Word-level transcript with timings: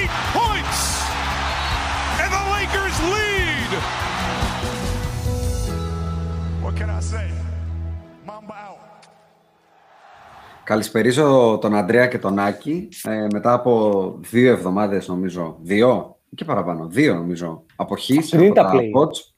58 0.00 0.10
points! 0.38 0.80
And 2.22 2.30
the 2.36 2.42
Lakers 2.56 2.96
lead! 3.14 3.70
What 6.64 6.74
can 6.78 6.88
I 6.90 7.00
say? 7.12 7.26
Mamba 8.26 8.54
out. 8.68 8.78
Καλησπερίζω 10.64 11.58
τον 11.60 11.74
Αντρέα 11.74 12.06
και 12.06 12.18
τον 12.18 12.38
Άκη 12.38 12.88
ε, 13.04 13.26
μετά 13.32 13.52
από 13.52 14.14
δύο 14.20 14.50
εβδομάδες 14.52 15.08
νομίζω. 15.08 15.56
Δύο 15.62 16.16
και 16.34 16.44
παραπάνω. 16.44 16.86
Δύο 16.86 17.14
νομίζω. 17.14 17.64
Αποχής 17.76 18.28
Πριν 18.28 18.44
από 18.46 18.54
τα 18.54 18.62
τα 18.62 18.72
play-in. 18.74 19.00
pods. 19.00 19.32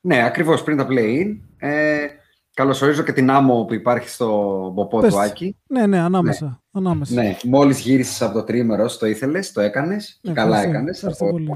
Ναι, 0.00 0.24
ακριβώς 0.24 0.62
πριν 0.62 0.76
τα 0.76 0.86
play-in. 0.90 1.36
Ε, 1.58 2.06
καλωσορίζω 2.54 3.02
και 3.02 3.12
την 3.12 3.30
άμμο 3.30 3.64
που 3.64 3.74
υπάρχει 3.74 4.08
στο 4.08 4.26
μποπό 4.74 4.98
Πες. 5.00 5.12
του 5.12 5.20
Άκη. 5.20 5.56
Ναι, 5.66 5.86
ναι, 5.86 5.98
ανάμεσα. 5.98 6.62
ανάμεσα. 6.72 7.14
Ναι, 7.22 7.36
μόλις 7.44 7.80
γύρισες 7.80 8.22
από 8.22 8.32
το 8.34 8.44
τρίμερο, 8.44 8.86
το 8.98 9.06
ήθελες, 9.06 9.52
το 9.52 9.60
έκανες. 9.60 10.20
Ναι, 10.22 10.32
καλά 10.32 10.48
ευχαριστώ. 10.48 10.70
έκανες. 10.76 10.96
Ευχαριστώ 10.96 11.24
Από- 11.24 11.32
πολύ. 11.32 11.50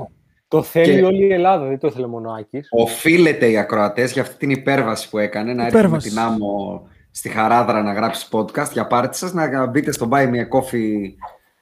Το 0.49 0.63
θέλει 0.63 0.95
Και- 0.99 1.05
όλη 1.05 1.27
η 1.27 1.33
Ελλάδα, 1.33 1.67
δεν 1.67 1.79
το 1.79 1.87
ήθελε 1.87 2.07
μόνο 2.07 2.31
ο 2.31 2.33
Άκης. 2.35 2.69
Οφείλεται 2.71 3.51
οι 3.51 3.59
ακροατές 3.59 4.13
για 4.13 4.23
αυτή 4.23 4.37
την 4.37 4.51
υπέρβαση 4.51 5.11
που 5.11 5.19
έκανε, 5.19 5.53
να 5.55 5.63
έρθει 5.63 5.75
με 5.75 5.79
Υπέρβαση. 5.81 6.09
την 6.09 6.19
άμμο 6.19 6.83
στη 7.11 7.29
Χαράδρα 7.29 7.83
να 7.83 7.93
γράψει 7.93 8.29
podcast 8.31 8.71
για 8.73 8.87
πάρτι 8.87 9.17
σας, 9.17 9.33
να 9.33 9.67
μπείτε 9.67 9.93
στο 9.93 10.09
Buy 10.11 10.25
Me 10.31 10.35
a 10.35 10.49
Coffee 10.59 10.97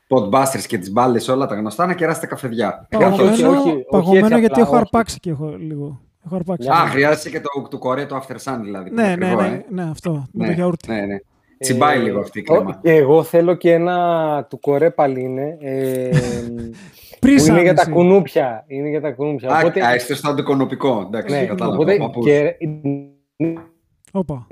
Podbusters 0.09 0.63
και 0.67 0.79
τις 0.79 0.93
μπάλες 0.93 1.29
όλα 1.29 1.47
τα 1.47 1.55
γνωστά, 1.55 1.87
να 1.87 1.95
κεράσετε 1.95 2.27
καφεδιά. 2.27 2.87
Παγωμένο, 2.91 3.31
όχι, 3.33 3.45
όχι, 3.45 3.69
όχι 3.69 3.85
παγωμένο 3.91 4.27
έτσι 4.27 4.39
γιατί 4.39 4.53
απλά, 4.53 4.63
έχω 4.63 4.73
όχι. 4.73 4.81
αρπάξει 4.81 5.19
και 5.21 5.31
έχω 5.31 5.57
λίγο. 5.59 6.01
Έχω 6.27 6.35
αρπάξει. 6.35 6.69
Α, 6.69 6.75
χρειάζεσαι 6.75 7.31
και 7.31 7.41
το 7.41 7.69
του 7.71 7.79
Κορέ, 7.79 8.07
το 8.07 8.17
After 8.17 8.37
Sun 8.53 8.59
δηλαδή. 8.63 8.89
που 8.89 8.95
ναι, 8.95 9.03
είναι 9.03 9.15
ναι, 9.17 9.25
ακριβό, 9.27 9.41
ναι, 9.43 9.47
ε. 9.57 9.65
ναι, 9.69 9.83
αυτό. 9.91 10.11
Με 10.33 10.45
ναι, 10.45 10.47
το 10.47 10.53
γιαούρτι. 10.53 10.91
ναι, 10.91 11.01
ναι. 11.01 11.17
Τσιμπάει 11.59 11.99
Ε, 11.99 12.03
λίγο 12.03 12.21
αυτή 12.21 12.39
η 12.39 12.45
ο- 12.49 12.55
κρέμα. 12.55 12.79
Και 12.83 12.93
εγώ 12.95 13.23
θέλω 13.23 13.55
και 13.55 13.73
ένα 13.73 14.47
του 14.51 14.61
κορέ 14.61 14.91
πάλι 14.91 15.21
είναι. 15.23 15.57
Ε, 15.61 16.09
που 17.21 17.27
είναι 17.29 17.41
για 17.41 17.53
τα 17.53 17.61
Πρίσανση. 17.61 17.91
κουνούπια. 17.91 18.65
Είναι 18.67 18.89
για 18.89 19.01
τα 19.01 19.11
κουνούπια. 19.13 19.51
Α, 19.55 19.59
Οπότε, 19.59 19.87
α, 19.87 19.95
είστε 19.95 20.15
στο 20.15 20.31
αντικονοπικό. 20.31 21.05
Εντάξει, 21.07 21.35
ναι, 21.35 21.45
κατάλαβα. 21.47 21.77
οπότε 21.77 21.95
ο 21.95 21.99
παππούς. 21.99 22.25
και, 22.25 22.57
Όπα, 24.13 24.47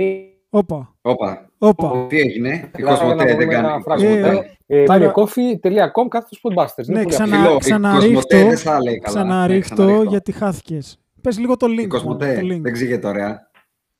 όπα, 0.50 0.94
Όπα, 1.02 1.50
όπα. 1.58 2.06
τι 2.08 2.19
έγινε, 2.19 2.48
η 2.48 2.70
Κοίτα, 2.76 2.91
Κοσμοτέ 2.91 3.14
να 3.14 3.25
δεν 3.25 3.37
βρούμε 3.37 3.54
ένα 3.54 3.69
κάνει. 3.69 3.82
φράγμα. 3.82 4.08
Ε, 4.08 4.56
ε, 4.66 4.84
τώρα- 4.84 5.12
buymeacoffee.com 5.14 6.08
κάθετος 6.08 6.41
podbusters. 6.42 6.84
Ναι, 6.87 6.94
Είναι 6.94 7.02
πολύ 7.02 7.14
ξανα- 7.14 7.37
Φιλό, 7.37 7.54
η 7.54 7.58
ξαναρίχτω- 7.58 8.14
Κοσμοτέ 8.14 8.44
δεν 8.48 8.56
θα 8.58 8.82
λέει 8.82 8.98
καλά. 8.98 9.16
Ναι, 9.19 9.28
Ξαναρίχτω 9.28 9.75
ξαναρίχτω. 9.75 10.10
γιατί 10.10 10.32
χάθηκες. 10.32 11.00
Πες 11.20 11.38
λίγο 11.38 11.56
το 11.56 11.66
link. 11.66 11.70
Η 11.70 11.75
μόνο, 11.76 11.88
Κοσμοτέ 11.88 12.34
το 12.34 12.41
link. 12.54 12.60
δεν 12.60 12.72
ξηγείται 12.72 13.06
ωραία. 13.08 13.50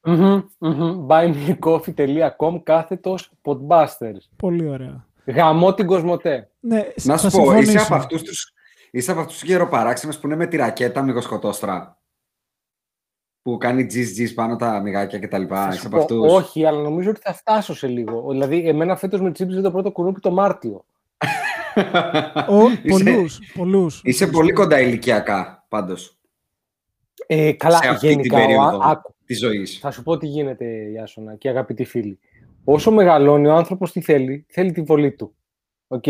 Μμμ, 0.04 0.41
μμμ. 0.58 1.06
buymeacoffee.com 1.08 2.60
κάθετος 2.62 3.31
podbusters. 3.42 4.20
Πολύ 4.36 4.69
ωραία. 4.69 5.06
Γαμώ 5.26 5.75
την 5.75 5.86
Κοσμοτέ. 5.86 6.50
Ναι, 6.60 6.82
Να 7.03 7.16
θα 7.16 7.31
σου 7.31 7.36
πω, 7.36 7.42
είσαι 7.42 7.54
συμφωνήσω. 7.56 7.84
από 7.84 7.94
αυτούς 7.94 8.22
τους, 8.22 8.53
είσαι 8.91 9.10
από 9.10 9.20
αυτούς 9.20 9.38
τους 9.38 9.48
γεροπαράξενους 9.48 10.19
που 10.19 10.26
είναι 10.26 10.36
με 10.36 10.47
τη 10.47 10.56
ρακέτα 10.56 11.03
μυγοσκοτόστρα. 11.03 11.98
Που 13.42 13.56
κάνει 13.56 13.87
τζις 13.87 14.12
τζις 14.12 14.34
πάνω 14.34 14.56
τα 14.56 14.81
μυγάκια 14.81 15.19
και 15.19 15.28
τα 15.28 15.38
λοιπά. 15.38 15.62
Θα 15.62 15.69
Είσαι 15.69 15.81
σου 15.81 15.87
από 15.87 15.97
πω, 15.97 16.02
αυτούς. 16.02 16.32
όχι, 16.32 16.64
αλλά 16.66 16.82
νομίζω 16.82 17.10
ότι 17.10 17.20
θα 17.20 17.32
φτάσω 17.34 17.75
σε 17.75 17.87
λίγο. 17.87 18.26
Δηλαδή, 18.31 18.69
εμένα 18.69 18.97
φέτος 18.97 19.20
με 19.20 19.31
τσίπησε 19.32 19.60
το 19.60 19.70
πρώτο 19.70 19.91
κουνούπι 19.92 20.20
το 20.20 20.31
Μάρτιο. 20.31 20.84
Ο, 22.48 22.69
Είσαι- 22.82 23.04
πολλούς, 23.04 23.38
πολλούς. 23.54 24.00
Είσαι 24.04 24.26
πολύ 24.26 24.52
κοντά 24.52 24.81
ηλικιακά, 24.81 25.64
πάντως, 25.69 26.19
Ε, 27.26 27.53
καλά, 27.53 27.76
σε 27.76 27.88
αυτή 27.88 28.06
την 28.08 28.16
γενικά, 28.16 28.36
ο, 28.36 28.41
περίοδο 28.41 28.78
α- 28.78 28.91
άκου, 28.91 29.14
της 29.25 29.38
ζωής. 29.38 29.78
θα 29.78 29.91
σου 29.91 30.03
πω 30.03 30.16
τι 30.16 30.26
γίνεται, 30.26 30.64
Ιάσονα 30.92 31.34
και 31.36 31.48
αγαπητοί 31.48 31.84
φίλοι. 31.84 32.19
Όσο 32.64 32.91
μεγαλώνει 32.91 33.47
ο 33.47 33.54
άνθρωπος 33.54 33.92
τι 33.92 34.00
θέλει, 34.00 34.47
θέλει 34.48 34.72
τη 34.72 34.82
βολή 34.82 35.12
του. 35.12 35.34
Οκ. 35.86 36.04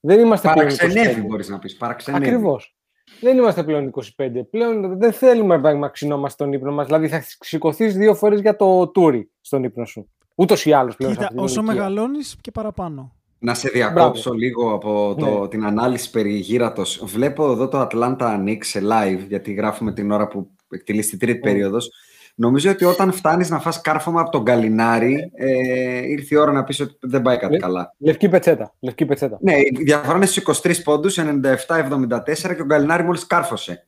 Δεν 0.00 0.20
είμαστε 0.20 0.52
πλέον 0.52 0.68
Παραξενεύει, 0.68 1.20
25. 1.20 1.26
μπορείς 1.26 1.48
να 1.48 1.58
πεις. 1.58 1.76
Παραξενεύει. 1.76 2.24
Ακριβώς. 2.26 2.74
Δεν 3.20 3.36
είμαστε 3.36 3.62
πλέον 3.64 3.86
25. 4.16 4.42
Πλέον 4.50 4.98
δεν 4.98 5.12
θέλουμε 5.12 5.56
να 5.56 5.88
ξυνόμαστε 5.88 6.42
στον 6.42 6.52
ύπνο 6.52 6.72
μας. 6.72 6.86
Δηλαδή 6.86 7.08
θα 7.08 7.24
σηκωθείς 7.40 7.96
δύο 7.96 8.14
φορές 8.14 8.40
για 8.40 8.56
το 8.56 8.88
τούρι 8.88 9.30
στον 9.40 9.64
ύπνο 9.64 9.84
σου. 9.84 10.08
Ούτως 10.34 10.64
ή 10.66 10.72
άλλως 10.72 10.96
πλέον. 10.96 11.12
σε 11.12 11.18
Κοίτα, 11.18 11.28
αυτή 11.28 11.36
την 11.36 11.44
όσο 11.48 11.60
ηλικία. 11.60 11.74
μεγαλώνεις 11.84 12.36
και 12.40 12.50
παραπάνω. 12.50 13.12
Να 13.42 13.54
σε 13.54 13.68
διακόψω 13.68 14.32
λίγο 14.32 14.74
από 14.74 15.14
το, 15.18 15.40
Ναι. 15.40 15.48
την 15.48 15.64
ανάλυση 15.64 16.10
περί 16.10 16.32
γύρατος. 16.32 17.02
Βλέπω 17.04 17.50
εδώ 17.52 17.68
το 17.68 17.88
Atlanta 17.90 18.16
Knicks 18.44 18.64
σε 18.64 18.80
live, 18.82 19.24
γιατί 19.28 19.52
γράφουμε 19.52 19.92
την 19.92 20.10
ώρα 20.10 20.26
που 20.28 20.50
εκτελείς 20.70 21.08
την 21.08 21.18
τρίτη 21.18 21.38
Ναι. 21.38 21.52
περίοδος. 21.52 21.90
Νομίζω 22.34 22.70
ότι 22.70 22.84
όταν 22.84 23.12
φτάνεις 23.12 23.50
να 23.50 23.58
φας 23.60 23.80
κάρφωμα 23.80 24.20
από 24.20 24.30
τον 24.30 24.44
Καλινάρη, 24.44 25.30
ε, 25.34 26.06
ήρθε 26.08 26.34
η 26.34 26.38
ώρα 26.38 26.52
να 26.52 26.64
πεις 26.64 26.80
ότι 26.80 26.96
δεν 27.00 27.22
πάει 27.22 27.36
κάτι 27.36 27.52
Ναι. 27.52 27.58
καλά. 27.58 27.94
Λευκή 27.98 28.28
πετσέτα. 28.28 28.74
Λευκή 28.80 29.04
πετσέτα. 29.04 29.38
Ναι, 29.40 29.52
η 29.58 29.70
διαφορά 29.82 30.16
είναι 30.16 30.26
στους 30.26 30.36
23 30.36 30.82
πόντους, 30.82 31.18
97-74 31.18 32.54
και 32.54 32.62
ο 32.62 32.64
Γκαλινάρη 32.64 33.02
μόλις 33.04 33.26
κάρφωσε. 33.26 33.86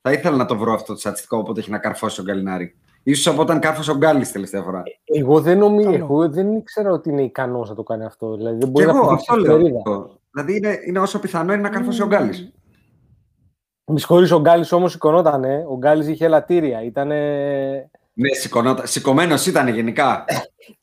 Θα 0.00 0.12
ήθελα 0.12 0.36
να 0.36 0.44
το 0.44 0.56
βρω 0.56 0.72
αυτό 0.74 0.92
το 0.92 0.98
στατιστικό, 0.98 1.36
όποτε 1.38 1.60
έχει 1.60 1.70
να 1.70 1.78
καρφώσει 1.78 2.20
ο 2.20 2.24
Γκαλινάρη. 2.24 2.74
Ίσως 3.06 3.32
από 3.32 3.42
όταν 3.42 3.60
κάρφωσε 3.60 3.90
ο 3.90 3.96
Γκάλης 3.96 4.32
τελευταία 4.32 4.62
φορά. 4.62 4.82
Εγώ 5.04 5.40
δεν 5.40 5.58
νομίζω, 5.58 5.90
Καλό. 5.90 6.04
εγώ 6.04 6.28
δεν 6.28 6.52
ήξερα 6.54 6.90
ότι 6.90 7.10
είναι 7.10 7.22
ικανός 7.22 7.68
να 7.68 7.74
το 7.74 7.82
κάνει 7.82 8.04
αυτό. 8.04 8.36
Δηλαδή 8.36 8.56
δεν 8.58 8.64
Και 8.64 8.70
μπορεί 8.70 8.86
να 8.86 8.90
εγώ 8.92 9.00
πηδήξει 9.00 9.26
αυτό 9.28 9.42
λέω. 9.42 9.56
ευκαιρίδα. 9.56 9.82
Δηλαδή 10.30 10.56
είναι, 10.56 10.78
είναι 10.86 10.98
όσο 10.98 11.18
πιθανό 11.18 11.52
είναι 11.52 11.62
να 11.62 11.68
καρφώσει 11.68 12.02
ο 12.02 12.06
Γκάλης. 12.06 12.52
Με 13.86 13.98
συγχωρείς, 13.98 14.30
ο 14.32 14.40
Γκάλης 14.40 14.72
όμως 14.72 14.92
σηκωνόταν. 14.92 15.44
Ο 15.44 15.76
Γκάλης 15.78 16.06
είχε 16.08 16.24
ελαττήρια. 16.24 16.82
Ήτανε... 16.84 17.16
Ναι, 18.12 18.28
σηκωνότα- 18.34 18.86
σηκωμένος 18.86 19.46
ήταν 19.46 19.68
γενικά. 19.68 20.24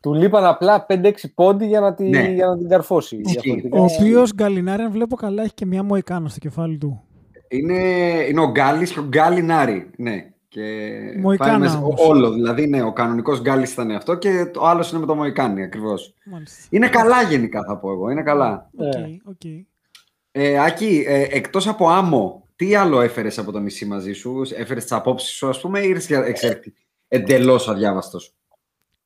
Του 0.01 0.13
λείπαν 0.13 0.45
απλά 0.45 0.85
5-6 0.89 1.11
πόντοι 1.35 1.65
για 1.65 1.79
να, 1.79 1.93
τη, 1.93 2.03
Ναι. 2.09 2.31
για 2.33 2.45
να 2.47 2.57
την 2.57 2.69
καρφώσει. 2.69 3.15
Ισχύει. 3.15 3.39
Διαφορετικά- 3.39 3.79
Ο 3.79 3.83
οποίος 3.83 4.33
Γκαλινάρη, 4.33 4.81
αν 4.83 4.91
βλέπω 4.91 5.15
καλά, 5.15 5.43
έχει 5.43 5.53
και 5.53 5.65
μια 5.65 5.83
μοϊκάνα 5.83 6.29
στο 6.29 6.39
κεφάλι 6.39 6.77
του. 6.77 7.01
Είναι, 7.47 7.79
είναι 8.29 8.41
ο 8.41 8.49
Γκάλης 8.51 8.91
και 8.91 8.99
ο 8.99 9.03
Γκάλινάρη. 9.07 9.89
Ναι. 9.97 10.25
Και 10.53 10.89
Μοϊκάνα 11.19 11.51
πάει 11.51 11.59
μέσα- 11.59 11.77
όμως. 11.77 11.99
όλο. 12.07 12.31
Δηλαδή, 12.31 12.67
ναι, 12.67 12.81
ο 12.83 12.93
κανονικός 12.93 13.41
Γκάλης 13.41 13.71
ήταν 13.71 13.91
αυτό 13.91 14.15
και 14.15 14.45
το 14.45 14.65
άλλο 14.65 14.87
είναι 14.89 14.99
με 14.99 15.05
το 15.05 15.15
Μοϊκάνι 15.15 15.63
ακριβώς. 15.63 16.13
Μάλιστα. 16.25 16.63
Είναι 16.69 16.87
καλά 16.89 17.21
γενικά 17.21 17.63
θα 17.67 17.77
πω 17.77 17.91
εγώ. 17.91 18.09
Είναι 18.09 18.23
καλά. 18.23 18.69
Οκ, 18.75 18.95
Ναι. 18.95 19.07
οκ. 19.23 19.41
Ε, 20.31 20.57
Άκη, 20.59 21.03
ε, 21.07 21.27
εκτός 21.29 21.67
από 21.67 21.89
άμμο, 21.89 22.47
τι 22.55 22.75
άλλο 22.75 23.01
έφερες 23.01 23.37
από 23.37 23.51
το 23.51 23.59
νησί 23.59 23.85
μαζί 23.85 24.13
σου, 24.13 24.41
έφερες 24.55 24.83
τις 24.83 24.91
απόψεις 24.91 25.29
σου, 25.29 25.49
ας 25.49 25.61
πούμε, 25.61 25.79
ή 25.79 25.87
ήρθες 25.89 26.17
εξαιρετική, 26.27 26.85
εντελώς 27.07 27.67
αδιάβαστος; 27.69 28.33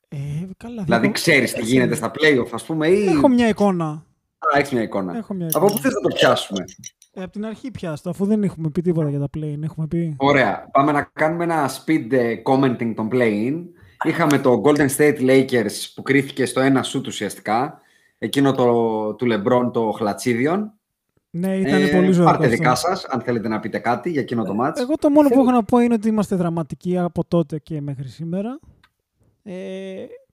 Ε, 0.08 0.16
καλά, 0.56 0.82
Δηλαδή, 0.82 1.04
έχω- 1.04 1.14
ξέρεις 1.14 1.52
τι 1.52 1.62
γίνεται 1.62 1.94
στα 1.94 2.10
play-off, 2.18 2.48
ας 2.52 2.64
πούμε, 2.64 2.88
ή... 2.88 3.06
Έχω 3.06 3.28
μια 3.28 3.48
εικόνα. 3.48 3.86
Α, 4.38 4.58
έχεις 4.58 4.70
μια 4.72 4.82
εικόνα. 4.82 5.16
Έχω 5.16 5.34
μια 5.34 5.46
Από 5.46 5.58
εικόνα. 5.58 5.72
πού 5.72 5.78
θες 5.82 5.92
να 5.92 6.00
το 6.00 6.08
πιάσουμε; 6.14 6.64
Ε, 7.18 7.22
από 7.22 7.32
την 7.32 7.46
αρχή 7.46 7.70
πιάστο, 7.70 8.10
αφού 8.10 8.24
δεν 8.26 8.42
έχουμε 8.42 8.70
πει 8.70 8.82
τίποτα 8.82 9.08
για 9.10 9.18
τα 9.18 9.28
play 9.36 9.62
έχουμε 9.62 9.86
πει. 9.86 10.14
Ωραία. 10.16 10.68
Πάμε 10.72 10.92
να 10.92 11.10
κάνουμε 11.12 11.44
ένα 11.44 11.70
speed 11.70 12.12
ε, 12.12 12.34
commenting 12.44 12.92
των 12.96 13.08
play-in. 13.12 13.62
Είχαμε 14.04 14.38
το 14.38 14.62
Golden 14.64 14.88
State 14.96 15.20
Lakers 15.20 15.92
που 15.94 16.02
κρίθηκε 16.02 16.46
στο 16.46 16.60
ένα 16.60 16.82
σουτ 16.82 17.06
ουσιαστικά. 17.06 17.80
Εκείνο 18.18 18.52
το, 18.52 18.64
του 19.14 19.26
LeBron 19.30 19.70
το 19.72 19.90
χλατσίδιον. 19.90 20.72
Ναι, 21.30 21.56
ήταν 21.56 21.82
Ε, 21.82 21.86
πολύ 21.86 22.12
ζωικό. 22.12 22.30
Πάρτε 22.30 22.44
αυτό. 22.44 22.56
δικά 22.56 22.74
σας, 22.74 23.04
αν 23.04 23.20
θέλετε 23.20 23.48
να 23.48 23.60
πείτε 23.60 23.78
κάτι 23.78 24.10
για 24.10 24.20
εκείνο 24.20 24.44
το 24.44 24.54
μάτς. 24.54 24.80
Εγώ 24.80 24.94
το 24.96 25.10
μόνο 25.10 25.28
που 25.28 25.40
έχω 25.40 25.50
να 25.50 25.62
πω 25.62 25.78
είναι 25.78 25.94
ότι 25.94 26.08
είμαστε 26.08 26.36
δραματικοί 26.36 26.98
από 26.98 27.24
τότε 27.28 27.58
και 27.58 27.80
μέχρι 27.80 28.08
σήμερα. 28.08 28.58
Ε, 29.42 29.54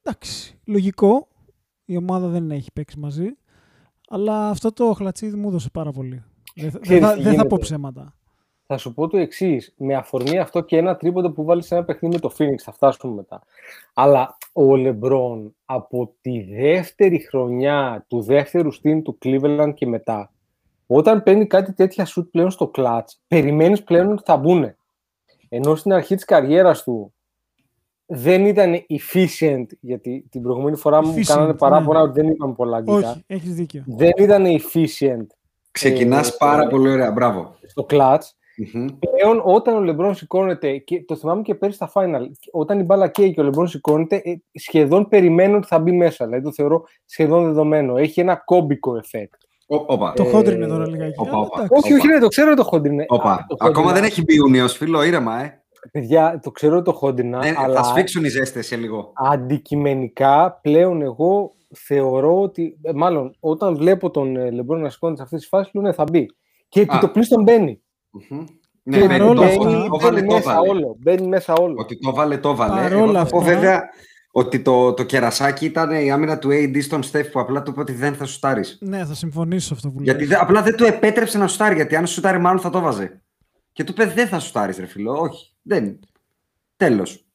εντάξει, 0.03 0.59
λογικό. 0.65 1.27
Η 1.85 1.97
ομάδα 1.97 2.27
δεν 2.27 2.51
έχει 2.51 2.71
παίξει 2.73 2.99
μαζί. 2.99 3.27
Αλλά 4.09 4.49
αυτό 4.49 4.73
το 4.73 4.93
χλατσίδι 4.93 5.35
μου 5.37 5.47
έδωσε 5.47 5.69
πάρα 5.73 5.91
πολύ. 5.91 6.23
Δεν, 6.53 6.71
θα- 6.71 6.79
δεν 6.79 6.81
Ξέρεις 6.81 7.03
θα, 7.05 7.13
τι 7.15 7.21
δεν 7.21 7.33
θα 7.33 7.41
πω 7.41 7.47
γίνεται. 7.47 7.61
ψέματα. 7.61 8.13
Θα 8.65 8.77
σου 8.77 8.93
πω 8.93 9.07
το 9.07 9.17
εξής. 9.17 9.73
Με 9.77 9.95
αφορμή 9.95 10.37
αυτό 10.39 10.61
και 10.61 10.77
ένα 10.77 10.95
τρίποντο 10.95 11.31
που 11.31 11.43
βάλεις 11.43 11.65
σε 11.65 11.75
ένα 11.75 11.83
παιχνίδι 11.83 12.13
με 12.15 12.19
το 12.21 12.33
Phoenix, 12.37 12.55
θα 12.57 12.71
φτάσουμε 12.71 13.13
μετά. 13.13 13.41
Αλλά 13.93 14.37
ο 14.53 14.75
Λεμπρόν 14.75 15.55
από 15.65 16.13
τη 16.21 16.43
δεύτερη 16.43 17.19
χρονιά 17.19 18.05
του 18.07 18.21
δεύτερου 18.21 18.71
στυλ 18.71 19.01
του 19.01 19.17
Cleveland 19.25 19.71
και 19.75 19.87
μετά, 19.87 20.31
όταν 20.87 21.23
παίρνει 21.23 21.47
κάτι 21.47 21.73
τέτοια 21.73 22.05
σουτ 22.05 22.31
πλέον 22.31 22.51
στο 22.51 22.71
clutch, 22.75 23.05
περιμένεις 23.27 23.83
πλέον 23.83 24.11
ότι 24.11 24.21
θα 24.25 24.37
μπουν. 24.37 24.75
Ενώ 25.49 25.75
στην 25.75 25.93
αρχή 25.93 26.15
της 26.15 26.25
καριέρας 26.25 26.83
του 26.83 27.13
δεν 28.05 28.45
ήταν 28.45 28.73
efficient, 28.89 29.65
γιατί 29.79 30.25
την 30.29 30.41
προηγούμενη 30.41 30.75
φορά 30.77 31.05
μου 31.05 31.13
Efficient, 31.13 31.23
κάνανε 31.25 31.53
παράπονα 31.53 31.99
ναι. 31.99 32.09
ότι 32.09 32.21
δεν 32.21 32.29
είπαμε 32.31 32.53
πολλά 32.53 32.77
αγγλικά. 32.77 33.09
Όχι, 33.09 33.23
έχεις 33.27 33.53
δίκιο. 33.55 33.83
Δεν 33.87 34.11
ήταν 34.17 34.45
efficient 34.45 35.25
Ξεκινάς 35.73 36.29
ε, 36.29 36.35
πάρα 36.39 36.63
ε, 36.63 36.67
πολύ 36.67 36.89
ωραία. 36.89 37.11
Μπράβο. 37.11 37.55
στο 37.65 37.85
clutch 37.89 38.17
Μμμ. 38.73 38.85
πλέον 38.99 39.41
όταν 39.43 39.75
ο 39.75 39.81
Λεμπρόν 39.81 40.15
σηκώνεται, 40.15 40.77
και 40.77 41.03
το 41.03 41.15
θυμάμαι 41.15 41.41
και 41.41 41.55
πέρυσι 41.55 41.77
στα 41.77 41.91
final, 41.93 42.21
όταν 42.51 42.79
η 42.79 42.83
μπάλα 42.83 43.07
καίει 43.07 43.33
και 43.33 43.39
ο 43.41 43.43
Λεμπρόν 43.43 43.67
σηκώνεται, 43.67 44.15
ε, 44.15 44.35
σχεδόν 44.59 45.07
περιμένω 45.07 45.57
ότι 45.57 45.67
θα 45.67 45.79
μπει 45.79 45.91
μέσα. 45.91 46.25
Δηλαδή 46.25 46.43
το 46.43 46.51
θεωρώ 46.53 46.83
σχεδόν 47.05 47.43
δεδομένο. 47.43 47.97
Έχει 47.97 48.19
ένα 48.19 48.35
κόμπικο 48.35 48.91
effect. 49.03 49.37
Ω- 49.67 49.75
Όπα. 49.87 50.13
Το 50.13 50.23
Ε, 50.23 50.29
χόντρινε 50.29 50.67
τώρα 50.67 50.87
λιγάκι. 50.89 51.13
όπα, 51.19 51.29
αλλά 51.29 51.39
όπα. 51.39 51.61
εντάξει. 51.63 51.83
Όχι, 51.83 51.93
όχι, 51.93 52.07
ναι, 52.07 52.19
το 52.19 52.27
ξέρω 52.27 52.53
το 52.53 52.63
χόντρινα. 52.63 53.03
Όπα. 53.07 53.31
Α, 53.31 53.45
το 53.47 53.55
Ακόμα 53.59 53.73
χόντρινα- 53.75 53.93
δεν 53.93 54.03
έχει 54.03 54.21
μπει 54.23 54.35
Ιούνιος, 54.35 54.73
φίλο, 54.77 55.03
ήρεμα, 55.03 55.43
ε. 55.43 55.57
Παιδιά, 55.91 56.39
το 56.43 56.51
ξέρω 56.51 56.81
το 56.81 56.91
χόντρινα, 56.93 57.39
Ε, 57.45 57.53
αλλά 57.57 57.75
Θα 57.75 57.83
σφίξουν 57.83 58.23
οι 58.23 58.27
ζέστες 58.29 58.65
σε 58.67 58.75
λίγο. 58.75 59.11
αντικειμενικά 59.15 60.59
πλέον 60.61 61.01
εγώ 61.01 61.53
θεωρώ 61.75 62.41
ότι, 62.41 62.77
ε, 62.81 62.91
μάλλον 62.93 63.35
όταν 63.39 63.75
βλέπω 63.75 64.09
τον 64.09 64.35
ε, 64.35 64.51
Λεμπρόν 64.51 64.81
να 64.81 64.89
σηκώνεται 64.89 65.17
σε 65.17 65.23
αυτή 65.23 65.37
τη 65.37 65.45
φάση, 65.47 65.69
λέω 65.73 65.83
ναι, 65.83 65.93
θα 65.93 66.03
μπει. 66.03 66.25
Και 66.69 66.81
επί 66.81 66.95
Α. 66.95 66.99
το 66.99 67.07
πλήστον 67.09 67.43
μπαίνει. 67.43 67.81
Μμμ. 68.09 68.43
Και 68.45 68.53
Ναι, 68.83 68.97
μπαίνει, 68.97 69.07
παρόλα 69.19 69.33
το- 69.35 69.43
αυτά- 69.45 69.57
το 69.63 69.69
Μπαίνει, 69.69 69.87
βάλε, 70.01 70.11
μπαίνει 70.21 70.27
το 70.27 70.33
μέσα 70.33 70.53
βάλε. 70.55 70.69
όλο. 70.69 70.95
Μπαίνει 70.99 71.27
μέσα 71.27 71.53
όλο. 71.53 71.75
Ότι 71.79 71.99
το 71.99 72.13
βάλε, 72.13 72.37
το 72.37 72.55
βάλε. 72.55 72.81
Παρόλα 72.81 73.03
Εγώ 73.03 73.13
θα 73.13 73.25
πω 73.25 73.37
αυτά- 73.37 73.53
βέβαια 73.53 73.81
ότι 74.31 74.59
το, 74.61 74.93
το 74.93 75.03
κερασάκι 75.03 75.65
ήταν 75.65 75.91
η 75.91 76.11
άμυνα 76.11 76.37
του 76.39 76.49
AD 76.51 76.81
στον 76.83 77.03
Στεφ 77.03 77.29
που 77.29 77.39
απλά 77.39 77.61
του 77.63 77.71
είπε 77.71 77.79
ότι 77.79 77.93
δεν 77.93 78.15
θα 78.15 78.25
σουτάρεις. 78.25 78.77
Ναι, 78.81 79.05
θα 79.05 79.13
συμφωνήσω 79.13 79.67
σε 79.67 79.73
αυτό 79.73 79.89
που 79.89 80.03
Γιατί 80.03 80.19
λες. 80.19 80.27
δε- 80.27 80.35
απλά 80.35 80.61
δεν 80.61 80.75
του 80.75 80.83
επέτρεψε 80.83 81.37
να 81.37 81.47
σουτάρει. 81.47 81.75
Γιατί 81.75 81.95
αν 81.95 82.07
σουτάρει, 82.07 82.39
μάλλον 82.39 82.59
θα 82.59 82.69
το 82.69 82.79
βάζε. 82.79 83.21
Και 83.71 83.83
του 83.83 83.91
είπε 83.91 84.05
δεν 84.05 84.27
θα 84.27 84.39
σουτάρεις, 84.39 84.77
ρε 84.77 84.85
φίλο. 84.85 85.11
Όχι. 85.19 85.53
Δεν. 85.61 85.99
Τέλος. 86.77 87.25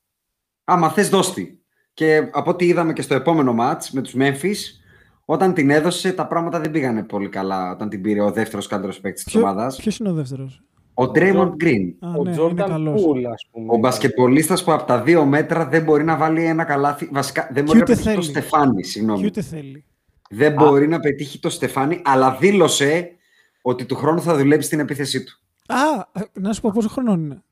Άμα 0.64 0.88
θες, 0.90 1.08
δώστη. 1.08 1.57
Και 1.98 2.28
από 2.32 2.50
ό,τι 2.50 2.66
είδαμε 2.66 2.92
και 2.92 3.02
στο 3.02 3.14
επόμενο 3.14 3.54
match 3.60 3.82
με 3.92 4.00
τους 4.02 4.14
Memphis, 4.18 4.56
όταν 5.24 5.54
την 5.54 5.70
έδωσε, 5.70 6.12
τα 6.12 6.26
πράγματα 6.26 6.60
δεν 6.60 6.70
πήγανε 6.70 7.02
πολύ 7.02 7.28
καλά 7.28 7.70
όταν 7.70 7.88
την 7.88 8.02
πήρε 8.02 8.20
ο 8.20 8.30
δεύτερος 8.30 8.66
καλύτερος 8.66 9.00
παίκτης 9.00 9.24
της 9.24 9.32
Ποιο- 9.32 9.42
ομάδας. 9.42 9.76
Ποιος 9.76 9.98
είναι 9.98 10.08
ο 10.08 10.12
δεύτερος; 10.12 10.62
Ο 10.94 11.02
Draymond 11.02 11.50
Green. 11.64 11.92
Α, 12.00 12.08
ο 12.08 12.12
ναι, 12.12 12.18
είναι 12.18 12.30
Τζόρνταν 12.30 12.68
καλός. 12.68 13.02
Πούλ, 13.02 13.26
ας 13.26 13.46
πούμε. 13.50 13.66
Ο 13.72 13.76
μπασκετμπολίστας 13.76 14.64
που 14.64 14.72
από 14.72 14.84
τα 14.84 15.02
δύο 15.02 15.24
μέτρα 15.24 15.66
δεν 15.66 15.82
μπορεί 15.82 16.04
να 16.04 16.16
βάλει 16.16 16.44
ένα 16.44 16.64
καλάθι. 16.64 17.08
Βασικά 17.12 17.48
δεν 17.52 17.64
μπορεί 17.64 17.78
να 17.78 17.84
ούτε 17.84 17.92
πετύχει 17.92 18.14
το 18.14 18.22
θέλει. 18.22 18.30
Στεφάνι. 18.30 18.84
Συγγνώμη. 18.84 19.20
Και 19.20 19.26
ούτε 19.26 19.42
θέλει. 19.42 19.84
Δεν 20.30 20.52
μπορεί 20.52 20.88
να 20.88 21.00
πετύχει 21.00 21.38
το 21.40 21.50
Στεφάνι, 21.50 22.00
αλλά 22.04 22.36
δήλωσε 22.40 23.10
ότι 23.62 23.84
του 23.84 23.94
χρόνου 23.94 24.20
θα 24.22 24.36
δουλέψει 24.36 24.66
στην 24.66 24.80
επίθεσή 24.80 25.24
του. 25.24 25.38
Α, 25.66 25.76
ε, 26.12 26.20
να 26.40 26.52
σου 26.52 26.60
πω 26.60 26.70
πόσο 26.74 26.88
χρονών 26.88 27.24
είναι. 27.24 27.42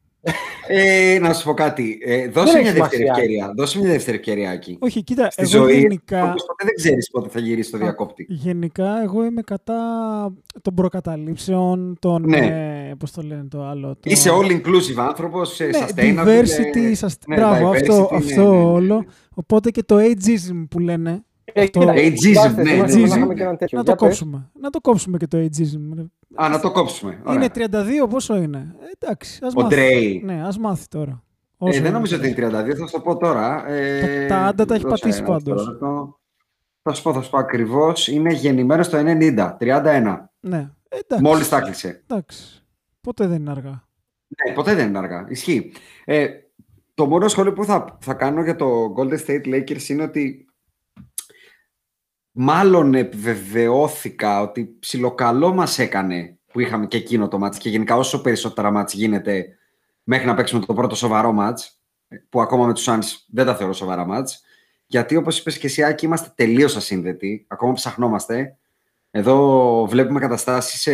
Ε, 0.69 1.19
να 1.21 1.33
σου 1.33 1.45
πω 1.45 1.55
κάτι. 1.55 1.99
Ε, 2.05 2.29
δώσε 2.29 2.53
Δεν 2.53 2.61
μια 2.63 2.71
έχει 2.71 2.81
δεύτερη 2.81 3.03
σημασία. 3.03 3.23
ευκαιρία. 3.23 3.53
Δώσε 3.57 3.79
μια 3.79 3.91
δεύτερη 3.91 4.17
ευκαιρία 4.17 4.51
εκεί. 4.51 4.77
Όχι, 4.81 5.03
κοίτα, 5.03 5.31
Στη 5.31 5.43
εγώ 5.43 5.51
ζωή, 5.51 5.79
γενικά, 5.79 6.23
όπως 6.23 6.45
ποτέ 6.47 6.65
δεν 6.65 6.75
ξέρεις 6.75 7.11
πότε 7.11 7.29
θα 7.29 7.41
γυρίσεις 7.41 7.71
το 7.73 7.79
διακόπτη. 7.79 8.27
γενικά 8.29 9.03
εγώ 9.03 9.25
είμαι 9.25 9.43
κατά 9.43 9.77
των 10.63 10.75
προκαταλήψεων, 10.75 11.97
των, 12.01 12.23
Ναι. 12.29 12.37
ε, 12.91 12.95
πώς 12.99 13.11
το 13.13 13.23
λένε 13.23 13.45
το 13.51 13.63
άλλο. 13.65 13.89
Το... 13.89 14.01
Είσαι 14.03 14.31
all 14.33 14.51
inclusive 14.51 14.99
άνθρωπος, 15.09 15.59
ναι, 15.61 15.69
sustainable. 15.87 16.27
diversity, 16.27 16.77
ε, 16.77 16.93
sustain- 17.01 17.27
ναι, 17.29 17.37
μπράβο, 17.37 17.71
diversity, 17.71 17.75
αυτό, 17.75 18.09
ναι, 18.13 18.17
αυτό 18.17 18.43
ναι, 18.43 18.57
ναι. 18.59 18.65
όλο. 18.65 19.05
Οπότε 19.35 19.71
και 19.71 19.83
το 19.83 19.97
ageism 19.97 20.67
που 20.71 20.79
λένε, 20.79 21.25
Ε, 21.53 21.63
Αυτό- 21.63 21.79
κοίτα, 21.81 21.93
Ageism, 21.93 22.15
κοιτάξτε, 22.15 22.63
ναι, 22.63 22.71
θυμάμαι 22.71 22.87
ναι, 22.87 22.93
να 22.93 22.97
ναι. 22.99 23.07
είχαμε 23.17 23.35
και 23.35 23.43
έναν 23.43 23.57
τέτοιο. 23.57 23.79
να 23.79 23.85
το 23.85 23.91
Για 23.97 24.07
πες. 24.09 24.09
κόψουμε. 24.19 24.51
Να 24.61 24.71
το 24.71 24.81
κόψουμε 24.81 25.19
και 25.19 25.27
το 25.27 25.39
ageism. 25.39 26.07
Α, 26.35 26.49
να 26.49 26.61
το 26.61 26.73
κόψουμε. 26.73 27.21
Ωραία. 27.25 27.35
Είναι 27.35 27.49
32, 28.05 28.09
πόσο 28.11 28.37
είναι; 28.37 28.75
Ε, 28.81 28.85
εντάξει, 28.99 29.39
ας 29.45 29.55
Ο 29.57 29.61
μάθει. 29.61 29.75
Ντρέι. 29.75 30.23
Ναι, 30.25 30.43
ας 30.47 30.59
μάθει 30.59 30.89
τώρα. 30.89 31.23
Ε, 31.59 31.69
Όσο 31.69 31.81
δεν 31.83 31.93
νομίζω 31.93 32.17
ότι 32.17 32.29
είναι. 32.29 32.37
είναι 32.47 32.59
32, 32.63 32.75
θα 32.77 32.87
σου 32.87 32.93
το 32.93 33.01
πω 33.01 33.17
τώρα. 33.17 33.69
Ε, 33.69 34.27
Τα- 34.27 34.35
τα 34.35 34.41
άντα 34.47 34.65
τα 34.65 34.75
έχει 34.75 34.83
δώσε 34.85 35.03
πατήσει 35.03 35.19
ένα 35.19 35.29
πάντως. 35.29 35.65
δευτερόλεπτο. 35.65 36.19
Θα 36.83 36.93
σου 36.95 37.03
πω, 37.03 37.13
θα 37.13 37.23
σου 37.23 37.31
πω 37.31 37.39
ακριβώς. 37.39 38.09
Είναι 38.09 38.33
γεννημένος 38.33 38.89
το 38.89 38.97
90, 38.97 39.57
31. 39.61 40.31
Ναι, 40.41 40.71
εντάξει. 40.89 41.25
Μόλις 41.25 41.49
τα 41.49 41.57
έκλεισε. 41.57 42.03
Εντάξει. 42.07 42.65
Ποτέ 43.01 43.27
δεν 43.27 43.41
είναι 43.41 43.51
αργά. 43.51 43.85
Ναι, 44.29 44.55
ποτέ 44.55 44.75
δεν 44.75 44.89
είναι 44.89 44.99
αργά. 44.99 45.27
Ισχύει. 45.29 45.73
Ε, 46.05 46.27
το 46.95 47.07
μόνο 47.07 47.29
σχόλιο 47.29 47.53
που 47.53 47.65
θα, 47.65 47.99
θα 48.01 48.15
κάνω 48.15 48.43
για 48.43 48.57
το 48.57 48.95
Golden 48.99 49.19
State 49.27 49.47
Lakers 49.55 49.89
είναι 49.89 50.03
ότι 50.03 50.47
μάλλον 52.39 52.95
επιβεβαιώθηκα 52.95 54.41
ότι 54.41 54.77
ψιλοκαλό 54.81 55.55
μας 55.55 55.79
έκανε 55.79 56.39
που 56.53 56.61
είχαμε 56.61 56.87
και 56.87 56.97
εκείνο 56.97 57.29
το 57.29 57.39
μάτς 57.39 57.59
και 57.59 57.69
γενικά 57.69 57.97
όσο 57.97 58.21
περισσότερα 58.21 58.71
μάτς 58.71 58.93
γίνεται 58.93 59.47
μέχρι 60.03 60.27
να 60.27 60.35
παίξουμε 60.35 60.67
το 60.67 60.75
πρώτο 60.75 60.95
σοβαρό 60.95 61.33
μάτς 61.33 61.81
που 62.29 62.41
ακόμα 62.41 62.67
με 62.67 62.73
τους 62.73 62.89
Suns 62.89 63.05
δεν 63.29 63.47
τα 63.47 63.57
θεωρώ 63.57 63.73
σοβαρά 63.73 64.07
μάτς 64.07 64.43
γιατί 64.87 65.17
όπως 65.17 65.39
είπες 65.39 65.59
και 65.59 65.67
εσύ 65.67 65.83
Άκη 65.83 66.05
είμαστε 66.05 66.33
τελείως 66.35 66.77
ασύνδετοι 66.77 67.47
ακόμα 67.49 67.73
ψαχνόμαστε 67.73 68.57
εδώ 69.11 69.87
βλέπουμε 69.87 70.21
καταστάσεις 70.21 70.81
σε 70.81 70.93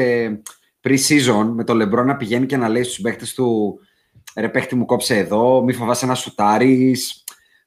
pre-season 0.83 1.51
με 1.55 1.65
το 1.65 1.75
LeBron 1.75 2.05
να 2.05 2.17
πηγαίνει 2.17 2.47
και 2.47 2.57
να 2.57 2.69
λέει 2.69 2.83
στους 2.83 3.01
παίχτες 3.01 3.35
του 3.35 3.79
ρε 4.37 4.49
παίχτη 4.49 4.75
μου 4.75 4.85
κόψε 4.85 5.17
εδώ, 5.17 5.63
μη 5.63 5.73
φοβάσαι 5.73 6.07
να 6.07 6.15
σουτάρεις, 6.15 7.25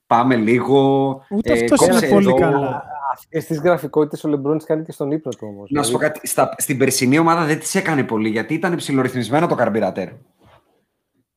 πάμε 0.08 0.36
λίγο. 0.36 1.10
Ούτε 1.30 1.54
ε, 1.54 1.64
αυτός 1.64 1.80
κόψε 1.80 2.06
είναι 2.06 2.14
πολύ 2.14 2.28
εδώ. 2.28 2.36
καλά. 2.36 2.95
Αυτές 3.16 3.40
τις 3.40 3.54
γραφικότητες 3.54 4.24
ο 4.24 4.28
Λεμπρόν 4.28 4.58
τις 4.58 4.66
κάνει 4.66 4.84
και 4.84 4.92
στον 4.92 5.12
ύπνο 5.12 5.32
του 5.32 5.48
όμως. 5.48 5.70
Να 5.72 5.84
σου 5.84 5.92
πω 5.92 5.98
κάτι, 5.98 6.28
στα, 6.28 6.56
στην 6.58 6.78
περσινή 6.78 7.18
ομάδα 7.18 7.46
δεν 7.46 7.60
τις 7.60 7.76
έκανε 7.76 8.04
πολύ 8.04 8.30
γιατί 8.30 8.54
ήταν 8.54 8.76
ψιλορυθμισμένο 8.76 9.48
το 9.48 9.56
καρμπιρατέρ. 9.56 10.10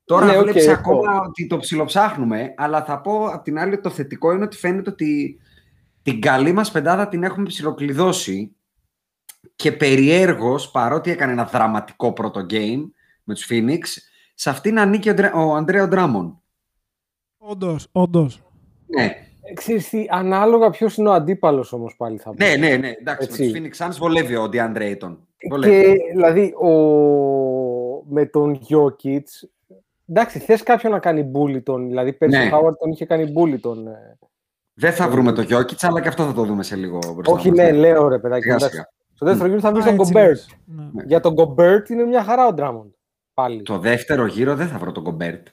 Τώρα 0.04 0.26
Ναι, 0.26 0.37
οκ, 0.37 0.42
βλέπεις 0.42 0.66
έχω. 0.66 0.78
ακόμα 0.78 1.20
ότι 1.26 1.47
το 1.47 1.58
ψιλοψάχνουμε, 1.58 2.54
αλλά 2.56 2.85
θα 2.85 3.00
πω 3.00 3.26
απ' 3.26 3.42
την 3.44 3.58
άλλη 3.58 3.73
ότι 3.73 3.82
το 3.82 3.90
θετικό 3.90 4.32
είναι 4.32 4.44
ότι 4.44 4.56
φαίνεται 4.56 4.90
ότι 4.90 5.40
την 6.02 6.20
καλή 6.20 6.52
μας 6.52 6.70
πεντάδα 6.70 7.08
την 7.08 7.23
έχουμε 7.23 7.47
ψιλοκλειδώσει 7.47 8.52
και 9.56 9.73
περιέργως, 9.73 10.70
παρότι 10.70 11.11
έκανε 11.11 11.32
ένα 11.32 11.44
δραματικό 11.44 12.12
πρώτο 12.12 12.47
game 12.50 12.82
με 13.25 13.35
τους 13.35 13.47
Phoenix, 13.50 13.78
σε 14.35 14.50
αυτήν 14.50 14.78
ανήκει 14.78 15.11
ο, 15.11 15.14
Ντρε- 15.14 15.35
ο 15.35 15.54
Αντρέο 15.54 15.88
Ντράμον. 15.88 16.40
Όντως, 17.38 17.88
όντως. 17.92 18.42
Ναι, 18.87 19.27
Ξέρεις 19.55 19.88
τι, 19.88 20.07
ανάλογα 20.11 20.71
ποιος 20.71 20.97
είναι 20.97 21.09
ο 21.09 21.12
αντίπαλος 21.12 21.73
όμως 21.73 21.95
πάλι 21.97 22.19
θα 22.19 22.31
πω. 22.31 22.45
ναι, 22.45 22.57
ναι, 22.57 22.76
ναι, 22.76 22.88
εντάξει, 23.00 23.28
Έτσι. 23.31 23.61
με 23.61 23.69
τους 23.69 23.78
Phoenix 23.81 23.87
Suns 23.87 23.97
βολεύει 23.99 24.37
ο 24.37 24.45
DeAndre 24.52 24.76
Ayton. 24.97 25.17
Και 25.37 25.49
Βολεύει. 25.50 25.97
δηλαδή 26.12 26.55
ο... 26.55 26.69
με 28.09 28.26
τον 28.26 28.59
Jokic, 28.69 29.23
εντάξει, 30.09 30.38
θες 30.38 30.62
κάποιον 30.62 30.93
να 30.93 30.99
κάνει 30.99 31.31
bully 31.35 31.62
τον. 31.62 31.87
Δηλαδή 31.88 32.12
πέρσι 32.12 32.38
Ναι. 32.38 32.45
ο 32.45 32.59
Howard 32.59 32.76
τον 32.78 32.90
είχε 32.90 33.05
κάνει 33.07 33.33
bully 33.37 33.59
τον. 33.61 33.87
ε, 33.87 34.19
Δεν 34.75 34.93
θα 34.93 35.09
βρούμε 35.09 35.33
το 35.33 35.43
Jokic, 35.43 35.76
αλλά 35.81 36.00
και 36.00 36.09
αυτό 36.09 36.25
θα 36.25 36.33
το 36.33 36.43
δούμε 36.45 36.62
σε 36.62 36.76
λίγο 36.76 36.99
μπροστά 37.14 37.33
Όχι, 37.33 37.49
μας. 37.49 37.59
ναι, 37.59 37.73
λέω 37.73 38.09
ρε 38.09 38.19
παιδάκι. 38.19 38.43
Σιγά, 38.43 38.55
εντάξει. 38.55 38.75
σιγά. 38.75 38.88
Στο 39.14 39.26
δεύτερο 39.26 39.49
γύρο 39.49 39.61
θα 39.61 39.73
βρει 39.73 39.81
Α, 39.81 39.85
τον 39.85 39.95
έτσι 39.95 40.12
Gobert. 40.14 40.26
λες. 40.28 40.49
Ναι. 40.67 41.02
Για 41.07 41.21
τον 41.21 41.35
Gobert 41.38 41.90
είναι 41.90 42.05
μια 42.05 42.23
χαρά 42.25 42.47
ο 42.47 42.50
Drummond. 42.57 42.90
Πάλι. 43.35 43.62
Το 43.62 43.78
δεύτερο 43.78 44.26
γύρο 44.26 44.55
δεν 44.55 44.69
θα 44.69 44.78
βρω 44.78 44.93
τον 44.93 45.02
Κομπέρτ. 45.02 45.47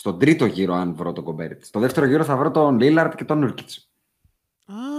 Στον 0.00 0.18
τρίτο 0.18 0.44
γύρο, 0.46 0.74
αν 0.74 0.94
βρω 0.94 1.12
τον 1.12 1.24
Κομπέρτ. 1.24 1.64
Στο 1.64 1.80
δεύτερο 1.80 2.06
γύρο 2.06 2.24
θα 2.24 2.36
βρω 2.36 2.50
τον 2.50 2.80
Λίλαρτ 2.80 3.14
και 3.14 3.24
τον 3.24 3.38
Nurkić. 3.38 3.68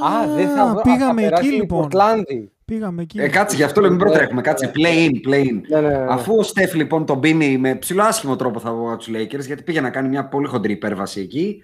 Α, 0.05 0.35
δεν 0.35 0.49
θα 0.49 0.67
βρω. 0.67 0.81
πήγαμε 0.81 1.21
θα 1.21 1.29
περάσει 1.29 1.47
εκεί 1.47 1.55
η 1.55 1.59
λοιπόν. 1.59 1.79
Πορτλάνδη. 1.79 2.51
Πήγαμε 2.65 3.01
εκεί. 3.01 3.19
Ε, 3.19 3.29
κάτσε, 3.29 3.55
γι' 3.55 3.63
αυτό 3.63 3.81
λέμε 3.81 3.95
μην 3.95 4.03
Ναι, 4.03 4.09
προτρέχουμε. 4.09 4.41
Κάτσε, 4.41 4.65
ναι. 4.65 4.71
play 4.75 5.09
in, 5.09 5.29
play 5.29 5.47
in. 5.47 5.61
Ναι, 5.69 5.81
ναι, 5.81 5.87
ναι. 5.87 6.05
Αφού 6.09 6.35
ο 6.37 6.43
Στεφ 6.43 6.73
λοιπόν 6.73 7.05
τον 7.05 7.19
πίνει 7.19 7.57
με 7.57 7.75
ψηλό 7.75 8.03
άσχημο 8.03 8.35
τρόπο 8.35 8.59
θα 8.59 8.71
βγω 8.73 8.87
από 8.87 8.97
τους 8.97 9.09
Lakers, 9.09 9.45
γιατί 9.45 9.63
πήγε 9.63 9.81
να 9.81 9.89
κάνει 9.89 10.09
μια 10.09 10.27
πολύ 10.27 10.47
χοντρή 10.47 10.71
υπέρβαση 10.71 11.21
εκεί. 11.21 11.61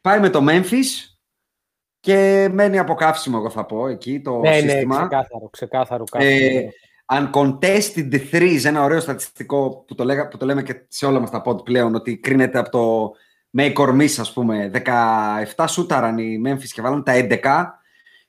Πάει 0.00 0.20
με 0.20 0.30
το 0.30 0.44
Memphis 0.48 1.16
και 2.00 2.48
μένει 2.52 2.78
από 2.78 2.94
καύσιμο, 2.94 3.36
εγώ 3.40 3.50
θα 3.50 3.64
πω, 3.64 3.86
εκεί 3.86 4.20
το 4.20 4.38
ναι, 4.38 4.52
σύστημα. 4.52 5.00
Ναι, 5.00 5.06
ξεκάθαρο, 5.06 5.48
ξεκάθαρο. 5.50 6.04
Ε, 6.12 6.60
uncontested 7.12 8.20
threes, 8.32 8.64
ένα 8.64 8.82
ωραίο 8.84 9.00
στατιστικό 9.00 9.84
που 9.86 9.94
το, 9.94 10.04
λέγα, 10.04 10.28
που 10.28 10.36
το 10.36 10.46
λέμε 10.46 10.62
και 10.62 10.84
σε 10.88 11.06
όλα 11.06 11.20
μας 11.20 11.30
τα 11.30 11.42
pod 11.46 11.64
πλέον, 11.64 11.94
ότι 11.94 12.16
κρίνεται 12.16 12.58
από 12.58 12.70
το 12.70 13.12
make 13.58 13.74
or 13.74 14.00
miss, 14.00 14.14
ας 14.18 14.32
πούμε. 14.32 14.70
17 15.54 15.64
σούταραν 15.68 16.18
οι 16.18 16.42
Memphis 16.46 16.68
και 16.72 16.82
βάλαν 16.82 17.02
τα 17.02 17.12
11 17.14 17.64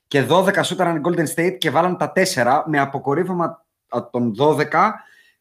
και 0.06 0.26
12 0.30 0.60
σούταραν 0.64 0.96
οι 0.96 1.00
Golden 1.04 1.26
State 1.36 1.56
και 1.58 1.70
βάλαν 1.70 1.96
τα 1.96 2.12
4 2.34 2.62
με 2.66 2.80
αποκορύφωμα 2.80 3.64
των 4.10 4.34
12 4.38 4.92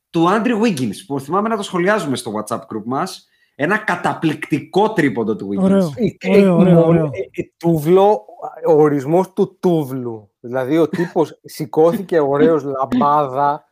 του 0.09 0.25
Andrew 0.29 0.61
Wiggins, 0.63 0.95
που 1.07 1.19
θυμάμαι 1.19 1.49
να 1.49 1.55
το 1.57 1.63
σχολιάζουμε 1.63 2.15
στο 2.15 2.31
WhatsApp 2.35 2.59
group 2.59 2.83
μας. 2.85 3.27
Ένα 3.55 3.77
καταπληκτικό 3.77 4.93
τρίποντο 4.93 5.35
του 5.35 5.49
Wiggins. 5.49 5.63
Ωραίο, 5.63 5.93
Ε, 6.19 6.29
ωραίο, 6.29 6.57
ωραίο, 6.57 6.85
ωραίο. 6.87 7.05
ε, 7.05 7.41
ε, 7.41 7.43
Τούβλο, 7.57 8.25
ο 8.67 8.71
ορισμός 8.73 9.33
του 9.33 9.57
τούβλου. 9.59 10.29
Δηλαδή 10.45 10.77
ο 10.77 10.89
τύπος 10.89 11.39
σηκώθηκε 11.43 12.19
ωραίος 12.19 12.63
λαμπάδα, 12.63 13.65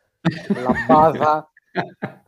λαμπάδα 0.62 1.50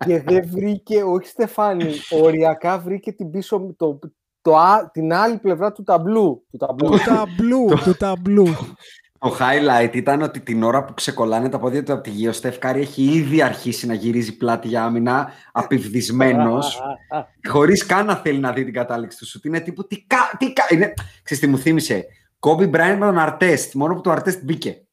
και 0.06 0.22
δεν 0.22 0.48
βρήκε, 0.50 1.02
όχι 1.02 1.26
Στεφάνη, 1.26 1.92
οριακά 2.22 2.78
βρήκε 2.78 3.12
την 3.12 3.30
πίσω, 3.30 3.74
το, 3.76 3.98
το, 4.42 4.56
α- 4.56 4.90
την 4.90 5.12
άλλη 5.12 5.36
πλευρά 5.36 5.72
του 5.72 5.82
ταμπλού. 5.82 6.46
Του 6.50 6.56
ταμπλού. 6.56 6.90
Του 6.90 6.98
ταμπλού, 7.04 7.66
του 7.84 7.96
ταμπλού. 7.96 8.46
Το 9.18 9.36
highlight 9.40 9.94
ήταν 9.94 10.22
ότι 10.22 10.40
την 10.40 10.62
ώρα 10.62 10.84
που 10.84 10.94
ξεκολλάνε 10.94 11.48
τα 11.48 11.58
πόδια 11.58 11.82
του 11.82 11.92
από 11.92 12.02
τη 12.02 12.10
γη, 12.10 12.28
ο 12.28 12.32
Στεφ 12.32 12.58
Κάρη 12.58 12.80
έχει 12.80 13.02
ήδη 13.02 13.42
αρχίσει 13.42 13.86
να 13.86 13.94
γυρίζει 13.94 14.36
πλάτη 14.36 14.68
για 14.68 14.84
άμυνα, 14.84 15.30
απειβδισμένος, 15.52 16.82
χωρίς 17.48 17.86
καν 17.86 18.06
να 18.06 18.14
θέλει 18.14 18.38
να 18.38 18.52
δει 18.52 18.64
την 18.64 18.72
κατάληξη 18.72 19.18
του 19.18 19.26
σουτ. 19.26 19.44
Είναι 19.44 19.60
τύπου 19.60 19.86
τι 19.86 20.04
κα. 20.06 20.18
Τι 20.38 20.52
κα... 20.52 20.64
Είναι... 20.70 20.94
Ξέρεις 21.22 21.44
τι 21.44 21.50
μου 21.50 21.58
θύμισε; 21.58 22.06
Κόμπι 22.38 22.66
Μπράιν 22.66 22.99
με 22.99 23.07
τον 23.07 23.19
Αρτέστ, 23.19 23.75
μόνο 23.75 23.95
που 23.95 24.00
το 24.00 24.11
Αρτέστ 24.11 24.45
μπήκε. 24.45 24.87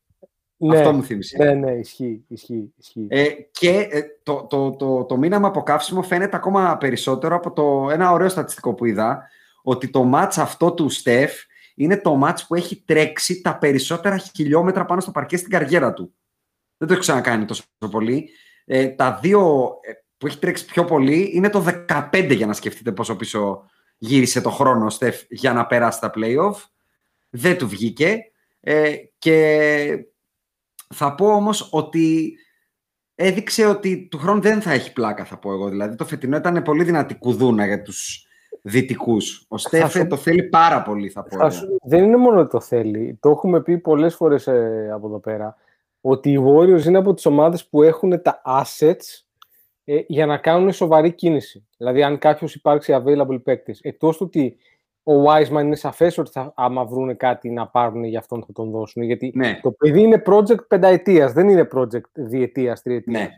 ναι, 0.57 0.77
Αυτό 0.77 0.93
μου 0.93 1.03
θύμισε. 1.03 1.37
ναι, 1.43 1.53
ναι, 1.53 1.71
ισχύει, 1.71 2.25
ισχύει, 2.27 2.73
ισχύει. 2.77 3.05
Ε, 3.09 3.27
και 3.51 3.87
ε, 3.91 4.01
το, 4.23 4.45
το, 4.49 4.75
το, 4.75 5.05
το 5.05 5.17
μήναμα 5.17 5.47
από 5.47 5.63
καύσιμο 5.63 6.01
φαίνεται 6.01 6.35
ακόμα 6.35 6.77
περισσότερο 6.77 7.35
από 7.35 7.51
το 7.53 7.89
ένα 7.91 8.11
ωραίο 8.11 8.29
στατιστικό 8.29 8.73
που 8.73 8.85
είδα, 8.85 9.29
ότι 9.63 9.89
το 9.89 10.03
μάτς 10.03 10.37
αυτό 10.37 10.73
του 10.73 10.89
Στεφ 10.89 11.33
είναι 11.75 11.97
το 11.97 12.15
μάτς 12.15 12.47
που 12.47 12.55
έχει 12.55 12.83
τρέξει 12.85 13.41
τα 13.41 13.57
περισσότερα 13.57 14.17
χιλιόμετρα 14.17 14.85
πάνω 14.85 15.01
στο 15.01 15.11
παρκέ 15.11 15.37
στην 15.37 15.49
καριέρα 15.49 15.93
του. 15.93 16.13
Δεν 16.77 16.87
το 16.87 16.93
έχει 16.93 17.01
ξανακάνει 17.01 17.45
τόσο 17.45 17.63
πολύ. 17.91 18.29
Ε, 18.65 18.87
τα 18.87 19.19
δύο 19.21 19.69
ε, 19.81 19.91
που 20.17 20.27
έχει 20.27 20.39
τρέξει 20.39 20.65
πιο 20.65 20.85
πολύ 20.85 21.31
είναι 21.33 21.49
το 21.49 21.65
15 22.11 22.33
για 22.35 22.45
να 22.45 22.53
σκεφτείτε 22.53 22.91
πόσο 22.91 23.15
πίσω 23.15 23.63
γύρισε 23.97 24.41
το 24.41 24.49
χρόνο 24.49 24.85
ο 24.85 24.89
Στεφ 24.89 25.21
για 25.29 25.53
να 25.53 25.65
περάσει 25.65 25.99
τα 25.99 26.11
play-off. 26.15 26.55
Δεν 27.35 27.57
του 27.57 27.67
βγήκε. 27.67 28.17
Ε, 28.59 28.93
και 29.17 30.05
θα 30.93 31.15
πω 31.15 31.25
όμως 31.27 31.69
ότι 31.71 32.33
έδειξε 33.15 33.65
ότι 33.65 34.07
του 34.11 34.17
χρόνου 34.17 34.41
δεν 34.41 34.61
θα 34.61 34.71
έχει 34.71 34.93
πλάκα, 34.93 35.25
θα 35.25 35.37
πω 35.37 35.51
εγώ. 35.51 35.69
Δηλαδή 35.69 35.95
το 35.95 36.05
φετινό 36.05 36.37
ήταν 36.37 36.61
πολύ 36.61 36.83
δυνατή 36.83 37.15
κουδούνα 37.15 37.65
για 37.65 37.81
τους 37.81 38.27
δυτικούς. 38.61 39.45
Ο 39.47 39.57
Στέφε 39.57 39.99
σου- 39.99 40.07
το 40.07 40.15
θέλει 40.17 40.43
πάρα 40.43 40.81
πολύ, 40.83 41.09
θα 41.09 41.23
πω 41.23 41.29
Θα 41.37 41.45
εγώ. 41.45 41.49
σου- 41.53 41.77
δεν 41.83 42.03
είναι 42.03 42.17
μόνο 42.17 42.39
ότι 42.39 42.49
το 42.49 42.59
θέλει. 42.59 43.17
Το 43.21 43.29
έχουμε 43.29 43.61
πει 43.61 43.77
πολλές 43.77 44.15
φορές 44.15 44.47
ε, 44.47 44.89
από 44.93 45.07
εδώ 45.07 45.19
πέρα. 45.19 45.55
Ότι 46.01 46.31
οι 46.31 46.43
Warriors 46.47 46.83
είναι 46.85 46.97
από 46.97 47.13
τις 47.13 47.25
ομάδες 47.25 47.67
που 47.67 47.83
έχουν 47.83 48.21
τα 48.21 48.41
assets 48.45 49.23
ε, 49.83 50.01
για 50.07 50.25
να 50.25 50.37
κάνουν 50.37 50.73
σοβαρή 50.73 51.11
κίνηση. 51.11 51.67
Δηλαδή, 51.77 52.03
αν 52.03 52.17
κάποιος 52.17 52.55
υπάρξει 52.55 53.01
available 53.03 53.43
παίκτης, 53.43 53.79
εκτός 53.81 54.17
του 54.17 54.23
ότι 54.27 54.57
ο 55.03 55.13
Wiseman 55.27 55.61
είναι 55.61 55.75
σαφές 55.75 56.17
ότι 56.17 56.31
θα, 56.31 56.53
άμα 56.55 56.85
βρουν 56.85 57.17
κάτι 57.17 57.49
να 57.49 57.67
πάρουν 57.67 58.03
για 58.03 58.19
αυτόν 58.19 58.43
θα 58.45 58.51
τον 58.53 58.71
δώσουν. 58.71 59.03
Γιατί 59.03 59.31
Ναι. 59.35 59.59
το 59.61 59.71
παιδί 59.71 60.01
είναι 60.01 60.21
project 60.25 60.67
πενταετίας, 60.67 61.33
δεν 61.33 61.49
είναι 61.49 61.67
project 61.75 62.01
διετίας, 62.13 62.81
τριετίας. 62.81 63.21
Ναι. 63.21 63.29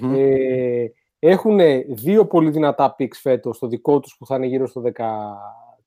Μμμ. 0.00 0.14
Ε, 0.16 0.92
έχουν 1.18 1.58
δύο 1.88 2.26
πολύ 2.26 2.50
δυνατά 2.50 2.94
picks 2.98 3.14
φέτος, 3.20 3.58
το 3.58 3.66
δικό 3.66 4.00
τους 4.00 4.16
που 4.18 4.26
θα 4.26 4.36
είναι 4.36 4.46
γύρω 4.46 4.66
στο 4.66 4.80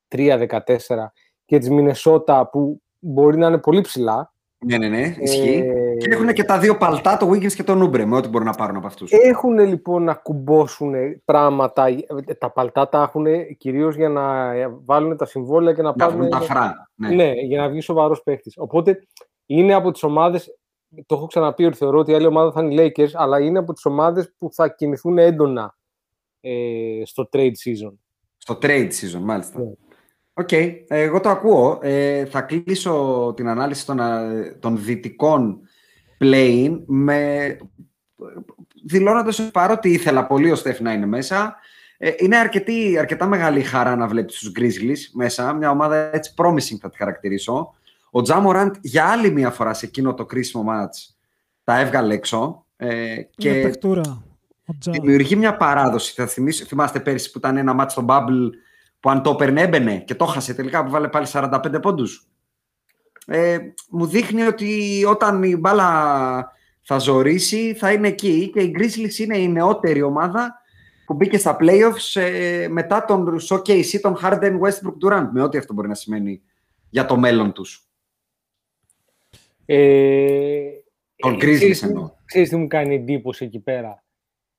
13-14 0.08 1.12
και 1.44 1.58
της 1.58 1.70
Μινεσότα 1.70 2.48
που 2.50 2.82
μπορεί 2.98 3.36
να 3.36 3.46
είναι 3.46 3.58
πολύ 3.58 3.80
ψηλά. 3.80 4.32
Ναι, 4.66 4.78
ναι, 4.78 4.88
ναι, 4.88 5.14
ισχύει. 5.18 5.58
Ε, 5.58 5.96
Και 5.96 6.08
έχουν 6.10 6.32
και 6.32 6.44
τα 6.44 6.58
δύο 6.58 6.76
παλτά, 6.76 7.16
το 7.16 7.30
Wiggins 7.30 7.52
και 7.52 7.62
τον 7.62 7.82
Ούμπρε, 7.82 8.04
με 8.04 8.16
ό,τι 8.16 8.28
μπορούν 8.28 8.46
να 8.46 8.52
πάρουν 8.52 8.76
από 8.76 8.86
αυτούς. 8.86 9.12
Έχουν 9.12 9.58
λοιπόν 9.58 10.02
να 10.02 10.14
κουμπώσουν 10.14 10.94
πράγματα, 11.24 11.86
ε, 11.86 12.34
τα 12.38 12.50
παλτά 12.50 12.88
τα 12.88 13.02
έχουν 13.02 13.26
κυρίως 13.56 13.96
για 13.96 14.08
να 14.08 14.52
ε, 14.52 14.68
βάλουν 14.84 15.16
τα 15.16 15.26
συμβόλαια 15.26 15.74
και 15.74 15.82
να, 15.82 15.88
να 15.88 15.94
πάρουν... 15.94 16.16
βρουν 16.16 16.30
τα 16.30 16.40
φρά. 16.40 16.90
Ναι. 16.94 17.08
Ναι, 17.08 17.32
για 17.32 17.60
να 17.60 17.68
βγει 17.68 17.80
σοβαρός 17.80 18.22
παίχτης. 18.22 18.54
Οπότε 18.56 19.06
είναι 19.46 19.74
από 19.74 19.90
τις 19.90 20.02
ομάδες. 20.02 20.58
Το 21.06 21.14
έχω 21.14 21.26
ξαναπεί 21.26 21.64
ότι 21.64 21.76
θεωρώ 21.76 21.98
ότι 21.98 22.10
η 22.10 22.14
άλλη 22.14 22.26
ομάδα 22.26 22.52
θα 22.52 22.62
είναι 22.62 22.82
οι 22.82 22.92
Lakers, 22.96 23.10
αλλά 23.12 23.40
είναι 23.40 23.58
από 23.58 23.72
τις 23.72 23.84
ομάδες 23.84 24.34
που 24.38 24.48
θα 24.52 24.68
κινηθούν 24.68 25.18
έντονα 25.18 25.76
ε, 26.40 27.02
στο 27.04 27.28
trade 27.32 27.52
season. 27.64 27.92
Στο 28.36 28.58
trade 28.62 28.88
season, 28.88 29.20
μάλιστα. 29.20 29.60
Ναι. 29.60 29.70
Οκ, 30.38 30.52
εγώ 30.88 31.20
το 31.20 31.28
ακούω. 31.28 31.78
Ε, 31.82 32.24
θα 32.24 32.40
κλείσω 32.40 33.32
την 33.36 33.48
ανάλυση 33.48 33.86
των, 33.86 34.00
α, 34.00 34.20
των 34.60 34.78
δυτικών 34.84 35.60
play-in 36.20 37.56
δηλώνοντας 38.84 39.38
ότι 39.38 39.50
παρότι 39.50 39.90
ήθελα 39.90 40.26
πολύ 40.26 40.50
ο 40.50 40.54
Στεφ 40.54 40.80
να 40.80 40.92
είναι 40.92 41.06
μέσα, 41.06 41.56
ε, 41.98 42.10
είναι 42.16 42.36
αρκετή, 42.36 42.98
αρκετά 42.98 43.26
μεγάλη 43.26 43.62
χαρά 43.62 43.96
να 43.96 44.06
βλέπεις 44.06 44.38
τους 44.38 44.52
Grizzlies 44.58 45.10
μέσα, 45.12 45.52
μια 45.52 45.70
ομάδα 45.70 46.14
έτσι 46.14 46.34
promising 46.36 46.76
θα 46.80 46.90
τη 46.90 46.96
χαρακτηρίσω. 46.96 47.74
Ο 48.10 48.22
Ja 48.22 48.35
Morant 48.35 48.74
για 48.80 49.04
άλλη 49.04 49.30
μια 49.30 49.50
φορά 49.50 49.74
σε 49.74 49.86
εκείνο 49.86 50.14
το 50.14 50.26
κρίσιμο 50.26 50.64
match 50.68 51.14
τα 51.64 51.80
έβγαλε 51.80 52.14
έξω 52.14 52.64
ε, 52.76 53.12
Είναι 53.12 53.28
και 53.36 53.52
παιχτούρα. 53.52 54.22
Ο 54.66 54.74
Τζα. 54.78 54.90
δημιουργεί 54.90 55.36
μια 55.36 55.56
παράδοση. 55.56 56.12
Θα 56.12 56.26
θυμίσω, 56.26 56.64
θυμάστε 56.64 57.00
πέρυσι 57.00 57.30
που 57.30 57.38
ήταν 57.38 57.56
ένα 57.56 57.72
μάτς 57.72 57.92
στο 57.92 58.04
Bubble 58.08 58.50
που 59.00 59.10
αν 59.10 59.22
το 59.22 59.30
έπαιρνε 59.30 59.60
έμπαινε 59.62 59.98
και 59.98 60.14
το 60.14 60.24
χάσε 60.24 60.54
τελικά 60.54 60.84
που 60.84 60.90
βάλε 60.90 61.08
πάλι 61.08 61.26
45 61.32 61.78
πόντους. 61.82 62.28
Ε, 63.26 63.58
μου 63.90 64.06
δείχνει 64.06 64.42
ότι 64.42 65.04
όταν 65.08 65.42
η 65.42 65.56
μπάλα 65.56 66.52
θα 66.82 66.98
ζωρίσει 66.98 67.74
θα 67.74 67.92
είναι 67.92 68.08
εκεί 68.08 68.50
και 68.50 68.60
η 68.62 68.74
Grizzlies 68.78 69.18
είναι 69.18 69.38
η 69.38 69.48
νεότερη 69.48 70.02
ομάδα 70.02 70.60
που 71.06 71.14
μπήκε 71.14 71.38
στα 71.38 71.56
playoffs 71.60 72.20
ε, 72.20 72.66
μετά 72.70 73.04
τον 73.04 73.38
showcase 73.48 74.00
τον 74.00 74.18
Harden 74.22 74.58
Westbrook 74.60 75.06
Durant 75.08 75.28
με 75.32 75.42
ό,τι 75.42 75.58
αυτό 75.58 75.72
μπορεί 75.72 75.88
να 75.88 75.94
σημαίνει 75.94 76.42
για 76.90 77.06
το 77.06 77.16
μέλλον 77.16 77.52
τους. 77.52 77.88
Ε, 79.66 80.60
Τον 81.16 81.32
ε, 81.32 81.36
Grizzlies 81.36 81.54
ξέρεις 81.56 81.80
τι- 81.80 81.86
εννοώ. 81.86 82.10
Ξέρεις 82.24 82.48
τι 82.48 82.56
μου 82.56 82.66
κάνει 82.66 82.94
εντύπωση 82.94 83.44
εκεί 83.44 83.58
πέρα; 83.58 84.04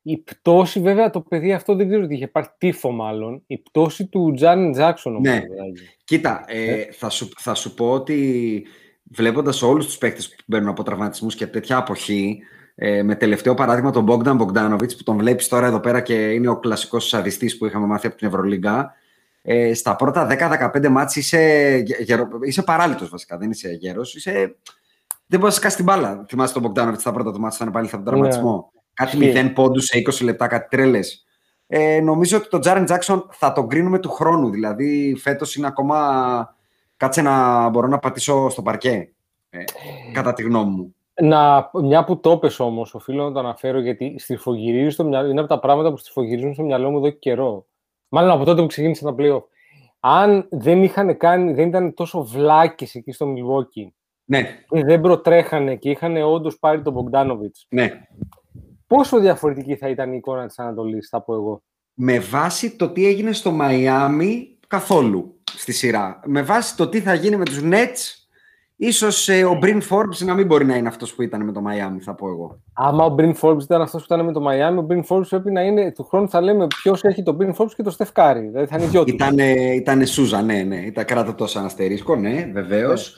Η 0.01 0.17
πτώση, 0.17 0.79
βέβαια, 0.79 1.09
το 1.09 1.21
παιδί 1.21 1.53
αυτό 1.53 1.75
δεν 1.75 1.87
ξέρω 1.87 2.07
τι 2.07 2.13
είχε 2.13 2.27
πάρει 2.27 2.47
τύφο 2.57 2.91
μάλλον. 2.91 3.43
Η 3.47 3.57
πτώση 3.57 4.07
του 4.07 4.33
Τζάνιν 4.35 4.71
Τζάξον 4.71 5.15
όμως. 5.15 5.29
Ναι. 5.29 5.39
δηλαδή. 5.39 5.73
Κοίτα, 6.03 6.43
ε, 6.47 6.83
θα, 6.91 7.09
σου, 7.09 7.29
θα 7.37 7.53
σου 7.53 7.73
πω 7.73 7.91
ότι 7.91 8.65
βλέποντας 9.11 9.61
όλους 9.61 9.85
τους 9.85 9.97
παίκτες 9.97 10.29
που 10.29 10.35
μπαίνουν 10.45 10.67
από 10.67 10.83
τραυματισμούς 10.83 11.35
και 11.35 11.47
τέτοια 11.47 11.77
αποχή, 11.77 12.39
ε, 12.75 13.03
με 13.03 13.15
τελευταίο 13.15 13.53
παράδειγμα 13.53 13.91
τον 13.91 14.05
Bogdan 14.09 14.37
Bogdanovic 14.39 14.97
που 14.97 15.03
τον 15.03 15.17
βλέπεις 15.17 15.47
τώρα 15.47 15.67
εδώ 15.67 15.79
πέρα 15.79 16.01
και 16.01 16.13
είναι 16.13 16.47
ο 16.47 16.59
κλασικός 16.59 17.07
σαδιστής 17.07 17.57
που 17.57 17.65
είχαμε 17.65 17.85
μάθει 17.85 18.07
από 18.07 18.15
την 18.15 18.27
Ευρωλίγκα. 18.27 18.93
Ε, 19.41 19.73
στα 19.73 19.95
πρώτα 19.95 20.27
10-15 20.73 20.89
μάτς 20.89 21.15
είσαι, 21.15 21.83
γερο, 21.99 22.27
είσαι 22.41 22.63
παράλυτος 22.63 23.09
βασικά, 23.09 23.37
δεν 23.37 23.49
είσαι 23.49 23.69
γέρος. 23.69 24.15
Είσαι, 24.15 24.31
δεν 25.25 25.39
μπορείς 25.39 25.53
να 25.55 25.59
σκάσεις 25.59 25.75
την 25.75 25.85
μπάλα. 25.85 26.25
Θυμάσαι 26.27 26.53
τον 26.53 26.63
Bogdanovic 26.63 26.99
στα 26.99 27.11
πρώτα 27.11 27.31
του 27.31 27.39
μάτς, 27.39 27.55
ήταν 27.55 27.71
πάλι 27.71 27.85
από 27.85 27.95
τον 27.95 28.05
τραυματισμό. 28.05 28.71
Κάτι 28.99 29.17
Ισχύει. 29.17 29.49
0 29.49 29.51
πόντους 29.53 29.85
σε 29.85 29.97
20 29.97 30.23
λεπτά, 30.23 30.47
κάτι 30.47 30.67
τρέλες. 30.69 31.25
Ε, 31.67 31.99
νομίζω 32.01 32.37
ότι 32.37 32.49
τον 32.49 32.61
Τζάρεν 32.61 32.85
Τζάξον 32.85 33.27
θα 33.31 33.51
τον 33.51 33.67
κρίνουμε 33.67 33.99
του 33.99 34.09
χρόνου. 34.09 34.49
Δηλαδή, 34.49 35.15
φέτος 35.19 35.55
είναι 35.55 35.67
ακόμα. 35.67 36.55
Κάτσε 36.97 37.21
να 37.21 37.69
μπορώ 37.69 37.87
να 37.87 37.99
πατήσω 37.99 38.49
στο 38.49 38.61
παρκέ. 38.61 39.13
Ε, 39.49 39.63
κατά 40.13 40.33
τη 40.33 40.43
γνώμη 40.43 40.71
μου. 40.71 40.95
Να, 41.21 41.69
μια 41.83 42.03
που 42.03 42.19
το 42.19 42.37
πες 42.37 42.59
όμως, 42.59 42.93
οφείλω 42.93 43.23
να 43.23 43.31
το 43.31 43.39
αναφέρω 43.39 43.79
γιατί 43.79 44.15
στριφογυρίζει 44.17 44.89
στο 44.89 45.03
μυαλό, 45.03 45.29
είναι 45.29 45.39
από 45.39 45.49
τα 45.49 45.59
πράγματα 45.59 45.89
που 45.89 45.97
στριφογυρίζουν 45.97 46.53
στο 46.53 46.63
μυαλό 46.63 46.89
μου 46.89 46.97
εδώ 46.97 47.09
και 47.09 47.17
καιρό. 47.19 47.65
Μάλλον 48.09 48.31
από 48.31 48.45
τότε 48.45 48.61
που 48.61 48.67
ξεκίνησε 48.67 49.03
τα 49.03 49.15
playoff. 49.17 49.43
Αν 49.99 50.47
δεν, 50.51 50.83
είχαν 50.83 51.17
κάνει, 51.17 51.53
δεν 51.53 51.67
ήταν 51.67 51.93
τόσο 51.93 52.23
βλάκες 52.23 52.95
εκεί 52.95 53.11
στο 53.11 53.25
Milwaukee 53.33 53.87
Ναι, 54.25 54.41
και 54.69 54.83
δεν 54.83 55.01
προτρέχανε 55.01 55.75
και 55.75 55.89
είχαν 55.89 56.17
όντως 56.17 56.59
πάρει 56.59 56.81
τον 56.81 56.95
Bogdanovic, 56.95 57.65
ναι. 57.69 57.91
Πόσο 58.89 59.19
διαφορετική 59.19 59.75
θα 59.75 59.89
ήταν 59.89 60.11
η 60.13 60.15
εικόνα 60.17 60.47
της 60.47 60.59
Ανατολής, 60.59 61.07
θα 61.09 61.21
πω 61.21 61.33
εγώ; 61.33 61.61
Με 61.93 62.19
βάση 62.19 62.75
το 62.75 62.89
τι 62.89 63.07
έγινε 63.07 63.31
στο 63.31 63.51
Μαϊάμι, 63.51 64.57
καθόλου 64.67 65.39
στη 65.55 65.71
σειρά. 65.71 66.19
Με 66.25 66.41
βάση 66.41 66.75
το 66.75 66.87
τι 66.87 67.01
θα 67.01 67.13
γίνει 67.13 67.35
με 67.35 67.45
τους 67.45 67.61
Nets 67.63 68.19
ίσως 68.75 69.29
ε, 69.29 69.43
ο 69.43 69.55
Μπριν 69.55 69.81
Forbes 69.89 70.25
να 70.25 70.33
μην 70.33 70.45
μπορεί 70.45 70.65
να 70.65 70.75
είναι 70.75 70.87
αυτός 70.87 71.13
που 71.13 71.21
ήταν 71.21 71.45
με 71.45 71.51
το 71.51 71.61
Miami, 71.67 71.99
θα 72.01 72.15
πω 72.15 72.27
εγώ. 72.27 72.61
Άμα 72.73 73.05
ο 73.05 73.09
Μπριν 73.09 73.35
Forbes 73.41 73.61
ήταν 73.61 73.81
αυτός 73.81 74.05
που 74.05 74.13
ήταν 74.13 74.25
με 74.25 74.31
το 74.31 74.41
Miami, 74.47 74.77
ο 74.77 74.81
Μπριν 74.81 75.03
Forbes 75.09 75.27
πρέπει 75.29 75.51
να 75.51 75.61
είναι, 75.61 75.91
του 75.91 76.03
χρόνου 76.03 76.29
θα 76.29 76.41
λέμε 76.41 76.67
ποιος 76.67 77.03
έχει 77.03 77.23
τον 77.23 77.35
Μπριν 77.35 77.53
Forbes 77.57 77.71
και 77.75 77.83
το 77.83 77.95
Steph 77.97 78.11
Curry. 78.13 78.41
Δηλαδή 78.41 78.65
θα 78.65 78.77
είναι 78.77 78.87
δυο 78.87 79.03
τους. 79.03 79.13
Ήτανε, 79.13 79.53
ήτανε 79.75 80.05
Σούζα, 80.05 80.41
ναι, 80.41 80.63
ναι. 80.63 80.75
Ήταν 80.75 81.05
κράτα 81.05 81.35
τόσο 81.35 81.59
αστερίσκο, 81.59 82.15
ναι, 82.15 82.49
βεβαίως. 82.53 83.15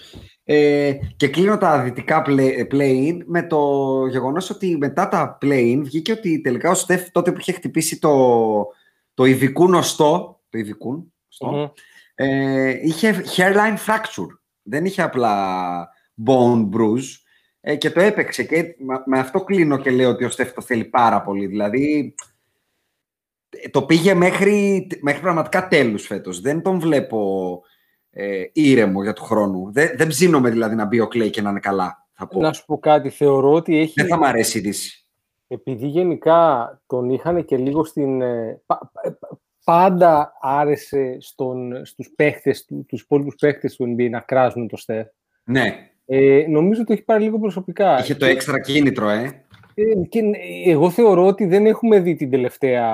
Ε, 0.54 0.94
και 1.16 1.28
κλείνω 1.28 1.58
τα 1.58 1.82
δυτικά 1.84 2.24
play- 2.28 2.68
play-in 2.72 3.18
με 3.26 3.44
το 3.44 3.60
γεγονός 4.08 4.50
ότι 4.50 4.78
μετά 4.78 5.08
τα 5.08 5.38
play-in 5.42 5.80
βγήκε 5.84 6.12
ότι 6.12 6.42
τελικά 6.42 6.70
ο 6.70 6.74
Στεφ 6.74 7.12
τότε 7.12 7.32
που 7.32 7.40
είχε 7.40 7.52
χτυπήσει 7.52 8.00
το, 8.00 8.68
το 9.14 9.26
ειδικού 9.26 9.70
νοστό, 9.70 10.42
το 10.50 10.58
ειδικού 10.58 11.12
νοστό, 11.26 11.58
Μμμ. 11.58 11.68
ε, 12.16 12.80
είχε 12.82 13.24
hairline 13.36 13.78
fracture. 13.88 14.28
Δεν 14.62 14.86
είχε 14.86 15.02
απλά 15.02 15.90
bone 16.26 16.70
bruise 16.70 17.10
ε, 17.62 17.76
και 17.76 17.90
το 17.92 18.00
έπαιξε 18.00 18.44
και 18.44 18.76
με- 18.78 19.04
με 19.06 19.20
αυτό 19.20 19.44
κλείνω 19.44 19.78
και 19.78 19.92
λέω 19.92 20.10
ότι 20.10 20.24
ο 20.24 20.30
Στεφ 20.30 20.54
το 20.54 20.62
θέλει 20.62 20.86
πάρα 20.86 21.22
πολύ. 21.22 21.46
Δηλαδή 21.48 22.16
ε, 23.50 23.70
το 23.70 23.82
πήγε 23.84 24.14
μέχρι, 24.14 24.88
μέχρι 25.02 25.22
πραγματικά 25.22 25.68
τέλους 25.68 26.06
φέτος. 26.06 26.42
Δεν 26.42 26.62
τον 26.62 26.80
βλέπω 26.80 27.62
ε, 28.12 28.44
ήρεμο 28.54 29.04
για 29.04 29.14
του 29.14 29.24
χρόνου. 29.24 29.72
Δεν, 29.72 29.90
δεν 29.96 30.08
ψήνομαι 30.08 30.50
δηλαδή 30.50 30.76
να 30.76 30.86
μπει 30.86 31.00
ο 31.00 31.08
Κλέη 31.08 31.30
και 31.30 31.42
να 31.42 31.50
είναι 31.50 31.60
καλά. 31.60 32.08
Θα 32.14 32.28
πω. 32.28 32.40
Να 32.40 32.54
σου 32.54 32.66
πω 32.66 32.78
κάτι, 32.80 33.10
θεωρώ 33.10 33.52
ότι 33.54 33.78
έχει... 33.78 33.94
Δεν 33.96 34.08
θα 34.08 34.18
μ' 34.18 34.24
αρέσει 34.24 34.58
η 34.58 34.62
Δύση. 34.62 35.06
επειδή 35.48 35.88
γενικά 35.88 36.70
τον 36.88 37.10
είχαν 37.10 37.46
και 37.46 37.58
λίγο 37.58 37.84
στην... 37.84 38.22
ε, 38.22 38.62
πα- 38.66 38.92
πα- 38.94 39.18
πάντα 39.64 40.34
άρεσε 40.42 41.18
στον, 41.20 41.86
στους 41.86 42.10
παίχτες, 42.16 42.66
του- 42.66 42.86
τους 42.88 43.02
υπόλοιπους 43.02 43.36
παίχτες 43.36 43.76
του 43.76 43.96
NBA 43.98 44.10
να 44.10 44.20
κράζουν 44.20 44.68
το 44.68 44.78
Στεφ. 44.78 45.08
Ναι, 45.44 45.90
Ε, 46.06 46.46
νομίζω 46.50 46.82
ότι 46.82 46.94
έχει 46.94 47.04
πάρει 47.04 47.24
λίγο 47.24 47.40
προσωπικά. 47.40 48.00
είχε 48.00 48.16
το 48.16 48.26
έξτρα 48.26 48.60
κίνητρο, 48.60 49.10
ε. 49.10 49.44
Ε, 49.74 49.84
και 50.10 50.22
εγώ 50.66 50.90
θεωρώ 50.90 51.26
ότι 51.28 51.46
δεν 51.46 51.66
έχουμε 51.66 52.00
δει 52.00 52.16
την 52.16 52.30
τελευταία... 52.30 52.86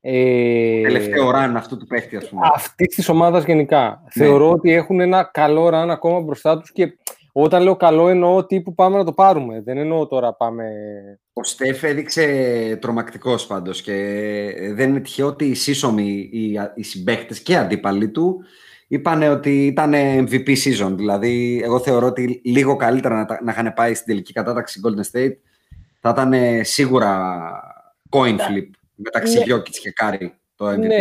Ε, 0.00 0.80
Τελευταίο 0.82 1.30
run 1.30 1.52
αυτού 1.56 1.76
του 1.76 1.86
παίχτη, 1.86 2.16
ας 2.16 2.28
πούμε. 2.28 2.46
αυτής 2.54 2.94
της 2.94 3.08
ομάδας 3.08 3.44
γενικά. 3.44 4.00
Ναι. 4.14 4.24
Θεωρώ 4.24 4.50
ότι 4.50 4.72
έχουν 4.72 5.00
ένα 5.00 5.30
καλό 5.32 5.66
run 5.68 5.88
ακόμα 5.90 6.20
μπροστά 6.20 6.58
τους 6.58 6.72
και 6.72 6.96
όταν 7.32 7.62
λέω 7.62 7.76
καλό 7.76 8.08
εννοώ 8.08 8.44
τύπου 8.46 8.74
πάμε 8.74 8.96
να 8.96 9.04
το 9.04 9.12
πάρουμε. 9.12 9.60
Δεν 9.60 9.78
εννοώ 9.78 10.06
τώρα 10.06 10.34
πάμε. 10.34 10.64
Ο 11.32 11.44
Στεφ 11.44 11.82
έδειξε 11.82 12.78
τρομακτικός 12.80 13.46
πάντως 13.46 13.82
και 13.82 13.92
δεν 14.74 14.88
είναι 14.90 15.00
τυχαίο 15.00 15.26
ότι 15.26 15.44
οι 15.44 15.54
σύσσωμοι, 15.54 16.28
οι, 16.32 16.52
οι 16.74 16.82
συμπαίχτες 16.82 17.40
και 17.42 17.52
οι 17.52 17.56
αντίπαλοι 17.56 18.08
του 18.08 18.40
είπαν 18.88 19.22
ότι 19.22 19.66
ήταν 19.66 19.92
MVP 20.28 20.48
season. 20.48 20.92
Δηλαδή, 20.96 21.60
εγώ 21.64 21.78
θεωρώ 21.80 22.06
ότι 22.06 22.40
λίγο 22.44 22.76
καλύτερα 22.76 23.14
να, 23.16 23.24
τα- 23.24 23.40
να 23.44 23.50
είχαν 23.52 23.72
πάει 23.76 23.94
στην 23.94 24.06
τελική 24.06 24.32
κατάταξη 24.32 24.80
Golden 24.84 25.16
State 25.18 25.32
θα 26.00 26.10
ήταν 26.10 26.32
σίγουρα 26.64 27.40
coin 28.10 28.34
flip 28.36 28.68
μεταξύ 29.02 29.38
Ναι. 29.38 29.54
Jokic 29.54 29.68
και 29.82 29.90
Κάρι 29.90 30.34
το 30.56 30.68
MVP. 30.68 30.76
Ναι, 30.78 30.98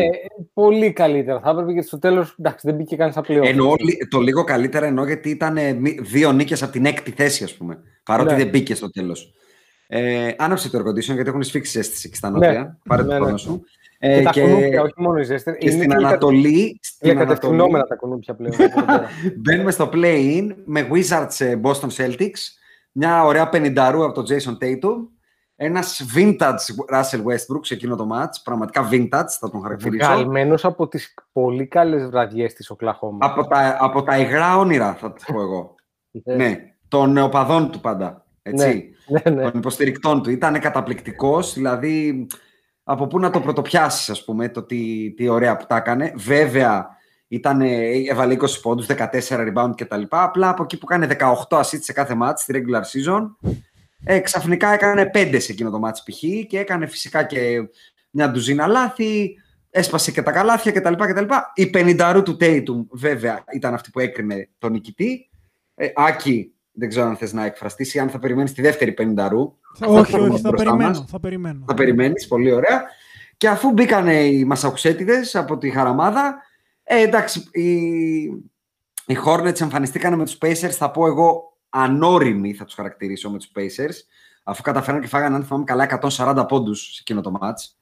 πολύ 0.54 0.94
καλύτερα. 0.94 1.40
Θα 1.40 1.50
έπρεπε 1.50 1.74
και 1.74 1.82
στο 1.82 2.00
τέλος. 2.00 2.36
Εντάξει, 2.40 2.68
δεν 2.68 2.76
μπήκε 2.76 2.96
κανεί 2.96 3.12
στα 3.12 3.22
πλέον. 3.22 3.46
Εννοώ 3.46 3.74
λι- 3.80 4.08
το 4.10 4.20
λίγο 4.20 4.44
καλύτερα 4.44 4.86
εννοώ 4.86 5.06
γιατί 5.06 5.30
ήταν 5.30 5.58
ε, 5.58 5.74
μη- 5.74 6.02
δύο 6.02 6.32
νίκες 6.32 6.64
από 6.64 6.72
την 6.72 6.86
έκτη 6.86 7.12
θέση, 7.12 7.44
ας 7.44 7.54
πούμε. 7.54 7.80
Παρότι 8.06 8.32
Ναι. 8.32 8.38
δεν 8.38 8.48
μπήκε 8.50 8.76
στο 8.76 8.90
τέλος. 8.92 9.34
Ε, 9.88 10.30
άναψε 10.38 10.70
το 10.70 10.78
air 10.80 10.82
condition 10.90 11.14
γιατί 11.14 11.30
έχουν 11.30 11.44
σφίξει 11.44 11.80
αίσθηση 11.80 12.08
εκεί 12.08 12.18
στα 12.18 12.30
Ναι. 12.30 12.36
νότια. 12.48 12.78
Πάρε 12.88 13.02
Ναι, 13.02 13.08
το 13.08 13.14
ναι. 13.14 13.20
χρόνο 13.20 13.38
σου. 13.38 13.64
Και 14.00 14.08
Ε, 14.08 14.22
τα 14.22 14.30
και, 14.30 14.42
κουνούπια, 14.42 14.82
όχι 14.82 14.94
μόνο 14.98 15.20
οι 15.20 15.24
ζέστερ. 15.24 15.58
και 15.58 15.70
στην 15.72 15.94
Ανατολή, 15.94 16.80
στην 16.82 17.10
Ανατολή 17.10 17.26
Διακατευθυνόμενα 17.26 17.84
τα 17.84 17.96
κουνούπια 17.96 18.36
πλέον. 18.36 18.54
από 18.54 18.64
εδώ 18.64 18.86
πέρα. 18.86 19.08
μπαίνουμε 19.42 19.72
στο 19.72 19.90
play-in 19.94 20.48
με 20.66 20.88
Wizards 20.92 21.36
ε, 21.46 21.60
Boston 21.64 21.90
Celtics. 21.98 22.42
Μια 22.92 23.24
ωραία 23.26 23.50
πενινταρού 23.50 24.04
από 24.06 24.14
τον 24.14 24.26
Jason 24.26 24.64
Tatum. 24.64 24.96
Ένας 25.60 26.06
vintage 26.16 26.94
Russell 26.94 27.24
Westbrook 27.24 27.60
σε 27.62 27.74
εκείνο 27.74 27.96
το 27.96 28.08
match. 28.14 28.42
Πραγματικά 28.44 28.90
vintage 28.92 29.30
θα 29.40 29.50
τον 29.50 29.62
χαρακτηρίσω. 29.62 30.12
Βγαλμένος 30.12 30.66
από 30.66 30.88
τις 30.88 31.14
πολύ 31.32 31.68
καλές 31.68 32.10
βραδιές 32.10 32.54
της 32.54 32.70
Οκλαχώμας. 32.70 33.30
Από 33.32 33.48
τα, 33.48 33.78
από 33.80 34.04
τα 34.04 34.18
υγρά 34.18 34.58
όνειρα 34.58 34.94
θα 34.94 35.14
το 35.14 35.34
πω 35.34 35.42
εγώ. 35.42 35.76
ναι, 36.24 36.58
των 36.88 37.18
οπαδών 37.18 37.72
του 37.72 37.80
πάντα. 37.80 38.26
Έτσι. 38.42 38.90
ναι, 39.08 39.32
ναι. 39.32 39.42
Των 39.42 39.60
υποστηρικτών 39.60 40.24
του. 40.24 40.30
Ήταν 40.30 40.60
καταπληκτικός, 40.60 41.54
δηλαδή 41.54 42.28
από 42.84 43.08
πού 43.08 43.20
να 43.20 43.30
το 43.30 43.40
πρωτοπιάσεις, 43.40 44.10
ας 44.10 44.24
πούμε, 44.24 44.50
το 44.50 44.64
τι, 44.64 45.14
τι 45.14 45.28
ωραία 45.28 45.58
που 45.58 45.66
τα 45.68 45.76
έκανε. 45.76 46.14
Βέβαια, 46.16 46.88
ήταν, 47.28 47.62
έβαλε 48.10 48.36
20 48.40 48.46
πόντους, 48.62 48.86
14 48.86 49.08
rebound 49.30 49.72
κτλ. 49.76 50.02
Απλά 50.10 50.50
από 50.50 50.64
εκεί 50.64 50.78
που 50.78 50.86
κάνει 50.86 51.08
18 51.50 51.60
assists 51.60 51.82
σε 51.82 51.94
κάθε 51.94 52.18
match 52.22 52.34
στη 52.36 52.54
regular 52.56 52.82
season, 52.82 53.52
ε, 54.04 54.20
ξαφνικά 54.20 54.74
έκανε 54.74 55.12
5 55.14 55.36
σε 55.40 55.52
εκείνο 55.52 55.70
το 55.70 55.80
match 55.84 56.12
π.χ. 56.12 56.48
και 56.48 56.60
έκανε 56.60 56.88
φυσικά 56.88 57.24
και 57.24 57.70
μια 58.10 58.32
ντουζίνα 58.32 58.68
λάθη, 58.68 59.38
έσπασε 59.70 60.12
και 60.12 60.22
τα 60.22 60.32
καλάθια 60.32 60.72
κτλ. 60.72 60.94
κτλ. 60.94 61.34
Η 61.54 61.72
50 61.74 62.22
του 62.26 62.38
Tatum 62.40 62.86
βέβαια 62.92 63.44
ήταν 63.54 63.74
αυτή 63.74 63.90
που 63.90 64.00
έκρινε 64.00 64.50
τον 64.58 64.72
νικητή. 64.72 65.30
Ε, 65.76 65.88
Άκη, 65.96 66.52
δεν 66.72 66.90
ξέρω 66.90 67.06
αν 67.06 67.16
θες 67.16 67.34
να 67.34 67.46
εκφραστείς 67.46 67.94
ή 67.94 68.00
αν 68.00 68.10
θα 68.10 68.20
περιμένεις 68.20 68.54
τη 68.54 68.62
δεύτερη 68.62 68.94
50 68.98 69.16
όχι, 69.80 70.00
όχι, 70.00 70.12
θα 70.12 70.20
μπροστά 70.20 70.50
περιμένω. 70.50 70.90
μας. 70.90 71.06
Θα 71.08 71.20
περιμένω. 71.20 71.64
Θα 71.68 71.74
περιμένεις, 71.74 72.28
πολύ 72.28 72.52
ωραία. 72.52 72.84
Και 73.38 73.48
αφού 73.48 73.72
μπήκαν 73.72 74.08
οι 74.08 74.44
Μασαχουσέτιδες 74.46 75.36
από 75.36 75.58
τη 75.58 75.70
Χαραμάδα, 75.70 76.42
ε, 76.84 77.02
εντάξει, 77.02 77.44
οι, 77.52 77.72
οι 79.06 79.18
Hornets 79.26 79.62
εμφανιστήκαν 79.62 80.16
με 80.16 80.26
τους 80.26 80.38
Pacers, 80.42 80.72
θα 80.72 80.92
πω 80.92 81.08
εγώ 81.08 81.57
ανώριμοι 81.82 82.54
θα 82.54 82.66
τους 82.66 82.74
χαρακτηρίσω 82.74 83.32
με 83.32 83.38
τους 83.38 83.52
Pacers, 83.56 83.96
αφού 84.44 84.62
καταφέραν 84.62 85.02
και 85.02 85.08
φάγανε, 85.08 85.36
αν 85.36 85.44
θυμάμαι 85.44 85.64
καλά, 85.64 85.84
140 85.84 86.46
πόντους 86.48 86.82
σε 86.82 86.98
εκείνο 87.02 87.22
το 87.22 87.32
match, 87.42 87.76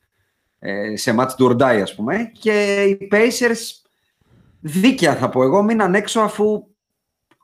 ε, 0.60 0.96
σε 0.96 1.16
match 1.20 1.32
του 1.38 1.46
Ορντάι, 1.46 1.82
ας 1.82 1.96
πούμε, 1.96 2.32
και 2.40 2.84
οι 2.84 3.08
Pacers 3.12 3.88
δίκαια 4.60 5.16
θα 5.16 5.30
πω 5.30 5.44
εγώ, 5.44 5.64
μείναν 5.64 5.96
έξω 5.96 6.20
αφού 6.20 6.68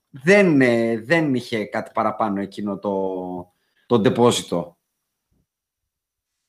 δεν, 0.09 0.61
ε, 0.61 0.99
δεν 0.99 1.35
είχε 1.35 1.65
κάτι 1.65 1.91
παραπάνω 1.93 2.41
εκείνο 2.41 2.77
το, 2.77 3.53
το 3.85 3.99
ντεπόζιτο. 3.99 4.77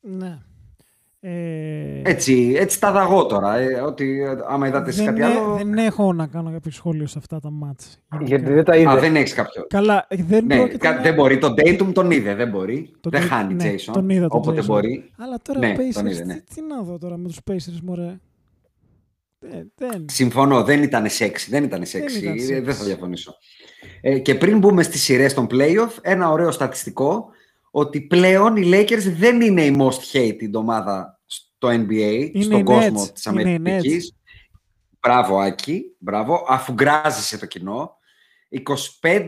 Ναι. 0.00 0.42
Ε, 1.24 2.00
Έτσι, 2.04 2.54
έτσι 2.58 2.80
τα 2.80 2.92
δαγώ 2.92 3.26
τώρα. 3.26 3.56
Ε, 3.58 3.80
ότι 3.80 4.20
ε, 4.22 4.36
άμα 4.48 4.66
είδατε 4.68 4.88
εσείς 4.90 5.04
δεν, 5.04 5.14
κάτι 5.16 5.32
έ- 5.32 5.36
άλλο. 5.36 5.54
δεν 5.56 5.74
έχω 5.78 6.12
να 6.12 6.26
κάνω 6.26 6.52
κάποιο 6.52 6.70
σχόλιο 6.70 7.06
σε 7.06 7.18
αυτά 7.18 7.40
τα 7.40 7.50
μάτς. 7.50 7.98
γενικά. 8.12 8.28
Γιατί 8.36 8.52
δεν 8.52 8.64
τα 8.64 8.72
Α, 8.72 8.76
είδε. 8.76 9.00
δεν 9.00 9.16
έχεις 9.16 9.34
κάποιο. 9.34 9.66
Καλά, 9.68 10.06
ε, 10.08 10.16
δεν 10.22 10.44
Ναι, 10.46 10.56
πρόκειται 10.56 10.76
κα- 10.76 10.94
να- 10.94 11.00
δεν 11.02 11.14
μπορεί. 11.14 11.38
Τον 11.38 11.54
Dayton 11.56 11.90
τον 11.92 12.10
είδε. 12.10 12.34
Δεν 12.34 12.48
μπορεί. 12.48 12.90
Τον 13.00 13.12
δεν 13.12 13.22
Dayton- 13.22 13.26
χάνει 13.28 13.54
ναι, 13.54 13.72
Jason. 13.74 13.90
τον 13.92 14.08
είδα 14.08 14.28
τον 14.28 14.38
όποτε 14.40 14.60
Jason. 14.60 14.64
μπορεί. 14.66 15.10
Αλλά 15.18 15.38
τώρα 15.42 15.58
Ναι, 15.58 15.74
Pacers, 15.76 15.92
τον 15.94 16.06
είδε, 16.06 16.24
ναι. 16.24 16.34
τι, 16.34 16.54
τι 16.54 16.60
να 16.62 16.82
δω 16.82 16.98
τώρα 16.98 17.16
με 17.16 17.28
τους 17.28 17.38
Pacers, 17.50 17.80
μωρέ. 17.82 18.18
Ε, 19.52 19.62
δεν. 19.74 20.04
Συμφωνώ, 20.08 20.62
δεν 20.64 20.82
ήταν 20.82 21.08
σεξι. 21.08 21.50
Δεν 21.50 21.64
ήταν 21.64 21.84
σεξι. 21.84 22.18
ήταν 22.18 22.32
ε, 22.32 22.58
sexy. 22.58 22.62
Δεν 22.64 22.74
θα 22.74 22.84
διαφωνήσω. 22.84 23.34
Ε, 24.00 24.18
και 24.18 24.34
πριν 24.34 24.58
μπούμε 24.58 24.82
στις 24.82 25.02
σειρές 25.02 25.34
των 25.34 25.46
playoff, 25.50 25.96
ένα 26.00 26.30
ωραίο 26.30 26.50
στατιστικό 26.50 27.26
ότι 27.74 28.00
πλέον 28.00 28.56
οι 28.56 28.70
Lakers 28.72 29.12
δεν 29.16 29.40
είναι 29.40 29.64
η 29.64 29.76
most 29.78 30.16
hated 30.16 30.52
ομάδα 30.52 31.20
στο 31.26 31.68
NBA, 31.68 32.30
Είναι 32.32 32.44
στον 32.44 32.58
οι 32.58 32.62
κόσμο 32.62 33.02
Nets. 33.04 33.10
της 33.14 33.24
Είναι 33.24 33.50
οι 33.50 33.54
Αμερικής. 33.54 34.16
Μπράβο, 35.00 35.38
Άκη. 35.38 35.82
Μπράβο. 35.98 36.44
Αφού 36.48 36.72
γκράζεσαι 36.72 37.38
το 37.38 37.46
κοινό. 37.46 37.96
25, 38.48 39.26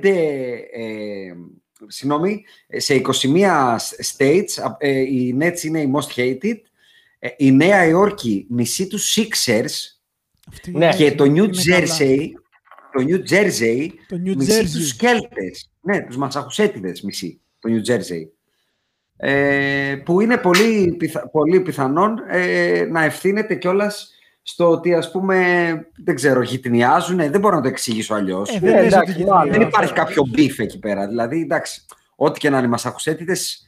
ε, 0.72 1.32
συγγνώμη, 1.86 2.44
σε 2.68 2.94
21 2.94 3.76
states 4.16 4.74
ε, 4.78 5.00
οι 5.00 5.36
Nets 5.40 5.62
είναι 5.62 5.80
οι 5.80 5.92
most 5.96 6.14
hated. 6.20 6.56
Ε, 7.18 7.28
η 7.36 7.52
Νέα 7.52 7.86
Υόρκη 7.86 8.46
μισή 8.48 8.86
τους 8.86 9.16
Sixers 9.18 9.70
Αυτή 10.48 10.70
Ναι. 10.70 10.84
είναι- 10.84 10.94
και 10.96 11.14
το 11.14 11.24
New 11.24 11.28
είναι 11.36 11.50
καλά. 11.78 11.86
Jersey, 11.98 12.26
το 12.92 13.04
New 13.08 13.30
Jersey 13.32 13.88
Το 14.08 14.16
New 14.16 14.34
μισή 14.36 14.60
Jersey. 14.60 14.70
τους 14.72 14.88
Σκέλτες. 14.88 15.70
Ναι, 15.80 16.00
τους 16.06 16.16
Μασαχουσέτιδες 16.16 17.02
μισή, 17.02 17.40
το 17.58 17.68
New 17.72 17.90
Jersey. 17.90 18.22
Ε, 19.16 19.96
που 20.04 20.20
είναι 20.20 20.36
πολύ, 20.36 20.94
πιθα, 20.98 21.28
πολύ 21.28 21.60
πιθανόν 21.60 22.14
ε, 22.28 22.86
να 22.90 23.04
ευθύνεται 23.04 23.54
κιόλας 23.54 24.10
στο 24.42 24.70
ότι 24.70 24.94
ας 24.94 25.10
πούμε, 25.10 25.36
δεν 26.04 26.14
ξέρω, 26.14 26.42
γυτνιάζουν, 26.42 27.16
δεν 27.16 27.40
μπορώ 27.40 27.56
να 27.56 27.62
το 27.62 27.68
εξηγήσω 27.68 28.14
αλλιώς. 28.14 28.54
Ε, 28.54 28.58
δεν 28.58 28.74
Ε, 28.76 28.82
λες 28.82 28.92
εντάξει, 28.92 29.12
ότι 29.12 29.24
μάλλον. 29.24 29.42
γίνεται. 29.42 29.58
δεν 29.58 29.68
υπάρχει 29.68 29.92
κάποιο 29.92 30.22
beef 30.36 30.58
εκεί 30.58 30.78
πέρα. 30.78 31.06
Δηλαδή, 31.06 31.40
εντάξει, 31.40 31.84
ό,τι 32.16 32.38
και 32.38 32.50
να 32.50 32.56
είναι 32.56 32.66
οι 32.66 32.70
Μασαχουσέτιδες, 32.70 33.66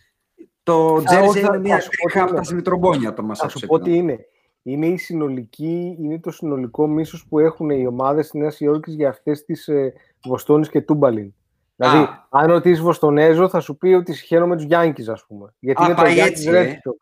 το 0.62 0.86
όχι, 0.94 1.04
Jersey 1.08 1.30
θα- 1.32 1.38
είναι 1.38 1.46
θα 1.46 1.58
μια 1.58 1.80
σου 1.80 1.88
πω 1.90 2.08
τρίχα 2.08 2.24
τι 2.24 2.30
από 2.30 2.40
τα 2.40 2.48
είναι. 2.52 2.62
τρομβόνια 2.62 3.12
των 3.14 3.34
Θα 3.34 3.48
σου 3.48 3.66
πω 3.66 3.78
τι 3.78 3.88
Μασαχουσέτιδων. 3.88 3.94
είναι. 4.00 4.18
Είναι, 4.62 4.86
η 4.86 4.96
συνολική, 4.96 5.96
είναι 6.00 6.18
το 6.18 6.30
συνολικό 6.30 6.86
μίσος 6.86 7.26
που 7.28 7.38
έχουν 7.38 7.70
οι 7.70 7.86
ομάδες 7.86 8.30
της 8.30 8.40
Νέας 8.40 8.60
Υόρκης 8.60 8.94
για 8.94 9.08
αυτές 9.08 9.44
τις 9.44 9.68
ε, 9.68 9.92
Βοστόνης 10.24 10.68
και 10.70 10.80
τούμπαλιν. 10.80 11.34
Δηλαδή, 11.76 11.96
Α. 11.98 12.26
αν 12.28 12.46
ρωτήσεις 12.46 12.80
Βοστονέζο, 12.80 13.48
θα 13.48 13.60
σου 13.60 13.76
πει 13.76 13.88
ότι 13.88 14.12
σιχαίνομαι 14.12 14.56
τους 14.56 14.64
Yankees, 14.64 15.08
ας 15.08 15.24
πούμε. 15.28 15.54
Γιατί 15.58 15.82
Α, 15.82 15.84
είναι 15.86 15.94
το 15.94 16.02
πάει 16.02 16.14
Yankees 16.18 16.26
έτσι, 16.26 16.48
Red 16.50 16.54
ε. 16.54 16.72
Sox. 16.72 16.92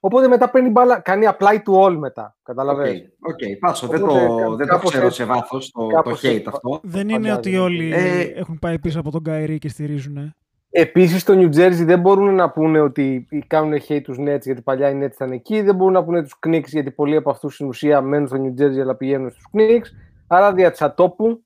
Οπότε 0.00 0.28
μετά 0.28 0.50
παίρνει 0.50 0.68
μπάλα, 0.68 1.00
κάνει 1.00 1.26
apply 1.38 1.54
to 1.54 1.84
all 1.86 1.96
μετά. 1.98 2.36
Καταλαβαίνεις. 2.42 3.02
Οκ, 3.20 3.30
οκ, 3.30 3.58
πάσο, 3.60 3.86
δεν 3.86 4.02
Οπότε, 4.02 4.26
το, 4.26 4.56
δεν 4.56 4.66
το 4.66 4.72
κάπως 4.74 4.90
ξέρω 4.90 5.06
έτσι. 5.06 5.16
σε 5.20 5.24
βάθος 5.28 5.70
το, 5.70 5.80
το 5.80 5.86
Κάπως 5.94 6.20
hate 6.20 6.28
έτσι. 6.28 6.44
αυτό. 6.46 6.80
Δεν 6.82 7.08
είναι 7.08 7.12
Φαντάζομαι. 7.12 7.36
ότι 7.38 7.56
όλοι 7.56 7.92
Ε, 7.94 8.20
έχουν 8.20 8.58
πάει 8.58 8.78
πίσω 8.78 9.00
από 9.00 9.10
τον 9.10 9.22
Kyrie 9.22 9.58
και 9.58 9.68
στηρίζουν. 9.68 10.16
ε. 10.16 10.34
Επίσης 10.70 11.20
στο 11.20 11.34
New 11.36 11.54
Jersey 11.56 11.84
δεν 11.84 12.00
μπορούν 12.00 12.34
να 12.34 12.50
πούνε 12.50 12.80
ότι 12.80 13.28
κάνουν 13.46 13.80
hate 13.88 14.00
τους 14.02 14.16
Nets 14.20 14.40
γιατί 14.42 14.62
παλιά 14.62 14.90
οι 14.90 14.98
Nets 15.02 15.12
ήταν 15.12 15.32
εκεί. 15.32 15.60
Δεν 15.62 15.74
μπορούν 15.74 15.92
να 15.92 16.04
πούνε 16.04 16.22
τους 16.22 16.38
Knicks 16.46 16.64
γιατί 16.66 16.90
πολλοί 16.90 17.16
από 17.16 17.30
αυτούς 17.30 17.54
στην 17.54 17.66
ουσία 17.66 18.00
μένουν 18.00 18.26
στο 18.26 18.36
New 18.42 18.60
Jersey 18.62 18.78
αλλά 18.80 18.94
πηγαίνουν 18.96 19.30
στους 19.30 19.44
Knicks. 19.52 19.86
Άρα 20.26 20.52
δια 20.52 20.70
τσατόπου 20.70 21.44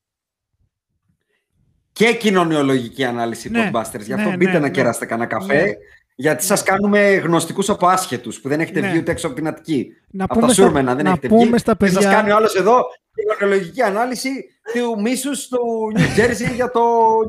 Και 1.93 2.15
κοινωνιολογική 2.15 3.05
ανάλυση 3.05 3.51
Ναι, 3.51 3.71
Podbusters. 3.73 4.01
Γι' 4.01 4.15
ναι, 4.15 4.23
αυτό 4.23 4.37
μπείτε 4.37 4.45
ναι, 4.53 4.59
να 4.59 4.61
ναι. 4.61 4.71
κεράσετε 4.71 5.07
κανένα 5.07 5.29
καφέ. 5.29 5.63
Ναι. 5.63 5.71
Γιατί 6.15 6.45
σας 6.45 6.63
κάνουμε 6.63 7.01
γνωστικούς 7.15 7.69
από 7.71 7.87
άσχετους 7.87 8.41
που 8.41 8.49
δεν 8.49 8.61
έχετε 8.61 8.81
Ναι. 8.81 8.89
βγει 8.89 8.99
ούτε 8.99 9.11
έξω 9.11 9.27
από 9.27 9.37
την 9.37 9.47
Αττική. 9.47 9.87
Να 10.11 10.25
Από 10.25 10.35
πούμε 10.35 10.47
τα 10.47 10.53
στα- 10.53 10.63
Σούρμενα 10.63 10.95
δεν 10.95 11.05
να 11.05 11.11
έχετε 11.11 11.29
πούμε 11.29 11.45
βγει. 11.45 11.59
στα 11.59 11.77
Και 11.77 11.87
σας 11.87 11.95
παιδιά- 11.95 12.11
κάνει 12.13 12.31
ο 12.31 12.37
άλλος 12.37 12.55
εδώ 12.55 12.83
κοινωνιολογική 13.15 13.83
ανάλυση 13.83 14.31
του 14.75 15.01
μίσους 15.01 15.49
του 15.49 15.59
New 15.97 16.21
Jersey 16.21 16.55
για 16.55 16.71
το 16.71 16.81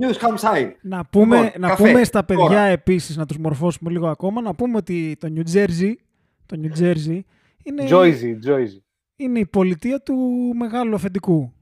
New 0.01 0.11
Hampshire. 0.13 0.71
Να 0.81 1.05
πούμε, 1.05 1.35
Λοιπόν, 1.41 1.51
να 1.61 1.67
καφέ, 1.67 1.87
πούμε 1.91 2.03
στα 2.03 2.23
παιδιά 2.23 2.45
τώρα. 2.45 2.61
επίσης, 2.61 3.17
να 3.17 3.25
τους 3.25 3.37
μορφώσουμε 3.37 3.91
λίγο 3.91 4.07
ακόμα, 4.07 4.41
να 4.41 4.53
πούμε 4.55 4.77
ότι 4.77 5.15
το 5.19 5.27
New 5.35 5.55
Jersey, 5.55 5.91
το 6.45 6.59
New 6.63 6.81
Jersey 6.81 7.19
είναι, 7.63 7.87
Joyzy, 7.89 8.49
Joyzy. 8.49 8.81
είναι 9.15 9.39
η 9.39 9.45
πολιτεία 9.45 9.99
του 10.01 10.15
μεγάλου 10.57 10.95
αφεντικού. 10.95 11.53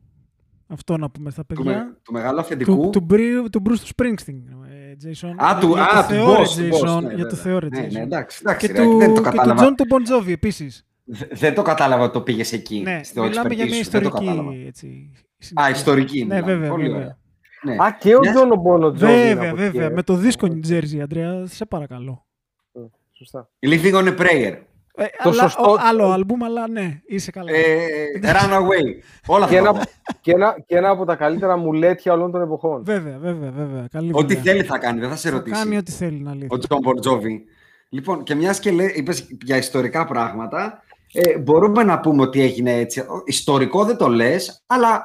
Αυτό 0.72 0.98
να 0.98 1.10
πούμε 1.10 1.30
στα 1.30 1.46
Του, 1.46 1.56
παιδιά. 1.56 1.78
με- 1.86 1.98
του 2.04 2.14
μεγάλου 2.14 2.36
Του, 2.36 2.42
αφεντικού. 2.42 2.90
του, 2.90 3.00
Μπρι- 3.02 3.50
του 3.50 3.62
Bruce 3.66 3.90
Springsteen, 3.96 4.42
ε, 4.70 4.96
Jason. 5.04 5.34
Α, 5.46 5.58
του, 5.60 5.68
για 5.68 5.86
το 5.92 5.98
α, 5.98 6.04
του 6.06 6.14
Θεό, 6.14 6.36
ρε, 6.36 6.42
boss, 6.42 6.48
του 6.48 6.78
boss, 6.78 6.98
Jason, 6.98 7.02
ναι, 7.04 7.14
για 7.14 7.26
το 7.28 7.36
βέβαια. 7.36 7.42
Θεό, 7.44 7.60
ρε, 7.60 7.68
Ναι, 7.68 7.80
ναι, 7.80 7.88
Jason. 7.88 8.04
εντάξει, 8.04 8.40
εντάξει, 8.42 8.68
Και 8.68 8.74
ρε, 8.74 8.84
του, 8.84 8.98
δεν 8.98 9.08
το 9.14 9.22
και 9.22 9.30
του 9.30 9.36
κατάλαβα. 9.36 9.68
John 9.68 9.74
του 9.78 9.86
Bon 9.90 10.24
Jovi 10.24 10.32
επίσης. 10.32 10.88
Δε- 11.04 11.26
Δεν 11.32 11.54
το 11.54 11.62
κατάλαβα 11.62 12.04
ότι 12.04 12.14
το 12.14 12.22
πήγες 12.22 12.52
εκεί. 12.54 12.82
Ναι, 12.82 13.00
στο 13.04 13.22
μιλάμε 13.24 13.54
για 13.54 13.66
expertise 13.66 13.70
μια 13.70 13.84
σου, 13.84 13.90
δεν 13.90 14.02
το 14.02 14.08
ιστορική 14.08 14.26
κατάλαβα. 14.26 14.56
έτσι, 14.68 15.12
Α, 15.14 15.22
συνέχεια. 15.38 15.76
ιστορική. 15.76 16.18
Ναι, 16.26 16.36
μιλάμε. 16.36 16.54
βέβαια, 16.54 16.70
Πολύ 16.70 16.84
βέβαια. 16.84 16.98
ωραία. 17.00 17.18
Ναι. 17.64 17.74
Α, 17.84 17.96
και 18.00 18.16
ο 18.16 18.20
Μια- 18.20 18.32
Τζον 18.34 18.56
Μπον 18.56 18.92
Τζόβι. 18.92 19.14
είναι 19.14 19.24
Βέβαια, 19.34 19.48
από 19.52 19.56
βέβαια. 19.62 19.86
εκεί, 19.86 19.94
Με 19.94 20.04
το 20.04 20.16
δίσκο 20.16 20.48
New 20.52 20.70
Jersey, 20.72 21.00
Αντρέα, 21.04 21.46
σε 21.46 21.66
παρακαλώ. 21.66 22.26
ε. 22.74 22.80
Σωστά. 23.12 23.50
Living 23.66 23.94
on 23.94 24.08
a 24.08 24.18
prayer. 24.18 24.54
Ε, 25.00 25.06
Το 25.24 25.30
αλλά, 25.30 25.42
σωστό- 25.42 25.66
ο- 25.68 25.78
άλλο 25.80 26.12
άλμπουμ, 26.12 26.44
αλλά 26.44 26.68
ναι, 26.68 27.00
είσαι 27.06 27.32
καλά. 27.32 27.52
Ε, 27.52 27.86
Runaway. 28.24 29.02
Όλα 29.26 29.48
Και 29.48 29.58
αυτά. 29.58 29.70
ένα, 29.70 29.86
και, 30.22 30.32
ένα, 30.32 30.56
και 30.66 30.76
ένα 30.78 30.90
από 30.90 31.06
τα 31.06 31.16
καλύτερα 31.16 31.58
μουλέτια 31.58 32.14
όλων 32.14 32.32
των 32.32 32.42
εποχών. 32.42 32.84
Βέβαια, 32.84 33.18
βέβαια, 33.18 33.52
βέβαια. 33.52 33.88
Καλή 33.92 34.10
Ό,τι 34.14 34.36
δουλειά. 34.36 34.52
θέλει 34.52 34.64
θα 34.64 34.78
κάνει, 34.78 35.00
δεν 35.00 35.10
θα 35.10 35.16
σε 35.16 35.30
Θα 35.30 35.36
ρωτήσει. 35.36 35.56
κάνει 35.64 35.78
ό,τι 35.78 35.92
θέλει 35.92 36.20
να 36.20 36.34
λύσει. 36.34 36.48
Ο 36.50 36.58
Τζον 36.58 36.80
Μπον 36.82 37.07
Τζόβι. 37.07 37.44
Λοιπόν, 37.90 38.24
και 38.24 38.36
μιας 38.36 38.60
και 38.60 38.70
είπες 38.70 39.28
για 39.44 39.58
ιστορικά 39.58 40.06
πράγματα, 40.06 40.84
ε, 41.14 41.38
μπορούμε 41.38 41.84
να 41.84 42.00
πούμε 42.00 42.22
ότι 42.22 42.42
έγινε 42.42 42.74
έτσι. 42.74 43.00
Ο- 43.00 43.24
Ιστορικό 43.26 43.84
δεν 43.86 43.98
το 43.98 44.08
λες, 44.08 44.64
αλλά 44.68 45.04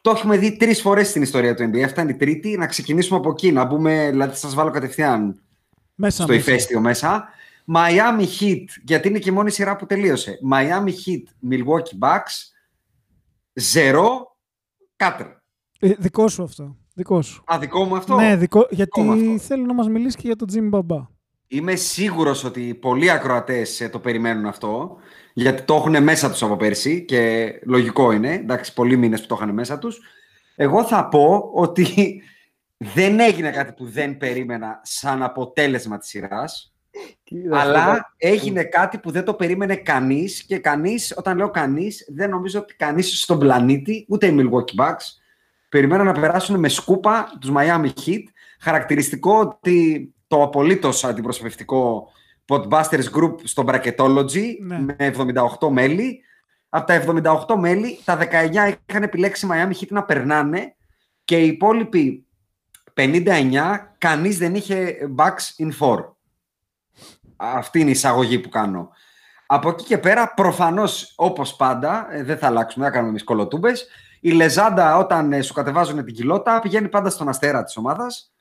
το 0.00 0.10
έχουμε 0.10 0.36
δει 0.36 0.56
τρεις 0.56 0.80
φορές 0.80 1.08
στην 1.08 1.22
ιστορία 1.22 1.54
του 1.54 1.62
NBA. 1.74 1.80
Αυτά 1.84 2.02
είναι 2.02 2.10
η 2.10 2.14
τρίτη. 2.14 2.56
Να 2.56 2.66
ξεκινήσουμε 2.66 3.18
από 3.18 3.30
εκεί, 3.30 3.52
να 3.52 3.64
μπούμε, 3.64 4.06
δηλαδή 4.10 4.36
σας 4.36 4.54
βάλω 4.54 4.70
κατευθείαν 4.70 5.40
Μέσα, 5.94 6.22
στο 6.22 6.32
μέσα. 6.32 6.40
ηφαίστειο 6.40 6.80
μέσα. 6.80 7.28
Miami 7.74 8.26
Heat, 8.40 8.64
γιατί 8.84 9.08
είναι 9.08 9.18
και 9.18 9.30
η 9.30 9.32
μόνη 9.32 9.50
σειρά 9.50 9.76
που 9.76 9.86
τελείωσε. 9.86 10.38
Miami 10.52 10.88
Heat, 10.88 11.50
Milwaukee 11.50 11.98
Bucks, 12.08 12.34
0, 13.74 14.02
Κάτρ. 14.96 15.24
Ε, 15.80 15.94
δικό 15.98 16.28
σου 16.28 16.42
αυτό. 16.42 16.76
Δικό 16.94 17.22
σου. 17.22 17.44
Α, 17.52 17.58
δικό 17.58 17.84
μου 17.84 17.96
αυτό; 17.96 18.14
Ναι, 18.14 18.36
δικό, 18.36 18.66
γιατί 18.70 19.00
μου 19.00 19.12
αυτό. 19.12 19.38
θέλω 19.38 19.64
να 19.64 19.74
μας 19.74 19.88
μιλήσεις 19.88 20.16
και 20.16 20.26
για 20.26 20.36
τον 20.36 20.48
Jimmy 20.52 20.68
Μπαμπά. 20.68 21.06
Είμαι 21.46 21.74
σίγουρος 21.74 22.44
ότι 22.44 22.74
πολλοί 22.74 23.10
ακροατές 23.10 23.80
ε, 23.80 23.88
το 23.88 23.98
περιμένουν 23.98 24.46
αυτό, 24.46 24.96
γιατί 25.32 25.62
το 25.62 25.74
έχουν 25.74 26.02
μέσα 26.02 26.30
τους 26.30 26.42
από 26.42 26.56
πέρσι 26.56 27.04
και 27.04 27.52
λογικό 27.64 28.12
είναι, 28.12 28.32
εντάξει, 28.32 28.72
πολλοί 28.72 28.96
μήνες 28.96 29.20
που 29.20 29.26
το 29.26 29.34
είχαν 29.34 29.54
μέσα 29.54 29.78
τους. 29.78 30.00
Εγώ 30.56 30.84
θα 30.84 31.08
πω 31.08 31.50
ότι 31.54 32.22
δεν 32.94 33.20
έγινε 33.20 33.50
κάτι 33.50 33.72
που 33.72 33.84
δεν 33.84 34.16
περίμενα 34.16 34.80
σαν 34.82 35.22
αποτέλεσμα 35.22 35.98
της 35.98 36.08
σειράς, 36.08 36.74
αλλά 37.52 38.14
έγινε 38.16 38.62
κάτι 38.64 38.98
που 38.98 39.10
δεν 39.10 39.24
το 39.24 39.34
περίμενε 39.34 39.76
κανείς 39.76 40.42
και 40.42 40.58
κανείς, 40.58 41.14
όταν 41.16 41.36
λέω 41.36 41.50
κανείς, 41.50 42.06
δεν 42.14 42.30
νομίζω 42.30 42.60
ότι 42.60 42.74
κανείς 42.74 43.20
στον 43.22 43.38
πλανήτη, 43.38 44.06
ούτε 44.08 44.26
οι 44.26 44.36
Milwaukee 44.38 44.84
Bucks, 44.84 45.04
περιμέναν 45.68 46.06
να 46.06 46.12
περάσουν 46.12 46.58
με 46.58 46.68
σκούπα 46.68 47.36
τους 47.40 47.50
Miami 47.56 47.90
Heat. 48.04 48.22
Χαρακτηριστικό 48.60 49.38
ότι 49.38 50.14
το 50.26 50.42
απολύτως 50.42 51.04
αντιπροσωπευτικό 51.04 52.08
Podbusters 52.46 53.10
Group 53.14 53.34
στο 53.42 53.64
Bracketology 53.66 54.46
Ναι. 54.60 54.78
με 54.78 54.96
78 55.60 55.68
μέλη. 55.70 56.20
Από 56.68 56.86
τα 56.86 56.94
78 56.94 57.56
μέλη, 57.56 57.98
τα 58.04 58.16
19 58.16 58.76
είχαν 58.86 59.02
επιλέξει 59.02 59.46
Miami 59.50 59.72
Heat 59.80 59.88
να 59.88 60.04
περνάνε 60.04 60.74
και 61.24 61.38
οι 61.38 61.46
υπόλοιποι 61.46 62.26
59, 62.94 63.94
κανείς 63.98 64.38
δεν 64.38 64.54
είχε 64.54 64.96
Bucks 65.16 65.64
in 65.64 65.70
4. 65.78 66.16
Αυτή 67.40 67.80
είναι 67.80 67.88
η 67.88 67.92
εισαγωγή 67.92 68.38
που 68.38 68.48
κάνω. 68.48 68.90
Από 69.46 69.68
εκεί 69.68 69.84
και 69.84 69.98
πέρα, 69.98 70.34
προφανώς, 70.34 71.12
όπως 71.16 71.56
πάντα, 71.56 72.08
ε, 72.10 72.22
δεν 72.22 72.38
θα 72.38 72.46
αλλάξουμε, 72.46 72.84
δεν 72.84 72.92
θα 72.92 72.98
κάνουμε 72.98 73.10
εμείς 73.10 73.24
κολοτούμπες, 73.24 73.86
η 74.20 74.30
Λεζάντα 74.30 74.96
όταν 74.96 75.32
ε, 75.32 75.42
σου 75.42 75.52
κατεβάζουν 75.52 76.04
την 76.04 76.14
κοιλότα 76.14 76.60
πηγαίνει 76.60 76.88
πάντα 76.88 77.10
στον 77.10 77.28
αστέρα 77.28 77.64
της 77.64 77.76
ομάδας. 77.76 78.32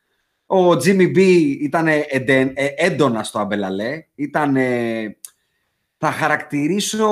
Ο 0.45 0.71
Jimmy 0.71 1.15
B 1.15 1.17
ήταν 1.62 1.88
ε, 1.88 2.05
εντεν- 2.09 2.59
ε, 2.59 2.67
έντονα 2.75 3.23
στο 3.23 3.39
Αμπελαλέ. 3.39 4.05
Ήταν, 4.15 4.55
ε, 4.55 5.17
θα 5.97 6.12
χαρακτηρίσω 6.12 7.07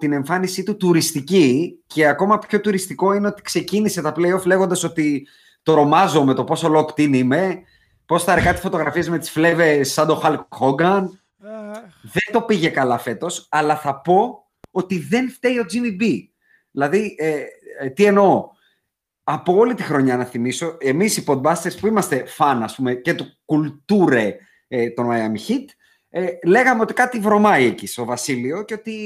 την 0.00 0.12
εμφάνισή 0.12 0.62
του 0.62 0.76
τουριστική 0.76 1.78
και 1.86 2.06
ακόμα 2.06 2.38
πιο 2.38 2.60
τουριστικό 2.60 3.12
είναι 3.12 3.26
ότι 3.26 3.42
ξεκίνησε 3.42 4.02
τα 4.02 4.14
play-off 4.16 4.44
λέγοντας 4.44 4.84
ότι 4.84 5.26
τρομάζω 5.62 6.24
με 6.24 6.34
το 6.34 6.44
πόσο 6.44 6.72
locked 6.74 7.00
in 7.00 7.12
είμαι, 7.12 7.62
πώς 8.06 8.24
θα 8.24 8.40
κάτι 8.40 8.60
φωτογραφίες 8.60 9.08
με 9.08 9.18
τις 9.18 9.30
φλέβες 9.30 9.92
σαν 9.92 10.06
τον 10.06 10.20
Hulk 10.22 10.58
Hogan. 10.58 11.04
Δεν 12.02 12.32
το 12.32 12.42
πήγε 12.42 12.68
καλά 12.68 12.98
φέτος, 12.98 13.46
αλλά 13.50 13.76
θα 13.76 14.00
πω 14.00 14.44
ότι 14.70 14.98
δεν 14.98 15.30
φταίει 15.30 15.58
ο 15.58 15.64
Jimmy 15.72 16.02
B. 16.02 16.18
Δηλαδή, 16.70 17.14
ε, 17.18 17.42
ε, 17.80 17.88
τι 17.90 18.04
εννοώ; 18.04 18.48
Από 19.22 19.54
όλη 19.54 19.74
τη 19.74 19.82
χρονιά 19.82 20.16
να 20.16 20.24
θυμίσω, 20.24 20.76
εμείς 20.80 21.16
οι 21.16 21.24
Podbusters 21.26 21.78
που 21.80 21.86
είμαστε 21.86 22.26
φαν, 22.26 22.62
ας 22.62 22.74
πούμε, 22.74 22.94
και 22.94 23.14
του 23.14 23.26
κουλτούρε 23.44 24.36
ε, 24.68 24.90
των 24.90 25.08
Miami 25.10 25.50
Heat, 25.50 25.64
ε, 26.12 26.26
λέγαμε 26.44 26.80
ότι 26.80 26.92
κάτι 26.92 27.18
βρωμάει 27.18 27.66
εκεί 27.66 27.86
στο 27.86 28.04
Βασίλειο 28.04 28.64
και 28.64 28.74
ότι 28.74 28.96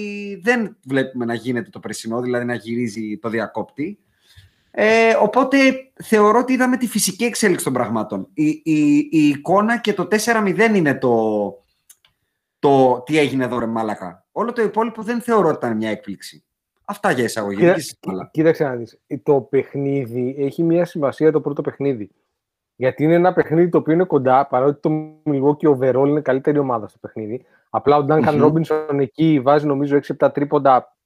δεν 0.43 0.77
βλέπουμε 0.87 1.25
να 1.25 1.35
γίνεται 1.35 1.71
το 1.71 1.81
περσινό, 1.81 2.21
δηλαδή 2.21 2.45
να 2.45 2.55
γυρίζει 2.55 3.19
το 3.19 3.29
διακόπτη. 3.29 3.99
Ε, 4.71 5.15
οπότε 5.21 5.57
θεωρώ 6.05 6.39
ότι 6.39 6.53
είδαμε 6.53 6.77
τη 6.77 6.87
φυσική 6.87 7.25
εξέλιξη 7.25 7.65
των 7.65 7.73
πραγμάτων. 7.73 8.29
Η, 8.35 8.47
η, 8.65 9.09
η 9.11 9.29
εικόνα 9.29 9.79
και 9.79 9.93
το 9.93 10.09
4-0 10.11 10.71
είναι 10.75 10.95
το, 10.95 11.39
το 12.69 13.03
τι 13.07 13.19
έγινε 13.19 13.45
εδώ 13.45 13.59
ρε 13.59 13.67
μάλακα. 13.67 14.27
Όλο 14.33 14.53
το 14.53 14.63
υπόλοιπο 14.63 15.03
δεν 15.03 15.21
θεωρώ 15.21 15.49
ότι 15.49 15.57
ήταν 15.57 15.77
μια 15.77 15.91
έκπληξη. 15.91 16.45
Αυτά 16.85 17.11
για 17.11 17.25
εισαγωγή. 17.25 17.57
Κοίτα- 17.57 17.73
Δική 17.75 17.81
σας 17.87 17.99
μπάλα. 18.07 18.29
Κοίταξε 18.33 18.65
να 18.65 18.75
δεις. 18.77 18.99
Το 19.23 19.41
παιχνίδι 19.41 20.35
έχει 20.39 20.63
μια 20.63 20.85
σημασία 20.85 21.33
το 21.33 21.41
πρώτο 21.41 21.63
παιχνίδι. 21.63 22.11
Γιατί 22.77 23.05
είναι 23.05 23.15
ένα 23.15 23.33
παιχνίδι 23.33 23.69
το 23.69 23.79
οποίο 23.79 23.93
είναι 23.95 24.05
κοντά, 24.05 24.47
παρότι 24.47 24.81
το 24.81 24.91
Milwaukee 25.25 25.77
overall 25.79 26.05
είναι 26.09 26.21
καλύτερη 26.21 26.59
ομάδα 26.59 26.89
στο 26.89 26.99
παιχνίδι. 26.99 27.45
Απλά 27.71 27.97
ο 27.97 28.07
Duncan 28.09 28.35
Μμμ. 28.35 28.45
Robinson 28.45 28.99
εκεί 29.01 29.41
βάζει 29.41 29.67
νομίζω 29.67 29.97
6-7 30.19 30.31
τρίποντα 30.33 30.97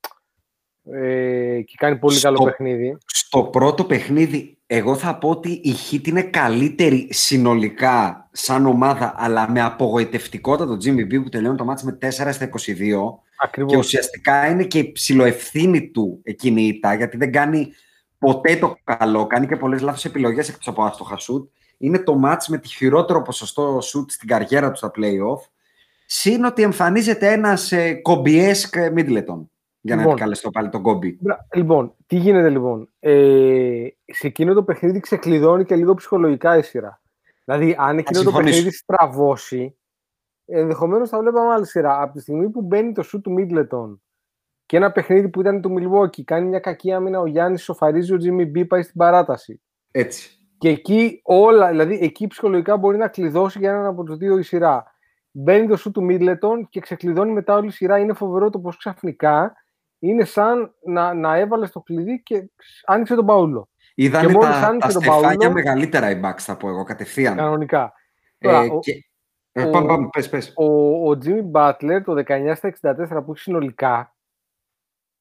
ε, 0.90 1.60
και 1.62 1.74
κάνει 1.76 1.96
πολύ 1.96 2.20
καλό 2.20 2.36
Στο- 2.36 2.44
παιχνίδι. 2.44 2.96
Στο 3.06 3.42
πρώτο 3.44 3.84
παιχνίδι, 3.84 4.57
εγώ 4.70 4.96
θα 4.96 5.18
πω 5.18 5.28
ότι 5.28 5.48
η 5.50 5.74
Heat 5.90 6.06
είναι 6.06 6.22
καλύτερη 6.22 7.08
συνολικά 7.10 8.28
σαν 8.32 8.66
ομάδα, 8.66 9.14
αλλά 9.16 9.50
με 9.50 9.62
απογοητευτικότατο 9.62 10.76
Jimmy 10.84 11.00
B 11.00 11.22
που 11.22 11.28
τελειώνει 11.28 11.56
το 11.56 11.64
μάτς 11.64 11.82
με 11.82 11.98
4 12.02 12.08
στα 12.10 12.44
22. 12.44 12.50
Ακριβώς. 13.42 13.72
Και 13.72 13.78
ουσιαστικά 13.78 14.48
είναι 14.48 14.64
και 14.64 14.78
η 14.78 14.92
ψηλοευθύνη 14.92 15.90
του 15.90 16.20
εκείνη 16.22 16.62
η 16.62 16.66
ήττα, 16.66 16.94
γιατί 16.94 17.16
δεν 17.16 17.32
κάνει 17.32 17.72
ποτέ 18.18 18.56
το 18.56 18.76
καλό, 18.84 19.26
κάνει 19.26 19.46
και 19.46 19.56
πολλές 19.56 19.80
λάθος 19.80 20.04
επιλογές 20.04 20.48
εκτός 20.48 20.68
από 20.68 20.84
άστοχα 20.84 21.16
σουτ. 21.16 21.50
Είναι 21.78 21.98
το 21.98 22.14
μάτς 22.14 22.48
με 22.48 22.58
τη 22.58 22.68
χειρότερο 22.68 23.22
ποσοστό 23.22 23.80
σουτ 23.80 24.10
στην 24.10 24.28
καριέρα 24.28 24.70
του 24.70 24.76
στα 24.76 24.90
play-off. 24.96 25.48
Συν 26.06 26.44
ότι 26.44 26.62
εμφανίζεται 26.62 27.32
ένας 27.32 27.72
ε, 27.72 27.92
κομπιέσκ 27.92 28.74
Middleton, 28.96 29.46
για 29.80 29.94
να 29.94 30.00
Λοιπόν. 30.00 30.12
επικαλεστώ 30.16 30.50
πάλι 30.50 30.68
τον 30.68 30.82
κόμπι. 30.82 31.18
Μπρα- 31.20 31.46
Λοιπόν, 31.54 31.94
τι 32.06 32.16
γίνεται 32.16 32.48
λοιπόν; 32.48 32.88
Ε, 32.98 33.86
σε 34.04 34.26
εκείνο 34.26 34.54
το 34.54 34.62
παιχνίδι 34.62 35.00
ξεκλειδώνει 35.00 35.64
και 35.64 35.76
λίγο 35.76 35.94
ψυχολογικά 35.94 36.56
η 36.56 36.62
σειρά. 36.62 37.00
Δηλαδή, 37.44 37.76
αν 37.78 37.98
εκείνο 37.98 38.18
το 38.18 38.24
συμφωνήσω. 38.24 38.54
παιχνίδι 38.54 38.76
στραβώσει, 38.76 39.76
ενδεχομένως 40.44 41.08
θα 41.08 41.18
βλέπαμε 41.20 41.52
άλλη 41.52 41.66
σειρά. 41.66 42.00
Από 42.02 42.12
τη 42.12 42.20
στιγμή 42.20 42.50
που 42.50 42.62
μπαίνει 42.62 42.92
το 42.92 43.02
σου 43.02 43.20
του 43.20 43.32
Μίτλετον 43.32 44.02
και 44.66 44.76
ένα 44.76 44.92
παιχνίδι 44.92 45.28
που 45.28 45.40
ήταν 45.40 45.60
του 45.60 45.74
Milwaukee, 45.78 46.22
κάνει 46.22 46.48
μια 46.48 46.58
κακή 46.60 46.92
άμυνα 46.92 47.20
ο 47.20 47.26
Γιάννης, 47.26 47.62
σοφαρίζει 47.62 48.14
ο 48.14 48.16
Jimmy 48.20 48.58
B, 48.58 48.66
πάει 48.68 48.82
στην 48.82 48.94
παράταση. 48.96 49.60
Έτσι. 49.90 50.30
Και 50.58 50.68
εκεί 50.68 51.20
όλα, 51.24 51.68
δηλαδή 51.68 51.98
εκεί 52.02 52.26
ψυχολογικά 52.26 52.76
μπορεί 52.76 52.96
να 52.96 53.08
κλειδώσει 53.08 53.58
για 53.58 53.70
έναν 53.70 53.86
από 53.86 54.02
τους 54.04 54.16
δύο 54.16 54.38
η 54.38 54.42
σειρά. 54.42 54.84
μπαίνει 55.30 55.68
το 55.68 55.76
σου 55.76 55.90
του 55.90 56.02
Μίτλετον 56.04 56.68
και 56.68 56.80
ξεκλειδώνει 56.80 57.32
μετά 57.32 57.54
όλη 57.54 57.66
η 57.66 57.70
σειρά. 57.70 57.98
Είναι 57.98 58.12
φοβερό 58.12 58.50
το 58.50 58.58
πώς 58.58 58.76
ξαφνικά 58.76 59.54
είναι 59.98 60.24
σαν 60.24 60.74
να, 60.84 61.14
να 61.14 61.36
έβαλε 61.36 61.68
το 61.68 61.80
κλειδί 61.80 62.22
και 62.22 62.50
άνοιξε 62.86 63.14
τον 63.14 63.26
Παούλο. 63.26 63.68
Είδανε 63.94 64.32
τα, 64.32 64.76
τα 64.80 64.90
στεφάνια 64.90 65.50
μεγαλύτερα 65.50 66.10
οι 66.10 66.20
Bucks, 66.24 66.38
θα 66.38 66.56
πω 66.56 66.68
εγώ, 66.68 66.82
κατευθείαν. 66.84 67.36
Κανονικά. 67.36 67.92
Ε, 68.38 68.46
Τώρα, 68.48 68.60
ο, 68.60 68.78
και... 68.78 68.92
ε, 69.52 69.62
ο- 69.62 69.70
πάμε, 69.70 69.86
πάμε, 69.86 70.08
πες, 70.12 70.28
πες. 70.28 70.52
ο, 70.56 70.64
ο 71.10 71.18
Jimmy 71.24 71.50
Butler 71.52 72.00
το 72.04 72.22
19 72.26 72.52
στα 72.54 72.72
64 72.96 73.24
που 73.24 73.32
έχει 73.32 73.40
συνολικά 73.40 74.14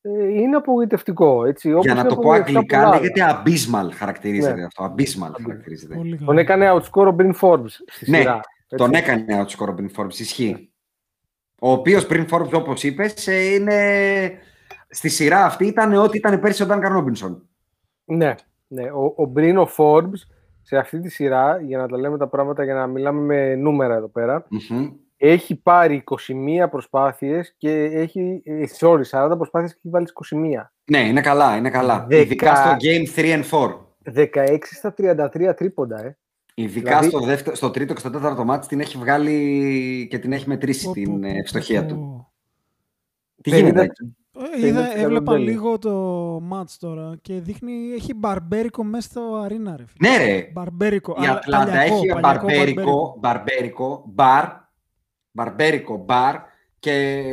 ε, 0.01 0.27
είναι 0.27 0.55
απογοητευτικό. 0.55 1.45
Έτσι, 1.45 1.71
όπως 1.73 1.85
Για 1.85 1.93
να 1.93 1.99
είναι 1.99 2.09
το 2.09 2.15
πω 2.15 2.21
απογοητευτικά 2.21 2.59
αγγλικά, 2.59 2.77
πολλά 2.77 2.89
άλλα. 2.91 2.99
λέγεται 3.01 3.41
abysmal 3.43 3.91
χαρακτηρίζεται 3.93 4.55
Ναι. 4.55 4.63
αυτό. 4.65 4.93
Abysmal 4.97 5.31
χαρακτηρίζεται. 5.43 5.95
Πολύ 5.95 6.15
καλό. 6.17 6.25
Τον 6.25 6.37
έκανε 6.37 6.71
outscore 6.73 7.07
ο 7.07 7.15
Bryn 7.19 7.33
Forbes 7.41 7.69
στη 7.87 8.09
Ναι, 8.09 8.17
σειρά. 8.17 8.39
Τον 8.67 8.93
έτσι. 8.93 9.01
έκανε 9.03 9.25
outscore 9.45 9.67
ο 9.69 9.75
Bryn 9.77 10.01
Forbes, 10.01 10.19
ισχύει. 10.19 10.71
Ο 11.61 11.71
οποίος 11.71 12.05
πριν 12.05 12.25
Forbes, 12.31 12.51
όπως 12.53 12.83
είπες, 12.83 13.27
ε, 13.27 13.53
είναι... 13.53 14.39
στη 14.89 15.09
σειρά 15.09 15.45
αυτή 15.45 15.65
ήταν 15.65 15.93
ό,τι 15.93 16.17
ήταν 16.17 16.39
πέρσι 16.39 16.63
ο 16.63 16.67
Dan 16.69 16.79
Robinson. 16.97 17.37
Ναι, 18.05 18.35
ναι. 18.67 18.83
Ο, 18.91 19.05
ο 19.05 19.31
Bryn 19.35 19.65
ο 19.67 19.69
Forbes 19.77 20.19
σε 20.61 20.77
αυτή 20.77 20.99
τη 20.99 21.09
σειρά, 21.09 21.59
για 21.61 21.77
να 21.77 21.87
τα 21.87 21.97
λέμε 21.97 22.17
τα 22.17 22.27
πράγματα, 22.27 22.63
για 22.63 22.73
να 22.73 22.87
μιλάμε 22.87 23.21
με 23.21 23.55
νούμερα 23.55 23.95
εδώ 23.95 24.07
πέρα, 24.07 24.45
Μμμ. 24.49 24.87
έχει 25.17 25.55
πάρει 25.55 26.03
21 26.05 26.67
προσπάθειες 26.69 27.53
και 27.57 27.71
έχει, 27.83 28.41
ε, 28.45 28.63
sorry, 28.79 29.01
40 29.11 29.33
προσπάθειες 29.37 29.71
και 29.73 29.79
έχει 29.83 29.89
βάλει 29.89 30.07
21. 30.13 30.71
Ναι, 30.91 30.99
είναι 31.07 31.21
καλά, 31.21 31.55
είναι 31.55 31.69
καλά. 31.69 32.05
Δεκα- 32.09 32.21
Ειδικά 32.23 32.55
στο 32.55 32.75
Game 32.79 33.19
3 33.19 33.33
and 33.33 33.43
4. 33.43 33.85
16 34.13 34.57
στα 34.75 34.93
33 34.97 35.53
τρίποντα, 35.55 36.05
ε. 36.05 36.17
Ειδικά 36.59 36.89
Δηλαδή- 36.89 37.09
στο, 37.09 37.19
δεύτερο, 37.19 37.55
στο 37.55 37.69
τρίτο 37.71 37.93
και 37.93 37.99
στο 37.99 38.09
τέταρτο 38.09 38.43
μάτι 38.45 38.67
την 38.67 38.79
έχει 38.79 38.97
βγάλει 38.97 40.07
και 40.09 40.19
την 40.19 40.31
έχει 40.31 40.47
μετρήσει 40.47 40.83
Πω, 40.85 40.91
πω, 40.91 40.99
την 40.99 41.21
πω, 41.21 41.27
ε, 41.27 41.31
πω, 41.31 41.37
ευστοχία 41.37 41.85
πω. 41.85 41.87
του. 41.93 42.27
Τι 43.41 43.51
50 43.51 43.55
γίνεται 43.55 43.81
εκεί; 43.81 44.03
Ε, 44.03 44.16
είδα, 44.61 44.87
50% 44.93 44.97
έβλεπα 44.97 45.31
τέλειο. 45.33 45.51
λίγο 45.51 45.77
το 45.79 46.35
match 46.53 46.75
τώρα 46.79 47.17
και 47.21 47.33
δείχνει, 47.33 47.91
έχει 47.93 48.13
μπαρμπέρικο 48.13 48.83
μέσα 48.83 49.09
στο 49.09 49.35
arena, 49.43 49.75
ρε 49.77 49.83
φίλε. 49.87 50.09
Ναι 50.09 50.17
ρε, 50.25 50.49
Μπαρμπέρικο. 50.53 51.15
η 51.21 51.25
αλλά 51.25 51.31
Ατλάντα 51.37 51.65
παλιακό, 51.71 51.95
έχει 51.95 52.07
παλιακό 52.07 52.45
μπαρμπέρικο, 52.45 53.15
μπαρμπέρικο, 53.19 54.03
μπαρ, 54.07 54.45
μπαρμπέρικο, 55.31 55.97
μπαρ 55.97 56.35
και 56.79 57.23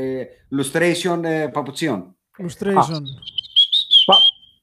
lustration 0.61 1.21
ε, 1.25 1.47
παπουτσίων. 1.53 2.17
Illustration. 2.38 3.01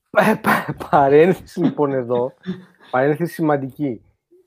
Πα- 0.10 0.40
πα- 0.42 0.76
παρένθεση 0.90 1.60
λοιπόν 1.60 1.92
εδώ, 1.94 2.34
παρένθεση 2.92 3.34
σημαντική. 3.34 4.02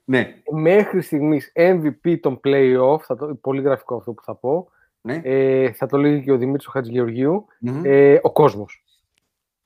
Ναι, 0.07 0.35
Μέχρι 0.51 1.01
στιγμής 1.01 1.51
MVP 1.55 2.19
των 2.21 2.39
play-off, 2.43 2.99
θα 3.01 3.15
το, 3.15 3.35
πολύ 3.41 3.61
γραφικό 3.61 3.95
αυτό 3.95 4.11
που 4.13 4.23
θα 4.23 4.35
πω, 4.35 4.67
ναι. 5.05 5.21
ε, 5.23 5.71
θα 5.71 5.85
το 5.85 5.97
λέγει 5.97 6.23
και 6.23 6.31
ο 6.31 6.37
Δημήτρης 6.37 6.67
ο 6.67 6.71
Χατζηγεωργίου, 6.71 7.45
Μμμ. 7.59 7.81
ε, 7.85 8.19
ο 8.21 8.31
κόσμος. 8.31 8.83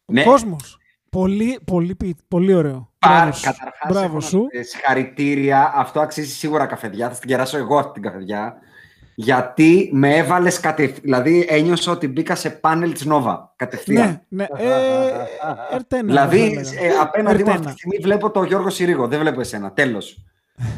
ναι. 0.06 0.24
Κόσμος. 0.24 0.78
Πολύ, 1.10 1.60
πολύ, 1.66 1.96
πι- 1.96 2.20
πολύ 2.28 2.54
ωραίο. 2.54 2.92
Μπαρ, 3.06 3.16
Μπράβο 3.18 3.32
σου. 3.32 3.44
καταρχάς, 3.44 3.90
Μπράβο 3.90 4.06
έχω 4.06 4.14
να- 4.16 4.22
σου. 4.22 4.48
ε, 4.52 4.62
συγχαρητήρια. 4.62 5.72
Αυτό 5.76 6.00
αξίζει 6.00 6.32
σίγουρα 6.32 6.66
καφεδιά. 6.66 7.10
Θα 7.10 7.20
την 7.20 7.30
κεράσω 7.30 7.58
εγώ 7.58 7.78
αυτή 7.78 7.92
την 7.94 8.02
καφεδιά. 8.02 8.58
Γιατί 9.16 9.90
με 9.94 10.16
έβαλες 10.16 10.60
κατευθείαν. 10.60 11.00
Δηλαδή 11.02 11.46
ένιωσα 11.50 11.92
ότι 11.92 12.08
μπήκα 12.08 12.36
σε 12.36 12.50
πάνελ 12.50 12.94
της 12.94 13.06
Νόβα. 13.06 13.54
Κατευθείαν. 13.56 14.22
Ναι, 14.28 14.46
ναι. 14.54 14.64
Ε, 14.64 15.76
Ερτένα. 15.76 16.04
Δηλαδή, 16.04 16.38
θα 16.54 16.60
έλεγα. 16.78 16.84
ε, 16.96 16.98
απέναντί 17.02 17.44
μου 17.44 17.50
αυτή 17.50 17.58
Ερτένα. 17.58 17.74
τη 17.74 17.80
στιγμή 17.80 17.98
βλέπω 18.02 18.32
τον 18.32 18.46
Γιώργο 18.46 18.70
Συρίγο. 18.70 19.08
Δεν 19.08 19.20
βλέπω 19.20 19.40
εσένα. 19.40 19.72
Τέλος. 19.72 20.26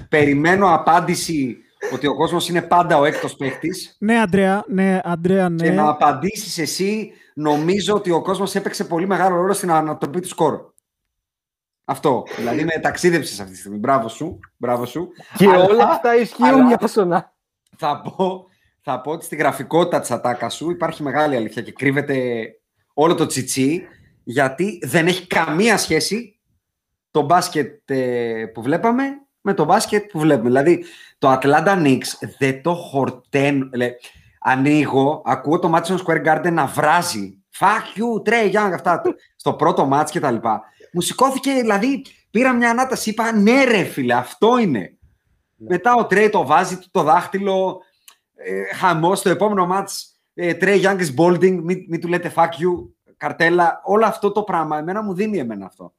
Περιμένω 0.10 0.74
απάντηση 0.74 1.58
ότι 1.94 2.08
ο 2.08 2.16
κόσμος 2.16 2.50
είναι 2.50 2.62
πάντα 2.62 2.98
ο 2.98 3.06
έκτος 3.06 3.36
παίχτη. 3.36 3.70
Ναι, 3.98 4.20
Αντρέα, 4.22 4.64
ναι, 4.68 5.00
Αντρέα, 5.04 5.50
ναι. 5.50 5.64
Και 5.64 5.72
να 5.72 5.90
απαντήσεις 5.90 6.58
εσύ, 6.58 7.12
νομίζω 7.36 7.96
ότι 7.96 8.12
ο 8.12 8.22
κόσμος 8.22 8.56
έπαιξε 8.56 8.84
πολύ 8.86 9.08
μεγάλο 9.08 9.36
ρόλο 9.36 9.54
στην 9.54 9.72
ανατροπή 9.72 10.20
του 10.20 10.28
σκορ. 10.28 10.70
Αυτό. 11.86 12.24
Δηλαδή 12.38 12.64
με 12.64 12.80
ταξίδεψες 12.82 13.40
αυτή 13.40 13.52
τη 13.52 13.58
στιγμή. 13.60 13.78
Μπράβο 13.78 14.08
σου. 14.08 14.40
Μπράβο 14.58 14.86
σου. 14.86 15.10
Και 15.38 15.46
Αλλά- 15.48 15.64
όλα 15.64 15.84
αυτά 15.90 16.16
ισχύουν 16.16 16.48
αλλά- 16.48 16.76
για 16.78 16.88
σονά. 16.88 17.34
θα 17.78 18.02
πω, 18.02 18.46
θα 18.82 19.02
πω 19.02 19.12
ότι 19.12 19.26
στη 19.26 19.36
γραφικότητα 19.36 20.00
της 20.00 20.12
ατάκα 20.12 20.50
σου 20.50 20.70
υπάρχει 20.70 21.04
μεγάλη 21.04 21.36
αλήθεια 21.36 21.62
και 21.62 21.72
κρύβεται 21.72 22.46
όλο 22.94 23.16
το 23.16 23.26
τσιτσί 23.26 23.88
γιατί 24.24 24.80
δεν 24.84 25.08
έχει 25.08 25.28
καμία 25.28 25.78
σχέση 25.78 26.40
το 27.12 27.22
μπάσκετ 27.22 27.90
ε, 27.92 28.46
που 28.54 28.62
βλέπαμε 28.62 29.04
με 29.42 29.54
το 29.54 29.66
μπάσκετ 29.66 30.12
που 30.12 30.20
βλέπουμε. 30.20 30.50
Δηλαδή 30.50 30.86
το 31.18 31.40
Atlanta 31.42 31.84
Knicks 31.86 32.28
δεν 32.38 32.62
το 32.62 32.74
χορταίνουν. 32.74 33.72
Λέ, 33.76 33.92
ανοίγω, 34.40 35.22
ακούω 35.26 35.60
το 35.60 35.74
Madison 35.76 35.98
Square 35.98 36.26
Garden 36.26 36.52
να 36.52 36.66
βράζει. 36.66 37.44
Fuck 37.60 38.00
you, 38.00 38.30
Trey 38.30 38.52
Young, 38.52 38.72
αυτά. 38.74 39.02
στο 39.36 39.54
πρώτο 39.54 39.86
μάτς 39.86 40.12
και 40.12 40.20
τα 40.20 40.32
λοιπά. 40.32 40.62
Μου 40.94 41.02
σηκώθηκε, 41.02 41.54
δηλαδή, 41.54 42.06
πήρα 42.32 42.54
μια 42.54 42.70
ανάταση, 42.70 43.10
είπα, 43.10 43.32
ναι 43.32 43.64
ρε 43.64 43.84
φίλε, 43.84 44.14
αυτό 44.14 44.58
είναι. 44.58 44.96
Μετά 45.56 45.96
ο 45.96 46.06
Τρέι 46.06 46.30
το 46.30 46.46
βάζει 46.46 46.78
του 46.78 46.88
το 46.92 47.04
δάχτυλο, 47.04 47.82
ε, 48.36 48.76
χαμός, 48.76 49.20
στο 49.20 49.30
επόμενο 49.30 49.66
μάτς, 49.66 50.20
ε, 50.34 50.54
Trey 50.62 50.82
Young 50.82 51.00
is 51.00 51.16
bolding, 51.18 51.60
μην, 51.64 51.86
μην 51.88 52.02
του 52.02 52.08
λέτε 52.08 52.34
fuck 52.36 52.50
you, 52.50 52.90
καρτέλα, 53.18 53.82
όλο 53.84 54.06
αυτό 54.06 54.32
το 54.32 54.44
πράγμα, 54.44 54.78
εμένα 54.78 55.04
μου 55.04 55.14
δίνει 55.14 55.38
εμένα 55.38 55.66
αυτό. 55.66 55.94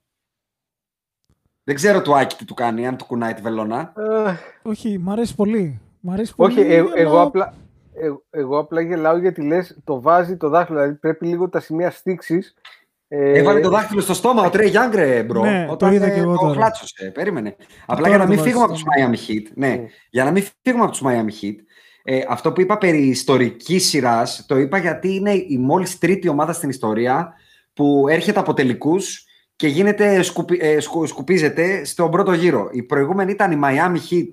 Δεν 1.65 1.75
ξέρω 1.75 2.03
του 2.03 2.17
Άκη 2.17 2.37
τι 2.37 2.45
του 2.45 2.55
κάνει, 2.55 2.87
αν 2.87 2.97
του 2.97 3.05
κουνάει 3.05 3.35
τη 3.35 3.43
βελόνα. 3.43 3.93
Ε, 4.27 4.33
Όχι, 4.63 4.99
μ' 4.99 5.11
αρέσει 5.11 5.35
πολύ. 5.35 5.81
Μ' 6.01 6.11
αρέσει 6.11 6.35
πολύ. 6.35 6.53
όχι, 6.61 6.73
ε- 6.73 6.79
αλλά- 6.79 6.91
εγώ, 6.95 7.21
απλά, 7.21 7.55
ε- 7.95 8.39
εγώ 8.41 8.59
απλά 8.59 8.81
γελάω 8.81 9.17
γιατί 9.17 9.43
λες 9.43 9.79
το 9.85 10.01
βάζει 10.01 10.37
το 10.37 10.49
δάχτυλο, 10.49 10.79
δηλαδή 10.79 10.99
πρέπει 10.99 11.27
λίγο 11.27 11.49
τα 11.49 11.61
σημεία 11.61 11.91
στίξης. 11.91 12.55
Ε, 13.09 13.39
Έβαλε 13.39 13.61
το 13.61 13.69
δάχτυλο 13.71 14.01
στο 14.01 14.15
στόμα 14.15 14.43
ο 14.47 14.51
Τρέι 14.51 14.69
Γιάνγκ, 14.69 14.95
ρε 14.95 15.23
bro. 15.23 15.41
Ναι, 15.45 15.65
το 15.67 15.73
όταν 15.73 15.93
είδα 15.93 16.07
ε, 16.07 16.11
και 16.15 16.21
εγώ 16.21 16.33
το 16.33 16.39
τώρα. 16.39 16.55
χλάτσωσε. 16.55 17.11
Περίμενε. 17.15 17.57
Απλά 17.87 17.97
τώρα 17.97 18.09
για 18.09 18.19
να 18.19 18.23
το 18.25 18.29
μην 18.29 18.39
βάζει 18.39 18.49
φύγουμε 18.49 18.65
από 18.65 18.75
στο 18.77 18.85
του 18.85 18.91
Miami 18.97 19.31
Heat. 19.31 19.43
Ναι, 19.55 19.75
Mm. 19.79 19.87
για 20.11 20.25
να 20.25 20.31
μην 20.31 20.45
φύγουμε 20.63 20.83
από 20.85 20.93
τους 20.93 21.03
Miami 21.05 21.45
Heat. 21.45 21.55
Ε, 22.05 22.21
αυτό 22.29 22.53
που 22.53 22.61
είπα 22.61 22.79
περί 22.79 23.07
ιστορικής 23.07 23.89
σειράς, 23.89 24.45
το 24.49 24.59
είπα 24.59 24.79
γιατί 24.79 25.15
είναι 25.15 25.31
η 25.33 25.59
μόλις 25.61 25.99
τρίτη 25.99 26.29
ομάδα 26.29 26.53
στην 26.53 26.69
ιστορία 26.69 27.33
που 27.75 28.07
έρχεται 28.09 28.39
από 28.39 28.55
τελικούς 28.55 29.25
και 29.63 29.69
γίνεται, 29.69 30.23
σκουπι, 30.23 30.59
ε, 30.61 30.81
σκου- 30.81 31.07
σκουπίζεται 31.07 31.85
στον 31.85 32.11
πρώτο 32.11 32.33
γύρο. 32.33 32.69
Η 32.73 32.83
προηγούμενη 32.83 33.33
ήταν 33.33 33.53
η 33.53 33.61
Miami 33.65 33.97
Heat 34.11 34.29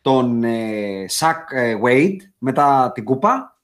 των 0.00 0.44
ε, 0.44 1.04
Σακ 1.08 1.48
ε, 1.52 1.78
Wade 1.84 2.16
μετά 2.38 2.90
την 2.94 3.04
κούπα 3.04 3.58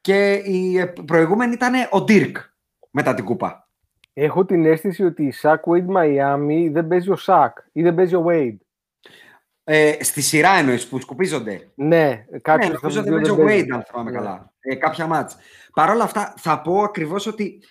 και 0.00 0.32
η 0.34 0.78
ε, 0.78 0.86
προηγούμενη 0.86 1.52
ήταν 1.52 1.74
ο 1.74 2.04
Dirk 2.08 2.32
μετά 2.90 3.14
την 3.14 3.24
κούπα. 3.24 3.68
Έχω 4.12 4.44
την 4.44 4.64
αίσθηση 4.66 5.04
ότι 5.04 5.24
η 5.24 5.30
Σακ 5.30 5.62
Wade 5.66 5.96
Miami 5.96 6.68
δεν 6.72 6.88
παίζει 6.88 7.10
ο 7.10 7.16
Σακ 7.16 7.58
ή 7.72 7.82
δεν 7.82 7.94
παίζει 7.94 8.14
ο 8.14 8.24
Wade. 8.28 8.56
Ε, 9.64 9.96
στη 10.00 10.20
σειρά 10.20 10.50
εννοείς 10.50 10.86
που 10.88 11.00
σκουπίζονται; 11.00 11.68
Ναι, 11.74 12.24
Ναι, 12.30 12.38
κάποιος 12.42 12.82
νομίζω 12.82 13.00
από 13.00 13.10
ότι 13.10 13.18
τους 13.20 13.34
δύο 13.36 13.44
παίζει 13.44 13.60
ο 13.60 13.66
δεν 13.66 13.66
Wade, 13.66 13.76
αν 13.76 13.84
θυμάμαι 13.90 14.10
Ναι. 14.10 14.16
καλά. 14.16 14.52
Ε, 14.60 14.74
κάποια 14.74 15.06
μάτς. 15.06 15.36
Παρ' 15.72 15.90
όλα 15.90 16.04
αυτά, 16.04 16.34
θα 16.36 16.60
πω 16.60 16.82
ακριβώς 16.82 17.26
ότι 17.26 17.62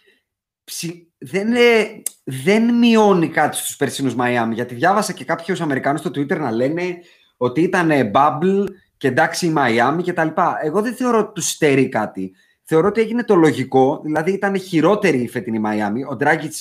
ψι- 0.63 1.06
δεν, 1.17 1.53
ε, 1.53 2.01
δεν 2.23 2.77
μειώνει 2.77 3.29
κάτι 3.29 3.57
στους 3.57 3.75
περσίνους 3.75 4.15
Miami, 4.19 4.51
γιατί 4.53 4.75
διάβασα 4.75 5.13
και 5.13 5.25
κάποιους 5.25 5.61
Αμερικάνους 5.61 5.99
στο 5.99 6.09
Twitter 6.09 6.37
να 6.37 6.51
λένε 6.51 6.97
ότι 7.37 7.61
ήταν 7.61 7.91
ε, 7.91 8.11
bubble 8.13 8.63
και 8.97 9.07
εντάξει 9.07 9.47
η 9.47 9.53
Miami 9.57 9.99
και 10.03 10.13
τα 10.13 10.23
λοιπά. 10.23 10.57
Εγώ 10.61 10.81
δεν 10.81 10.95
θεωρώ 10.95 11.19
ότι 11.19 11.31
τους 11.33 11.49
στερεί 11.49 11.89
κάτι. 11.89 12.31
Θεωρώ 12.63 12.87
ότι 12.87 13.01
έγινε 13.01 13.23
το 13.23 13.35
λογικό, 13.35 14.01
δηλαδή 14.03 14.31
ήταν 14.31 14.59
χειρότερη 14.59 15.17
η 15.17 15.27
φετινή 15.27 15.61
Miami. 15.65 16.13
Ο 16.13 16.17
Dragic 16.19 16.51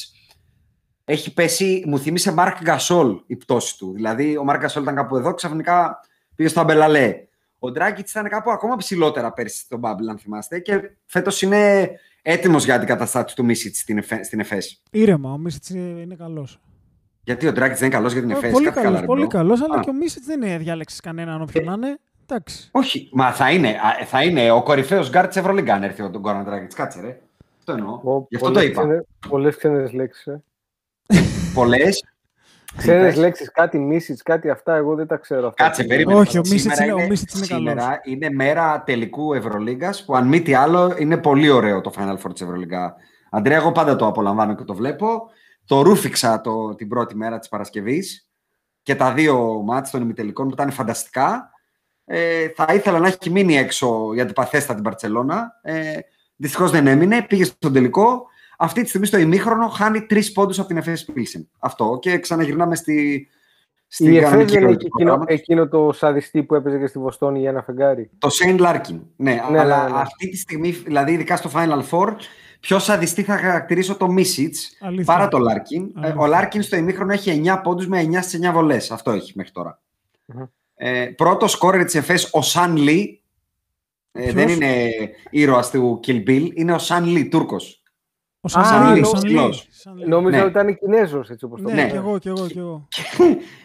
έχει 1.05 1.35
πέσει, 1.35 1.85
μου 1.87 1.99
θύμισε 1.99 2.33
Μάρκ 2.33 2.63
Γκασόλ 2.63 3.21
η 3.27 3.37
πτώση 3.37 3.79
του. 3.79 3.93
Δηλαδή, 3.95 4.37
ο 4.37 4.45
Μάρκ 4.45 4.61
Γκασόλ 4.61 4.83
ήταν 4.83 4.95
κάπου 4.95 5.17
εδώ, 5.17 5.35
ξαφνικά 5.35 6.01
πήγε 6.35 6.49
στο 6.49 6.61
Αμπελαλέ. 6.61 7.15
Ο 7.59 7.71
Ντράγκιτς 7.71 8.09
ήταν 8.11 8.29
κάπου 8.29 8.51
ακόμα 8.51 8.77
ψηλότερα 8.77 9.33
πέρσι 9.33 9.59
στον 9.59 9.81
Bubble, 9.83 10.07
αν 10.11 10.19
θυμάστε. 10.19 10.59
Και 10.59 10.91
φέτος 11.07 11.43
είναι 11.43 11.91
έτοιμος 12.23 12.65
για 12.65 12.79
αντικαταστάτη 12.79 13.35
του 13.35 13.45
Μίσιτς 13.45 13.79
στην, 13.79 13.99
Εφέ- 13.99 14.25
στην 14.25 14.41
ΕΦΕΣ. 14.41 14.83
Ήρεμα, 14.91 15.33
ο 15.33 15.39
Μίσιτς 15.39 15.69
είναι 15.71 16.15
καλός. 16.15 16.61
Γιατί 17.25 17.47
ο 17.47 17.53
Ντράγκιτς 17.53 17.77
δεν 17.79 17.87
είναι 17.87 17.97
καλός 17.97 18.13
για 18.13 18.21
την 18.23 18.31
ΕΦΕΣ. 18.31 18.53
Πολύ 18.53 18.65
κάτι 18.65 18.77
καλά, 18.77 18.89
καλό, 18.89 19.01
ρε, 19.01 19.07
πολύ 19.07 19.21
bro. 19.21 19.29
καλός, 19.29 19.63
αλλά 19.63 19.75
Α. 19.75 19.81
και 19.81 19.91
ο 19.91 19.93
Μίσιτς 19.93 20.27
δεν 20.27 20.43
είναι 20.43 20.59
διάλεξης 20.59 21.01
κανέναν 21.01 21.43
όποιον 21.43 21.65
να 21.65 21.73
είναι. 21.73 21.99
Εντάξει. 22.29 22.69
Όχι, 22.73 23.09
μα 23.13 23.33
θα 23.33 23.51
είναι, 23.51 23.69
α, 23.69 24.05
θα 24.07 24.23
είναι 24.25 24.51
ο 24.51 24.63
κορυφαίος 24.63 25.11
γκαρντ 25.11 25.29
της 25.29 25.37
Ευρωλίγκα 25.37 25.75
αν 25.75 25.83
έρθει 25.83 26.03
ο 26.03 26.11
τον 26.11 26.21
Γκόραν 26.21 26.45
Ντράγκητ. 26.45 26.73
Κάτσε, 26.75 27.01
ρε. 27.01 27.21
Αυτό 27.59 27.73
εννοώ. 27.73 28.01
Ω, 28.05 28.27
Γι' 28.29 28.37
αυτό 28.37 28.49
το 28.49 28.53
πολλές 28.55 28.69
είπα. 28.71 28.81
ξένες- 28.83 29.07
Πολλές 29.29 29.57
ξένες 29.57 29.93
λέξεις. 29.93 30.27
Ε. 30.27 30.43
Πολλές. 31.55 32.05
Ξένες 32.77 33.03
είπες; 33.03 33.17
λέξεις, 33.17 33.51
κάτι 33.53 33.79
μίσιτς, 33.79 34.23
κάτι 34.23 34.51
αυτά, 34.51 34.75
εγώ 34.77 34.95
δεν 34.95 35.07
τα 35.07 35.17
ξέρω. 35.17 35.49
αυτά. 35.49 35.65
Κάτσε, 35.65 35.85
περίμενε. 35.85 36.19
Όχι, 36.19 36.39
ο 36.39 36.45
Σήμερα 36.45 36.55
Μίσιτς 36.55 36.81
είναι- 36.81 36.93
ο 36.93 37.07
Μίσιτς 37.09 37.35
είναι 37.35 37.45
Σήμερα 37.45 38.01
είναι 38.05 38.31
μέρα 38.31 38.83
τελικού 38.87 39.33
Ευρωλίγκας 39.35 40.05
που 40.05 40.17
αν 40.17 40.27
μη 40.29 40.43
τι 40.43 40.55
άλλο 40.55 40.95
είναι 40.99 41.17
πολύ 41.17 41.51
ωραίο 41.51 41.81
το 41.81 41.93
Final 41.97 42.17
Four 42.27 42.33
της 42.33 42.41
Ευρωλίγκας. 42.43 42.93
Αντρέα, 43.31 43.57
εγώ 43.57 43.73
πάντα 43.73 43.97
το 43.97 44.07
απολαμβάνω 44.07 44.55
και 44.55 44.65
το 44.65 44.75
βλέπω. 44.75 45.31
Το 45.67 45.83
ρούφηξα 45.83 46.41
το, 46.41 46.75
την 46.75 46.89
πρώτη 46.89 47.17
μέρα 47.17 47.39
της 47.39 47.49
Παρασκευής 47.49 48.29
και 48.83 48.95
τα 48.95 49.13
δύο 49.13 49.63
μάτς 49.65 49.91
των 49.91 50.03
ημιτελικών 50.03 50.47
που 50.49 50.53
ήταν 50.55 50.71
φανταστικά. 50.71 51.51
Ε, 52.05 52.49
θα 52.49 52.67
ήθελα 52.75 52.99
να 52.99 53.07
έχει 53.07 53.31
μείνει 53.31 53.57
έξω 53.57 54.13
η 54.15 54.21
αντιπαθέστα 54.21 54.75
την 54.75 54.83
Παρσελώνα. 54.83 55.61
Ε, 55.63 55.99
Δυστυχώς 56.39 56.71
δεν 56.71 56.87
έμεινε, 56.87 57.23
πήγε 57.23 57.45
στον 57.45 57.73
τελικό. 57.73 58.27
Αυτή 58.57 58.83
τη 58.83 58.89
στιγμή 58.89 59.07
στο 59.07 59.19
ημίχρονο 59.19 59.69
χάνει 59.69 60.03
τρεις 60.03 60.33
πόντους 60.33 60.59
από 60.59 60.69
την 60.69 60.77
Εφέση 60.77 61.13
Πίλσιν. 61.13 61.49
Αυτό 61.59 61.99
και 62.01 62.19
ξαναγυρνάμε 62.19 62.75
στη. 62.75 63.29
στη 63.87 64.05
η 64.05 64.17
Εφέση 64.17 64.45
δεν 64.45 64.67
έχει 64.67 64.87
εκείνο, 64.95 65.25
εκείνο, 65.27 65.69
το 65.69 65.93
σαδιστή 65.93 66.43
που 66.43 66.55
έπαιζε 66.55 66.79
και 66.79 66.87
στη 66.87 66.99
Βοστόνη 66.99 67.39
για 67.39 67.51
ένα 67.51 67.63
φεγγάρι. 67.63 68.11
Το 68.19 68.29
Σέιν 68.29 68.59
Λάρκιν. 68.59 69.01
Ναι, 69.17 69.41
ναι, 69.51 69.59
αλλά 69.59 69.85
ναι, 69.85 69.93
ναι. 69.93 70.01
αυτή 70.01 70.29
τη 70.29 70.37
στιγμή, 70.37 70.71
δηλαδή 70.71 71.13
ειδικά 71.13 71.37
στο 71.37 71.51
Final 71.55 71.83
Four, 71.91 72.15
πιο 72.61 72.79
σαδιστή 72.79 73.23
θα 73.23 73.37
χαρακτηρίσω 73.37 73.97
το 73.97 74.09
Μίσιτς 74.09 74.55
παρά 75.05 75.29
το 75.29 75.39
Λάρκιν. 75.39 75.93
Ε, 76.03 76.15
ο 76.17 76.27
Λάρκιν 76.27 76.63
στο 76.63 76.77
ημίχρονο 76.77 77.13
έχει 77.13 77.43
9 77.45 77.61
πόντους 77.63 77.87
με 77.89 78.03
9 78.03 78.19
στις 78.23 78.41
9 78.49 78.53
βολές. 78.53 78.91
Αυτό 78.91 79.11
έχει 79.11 79.33
μέχρι 79.35 79.53
τώρα. 79.53 79.81
Mm-hmm. 80.27 80.49
Ε, 80.75 81.07
πρώτο 81.17 81.49
σκόρερ 81.49 81.85
της 81.85 81.95
ΕΦΕΣ 81.95 82.29
ο 82.33 82.43
Σανλί. 82.43 83.21
Ε, 84.13 84.33
δεν 84.33 84.49
είναι 84.49 84.91
ήρωας 85.31 85.71
του 85.71 86.01
Kill 86.07 86.29
Bill, 86.29 86.51
είναι 86.55 86.73
ο 86.73 86.79
Σαν 86.79 87.05
Λί, 87.05 87.29
Τούρκος. 87.29 87.83
Ο 88.47 88.65
Σαν 88.65 88.95
Λί, 88.95 89.03
Νόμιζα 90.07 90.37
ναι. 90.37 90.43
ότι 90.43 90.51
ήταν 90.51 90.79
Κινέζος, 90.79 91.31
έτσι 91.31 91.45
όπως 91.45 91.63
το 91.63 91.71
Ναι, 91.71 91.87
και 91.87 91.97
εγώ, 91.97 92.19
και 92.19 92.29
εγώ. 92.29 92.47
Και, 92.47 92.59
εγώ. 92.59 92.89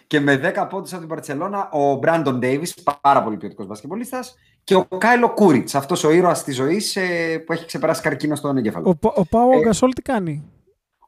και 0.08 0.20
με 0.20 0.54
10 0.56 0.68
πόντους 0.70 0.92
από 0.92 1.00
την 1.00 1.10
Παρσελώνα, 1.10 1.70
ο 1.72 1.96
Μπράντον 1.96 2.40
Ντέιβις, 2.40 2.76
πάρα 3.02 3.24
πολύ 3.24 3.38
ποιοτικός 3.38 3.68
μπασκετμπολίστας, 3.68 4.36
και 4.64 4.76
ο 4.76 4.88
Κάιλο 4.98 5.30
Κούριτς, 5.30 5.76
αυτός 5.76 6.04
ο 6.04 6.12
ήρωας 6.12 6.44
της 6.44 6.56
ζωής 6.56 6.96
ε, 6.96 7.38
που 7.46 7.54
έχει 7.54 7.66
ξεπεράσει 7.66 8.02
καρκίνο 8.02 8.36
στον 8.36 8.58
εγκέφαλο. 8.58 8.98
Ο, 9.02 9.12
ο 9.16 9.26
Πάο 9.26 9.52
ε, 9.52 9.60
Γκασόλ 9.60 9.94
τι 9.94 10.02
κάνει; 10.02 10.44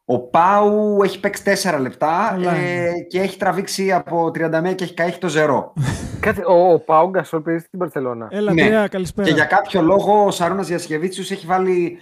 Ο 0.06 0.20
Πάου 0.20 1.04
έχει 1.04 1.20
παίξει 1.20 1.44
4 1.64 1.80
λεπτά 1.80 2.40
ε, 2.56 2.92
και 3.08 3.20
έχει 3.20 3.38
τραβήξει 3.38 3.92
από 3.92 4.28
31 4.28 4.76
και 4.76 4.84
έχει 4.84 4.94
καεί 4.94 5.12
το 5.20 5.28
ζερό. 5.28 5.74
ο, 6.48 6.74
ο 6.74 6.80
Πάου 6.80 7.10
Γκασόλ 7.10 7.42
παίζει 7.42 7.66
στην 7.66 7.80
Παρσελώνα. 7.80 8.28
Έλα, 8.32 8.54
ναι. 8.54 8.88
καλησπέρα. 8.88 9.28
Και 9.28 9.34
για 9.34 9.46
κάποιο 9.46 9.82
λόγο 9.82 10.26
ο 10.26 10.32
Σαρούνα 10.32 10.62
Γιασκεβίτσιου 10.62 11.26
έχει 11.30 11.46
βάλει 11.46 11.98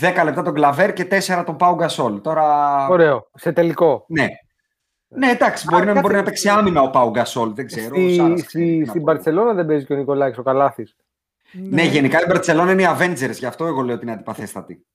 10 0.00 0.24
λεπτά 0.24 0.42
τον 0.42 0.54
Κλαβέρ 0.54 0.92
και 0.92 1.08
4 1.10 1.42
τον 1.46 1.56
Πάου 1.56 1.74
Γκασόλ. 1.74 2.20
Τώρα... 2.20 2.86
Ωραίο. 2.88 3.30
Σε 3.34 3.52
τελικό. 3.52 4.04
Ναι. 4.08 4.26
Ναι, 5.12 5.30
εντάξει, 5.30 5.66
μπορεί, 5.70 5.86
να, 5.86 6.00
μπορεί 6.00 6.14
να 6.14 6.22
παίξει 6.22 6.48
άμυνα 6.48 6.82
ο 6.82 6.90
Πάου 6.90 7.10
Γκασόλ, 7.10 7.54
δεν 7.54 7.66
ξέρω. 7.66 7.94
Στη, 7.94 8.34
στη, 8.38 8.84
στην 8.88 9.04
Παρσελόνα 9.04 9.52
δεν 9.52 9.66
παίζει 9.66 9.84
και 9.84 9.92
ο 9.92 9.96
Νικολάκης 9.96 10.38
ο 10.38 10.42
Καλάθης. 10.42 10.96
Ναι. 11.52 11.82
ναι, 11.82 11.88
γενικά 11.88 12.20
η 12.20 12.24
Μπαρσελόνα 12.28 12.72
είναι 12.72 12.82
οι 12.82 12.88
Avengers, 12.98 13.34
γι' 13.38 13.46
αυτό 13.46 13.66
εγώ 13.66 13.82
λέω 13.82 13.94
ότι 13.94 14.04
είναι 14.04 14.12
αντιπαθέστατη. 14.12 14.86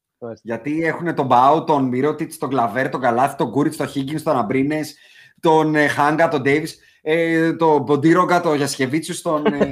Γιατί 0.42 0.84
έχουν 0.84 1.16
τον 1.16 1.26
Μπάου, 1.26 1.64
τον 1.64 1.84
Μυρότιτ, 1.84 2.34
τον 2.40 2.50
Κλαβέρ, 2.50 2.90
τον 2.90 3.02
Καλάθι, 3.02 3.36
τον 3.36 3.52
Κούριτς, 3.52 3.78
τον 3.78 3.88
Χίγκιν, 3.88 4.24
τον 4.24 4.38
Αμπρίνες, 4.38 4.96
τον 5.40 5.76
ε, 5.76 5.88
Χάγκα, 5.88 6.28
τον 6.28 6.42
Ντέιβι, 6.42 6.68
ε, 7.02 7.54
τον 7.54 7.82
Μποντίρογκα, 7.82 8.42
τον 8.42 8.56
Γιασκεβίτσιους, 8.56 9.22
τον 9.22 9.46
ε, 9.46 9.72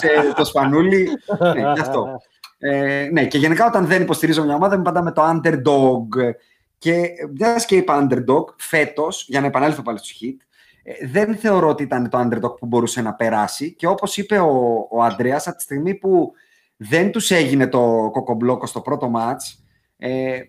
ε, 0.00 0.32
τον 0.36 0.44
Σπανούλη. 0.44 1.08
ναι, 1.54 1.70
αυτό. 1.70 2.20
Ε, 2.62 3.08
ναι, 3.12 3.26
και 3.26 3.38
γενικά 3.38 3.66
όταν 3.66 3.86
δεν 3.86 4.02
υποστηρίζω 4.02 4.44
μια 4.44 4.54
ομάδα, 4.54 4.74
είμαι 4.74 4.84
πάντα 4.84 5.02
με 5.02 5.12
το 5.12 5.22
underdog. 5.24 6.32
Και 6.78 7.10
μιας 7.34 7.66
και 7.66 7.76
είπα 7.76 8.06
underdog, 8.06 8.44
φέτος, 8.56 9.24
για 9.28 9.40
να 9.40 9.46
επανέλθω 9.46 9.82
πάλι 9.82 9.98
στο 9.98 10.08
hit, 10.20 10.36
ε, 10.82 11.06
δεν 11.06 11.36
θεωρώ 11.36 11.68
ότι 11.68 11.82
ήταν 11.82 12.08
το 12.08 12.18
underdog 12.20 12.58
που 12.58 12.66
μπορούσε 12.66 13.02
να 13.02 13.14
περάσει. 13.14 13.74
Και 13.74 13.86
όπως 13.86 14.16
είπε 14.16 14.38
ο, 14.38 14.86
ο 14.90 15.02
Αντρέας, 15.02 15.46
από 15.46 15.56
τη 15.56 15.62
στιγμή 15.62 15.94
που 15.94 16.32
δεν 16.76 17.10
τους 17.10 17.30
έγινε 17.30 17.68
το 17.68 18.08
κοκομπλόκο 18.12 18.66
στο 18.66 18.80
πρώτο 18.80 19.08
μάτς. 19.08 19.64
Ε, 19.96 20.40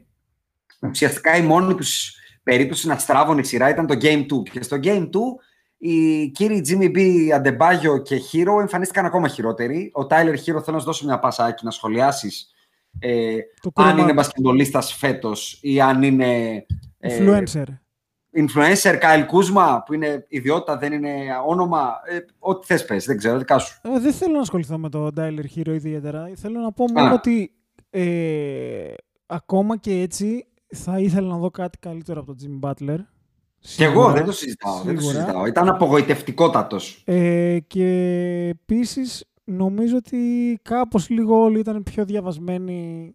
ουσιαστικά 0.89 1.37
η 1.37 1.41
μόνη 1.41 1.75
τους 1.75 2.15
περίπτωση 2.43 2.87
να 2.87 2.97
στράβουν 2.97 3.37
η 3.37 3.43
σειρά 3.43 3.69
ήταν 3.69 3.87
το 3.87 3.97
Game 4.01 4.25
2. 4.25 4.43
Και 4.51 4.63
στο 4.63 4.77
Game 4.83 5.09
2 5.09 5.09
οι 5.83 6.27
κύριοι 6.29 6.63
Jimmy 6.67 6.97
B, 6.97 7.29
Αντεμπάγιο 7.35 7.97
και 7.97 8.21
Hero 8.31 8.59
εμφανίστηκαν 8.59 9.05
ακόμα 9.05 9.27
χειρότεροι. 9.27 9.91
Ο 9.93 10.01
Tyler 10.09 10.33
Hero 10.33 10.61
θέλω 10.63 10.71
να 10.71 10.79
σου 10.79 10.85
δώσω 10.85 11.05
μια 11.05 11.19
πασάκι 11.19 11.65
να 11.65 11.71
σχολιάσεις 11.71 12.49
ε, 12.99 13.37
αν 13.73 13.97
είναι 13.97 14.13
μπασκετμπολίστας 14.13 14.93
φέτος 14.93 15.59
ή 15.61 15.81
αν 15.81 16.03
είναι... 16.03 16.65
Ε, 16.99 17.19
Influencer 17.19 17.63
influencer, 18.37 18.99
Kyle 19.01 19.25
Kuzma, 19.25 19.79
που 19.85 19.93
είναι 19.93 20.25
ιδιότητα, 20.27 20.77
δεν 20.77 20.93
είναι 20.93 21.11
όνομα. 21.45 21.93
Ε, 22.05 22.17
ό,τι 22.39 22.65
θες 22.65 22.85
πες, 22.85 23.05
δεν 23.05 23.17
ξέρω, 23.17 23.37
δικά 23.37 23.57
σου. 23.57 23.79
Ε, 23.83 23.99
δεν 23.99 24.13
θέλω 24.13 24.33
να 24.33 24.41
ασχοληθώ 24.41 24.77
με 24.77 24.89
το 24.89 25.09
Tyler 25.17 25.45
Hero 25.55 25.73
ιδιαίτερα. 25.73 26.31
Θέλω 26.35 26.59
να 26.59 26.71
πω 26.71 26.85
μόνο 26.91 27.13
ότι 27.13 27.51
ε, 27.89 28.93
ακόμα 29.25 29.77
και 29.77 30.01
έτσι 30.01 30.45
θα 30.67 30.99
ήθελα 30.99 31.27
να 31.27 31.37
δω 31.37 31.49
κάτι 31.49 31.77
καλύτερο 31.77 32.19
από 32.19 32.35
τον 32.35 32.59
Jimmy 32.61 32.69
Butler. 32.69 32.97
Και 33.61 33.83
εγώ 33.83 34.11
δεν 34.11 34.25
το 34.25 34.31
συζητάω. 34.31 34.81
Δεν 34.81 34.95
το 34.95 35.01
συζητάω. 35.01 35.45
Ήταν 35.45 35.69
απογοητευτικότατος. 35.69 37.01
Ε, 37.05 37.57
και 37.67 37.87
επίσης 38.47 39.25
νομίζω 39.43 39.97
ότι 39.97 40.17
κάπως 40.61 41.09
λίγο 41.09 41.41
όλοι 41.41 41.59
ήταν 41.59 41.83
πιο 41.83 42.05
διαβασμένοι 42.05 43.13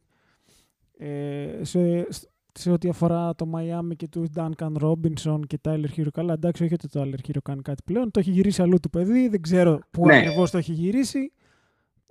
ε, 0.98 1.48
σε, 1.62 2.06
σε 2.52 2.70
ό,τι 2.70 2.88
αφορά 2.88 3.35
το 3.35 3.50
Miami 3.54 3.96
και 3.96 4.09
του 4.09 4.26
Duncan 4.35 4.82
Robinson 4.82 5.40
και 5.46 5.59
Tyler 5.62 5.88
Hero. 5.96 6.09
Καλά, 6.12 6.32
εντάξει, 6.32 6.64
όχι 6.64 6.74
ότι 6.74 6.88
το 6.88 7.02
Tyler 7.02 7.28
Hero 7.28 7.38
κάνει 7.42 7.62
κάτι 7.62 7.82
πλέον. 7.85 8.11
Το 8.11 8.20
έχει 8.20 8.30
γυρίσει 8.30 8.62
αλλού 8.62 8.80
το 8.80 8.88
παιδί, 8.88 9.28
δεν 9.28 9.40
ξέρω 9.40 9.78
πού 9.90 10.06
ναι. 10.06 10.16
ακριβώς 10.16 10.50
το 10.50 10.59
έχει 10.59 10.72
γυρίσει. 10.72 11.32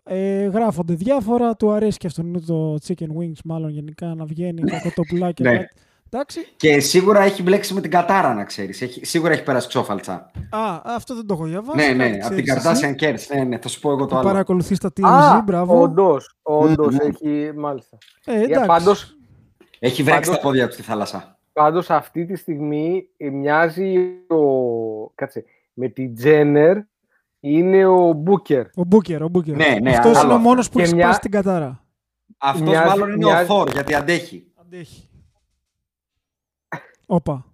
Ε, 0.04 0.46
γράφονται 0.46 0.94
διάφορα, 0.94 1.56
του 1.56 1.72
αρέσει 1.72 1.98
και 1.98 2.08
αυτόν 2.08 2.46
το 2.46 2.78
chicken 2.88 3.08
wings 3.20 3.40
μάλλον 3.46 3.70
γενικά 3.70 4.16
να 4.16 4.26
βγαίνει 4.26 4.62
ναι. 4.62 4.80
το 4.96 5.02
πουλάκι. 5.10 5.44
Ναι. 5.44 5.66
Εντάξει. 6.16 6.48
Και 6.56 6.80
σίγουρα 6.80 7.22
έχει 7.22 7.42
μπλέξει 7.42 7.74
με 7.74 7.82
την 7.82 7.92
Κατάρα, 7.92 8.34
να 8.34 8.44
ξέρεις. 8.44 9.00
Σίγουρα 9.02 9.34
έχει 9.34 9.44
περάσει 9.44 9.68
ξόφαλτσα. 9.68 10.32
Α, 10.50 10.82
αυτό 10.84 11.16
δεν 11.16 11.26
το 11.26 11.34
έχω 11.34 11.46
διαβάσει. 11.46 11.78
Ναι, 11.78 12.06
ναι, 12.08 12.20
από 12.24 12.36
την 12.36 12.46
Καρτάσιαν 12.46 12.96
Kers. 13.00 13.20
Ναι, 13.36 13.44
ναι, 13.44 13.58
θα 13.58 13.68
σου 13.68 13.80
πω 13.80 13.90
εγώ 13.90 14.00
το, 14.00 14.06
το 14.06 14.18
άλλο. 14.18 14.28
Παρακολουθείς 14.28 14.80
τα 14.80 14.92
TMZ, 14.98 15.42
μπράβο. 15.46 15.82
Όντως, 15.82 16.36
όντως 16.42 16.98
έχει, 16.98 17.52
μάλιστα. 17.56 17.98
Ε, 18.26 18.42
εντάξει. 18.42 18.68
Πάντως, 18.68 19.18
έχει 19.80 20.04
βρέξει 20.04 20.32
τα 20.32 20.40
πόδια 20.40 20.68
του 20.68 20.74
στη 20.74 20.82
θάλασσα. 20.82 21.38
Πάντως 21.54 21.90
αυτή 21.90 22.26
τη 22.26 22.36
στιγμή 22.36 23.08
μοιάζει 23.18 23.98
ο... 24.28 25.10
Κάτσε, 25.16 25.44
με 25.74 25.88
την 25.88 26.16
Τζένερ 26.16 26.78
είναι 27.40 27.86
ο 27.86 28.14
Μπούκερ. 28.14 28.66
Ο 28.76 28.84
Μπούκερ, 28.84 29.24
ο 29.24 29.28
Μπούκερ. 29.28 29.56
Ναι, 29.56 29.78
ναι, 29.82 29.96
Αυτός 29.96 30.24
είναι 30.24 30.34
ο 30.34 30.38
μόνος 30.38 30.70
που 30.70 30.80
έχει 30.80 30.96
μια... 30.96 31.04
σπάσει 31.04 31.20
την 31.20 31.32
κατάρα. 31.32 31.84
Αυτός 32.38 32.70
μοιάζει, 32.70 32.88
μάλλον 32.88 33.08
είναι 33.08 33.26
μοιάζει... 33.26 33.44
ο 33.44 33.46
Θόρ, 33.46 33.70
γιατί 33.72 33.94
αντέχει. 33.94 34.52
Αντέχει. 34.62 35.10
Όπα. 37.06 37.46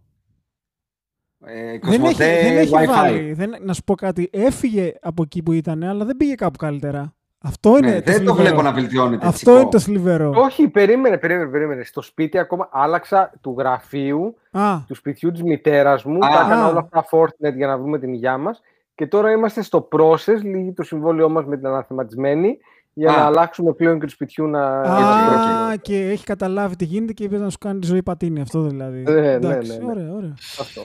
Ε, 1.45 1.79
δεν 1.81 2.03
έχει, 2.03 2.15
δεν 2.15 2.57
έχει 2.57 2.85
βάλει. 2.87 3.33
Δεν, 3.33 3.55
να 3.61 3.73
σου 3.73 3.83
πω 3.83 3.95
κάτι. 3.95 4.29
Έφυγε 4.31 4.93
από 5.01 5.23
εκεί 5.23 5.43
που 5.43 5.51
ήταν, 5.51 5.83
αλλά 5.83 6.05
δεν 6.05 6.17
πήγε 6.17 6.35
κάπου 6.35 6.57
καλύτερα. 6.57 7.13
Αυτό 7.43 7.77
είναι 7.77 7.91
ναι, 7.91 8.01
το 8.01 8.11
δεν 8.11 8.25
το 8.25 8.35
βλέπω 8.35 8.61
να 8.61 8.71
βελτιώνεται. 8.71 9.27
Αυτό 9.27 9.59
είναι 9.59 9.69
το 9.69 9.79
θλιβερό. 9.79 10.33
Όχι, 10.35 10.67
περίμενε, 10.67 11.17
περίμενε, 11.17 11.49
περίμενε. 11.49 11.83
Στο 11.83 12.01
σπίτι 12.01 12.37
ακόμα 12.37 12.69
άλλαξα 12.71 13.31
του 13.41 13.55
γραφείου, 13.57 14.35
α. 14.51 14.79
του 14.87 14.95
σπιτιού 14.95 15.31
της 15.31 15.43
μητέρας 15.43 16.03
μου. 16.03 16.25
Α, 16.25 16.29
τα 16.29 16.45
έκανα 16.45 16.67
όλα 16.67 16.79
αυτά 16.79 17.05
Fortnite 17.11 17.55
για 17.55 17.67
να 17.67 17.77
βρούμε 17.77 17.99
την 17.99 18.13
υγειά 18.13 18.37
μας. 18.37 18.61
Και 18.95 19.07
τώρα 19.07 19.31
είμαστε 19.31 19.61
στο 19.61 19.87
process, 19.91 20.41
λίγη 20.41 20.73
το 20.73 20.83
συμβόλαιό 20.83 21.29
μας 21.29 21.45
με 21.45 21.57
την 21.57 21.67
αναθεματισμένη, 21.67 22.57
για 22.93 23.11
α. 23.11 23.17
να 23.17 23.25
αλλάξουμε 23.25 23.73
πλέον 23.73 23.99
και 23.99 24.05
του 24.05 24.11
σπιτιού 24.11 24.47
να. 24.47 24.81
Α, 24.81 25.75
και 25.75 26.09
έχει 26.09 26.23
καταλάβει 26.23 26.75
τι 26.75 26.85
γίνεται 26.85 27.13
και 27.13 27.23
είπε 27.23 27.37
να 27.37 27.49
σου 27.49 27.57
κάνει 27.57 27.79
τη 27.79 27.87
ζωή 27.87 28.03
πατίνη. 28.03 28.41
Αυτό 28.41 28.61
δηλαδή. 28.61 29.01
Ναι, 29.01 29.11
ναι, 29.11 29.37
ναι, 29.37 29.55
ναι. 29.55 29.77
Ωραία, 29.89 30.11
ωραία. 30.11 30.33
Αυτό. 30.59 30.81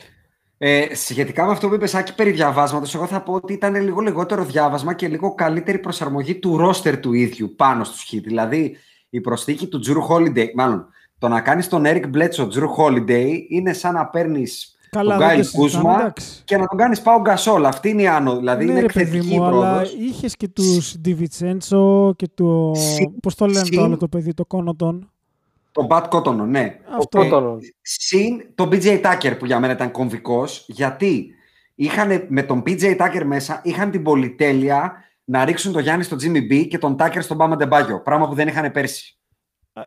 Ε, 0.59 0.95
σχετικά 0.95 1.45
με 1.45 1.53
αυτό 1.53 1.69
που 1.69 1.75
είπες, 1.75 1.95
Άκη, 1.95 2.15
περί 2.15 2.31
διαβάσματος, 2.31 2.95
εγώ 2.95 3.07
θα 3.07 3.23
πω 3.23 3.33
ότι 3.33 3.53
ήταν 3.53 3.75
λίγο 3.75 4.01
λιγότερο 4.01 4.45
διάβασμα 4.45 4.95
και 4.95 5.09
λίγο 5.09 5.35
καλύτερη 5.35 5.79
προσαρμογή 5.79 6.35
του 6.39 6.57
ρόστερ 6.57 7.01
του 7.01 7.13
ίδιου 7.13 7.55
πάνω 7.57 7.85
στους 7.85 8.11
hit. 8.13 8.21
Δηλαδή, 8.25 8.77
η 9.11 9.21
προσθήκη 9.21 9.67
του 9.67 9.79
Τζουρου 9.79 10.07
Holiday, 10.11 10.47
μάλλον, 10.55 10.89
το 11.19 11.29
να 11.29 11.41
κάνεις 11.41 11.69
τον 11.69 11.83
Eric 11.87 12.05
Bledsoe 12.15 12.49
Τζουρου 12.49 12.75
Holiday 12.79 13.39
είναι 13.49 13.73
σαν 13.73 13.95
να 13.95 14.07
παίρνεις 14.07 14.76
τον 14.91 15.17
Γκάιλ 15.17 15.51
Κούσμα 15.53 16.13
και 16.45 16.57
να 16.57 16.67
τον 16.67 16.79
κάνεις 16.79 17.01
Πάο 17.01 17.21
Γκασόλ. 17.21 17.65
Αυτή 17.65 17.89
είναι 17.89 18.03
η 18.03 18.07
άνω, 18.07 18.37
δηλαδή 18.37 18.65
ναι, 18.65 18.71
είναι 18.71 18.81
εκθετική 18.81 19.39
μου, 19.39 19.45
Αλλά 19.45 19.83
είχες 19.99 20.37
και 20.37 20.49
τους 20.49 20.99
Ντιβιτσέντσο 21.01 22.13
και 22.17 22.29
το... 22.35 22.73
Πώς 23.23 23.35
το 23.35 23.47
λένε 23.47 23.69
το 23.69 23.83
άλλο 23.83 23.97
το 23.97 24.09
παιδί, 24.09 24.35
το 24.35 24.45
Κόνοτον. 24.45 25.11
Το 25.73 25.85
Μπατ 25.85 26.09
Κότονο, 26.09 26.47
ναι. 26.47 26.79
Αυτό. 26.99 27.21
Ε, 27.21 27.67
συν 27.83 28.43
τον 28.55 28.69
BJ 28.73 29.03
Tucker 29.03 29.39
που 29.39 29.47
για 29.47 29.61
μένα 29.61 29.73
ήταν 29.73 29.91
κομβικός, 29.91 30.65
γιατί 30.69 31.31
είχαν, 31.75 32.27
με 32.29 32.43
τον 32.43 32.63
BJ 32.67 32.97
Tucker 32.97 33.23
μέσα 33.25 33.61
είχαν 33.65 33.91
την 33.91 34.03
πολυτέλεια 34.03 34.93
να 35.25 35.45
ρίξουν 35.45 35.73
τον 35.73 35.83
Γιάννη 35.83 36.05
στον 36.05 36.19
Jimmy 36.23 36.53
B 36.53 36.67
και 36.69 36.79
τον 36.79 36.97
Tucker 36.99 37.19
στον 37.19 37.37
Bama 37.41 37.57
Ντεμπάγιο. 37.57 38.03
Πράγμα 38.03 38.29
που 38.29 38.35
δεν 38.35 38.49
είχαν 38.49 38.73
πέρσι. 38.73 39.19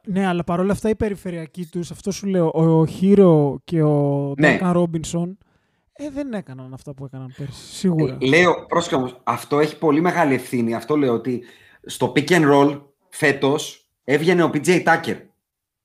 Ναι, 0.03 0.27
αλλά 0.27 0.43
παρόλα 0.43 0.71
αυτά 0.71 0.89
οι 0.89 0.95
περιφερειακοί 0.95 1.65
τους, 1.65 1.91
αυτό 1.91 2.11
σου 2.11 2.27
λέω, 2.27 2.51
ο 2.53 2.85
Χίρο 2.85 3.61
και 3.63 3.81
ο 3.83 4.33
ναι. 4.37 4.59
Ρόμπινσον 4.71 5.37
ε, 6.01 6.09
δεν 6.09 6.33
έκαναν 6.33 6.73
αυτά 6.73 6.93
που 6.93 7.05
έκαναν 7.05 7.33
πέρσι. 7.37 7.75
Σίγουρα. 7.75 8.17
Ε, 8.21 8.25
λέω, 8.25 8.65
πρόσεχε 8.67 8.95
όμως, 8.95 9.21
αυτό 9.23 9.59
έχει 9.59 9.77
πολύ 9.77 10.01
μεγάλη 10.01 10.33
ευθύνη. 10.33 10.75
Αυτό 10.75 10.97
λέω 10.97 11.13
ότι 11.13 11.43
στο 11.85 12.11
pick 12.15 12.29
and 12.29 12.51
roll 12.51 12.81
φέτος 13.09 13.89
έβγαινε 14.03 14.43
ο 14.43 14.49
PJ 14.53 14.83
Tucker 14.83 15.17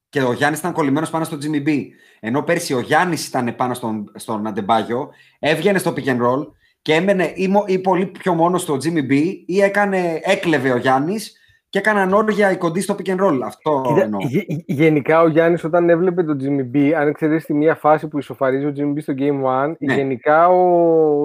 και 0.09 0.23
ο 0.23 0.33
Γιάννης 0.33 0.59
ήταν 0.59 0.73
κολλημένος 0.73 1.11
πάνω 1.11 1.25
στο 1.25 1.39
Jimmy 1.43 1.69
B. 1.69 1.81
Ενώ 2.21 2.43
πέρσι 2.43 2.75
ο 2.75 2.81
Γιάννης 2.81 3.27
ήταν 3.27 3.57
πάνω 3.57 3.75
στον, 3.75 4.13
στον 4.15 4.47
Αντεμπάγιο, 4.47 5.11
έβγαινε 5.39 5.79
στο 5.79 5.95
pick 5.97 6.05
and 6.05 6.21
roll 6.21 6.47
και 6.83 6.95
έμενε 6.95 7.33
ή, 7.35 7.53
ή 7.67 7.79
πολύ 7.79 8.07
πιο 8.07 8.35
μόνος 8.35 8.63
στο 8.63 8.77
Jimmy 8.85 9.11
B 9.11 9.33
ή 9.47 9.61
έκανε, 9.61 10.21
έκλεβε 10.23 10.73
ο 10.73 10.77
Γιάννης 10.77 11.37
και 11.75 11.81
έκαναν 11.81 12.13
όργια 12.13 12.51
οι 12.51 12.57
κοντοί 12.57 12.81
στο 12.81 12.97
pick 12.99 13.09
and 13.09 13.21
roll. 13.21 13.39
Αυτό 13.45 13.83
Κοίτα, 13.87 14.03
εννοώ. 14.03 14.21
γε- 14.27 14.47
γενικά 14.67 15.21
ο 15.21 15.29
Γιάννης 15.29 15.65
όταν 15.65 15.89
έβλεπε 15.91 16.23
τον 16.23 16.39
Jimmy 16.43 16.77
B, 16.77 16.91
αν 16.91 17.13
ξέρεις 17.13 17.45
τη 17.45 17.55
μία 17.55 17.75
φάση 17.75 18.09
που 18.09 18.19
ισοφαρίζει 18.19 18.67
ο 18.67 18.73
Jimmy 18.77 18.99
B 18.99 19.03
στο 19.03 19.13
Game 19.19 19.71
1, 19.71 19.77
Ναι. 19.79 19.95
γενικά 19.95 20.49
ο, 20.49 20.61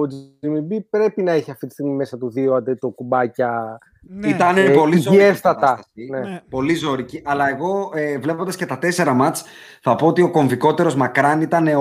Jimmy 0.42 0.72
B 0.74 0.78
πρέπει 0.90 1.22
να 1.22 1.32
έχει 1.32 1.50
αυτή 1.50 1.66
τη 1.66 1.72
στιγμή 1.72 1.92
μέσα 1.94 2.18
του 2.18 2.30
δύο 2.30 2.54
αντί 2.54 2.74
το 2.74 2.88
κουμπάκια. 2.88 3.78
Ναι. 4.02 4.28
Ήταν 4.28 4.56
Ε, 4.56 4.68
πολύ 4.68 4.96
ζωρική 4.98 5.22
υγιέστατα. 5.22 5.60
κατάσταση. 5.60 6.08
Ναι. 6.10 6.18
Ναι. 6.18 6.40
Πολύ 6.50 6.74
ζωρική. 6.74 7.22
Αλλά 7.24 7.48
εγώ 7.50 7.90
ε, 7.94 8.18
βλέποντας 8.18 8.56
και 8.56 8.66
τα 8.66 8.78
τέσσερα 8.78 9.12
μάτς 9.12 9.44
θα 9.82 9.96
πω 9.96 10.06
ότι 10.06 10.22
ο 10.22 10.30
κομβικότερος 10.30 10.94
μακράν 10.94 11.40
ήταν 11.40 11.66
ο, 11.66 11.80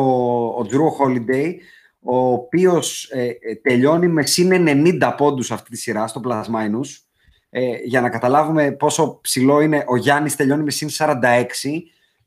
ο 0.58 0.66
Drew 0.70 1.06
Holiday 1.06 1.54
ο 2.02 2.18
οποίος 2.32 3.10
ε, 3.14 3.24
ε, 3.26 3.56
τελειώνει 3.62 4.08
με 4.08 4.22
συν 4.22 4.52
90 5.00 5.14
πόντους 5.18 5.52
αυτή 5.52 5.70
τη 5.70 5.78
σειρά 5.78 6.08
στο 6.08 6.22
plus 6.28 6.42
minus. 6.44 7.04
Ε, 7.50 7.76
για 7.84 8.02
να 8.02 8.10
καταλάβουμε 8.10 8.72
πόσο 8.72 9.20
ψηλό 9.22 9.62
είναι 9.62 9.84
ο 9.88 9.96
Γιάννης 9.96 10.36
τελειώνει 10.36 10.64
με 10.64 10.72
συν 10.72 10.90
46 10.98 11.14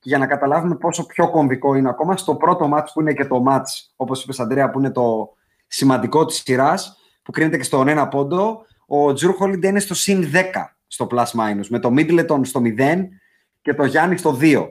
για 0.02 0.18
να 0.18 0.26
καταλάβουμε 0.26 0.76
πόσο 0.76 1.06
πιο 1.06 1.30
κομβικό 1.30 1.74
είναι 1.74 1.88
ακόμα 1.88 2.16
στο 2.16 2.34
πρώτο 2.34 2.68
μάτς 2.68 2.92
που 2.92 3.00
είναι 3.00 3.12
και 3.12 3.24
το 3.24 3.40
μάτς 3.40 3.92
όπως 3.96 4.22
είπες 4.22 4.40
Αντρέα 4.40 4.70
που 4.70 4.78
είναι 4.78 4.90
το 4.90 5.34
σημαντικό 5.66 6.24
της 6.24 6.36
σειράς 6.36 6.96
που 7.22 7.30
κρίνεται 7.30 7.56
και 7.56 7.62
στον 7.62 7.88
ένα 7.88 8.08
πόντο 8.08 8.66
ο 8.86 9.12
Τζουρ 9.12 9.34
Χόλιντε 9.34 9.68
είναι 9.68 9.80
στο 9.80 9.94
συν 9.94 10.30
10 10.32 10.42
στο 10.86 11.06
plus 11.10 11.24
minus 11.24 11.66
με 11.68 11.78
το 11.78 11.94
Middleton 11.96 12.40
στο 12.42 12.62
0 12.64 13.08
και 13.62 13.74
το 13.74 13.84
Γιάννη 13.84 14.16
στο 14.16 14.38
2 14.40 14.70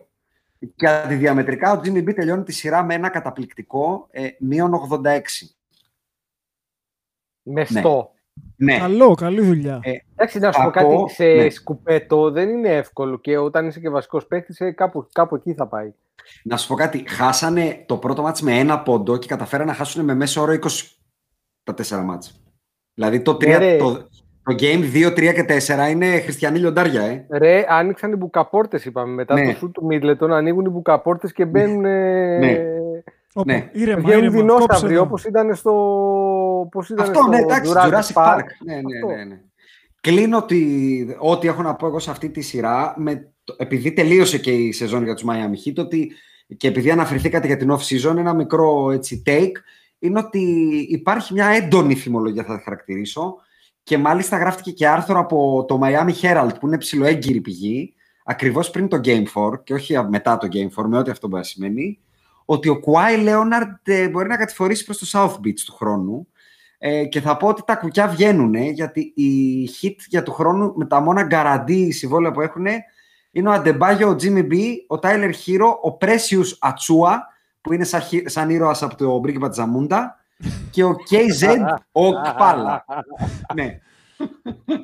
και 0.76 0.88
αντιδιαμετρικά 0.88 1.72
ο 1.72 1.82
Jimmy 1.84 2.10
B 2.10 2.14
τελειώνει 2.16 2.43
τη 2.43 2.52
σειρά 2.52 2.84
με 2.84 2.93
ένα 2.93 3.10
καταπληκτικό 3.10 4.08
ε, 4.12 4.28
μείον 4.39 4.72
86 5.04 5.20
Μεστό. 7.43 8.12
ναι, 8.56 8.78
Καλό, 8.78 9.14
καλή 9.14 9.41
δουλειά. 9.41 9.80
Ε, 9.84 9.91
Εντάξει, 10.22 10.39
να 10.39 10.51
σου 10.51 10.61
πω 10.63 10.69
Κακό, 10.69 10.99
κάτι, 11.01 11.13
σε 11.13 11.24
ναι. 11.26 11.49
σκουπέτο 11.49 12.32
δεν 12.32 12.49
είναι 12.49 12.69
εύκολο 12.76 13.17
και 13.19 13.38
όταν 13.38 13.67
είσαι 13.67 13.80
και 13.80 13.89
βασικός 13.89 14.28
παίκτης, 14.28 14.59
ε, 14.59 14.72
κάπου, 14.72 15.07
κάπου 15.11 15.36
εκεί 15.36 15.53
θα 15.53 15.67
πάει. 15.67 15.93
Να 16.43 16.57
σου 16.57 16.67
πω 16.67 16.76
κάτι. 16.76 17.03
Χάσανε 17.07 17.84
το 17.86 17.97
πρώτο 17.97 18.22
μάτς 18.22 18.41
με 18.41 18.57
ένα 18.59 18.80
πόντο 18.82 19.17
και 19.17 19.28
καταφέραν 19.28 19.67
να 19.67 19.74
χάσουν 19.74 20.03
με 20.05 20.13
μέσο 20.13 20.41
όρο 20.41 20.53
20 20.53 20.67
τα 21.63 21.74
τέσσερα 21.74 22.01
μάτς. 22.01 22.41
Δηλαδή 22.93 23.22
το, 23.22 23.32
3, 23.32 23.47
Ναι, 23.47 23.57
ρε. 23.57 23.78
το, 23.78 23.93
το 24.43 24.55
game 24.59 24.93
2, 24.93 25.07
3 25.07 25.13
και 25.34 25.45
4 25.88 25.89
είναι 25.89 26.19
χριστιανή 26.19 26.59
λιοντάρια, 26.59 27.01
ε. 27.01 27.26
Ρε, 27.30 27.65
άνοιξαν 27.67 28.11
οι 28.11 28.15
μπουκαπόρτες, 28.15 28.86
είπαμε. 28.86 29.13
Μετά 29.13 29.34
Ναι. 29.34 29.45
το 29.45 29.57
σου 29.57 29.72
του 29.72 29.86
Μίτλετον 29.86 30.34
ανοίγουν 30.34 30.65
οι 30.65 30.69
μπουκαπόρτες 30.69 31.32
και 31.34 31.45
μπαίνουν... 31.45 31.86
ε, 31.86 32.38
Ναι. 32.38 32.59
Όπα, 33.34 33.53
ναι. 33.53 33.69
ήρεμα, 33.74 33.99
Βγαίνουν 34.01 34.24
ήρεμα, 34.24 34.47
κόψε 34.47 34.57
δεινόσαυροι, 34.57 34.93
εδώ. 34.93 35.03
όπως 35.03 35.26
ήταν 35.26 35.55
στο... 35.55 35.72
Πώς 36.72 36.89
ήταν 36.89 37.05
Αυτό, 37.05 37.19
στο 37.19 37.28
ναι, 37.30 37.38
εντάξει, 37.38 37.72
Jurassic 37.76 38.13
Park. 38.24 38.39
Ναι, 38.65 38.74
ναι, 38.74 38.82
Αυτό. 38.95 39.07
ναι, 39.07 39.24
ναι. 39.24 39.39
Κλείνω 40.02 40.38
ότι, 40.38 41.16
ό,τι 41.20 41.47
έχω 41.47 41.62
να 41.62 41.76
πω 41.76 41.88
εγώ 41.88 41.99
σε 41.99 42.12
αυτή 42.12 42.30
τη 42.30 42.41
σειρά, 42.41 42.93
με, 42.97 43.34
το- 43.43 43.56
επειδή 43.58 43.93
τελείωσε 43.93 44.38
και 44.38 44.52
η 44.52 44.72
σεζόν 44.72 45.04
για 45.04 45.14
τους 45.14 45.24
Miami 45.28 45.68
Heat, 45.68 45.76
ότι, 45.78 46.12
και 46.58 46.68
επειδή 46.68 46.91
αναφερθήκατε 46.91 47.47
για 47.47 47.58
την 47.58 47.72
off-season, 47.72 48.18
ένα 48.18 48.34
μικρό 48.34 48.91
έτσι, 48.91 49.24
take, 49.26 49.52
είναι 49.99 50.20
ότι 50.20 50.39
υπάρχει 50.89 51.34
μια 51.34 51.45
έντονη 51.47 51.95
θυμολογία, 51.95 52.43
θα 52.43 52.58
τη 52.58 52.64
χαρακτηρίσω, 52.64 53.36
και 53.84 53.97
μάλιστα 53.97 54.38
γράφτηκε 54.38 54.72
και 54.72 54.88
άρθρο 54.88 55.20
από 55.20 55.66
το 55.68 55.80
Miami 55.84 56.14
Herald, 56.22 56.52
που 56.60 56.68
είναι 56.68 56.78
ψηλοέγγυρη 56.78 57.41
πηγή, 57.41 57.93
ακριβώς 58.24 58.70
πριν 58.70 58.88
το 58.88 58.99
Game 59.04 59.24
4 59.34 59.64
και 59.64 59.74
όχι 59.74 59.95
μετά 60.10 60.38
το 60.38 60.47
Game 60.52 60.82
4, 60.82 60.86
με 60.88 60.97
ό,τι 60.97 61.12
αυτό 61.12 61.28
μπορεί 61.28 61.41
να 61.41 61.47
σημαίνει, 61.47 61.99
ότι 62.45 62.70
ο 62.70 62.80
Kawhi 62.86 63.28
Leonard 63.28 63.76
ε, 63.84 64.10
μπορεί 64.10 64.28
να 64.28 64.38
κατηφορήσει 64.38 64.86
προς 64.86 64.97
το 64.97 65.08
South 65.12 65.47
Beach 65.47 65.60
του 65.66 65.74
χρόνου 65.74 66.28
ε, 66.84 67.05
και 67.05 67.21
θα 67.21 67.38
πω 67.38 67.47
ότι 67.47 67.61
τα 67.65 67.75
κουκιά 67.75 68.07
βγαίνουν 68.07 68.53
γιατί 68.55 68.99
οι 69.15 69.69
hit 69.82 69.95
για 70.07 70.23
του 70.23 70.32
χρόνου 70.32 70.73
με 70.75 70.86
τα 70.86 70.99
μόνα 70.99 71.23
γκαραντί 71.23 71.91
συμβόλαια 71.91 72.32
που 72.32 72.41
έχουν 72.41 72.65
είναι 73.32 73.49
ο 73.49 73.51
Αντεμπάγιο, 73.51 74.09
ο 74.09 74.15
Jimmy 74.21 74.47
B, 74.51 74.53
ο 74.88 74.95
Tyler 75.01 75.32
Hero, 75.45 75.67
ο 75.91 75.97
Precious 76.01 76.57
Ατσούα 76.59 77.27
που 77.61 77.73
είναι 77.73 77.84
σαν, 77.84 78.01
χι- 78.01 78.29
σαν 78.29 78.49
ήρωας 78.49 78.84
από 78.84 78.95
το 78.95 79.19
Μπρίγκιπα 79.19 79.49
Τζαμούντα 79.49 80.15
και 80.71 80.84
ο 80.84 80.95
KZ 81.09 81.55
ο 81.91 82.21
Κπάλα. 82.21 82.86
ναι. 83.53 83.79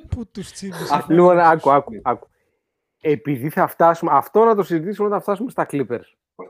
Πού 0.09 0.27
τους 0.31 0.51
τσίμπησες. 0.51 1.05
Λοιπόν, 1.07 1.39
άκου, 1.39 1.71
άκου, 1.71 1.91
άκου. 2.03 2.27
Επειδή 3.01 3.49
θα 3.49 3.67
φτάσουμε, 3.67 4.11
αυτό 4.13 4.43
να 4.43 4.55
το 4.55 4.63
συζητήσουμε 4.63 5.07
όταν 5.07 5.21
φτάσουμε 5.21 5.49
στα 5.49 5.65
Clippers. 5.71 6.07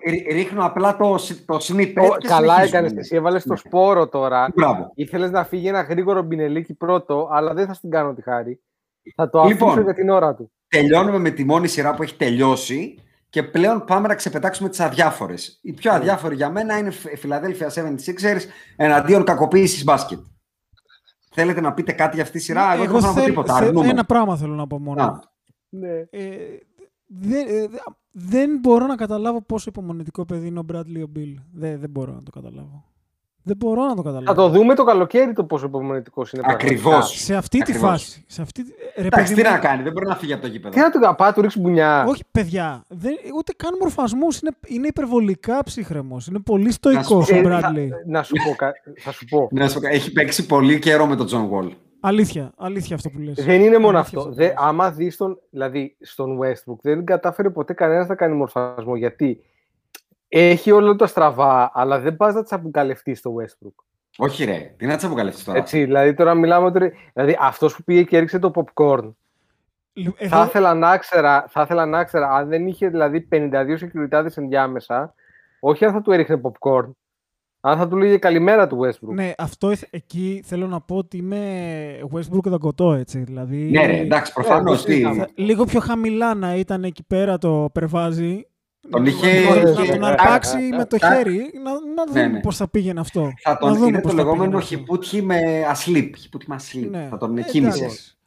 Ρί- 0.08 0.32
Ρίχνω 0.32 0.66
απλά 0.66 0.98
το, 0.98 1.18
σ- 1.18 1.46
το 1.46 1.56
snippet 1.62 1.94
Ω, 2.12 2.18
και 2.18 2.28
καλά 2.28 2.54
συνεχίζουμε. 2.54 2.64
έκανες. 2.64 2.94
Εσύ 2.96 3.16
έβαλες 3.16 3.44
το 3.44 3.50
Ναι. 3.52 3.58
σπόρο 3.58 4.08
τώρα. 4.08 4.50
Μπράβο. 4.56 4.92
Ήθελες 4.96 5.32
να 5.32 5.44
φύγει 5.44 5.68
ένα 5.68 5.82
γρήγορο 5.82 6.22
μπινελίκι 6.22 6.74
πρώτο, 6.74 7.30
αλλά 7.32 7.54
δεν 7.54 7.68
θα 7.68 7.74
στην 7.74 7.90
κάνω 7.90 8.14
τη 8.14 8.22
χάρη. 8.22 8.62
Θα 9.16 9.30
το 9.30 9.44
Λοιπόν. 9.44 9.70
αφήσω 9.70 9.84
για 9.84 9.94
την 9.94 10.10
ώρα 10.10 10.36
του. 10.36 10.52
τελειώνουμε 10.68 11.18
με 11.18 11.30
τη 11.30 11.44
μόνη 11.44 11.68
σειρά 11.68 11.94
που 11.96 12.04
έχει 12.04 12.16
τελειώσει 12.16 13.04
και 13.30 13.44
πλέον 13.44 13.84
πάμε 13.86 14.08
να 14.08 14.16
ξεπετάξουμε 14.16 14.70
τις 14.70 14.80
αδιάφορες. 14.80 15.60
Η 15.62 15.74
πιο 15.74 15.92
αδιάφορη 15.94 16.36
για 16.36 16.50
μένα 16.50 16.78
είναι 16.78 16.90
η 16.90 17.20
Philadelphia 17.24 17.68
76ers 17.68 18.42
εναντίον 18.76 19.24
κακοποίησης 19.24 19.84
μπάσκετ. 19.84 20.20
Θέλετε 21.32 21.62
να 21.62 21.74
πείτε 21.74 21.92
κάτι 21.92 22.16
για 22.16 22.24
αυτή 22.24 22.38
τη 22.38 22.44
σειρά, 22.44 22.74
εγώ, 22.74 22.84
δεν 22.84 22.86
θέλω 22.88 23.00
να 23.02 23.08
πω 23.08 23.14
θέλ- 23.14 23.26
τίποτα. 23.26 23.54
θε- 23.54 23.68
αρνούμαι. 23.68 23.88
ένα 23.90 24.06
πράγμα 24.06 24.38
θέλω 24.38 24.54
να 24.54 24.68
πω 24.68 24.80
μόνο. 24.80 25.02
Α. 25.04 25.20
Ναι. 25.70 25.90
Ε, 26.10 26.38
δεν, 27.08 27.48
ε, 27.48 27.68
δε- 27.68 27.78
δεν 28.20 28.58
μπορώ 28.62 28.86
να 28.86 28.96
καταλάβω 28.96 29.42
πόσο 29.42 29.66
υπομονετικό 29.70 30.26
παιδί 30.26 30.48
είναι 30.48 30.60
ο 30.60 30.66
Bradley 30.74 31.04
ο 31.08 31.10
Bill. 31.16 31.34
Δεν, 31.54 31.80
δεν 31.80 31.90
μπορώ 31.90 32.14
να 32.14 32.24
το 32.24 32.32
καταλάβω. 32.32 32.84
Δεν 33.44 33.56
μπορώ 33.58 33.82
να 33.86 33.96
το 33.96 34.02
Θα 34.02 34.10
καταλάβω. 34.10 34.42
το 34.42 34.50
δούμε 34.50 34.76
το 34.76 34.84
καλοκαίρι 34.84 35.34
το 35.34 35.44
πόσο 35.44 35.66
υπομονετικός 35.66 36.32
είναι. 36.32 36.44
Ακριβώς. 36.46 36.82
πραγματικά. 36.82 37.18
Σε 37.18 37.36
αυτή 37.36 37.58
τη 37.58 37.72
Ακριβώς. 37.72 37.90
φάση. 37.90 38.24
Σε 38.28 38.42
αυτή... 38.42 38.64
τη- 38.64 38.72
Ρε, 38.96 39.08
Εντάξει, 39.08 39.28
παιδί 39.34 39.42
τι 39.42 39.48
μου, 39.48 39.54
να 39.54 39.60
κάνει, 39.62 39.84
δεν 39.84 39.92
μπορεί 39.92 40.08
να 40.08 40.16
φύγει 40.16 40.34
από 40.34 40.42
το 40.42 40.48
γήπεδο. 40.48 40.74
Τι 40.74 40.80
να 40.80 40.92
του 40.92 41.00
καπά, 41.00 41.34
του 41.34 41.42
ρίξει 41.42 41.60
μπουνιά. 41.60 42.06
Όχι, 42.08 42.24
παιδιά. 42.32 42.84
Δεν, 42.88 43.14
ούτε 43.38 43.54
καν 43.58 43.76
μορφασμού. 43.80 44.28
Είναι, 44.42 44.56
είναι 44.68 44.88
υπερβολικά 44.88 45.64
ψύχρεμο. 45.64 46.18
Είναι 46.30 46.40
πολύ 46.40 46.64
Να 46.64 46.72
στοικός 46.72 47.06
σου 47.06 47.36
ο 47.38 47.42
πω- 47.42 47.50
Ε, 47.50 47.58
Bradley. 47.60 47.88
θα, 47.90 48.02
να 48.08 48.24
σου 48.24 48.34
πω, 48.46 48.56
κα- 48.56 48.74
θα 48.98 49.12
σου 49.12 49.26
πω. 49.26 49.48
Να 49.52 49.68
σου 49.70 49.80
πω, 49.80 49.88
έχει 49.88 50.12
παίξει 50.12 50.46
πολύ 50.46 50.80
καιρό 50.80 51.06
με 51.06 51.16
τον 51.16 51.28
John 51.32 51.50
Wall. 51.54 51.72
Αλήθεια, 52.00 52.52
αλήθεια 52.58 52.96
αυτό 52.96 53.10
που 53.10 53.20
λες. 53.20 53.46
Δεν 53.46 53.62
είναι 53.62 53.78
μόνο 53.78 53.98
Αλήθεια 53.98 54.18
αυτό. 54.20 54.30
που 54.30 54.36
Δε, 54.36 54.44
λες. 54.46 54.54
άμα 54.58 54.92
δεις 54.92 55.18
τον, 55.18 55.40
δηλαδή 55.50 55.98
στον 56.00 56.40
Westbrook, 56.42 56.78
δεν 56.82 57.06
κατάφερε 57.06 57.50
ποτέ 57.50 57.74
κανένας 57.74 58.08
να 58.08 58.16
κάνει 58.16 58.36
μορφασμό. 58.36 58.96
Γιατί 58.96 59.42
έχει 60.28 60.72
όλα 60.72 60.96
τα 60.96 61.08
στραβά, 61.08 61.72
αλλά 61.74 62.00
δεν 62.00 62.16
πας 62.16 62.34
να 62.34 62.44
τσαμπουκαλευτείς 62.44 63.20
στο 63.20 63.34
Westbrook. 63.40 63.84
Όχι 64.18 64.44
ρε, 64.46 64.74
τι 64.78 64.86
να 64.86 64.96
τσαμποκαλευτείς 64.96 65.44
τώρα; 65.44 65.58
Έτσι, 65.58 65.84
δηλαδή 65.84 66.14
τώρα 66.14 66.34
μιλάμε 66.34 66.66
ότι. 66.66 66.94
Δηλαδή 67.14 67.38
αυτός 67.40 67.76
που 67.76 67.84
πήγε 67.84 68.04
και 68.04 68.18
έριξε 68.18 68.40
το 68.40 68.52
popcorn. 68.56 69.12
Λι- 69.94 70.10
Θα 70.18 70.26
Εδώ, 70.26 70.44
ήθελα 70.44 70.74
να 70.74 70.98
ξέρα, 70.98 71.46
θα 71.50 71.62
ήθελα 71.62 71.86
να 71.86 72.04
ξέρα, 72.04 72.30
αν 72.32 72.48
δεν 72.48 72.68
είχε 72.68 72.90
δηλαδή 72.90 73.28
52 73.32 73.78
securities 73.80 74.38
ενδιάμεσα, 74.38 75.14
όχι 75.60 75.86
αν 75.86 75.92
θα 75.94 76.02
του 76.02 76.12
έριχνε 76.12 76.42
popcorn, 76.44 76.90
αν 77.60 77.78
θα 77.78 77.88
του 77.88 77.98
λέγε 77.98 78.18
καλημέρα 78.18 78.68
του 78.68 78.80
Westbrook. 78.82 79.14
ναι, 79.14 79.32
αυτό 79.38 79.70
εθ- 79.70 79.88
εκεί 79.90 80.42
θέλω 80.46 80.68
να 80.68 80.82
πω 80.82 80.96
ότι 80.96 81.18
είμαι 81.18 81.40
Westbrook 82.14 82.44
δαγκωτό, 82.44 82.94
έτσι. 82.94 83.20
Δηλαδή, 83.20 83.58
Ναι 83.58 83.86
ρε, 83.86 83.98
εντάξει, 83.98 84.34
προφανώς. 84.34 84.86
Ναι, 84.86 84.94
τι- 84.96 85.02
το 85.04 85.14
θα- 85.14 85.30
λίγο 85.36 85.64
πιο 85.66 85.80
χαμηλά 85.80 86.34
να 86.34 86.56
ήταν 86.56 86.84
εκεί 86.84 87.04
πέρα 87.04 87.38
το 87.38 87.70
περβάζι. 87.74 88.48
Τον 88.90 89.02
να- 89.04 89.10
είχε- 89.10 89.50
να, 89.50 89.64
να 89.64 89.70
είχε- 89.82 89.92
τον 89.94 90.04
αρπάξει 90.04 90.58
με 90.78 90.86
το 90.86 90.98
Τα- 90.98 91.14
χέρι, 91.14 91.52
να, 91.64 91.72
να 91.72 92.06
δούμε 92.08 92.22
Ναι, 92.22 92.28
ναι. 92.28 92.40
πώς 92.40 92.58
θα 92.58 92.70
πήγαινε 92.70 93.00
αυτό. 93.00 93.32
Θα 93.42 93.52
να 93.52 93.58
τον, 93.58 93.74
δούμε 93.74 93.88
είναι 93.88 94.02
πώς 94.02 94.12
το 94.12 94.18
θα 94.18 94.24
λεγόμενο 94.24 94.44
πήγαινε 94.44 94.58
αυτό. 94.64 94.76
χιπούτχι 94.76 95.22
με 95.22 95.40
asleep. 95.74 96.10
Χιπούτχι 96.18 96.50
με 96.50 96.56
asleep. 96.60 96.88
Ναι. 96.90 97.08
Θα 97.10 97.18
τον 97.18 97.38
Ε, 97.38 97.42
κοίμησε. 97.42 97.84
εντάξει. 97.84 98.18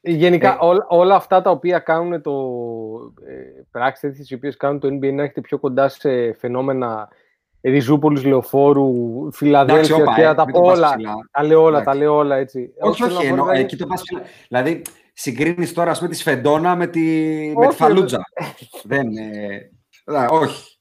Γενικά 0.00 0.52
Ε, 0.52 0.56
όλα, 0.60 0.86
όλα 0.88 1.14
αυτά 1.14 1.42
τα 1.42 1.50
οποία 1.50 1.78
κάνουν 1.78 2.22
το 2.22 2.32
ε, 3.26 3.62
πράξεις 3.70 4.00
τέτοιες 4.00 4.30
οι 4.30 4.34
οποίες 4.34 4.56
κάνουν 4.56 4.80
το 4.80 4.88
NBA 4.88 5.12
να 5.12 5.22
έχετε 5.22 5.40
πιο 5.40 5.58
κοντά 5.58 5.88
σε 5.88 6.32
φαινόμενα 6.32 7.08
Ριζούπολης, 7.70 8.24
Λεωφόρου, 8.24 8.92
Φιλαδέλφια 9.32 9.94
όπα, 9.96 10.14
και 10.14 10.22
ε, 10.22 10.24
να 10.24 10.34
τα 10.34 10.44
μην 10.44 10.54
πω 10.54 10.60
το 10.60 10.66
πας 10.66 10.76
όλα. 10.78 10.88
ψηλά. 10.94 11.12
Τα 11.30 11.42
λέω 11.42 11.62
όλα, 11.62 11.78
Εντάξει. 11.80 11.98
τα 11.98 12.04
λέω 12.04 12.16
όλα 12.16 12.36
έτσι. 12.36 12.70
Όχι, 12.80 13.02
θέλω 13.02 13.14
όχι, 13.16 13.22
να 13.22 13.22
πω, 13.22 13.26
εννοώ, 13.28 13.44
δηλαδή, 13.44 13.60
εκεί 13.64 13.76
το 13.76 13.86
πας 13.86 14.02
ψηλά. 14.02 14.22
Δηλαδή, 14.48 14.82
συγκρίνεις 15.12 15.72
τώρα, 15.72 15.90
ας 15.90 15.98
πούμε, 15.98 16.10
τη 16.10 16.16
Σφεντόνα 16.16 16.76
με 16.76 16.86
τη, 16.86 17.00
με 17.56 17.60
τη 17.60 17.66
Όχι, 17.66 17.76
Φαλούτζα. 17.76 18.18
Δεν, 18.84 19.06
ε, 19.16 19.70
α, 20.18 20.26
όχι. 20.30 20.78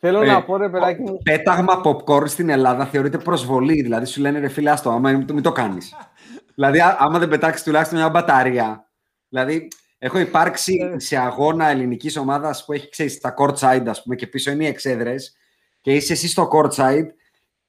Θέλω 0.00 0.22
Ε, 0.22 0.26
να 0.26 0.42
πω 0.44 0.56
ρε 0.56 0.68
παιδάκι 0.68 1.00
μου, 1.02 1.18
Πέταγμα 1.22 1.80
popcorn 1.84 2.28
στην 2.28 2.48
Ελλάδα 2.48 2.86
θεωρείται 2.86 3.18
προσβολή. 3.18 3.82
Δηλαδή, 3.82 4.06
σου 4.06 4.20
λένε 4.20 4.38
ρε 4.38 4.48
φίλε, 4.48 4.70
άστο, 4.70 4.90
άμα 4.90 5.10
μην 5.10 5.26
το, 5.26 5.34
μην 5.34 5.42
το 5.42 5.52
κάνεις. 5.52 5.94
δηλαδή, 6.54 6.80
α- 6.80 6.96
άμα 6.98 7.18
δεν 7.18 7.28
πετάξεις 7.28 7.62
τουλάχιστον 7.64 7.98
μια 7.98 8.08
μπαταρία. 8.08 8.90
Δηλαδή, 9.28 9.68
έχω 9.98 10.18
υπάρξει 10.18 10.90
Ε. 10.94 10.98
σε 10.98 11.16
αγώνα 11.16 11.66
ελληνικής 11.66 12.16
ομάδας 12.16 12.64
που 12.64 12.72
έχει, 12.72 12.88
ξέρεις, 12.88 13.20
τα 13.20 13.34
courtside, 13.38 13.84
ας 13.86 14.02
πούμε, 14.02 14.14
και 14.16 14.26
πίσω 14.26 14.50
είναι 14.50 14.64
οι 14.64 14.68
εξέδρες 14.68 15.36
και 15.82 15.92
είσαι 15.94 16.12
εσύ 16.12 16.28
στο 16.28 16.48
courtside 16.52 17.06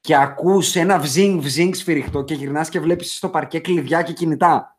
και 0.01 0.15
ακούς 0.15 0.75
ένα 0.75 0.99
βζίνγκ 0.99 1.41
βζίνγκ 1.41 1.73
σφυριχτό 1.73 2.23
και 2.23 2.33
γυρνάς 2.33 2.69
και 2.69 2.79
βλέπεις 2.79 3.15
στο 3.15 3.29
παρκέ 3.29 3.59
κλειδιά 3.59 4.01
και 4.01 4.13
κινητά. 4.13 4.77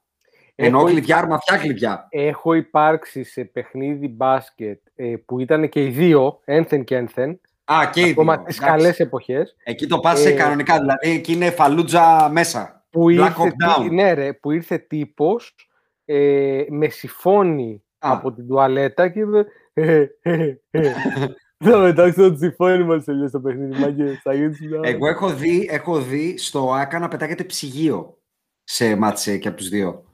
Ενώ 0.55 0.79
Έχω 0.79 0.87
κλειδιά, 0.87 1.17
αρμαθιά 1.19 1.57
κλειδιά. 1.57 2.07
έχω 2.11 2.55
υπάρξει 2.55 3.25
σε 3.25 3.45
παιχνίδι 3.45 4.09
μπάσκετ 4.09 4.81
ε, 4.95 5.15
που 5.27 5.39
ήταν 5.41 5.69
και 5.69 5.85
οι 5.85 5.89
δύο, 5.89 6.41
ένθεν 6.45 6.85
και 6.85 6.97
ένθεν, 6.97 7.41
Α, 7.65 7.91
και 7.93 8.01
οι 8.01 8.11
Ακόμα 8.11 8.37
δύο. 8.37 8.45
τις 8.45 8.57
εντάξει. 8.59 8.77
καλές 8.77 9.01
εποχές. 9.01 9.57
Εκεί 9.65 9.87
το 9.87 9.99
πας 10.01 10.21
σε 10.21 10.29
Ε, 10.29 10.33
κανονικά, 10.33 10.79
δηλαδή 10.79 11.11
εκεί 11.11 11.33
είναι 11.33 11.51
φαλούτζα 11.51 12.29
μέσα. 12.33 12.85
Που 12.91 13.05
Black 13.07 13.11
ήρθε, 13.13 13.33
Hawk 13.37 13.47
Down. 13.79 13.83
τύ- 13.83 13.93
ναι, 13.93 14.13
ρε, 14.13 14.33
που 14.33 14.51
ήρθε 14.51 14.79
τύπος 14.79 15.55
ε, 16.05 16.63
με 16.69 16.89
σιφόνι 16.89 17.83
Α. 17.99 18.11
από 18.13 18.33
την 18.33 18.47
τουαλέτα 18.47 19.09
και 19.09 19.21
είπε 19.21 19.47
«Ε, 19.73 20.07
ε, 20.23 20.57
ε, 20.71 20.95
θα 21.71 21.79
μετάξω 21.79 22.23
το 22.23 22.35
τσιφόνι 22.35 22.85
μας 22.85 23.05
τελειώσει 23.05 23.33
το 23.33 23.41
παιχνίδι, 23.41 23.81
μάγκες, 23.81 24.21
θα 24.23 24.35
γίνεις 24.35 24.57
συντάμα». 24.57 24.89
Εγώ 24.89 25.09
έχω 25.09 25.29
δει, 25.29 25.69
έχω 25.71 26.01
δει 26.01 26.39
στο 26.39 26.73
ΆΚΑ 26.73 26.99
να 26.99 27.09
πετάγεται 27.09 27.45
ψυγείο 27.45 28.19
σε 28.65 28.97
μάτσε 28.97 29.37
και 29.39 29.49
από 29.49 29.57
τους 29.57 29.69
δύο. 29.69 30.05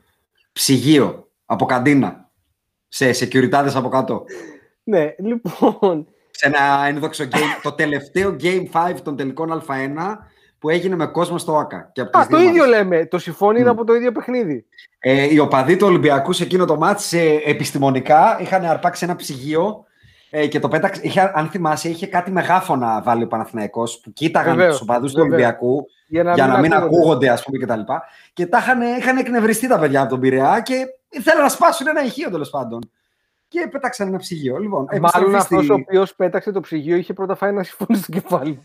Ψυγείο 0.52 1.28
από 1.46 1.64
καντίνα. 1.64 2.30
Σε 2.88 3.10
securityάδες 3.10 3.72
από 3.74 3.88
κάτω. 3.88 4.24
Ναι, 4.82 5.14
λοιπόν, 5.18 6.06
Σε 6.30 6.46
ένα 6.46 6.86
ένδοξο 6.86 7.24
game. 7.24 7.60
το 7.62 7.72
τελευταίο 7.72 8.36
Game 8.42 8.64
5 8.72 8.94
των 9.02 9.16
τελικών 9.16 9.62
Α1 9.66 10.16
που 10.58 10.68
έγινε 10.68 10.96
με 10.96 11.06
κόσμο 11.06 11.38
στο 11.38 11.56
ΆΚΑ. 11.56 11.90
Και 11.92 12.00
από 12.00 12.18
α, 12.18 12.20
τις 12.20 12.30
το 12.30 12.36
δύο 12.38 12.48
ίδιο 12.48 12.64
ομάδες. 12.64 12.82
λέμε, 12.82 13.06
το 13.06 13.18
σιφόνι 13.18 13.58
είναι 13.60 13.68
Μμ. 13.68 13.72
από 13.72 13.84
το 13.84 13.94
ίδιο 13.94 14.12
παιχνίδι. 14.12 14.66
Ε, 14.98 15.34
οι 15.34 15.38
οπαδοί 15.38 15.76
του 15.76 15.86
Ολυμπιακού 15.86 16.32
σε 16.32 16.42
εκείνο 16.42 16.64
το 16.64 16.76
μάτς 16.76 17.12
ε, 17.12 17.40
επιστημονικά 17.44 18.38
είχαν 18.40 18.64
αρπάξει 18.64 19.04
ένα 19.04 19.16
ψυγείο 19.16 19.84
ε, 20.30 20.46
και 20.46 20.58
το 20.58 20.68
πέταξε. 20.68 21.00
Είχε, 21.04 21.32
αν 21.34 21.48
θυμάσαι, 21.48 21.88
είχε 21.88 22.06
κάτι 22.06 22.30
μεγάφωνα 22.30 23.02
βάλει 23.02 23.22
ο 23.22 23.26
Παναθηναϊκός 23.26 23.98
που 24.00 24.12
κοίταγαν 24.12 24.56
Βεβαίως, 24.56 24.72
τους 24.72 24.82
οπαδούς 24.82 25.12
του 25.12 25.16
βεβαίως. 25.20 25.34
Ολυμπιακού 25.34 25.86
Για 26.08 26.22
να, 26.22 26.34
για 26.34 26.46
να 26.46 26.58
μην 26.58 26.72
ακούγονται. 26.72 26.96
ακούγονται, 26.96 27.28
ας 27.28 27.42
πούμε, 27.44 27.58
κτλ. 27.58 27.80
Και, 27.80 27.82
και 28.32 28.46
τα 28.46 28.58
είχαν, 28.58 28.80
είχαν 28.98 29.16
εκνευριστεί 29.16 29.68
τα 29.68 29.78
παιδιά 29.78 30.00
από 30.00 30.10
τον 30.10 30.20
Πειραιά 30.20 30.60
και 30.60 30.74
θέλουν 31.22 31.42
να 31.42 31.48
σπάσουν 31.48 31.86
ένα 31.88 32.04
ηχείο 32.04 32.30
τέλος 32.30 32.50
πάντων. 32.50 32.90
Και 33.48 33.68
πέταξαν 33.70 34.08
ένα 34.08 34.16
ψυγείο. 34.18 34.58
Λοιπόν, 34.58 34.84
Μάλλον 34.84 35.04
επιστροφή 35.04 35.36
αυτός 35.36 35.62
στη- 35.64 35.72
ο 35.72 35.74
οποίος 35.74 36.14
πέταξε 36.14 36.52
το 36.52 36.60
ψυγείο 36.60 36.96
είχε 36.96 37.12
πρώτα 37.12 37.34
φάει 37.34 37.50
ένα 37.50 37.62
συμφώνη 37.62 37.98
στο 37.98 38.12
κεφάλι. 38.12 38.62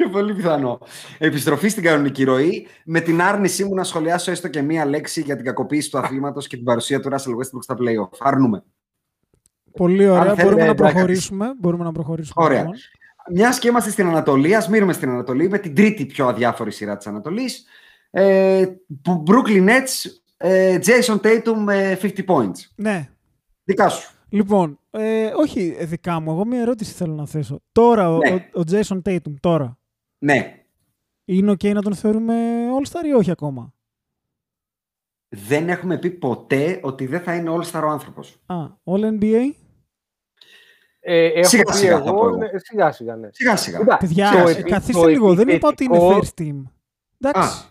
Είναι 0.00 0.10
πολύ 0.12 0.34
πιθανό. 0.34 0.78
Επιστροφή 1.18 1.68
στην 1.68 1.82
κανονική 1.82 2.24
ροή, 2.24 2.66
με 2.84 3.00
την 3.00 3.22
άρνησή 3.22 3.64
μου 3.64 3.74
να 3.74 3.84
σχολιάσω 3.84 4.30
έστω 4.30 4.48
και 4.48 4.62
μία 4.62 4.86
λέξη 4.86 5.20
για 5.20 5.36
την 5.36 5.44
κακοποίηση 5.44 5.90
του 5.90 5.98
αθλήματος 5.98 6.46
και 6.46 6.56
την 6.56 6.64
παρουσία 6.64 7.00
του 7.00 7.08
Russell 7.10 7.14
Westbrook 7.30 7.62
στα 7.62 7.74
playoff. 7.78 8.16
Αρνούμε. 8.18 8.62
Πολύ 9.72 10.08
ωραία. 10.08 10.22
θέλετε, 10.22 10.42
Μπορούμε 10.42 10.64
να 10.64 10.70
εντάξει. 10.70 10.92
προχωρήσουμε. 10.92 11.54
Μπορούμε 11.58 11.84
να 11.84 11.92
προχωρήσουμε. 11.92 12.44
Ωραία. 12.44 12.58
λοιπόν. 12.60 12.74
Μιας 13.32 13.58
και 13.58 13.68
είμαστε 13.68 13.90
στην 13.90 14.06
Ανατολή, 14.06 14.54
ας 14.56 14.68
μείνουμε 14.68 14.92
στην 14.92 15.08
Ανατολή 15.10 15.48
με 15.48 15.58
την 15.58 15.74
τρίτη 15.74 16.06
πιο 16.06 16.26
αδιάφορη 16.26 16.72
σειρά 16.72 16.96
της 16.96 17.06
Ανατολής. 17.06 17.64
Ε, 18.10 18.66
που- 19.02 19.22
Brooklyn 19.26 19.68
Nets, 19.68 20.10
ε, 20.36 20.78
Jason 20.84 21.20
Tatum 21.20 21.68
ε, 21.68 21.96
50 22.02 22.24
points. 22.26 22.58
Ναι. 22.74 23.08
Δικά 23.64 23.88
σου. 23.88 24.14
Λοιπόν, 24.28 24.78
ε, 24.90 25.26
όχι 25.36 25.76
ε, 25.78 25.84
δικά 25.84 26.20
μου. 26.20 26.30
Εγώ 26.30 26.46
μία 26.46 26.60
ερώτηση 26.60 26.92
θέλω 26.92 27.14
να 27.14 27.26
θέσω. 27.26 27.60
Τώρα, 27.72 28.14
ο- 28.14 28.16
Ναι. 28.18 28.48
ο, 28.54 28.60
ο 28.60 28.62
Jason 28.70 29.00
Tatum, 29.08 29.34
τώρα, 29.40 29.78
Ναι. 30.18 30.54
είναι 31.24 31.50
ok 31.52 31.72
να 31.72 31.82
τον 31.82 31.94
θεωρούμε 31.94 32.34
All-Star 32.80 33.06
ή 33.06 33.12
όχι 33.12 33.30
ακόμα; 33.30 33.74
Δεν 35.32 35.68
έχουμε 35.68 35.98
πει 35.98 36.10
ποτέ 36.10 36.80
ότι 36.82 37.06
δεν 37.06 37.20
θα 37.20 37.34
είναι 37.34 37.50
all-star 37.54 37.82
ο 37.84 37.88
άνθρωπος. 37.88 38.36
Α, 38.46 38.54
All-NBA. 38.84 39.52
Ε, 41.00 41.26
έχω 41.26 41.48
Σιγά 41.48 41.62
πει 41.62 41.72
σιγά 41.72 41.98
θα 41.98 42.04
εγώ, 42.08 42.14
πω 42.18 42.26
εγώ. 42.26 42.36
ναι, 42.36 42.46
σιγά 42.56 42.92
σιγά, 42.92 43.16
ναι. 43.16 43.28
Σιγά 43.32 43.56
σιγά. 43.56 43.78
Κοίτα, 43.78 43.96
Παιδιά, 43.96 44.30
το 44.30 44.48
ε, 44.48 44.50
επι- 44.52 44.68
καθίστε 44.70 45.00
το 45.02 45.06
λίγο. 45.08 45.34
Δεν 45.34 45.48
είπα 45.48 45.68
ότι 45.68 45.84
είναι 45.84 45.96
επιθετικό- 45.96 46.26
first 46.26 46.40
team. 46.42 46.62
Εντάξει. 47.20 47.64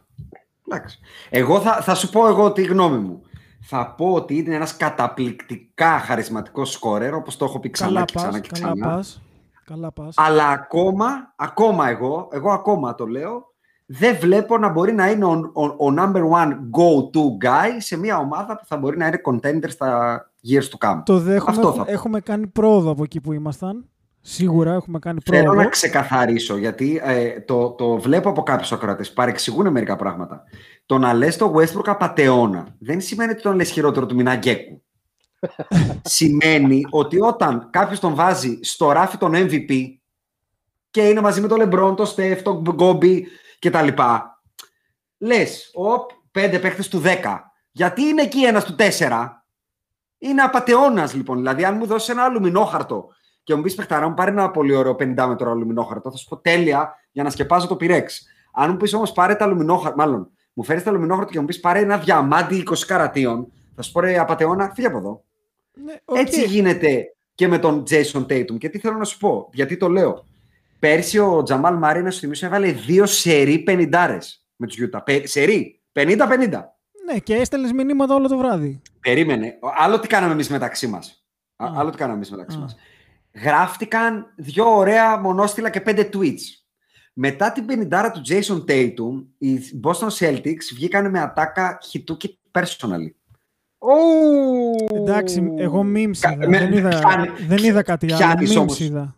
Εντάξει. 0.68 1.00
Εγώ 1.30 1.60
θα, 1.60 1.82
θα 1.82 1.96
σου 1.96 2.10
πω 2.10 2.28
εγώ 2.28 2.52
τη 2.52 2.64
γνώμη 2.64 2.98
μου. 2.98 3.22
Θα 3.62 3.94
πω 3.96 4.14
ότι 4.14 4.38
είναι 4.38 4.56
ένας 4.56 4.78
καταπληκτικά 4.78 6.00
χαρισματικός 6.00 6.72
σκόρερ, 6.72 7.14
όπως 7.14 7.38
το 7.38 7.46
έχω 7.46 7.60
πει 7.60 7.70
ξανά 7.70 7.92
καλά 7.92 8.06
και 8.06 8.14
ξανά 8.16 8.32
πας, 8.32 8.42
και 8.42 8.50
καλά 8.60 8.74
ξανά. 8.76 8.96
πας. 8.96 9.22
Καλά 9.66 9.92
πας. 9.92 10.14
Αλλά 10.18 10.48
ακόμα, 10.50 11.34
ακόμα 11.36 11.90
εγώ, 11.90 12.28
εγώ 12.32 12.52
ακόμα 12.52 12.96
το 12.96 13.06
λέω, 13.08 13.54
δεν 13.92 14.18
βλέπω 14.20 14.58
να 14.58 14.70
μπορεί 14.70 14.94
να 14.94 15.10
είναι 15.10 15.26
ο, 15.26 15.52
ο, 15.54 15.64
ο 15.64 15.94
number 15.98 16.22
one 16.30 16.52
go-to 16.52 17.46
guy 17.46 17.70
σε 17.78 17.98
μια 17.98 18.18
ομάδα 18.18 18.56
που 18.56 18.66
θα 18.66 18.78
μπορεί 18.78 18.98
να 18.98 19.08
είναι 19.08 19.22
contender 19.26 19.70
στα 19.70 20.32
years 20.50 20.58
to 20.78 20.88
come. 20.90 21.02
Το 21.06 21.20
δέχομαι. 21.20 21.52
Αυτό 21.58 21.62
θα 21.62 21.68
έχουμε, 21.72 21.86
πω. 21.86 21.92
έχουμε 21.92 22.20
κάνει 22.20 22.48
πρόοδο 22.48 22.92
από 22.92 23.04
εκεί 23.04 23.22
που 23.22 23.34
ήμασταν. 23.34 23.86
Σίγουρα 24.22 24.74
έχουμε 24.74 25.00
κάνει 25.00 25.20
Θέλω 25.26 25.44
πρόοδο. 25.44 25.62
να 25.62 25.68
ξεκαθαρίσω, 25.68 26.58
γιατί 26.58 27.02
ε, 27.04 27.40
το, 27.40 27.70
το 27.70 27.98
βλέπω 27.98 28.30
από 28.30 28.44
κάποιους 28.44 28.72
ακροατές. 28.72 29.14
Παρεξηγούν 29.14 29.72
μερικά 29.72 29.96
πράγματα. 29.96 30.44
Το 30.86 30.98
να 30.98 31.14
λες 31.14 31.38
το 31.38 31.54
Westbrook 31.56 31.86
απαταιώνα 31.86 32.68
δεν 32.80 33.02
σημαίνει 33.02 33.32
ότι 33.32 33.42
τον 33.42 33.56
λες 33.56 33.70
χειρότερο 33.70 34.06
του 34.06 34.16
Μιναγκέκου. 34.16 34.82
σημαίνει 36.02 36.86
ότι 36.90 37.22
όταν 37.22 37.68
κάποιος 37.70 38.00
τον 38.00 38.16
βάζει 38.16 38.60
στο 38.62 38.92
ράφι 38.92 39.18
των 39.18 39.32
MVP 39.36 39.72
και 40.92 41.02
είναι 41.02 41.22
μαζί 41.22 41.42
με 41.42 41.48
τον 41.48 41.58
Λεμπρόν, 41.58 41.96
τον 41.96 42.06
Στεφ, 42.06 42.42
τον 42.42 42.62
Γκόμπι 42.62 43.28
κτλ. 43.60 43.88
Λες, 45.18 45.72
οπ, 45.74 46.10
πέντε 46.32 46.60
παίχτες 46.60 46.84
του 46.90 47.02
10. 47.06 47.40
Γιατί 47.72 48.02
είναι 48.02 48.22
εκεί 48.22 48.44
ένας 48.44 48.66
του 48.66 48.76
4. 48.76 49.44
Είναι 50.18 50.42
απαταιώνας 50.42 51.14
λοιπόν. 51.14 51.38
Δηλαδή, 51.38 51.66
αν 51.66 51.76
μου 51.78 51.86
δώσεις 51.86 52.10
ένα 52.10 52.24
αλουμινόχαρτο 52.24 53.08
και 53.44 53.56
μου 53.56 53.62
πεις 53.62 53.76
παιχταρά 53.76 54.08
μου 54.08 54.14
πάρε 54.14 54.32
ένα 54.32 54.52
πολύ 54.52 54.76
ωραίο 54.76 54.96
50 55.00 55.26
μέτρο 55.28 55.52
αλουμινόχαρτο, 55.52 56.12
θα 56.12 56.18
σου 56.18 56.28
πω 56.30 56.38
τέλεια 56.38 56.96
για 57.12 57.24
να 57.24 57.30
σκεπάζω 57.30 57.68
το 57.68 57.76
πυρέξ. 57.76 58.28
Αν 58.54 58.72
μου 58.72 58.78
πεις 58.78 58.94
όμως 58.94 59.12
πάρε 59.12 59.36
τα 59.36 59.46
αλουμινόχαρτα, 59.46 59.98
μάλλον 59.98 60.32
μου 60.54 60.64
φέρεις 60.64 60.84
τα 60.84 60.90
αλουμινόχαρτο 60.90 61.32
και 61.32 61.40
μου 61.40 61.46
πεις 61.46 61.60
πάρε 61.60 61.80
ένα 61.80 61.98
διαμάντι 61.98 62.64
20 62.70 62.74
καρατίων, 62.88 63.52
θα 63.76 63.82
σου 63.82 63.92
πω 63.92 64.00
ρε 64.00 64.20
απαταιώνα, 64.20 64.72
φύγε 64.74 64.88
από 64.88 64.98
εδώ. 64.98 65.24
Ναι, 65.74 65.94
οκ. 66.06 66.18
Έτσι 66.18 66.46
γίνεται 66.46 67.16
και 67.36 67.48
με 67.48 67.58
τον 67.58 67.84
Jason 67.90 68.26
Tatum. 68.26 68.58
Και 68.58 68.70
τι 68.70 68.80
θέλω 68.80 68.98
να 68.98 69.04
σου 69.04 69.18
πω, 69.18 69.50
γιατί 69.54 69.78
το 69.78 69.90
λέω. 69.90 70.26
Πέρσι 70.80 71.20
ο 71.20 71.44
Τζαμάλ 71.44 71.76
Μάρι, 71.76 72.02
να 72.04 72.12
σου 72.12 72.20
θυμίσω, 72.20 72.46
έβαλε 72.46 72.72
δύο 72.72 73.06
σερί 73.06 73.64
50 73.68 73.90
με 74.56 74.68
τους 74.68 74.78
Utah. 74.82 75.00
Πε- 75.06 75.28
Σερί, 75.28 75.82
50-50. 75.92 76.64
Ναι, 77.06 77.20
και 77.20 77.36
έστελνες 77.36 77.72
μηνύματα 77.72 78.16
όλο 78.16 78.28
το 78.28 78.38
βράδυ. 78.38 78.82
Περίμενε. 79.00 79.60
Άλλο 79.78 80.00
τι 80.00 80.08
κάναμε 80.08 80.34
εμείς 80.34 80.50
μεταξύ 80.50 80.88
μας. 80.88 81.24
Α. 81.56 81.68
Άλλο 81.76 81.90
τι 81.90 81.98
κάναμε 81.98 82.16
εμείς 82.16 82.32
μεταξύ 82.32 82.58
Α. 82.58 82.60
μας. 82.60 82.76
Γράφτηκαν 83.44 84.34
δύο 84.36 84.76
ωραία 84.78 85.18
μονόστιλα 85.18 85.70
και 85.70 85.82
πέντε 85.82 86.10
tweets. 86.14 86.42
Μετά 87.14 87.52
την 87.52 87.66
50 87.70 88.12
του 88.14 88.22
Jason 88.30 88.64
Tatum, 88.72 89.26
οι 89.38 89.60
Boston 89.84 90.08
Celtics 90.20 90.64
βγήκαν 90.74 91.10
με 91.10 91.20
ατάκα 91.20 91.78
χιτούκι 91.84 92.40
personally. 92.52 93.12
Ου! 93.78 94.96
Εντάξει, 94.96 95.54
εγώ 95.58 95.82
memes 95.96 96.18
Κα- 96.20 96.32
είδα. 96.32 96.48
με- 96.50 96.58
δεν, 96.60 96.74
είδα 96.74 96.90
πιάνει- 96.90 97.32
δεν 97.48 97.64
είδα 97.64 97.82
κάτι 97.84 98.06
άλλο. 98.06 98.16
πιάνεις 98.18 98.54
Memes 98.58 98.60
όμως. 98.62 98.80
είδα. 98.80 99.16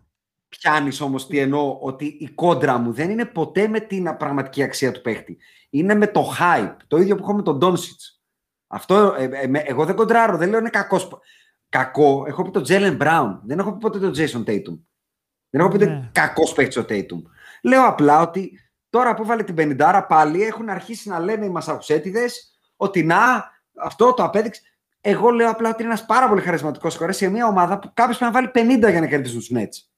Πιάνεις 0.59 1.01
όμως 1.01 1.27
τι 1.27 1.37
εννοώ, 1.39 1.77
ότι 1.81 2.05
η 2.05 2.29
κόντρα 2.29 2.77
μου 2.77 2.91
δεν 2.93 3.09
είναι 3.09 3.25
ποτέ 3.25 3.67
με 3.67 3.79
την 3.79 4.17
πραγματική 4.17 4.63
αξία 4.63 4.91
του 4.91 5.01
παίχτη. 5.01 5.37
Είναι 5.69 5.93
με 5.93 6.07
το 6.07 6.33
hype. 6.39 6.75
Το 6.87 6.97
ίδιο 6.97 7.15
που 7.15 7.23
έχω 7.23 7.33
με 7.33 7.41
τον 7.41 7.59
Doncic. 7.61 7.95
Αυτό, 8.67 9.15
ε, 9.17 9.23
ε, 9.31 9.47
με- 9.47 9.59
εγώ 9.65 9.85
δεν 9.85 9.95
κοντράρω, 9.95 10.37
δεν 10.37 10.49
λέω 10.49 10.59
είναι 10.59 10.69
κακός. 10.69 11.09
Κακό, 11.69 12.23
έχω 12.27 12.43
πει 12.43 12.51
τον 12.51 12.63
Jalen 12.67 12.97
Brown. 13.01 13.39
Δεν 13.43 13.59
έχω 13.59 13.71
πει 13.71 13.77
ποτέ 13.77 13.99
τον 13.99 14.11
Jason 14.15 14.43
Tatum. 14.49 14.79
Δεν 15.49 15.61
έχω 15.61 15.69
πει 15.69 15.77
Ναι. 15.77 15.83
ότι 15.83 16.09
κακός 16.11 16.53
παίχτη 16.53 16.79
ο 16.79 16.85
Tatum. 16.89 17.21
Λέω 17.63 17.85
απλά 17.87 18.21
ότι 18.21 18.59
τώρα 18.89 19.13
που 19.13 19.25
βάλε 19.25 19.43
την 19.43 19.55
50 19.55 20.05
πάλι 20.07 20.43
έχουν 20.43 20.69
αρχίσει 20.69 21.09
να 21.09 21.19
λένε 21.19 21.45
οι 21.45 21.49
Μασαχουσέτιδες 21.49 22.51
ότι 22.75 23.03
να, 23.03 23.17
αυτό 23.75 24.13
το 24.13 24.23
απέδειξε. 24.23 24.61
Εγώ 25.01 25.29
λέω 25.29 25.49
απλά 25.49 25.69
ότι 25.69 25.83
είναι 25.83 25.91
ένας 25.91 26.05
πάρα 26.05 26.27
πολύ 26.27 26.41
χαρισματικός 26.41 26.95
χωρί 26.95 27.13
σε 27.13 27.29
μια 27.29 27.47
ομάδα 27.47 27.79
που 27.79 27.91
κάποιος 27.93 28.17
πρέπει 28.17 28.33
να 28.33 28.39
βάλει 28.41 28.77
50 28.77 28.89
για 28.91 28.99
να 28.99 29.07
κερδίσει 29.07 29.35
τους 29.35 29.51
Nets. 29.55 29.90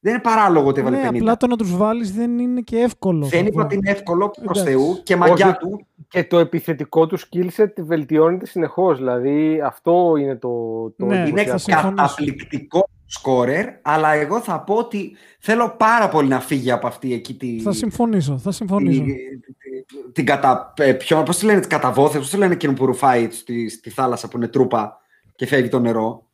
Δεν 0.00 0.12
είναι 0.12 0.22
παράλογο 0.22 0.68
ότι 0.68 0.80
έβαλε 0.80 0.96
Ναι, 0.96 1.08
50. 1.08 1.14
απλά 1.14 1.36
το 1.36 1.46
να 1.46 1.56
τους 1.56 1.76
βάλεις 1.76 2.12
δεν 2.12 2.38
είναι 2.38 2.60
και 2.60 2.76
εύκολο. 2.78 3.26
Δεν 3.26 3.40
θα 3.40 3.46
είπα 3.46 3.60
πω. 3.60 3.64
ότι 3.64 3.74
είναι 3.74 3.90
εύκολο 3.90 4.30
προς 4.42 4.60
Εντάξει. 4.60 4.64
Θεού 4.64 5.00
και 5.02 5.16
μαγιά 5.16 5.46
Όχι. 5.48 5.56
του. 5.56 5.86
Και 6.08 6.24
το 6.24 6.38
επιθετικό 6.38 7.06
του 7.06 7.18
skill 7.18 7.48
set 7.56 7.66
βελτιώνεται 7.76 8.46
συνεχώς. 8.46 8.98
Δηλαδή 8.98 9.60
αυτό 9.64 10.14
είναι 10.20 10.36
το. 10.36 10.48
το 10.96 11.06
Ναι, 11.06 11.16
Είναι 11.28 11.40
εντυπωσιακό. 11.40 11.80
θα 11.82 11.86
συμφωνήσω. 11.88 12.14
καταπληκτικό 12.14 12.88
σκόρερ, 13.06 13.66
αλλά 13.82 14.12
εγώ 14.12 14.40
θα 14.40 14.60
πω 14.60 14.74
ότι 14.74 15.12
θέλω 15.38 15.74
πάρα 15.78 16.08
πολύ 16.08 16.28
να 16.28 16.40
φύγει 16.40 16.70
από 16.70 16.86
αυτή 16.86 17.12
εκεί 17.12 17.34
τη. 17.34 17.60
Θα 17.60 17.72
συμφωνήσω, 17.72 18.38
θα 18.38 18.50
συμφωνήσω. 18.50 19.02
τη- 19.02 19.12
τη- 19.12 20.12
την 20.12 20.26
κατα... 20.26 20.72
ε, 20.76 20.92
ποιο- 20.92 21.22
πώς 21.22 21.38
τη 21.38 21.44
λένε, 21.44 21.58
τις 21.58 21.68
καταβόθες, 21.68 22.18
πώς 22.20 22.30
τη 22.30 22.36
λένε 22.36 22.52
εκείνο 22.52 22.72
που 22.72 22.86
ρουφάει 22.86 23.30
στη, 23.30 23.68
στη 23.68 23.90
θάλασσα 23.90 24.28
που 24.28 24.36
είναι 24.36 24.48
τρούπα 24.48 25.00
και 25.36 25.46
φεύγει 25.46 25.68
το 25.68 25.78
νερό. 25.78 26.24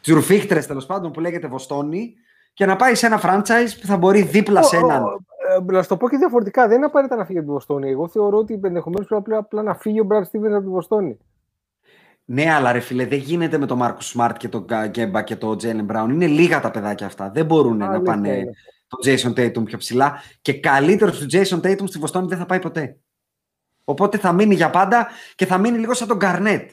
Τις 0.00 0.14
ρουφίχτρες 0.14 0.66
τέλος 0.66 0.86
πάντων 0.86 1.12
που 1.12 1.20
λέγεται 1.20 1.46
Βοστόνη 1.48 2.14
και 2.60 2.66
να 2.66 2.76
πάει 2.76 2.94
σε 2.94 3.06
ένα 3.06 3.20
franchise 3.22 3.78
που 3.80 3.86
θα 3.86 3.96
μπορεί 3.96 4.22
δίπλα 4.22 4.62
σε 4.62 4.76
Ο- 4.76 4.78
έναν. 4.78 5.02
ο- 5.04 5.18
ε, 5.68 5.72
Να 5.72 5.82
σου 5.82 5.88
το 5.88 5.96
πω 5.96 6.08
και 6.08 6.16
διαφορετικά. 6.16 6.66
Δεν 6.68 6.76
είναι 6.76 6.86
απαραίτητα 6.86 7.18
να 7.18 7.24
φύγει 7.24 7.38
από 7.38 7.46
τη 7.46 7.52
Βοστόνη. 7.52 7.90
Εγώ 7.90 8.08
θεωρώ 8.08 8.38
ότι 8.38 8.60
ενδεχομένως 8.64 9.06
πρέπει 9.06 9.22
απλά, 9.22 9.36
απλά 9.38 9.62
να 9.62 9.74
φύγει 9.74 10.00
ο 10.00 10.04
Μπραντ 10.04 10.24
Στίβεν 10.24 10.54
από 10.54 10.62
τη 10.64 10.68
Βοστόνη. 10.70 11.18
Ναι, 12.24 12.52
αλλά 12.52 12.72
ρε 12.72 12.80
φίλε, 12.80 13.06
δεν 13.06 13.18
γίνεται 13.18 13.58
με 13.58 13.66
τον 13.66 13.78
Μάρκο 13.78 14.00
Σμαρτ 14.00 14.36
και 14.36 14.48
τον 14.48 14.66
Γκέμπα 14.88 15.22
και 15.22 15.36
τον 15.36 15.58
Τζέλεν 15.58 15.84
Μπράουν. 15.84 16.10
Είναι 16.10 16.26
λίγα 16.26 16.60
τα 16.60 16.70
παιδάκια 16.70 17.06
αυτά. 17.06 17.30
Δεν 17.30 17.46
μπορούν 17.46 17.76
να 17.76 17.84
Αλήθεια 17.86 18.02
πάνε 18.04 18.28
είναι. 18.28 18.50
τον 18.88 19.00
Jason 19.04 19.38
Tatum 19.40 19.64
πιο 19.64 19.78
ψηλά. 19.78 20.14
Και 20.42 20.60
καλύτερο 20.60 21.10
του 21.10 21.26
Jason 21.32 21.60
Tatum 21.60 21.84
στη 21.88 21.98
Βοστόνη 21.98 22.26
δεν 22.26 22.38
θα 22.38 22.46
πάει 22.46 22.58
ποτέ. 22.58 22.96
Οπότε 23.84 24.18
θα 24.18 24.32
μείνει 24.32 24.54
για 24.54 24.70
πάντα 24.70 25.08
και 25.34 25.46
θα 25.46 25.58
μείνει 25.58 25.78
λίγο 25.78 25.94
σαν 25.94 26.08
τον 26.08 26.18
Garnett 26.20 26.66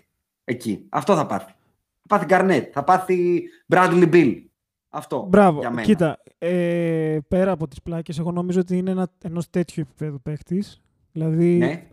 εκεί. 0.44 0.86
Αυτό 0.90 1.16
θα 1.16 1.26
πάθει. 1.26 1.54
Θα 2.08 2.18
πάθει 2.18 2.26
Garnett, 2.30 2.70
θα 2.74 2.84
πάθει 2.84 3.44
Bradley 3.74 4.10
Bill. 4.14 4.42
Αυτό 4.90 5.26
Μπράβο. 5.30 5.60
για 5.60 5.70
μένα. 5.70 5.82
Κοίτα, 5.82 6.18
ε, 6.38 7.18
πέρα 7.28 7.52
από 7.52 7.68
τις 7.68 7.82
πλάκες, 7.82 8.20
εγώ 8.20 8.32
νομίζω 8.32 8.60
ότι 8.60 8.78
είναι 8.78 8.92
ένα, 8.92 9.08
ενός 9.24 9.50
τέτοιου 9.50 9.84
επίπεδου 9.90 10.22
παίχτης. 10.22 10.82
Δηλαδή, 11.12 11.58
Ναι. 11.58 11.84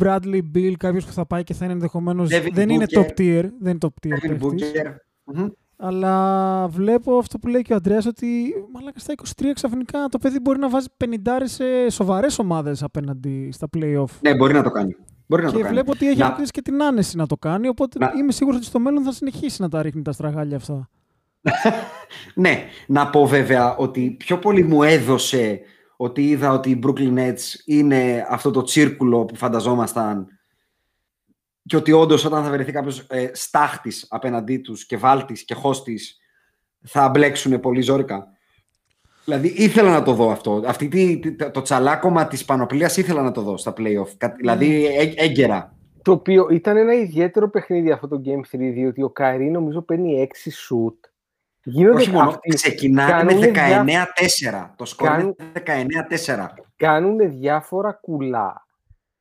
Bradley 0.00 0.40
Bill, 0.54 0.72
κάποιος 0.78 1.04
που 1.06 1.12
θα 1.12 1.26
πάει 1.26 1.42
και 1.44 1.54
θα 1.54 1.64
είναι 1.64 1.74
ενδεχομένω. 1.74 2.22
Devin 2.24 2.48
Δεν 2.52 2.68
είναι 2.68 2.84
Booker. 2.88 2.98
top 3.00 3.06
tier. 3.06 3.48
Δεν 3.60 3.70
είναι 3.70 3.78
top 3.80 4.06
tier 4.06 4.12
Devin 4.12 4.36
παίχτης. 4.38 4.72
Booker. 4.72 4.94
Μμμ. 5.24 5.46
Αλλά 5.76 6.68
βλέπω 6.68 7.18
αυτό 7.18 7.38
που 7.38 7.48
λέει 7.48 7.62
και 7.62 7.72
ο 7.72 7.76
Αντρέας 7.76 8.06
ότι 8.06 8.54
μαλάκα 8.72 8.98
στα 8.98 9.12
23 9.12 9.52
ξαφνικά 9.54 10.06
το 10.10 10.18
παιδί 10.18 10.40
μπορεί 10.40 10.58
να 10.58 10.68
βάζει 10.68 10.86
50 10.96 11.06
σε 11.44 11.90
σοβαρές 11.90 12.38
ομάδες 12.38 12.82
απέναντι 12.82 13.48
στα 13.52 13.68
play-off. 13.76 14.18
Ναι, 14.20 14.34
μπορεί 14.36 14.52
να 14.52 14.62
το 14.62 14.70
κάνει. 14.70 14.96
Μπορεί 15.26 15.42
να 15.42 15.50
το 15.50 15.56
Και 15.56 15.62
κάνει. 15.62 15.74
βλέπω 15.74 15.90
ότι 15.92 16.08
έχει 16.08 16.18
Να- 16.18 16.26
αποκτήσει 16.26 16.50
και 16.50 16.62
την 16.62 16.82
άνεση 16.82 17.16
να 17.16 17.26
το 17.26 17.36
κάνει, 17.36 17.68
οπότε 17.68 17.98
Να- 17.98 18.12
είμαι 18.18 18.32
σίγουρος 18.32 18.58
ότι 18.58 18.66
στο 18.66 18.78
μέλλον 18.78 19.02
θα 19.02 19.12
συνεχίσει 19.12 19.62
να 19.62 19.68
τα 19.68 19.82
ρίχνει 19.82 20.02
τα 20.02 20.12
στραγάλια 20.12 20.56
αυτά. 20.56 20.88
Ναι, 22.34 22.64
να 22.86 23.10
πω 23.10 23.26
βέβαια 23.26 23.76
ότι 23.76 24.10
πιο 24.18 24.38
πολύ 24.38 24.62
μου 24.62 24.82
έδωσε 24.82 25.60
ότι 25.96 26.28
είδα 26.28 26.52
ότι 26.52 26.70
οι 26.70 26.80
Brooklyn 26.86 27.18
Nets 27.18 27.38
είναι 27.64 28.26
αυτό 28.28 28.50
το 28.50 28.62
τσίρκουλο 28.62 29.24
που 29.24 29.34
φανταζόμασταν 29.36 30.26
και 31.64 31.76
ότι 31.76 31.92
όντως 31.92 32.24
όταν 32.24 32.44
θα 32.44 32.50
βρεθεί 32.50 32.72
κάποιος 32.72 32.98
ε, 33.08 33.30
στάχτης 33.32 34.06
απέναντί 34.10 34.58
τους 34.58 34.86
και 34.86 34.96
βάλτης 34.96 35.44
και 35.44 35.54
χώστης 35.54 36.18
θα 36.84 37.08
μπλέξουν 37.08 37.60
πολύ 37.60 37.80
ζόρικα. 37.80 38.26
Δηλαδή 39.24 39.48
ήθελα 39.48 39.90
να 39.90 40.02
το 40.02 40.12
δω 40.12 40.30
αυτό. 40.30 40.62
Αυτή 40.66 40.88
τη, 40.88 41.18
τη- 41.18 41.50
το 41.50 41.62
τσαλάκωμα 41.62 42.26
της 42.26 42.44
πανοπλίας 42.44 42.96
ήθελα 42.96 43.22
να 43.22 43.32
το 43.32 43.40
δω 43.42 43.56
στα 43.56 43.72
play-off. 43.76 44.08
Κα- 44.16 44.34
Δηλαδή 44.38 44.84
έ- 44.86 45.20
έγκαιρα. 45.22 45.76
Το 46.02 46.12
οποίο 46.12 46.48
ήταν 46.50 46.76
ένα 46.76 46.94
ιδιαίτερο 46.94 47.50
παιχνίδι 47.50 47.90
αυτό 47.90 48.08
το 48.08 48.20
Game 48.24 48.56
3, 48.56 48.58
διότι 48.72 49.02
ο 49.02 49.10
Καϊρή 49.10 49.50
νομίζω 49.50 49.82
παίρνει 49.82 50.28
6 50.46 50.50
shoot. 50.50 51.07
Γίνονται 51.68 51.96
Όχι 52.00 52.10
μόνο, 52.10 52.28
αυτοί- 52.28 52.54
ξεκινάνε 52.54 53.34
με 53.34 53.46
κάνουνε 53.46 53.94
19-4. 53.94 54.74
Το 54.76 54.84
σκορ 54.84 55.08
είναι 55.08 55.16
Κάνουν- 55.18 55.36
19-4. 55.52 56.54
κάνουν 56.76 57.30
διάφορα 57.38 57.92
κουλά. 57.92 58.66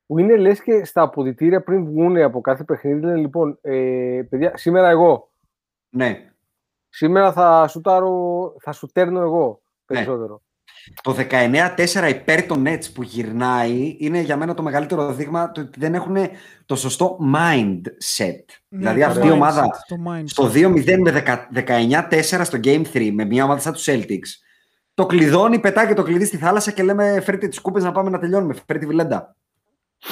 Που 0.05 0.19
είναι 0.19 0.35
λες 0.37 0.61
και 0.61 0.85
στα 0.85 1.01
αποδητήρια 1.01 1.63
πριν 1.63 1.85
βγουν 1.85 2.17
από 2.17 2.41
κάθε 2.41 2.63
παιχνίδι. 2.63 2.99
Λένε 3.01 3.17
λοιπόν, 3.19 3.57
ε, 3.61 4.21
παιδιά, 4.29 4.57
σήμερα 4.57 4.89
εγώ. 4.89 5.29
Ναι. 5.89 6.31
Σήμερα 6.89 7.31
θα 7.31 7.67
σουτάρω, 7.67 8.53
θα 8.59 8.71
σουτέρνω 8.71 9.19
εγώ 9.21 9.47
Ναι. 9.47 9.95
περισσότερο. 9.95 10.41
Το 11.01 11.15
19-4 11.29 12.09
υπέρ 12.09 12.43
των 12.43 12.63
Nets 12.67 12.93
που 12.93 13.03
γυρνάει 13.03 13.95
είναι 13.99 14.19
για 14.19 14.37
μένα 14.37 14.53
το 14.53 14.63
μεγαλύτερο 14.63 15.13
δείγμα 15.13 15.51
του 15.51 15.63
ότι 15.65 15.79
δεν 15.79 15.93
έχουν 15.93 16.17
το 16.65 16.75
σωστό 16.75 17.17
mindset. 17.35 18.45
δηλαδή 18.67 18.99
Ναι, 18.99 19.05
αυτή 19.05 19.19
το 19.19 19.27
η 19.27 19.29
mindset, 19.29 19.33
ομάδα 19.33 19.69
το 19.87 19.95
mindset. 20.07 20.23
στο 20.25 20.51
2-0 20.53 20.97
με 20.99 21.23
10 21.25 22.03
19-4 22.09 22.41
στο 22.43 22.59
Game 22.63 22.83
3 22.93 23.09
με 23.13 23.25
μια 23.25 23.43
ομάδα 23.43 23.59
σαν 23.59 23.73
τους 23.73 23.85
Celtics 23.87 24.45
το 24.97 25.05
κλειδώνει, 25.05 25.59
πετάει 25.59 25.87
και 25.87 25.93
το 25.93 26.03
κλειδί 26.03 26.25
στη 26.25 26.37
θάλασσα 26.37 26.71
και 26.71 26.83
λέμε 26.83 27.21
φέρτε 27.21 27.47
τις 27.47 27.61
κούπες 27.61 27.83
να 27.83 27.91
πάμε 27.91 28.09
να 28.09 28.19
τελειώνουμε, 28.19 28.53
φέρτε 28.53 28.77
τη 28.77 28.85
βιλέντα. 28.85 29.35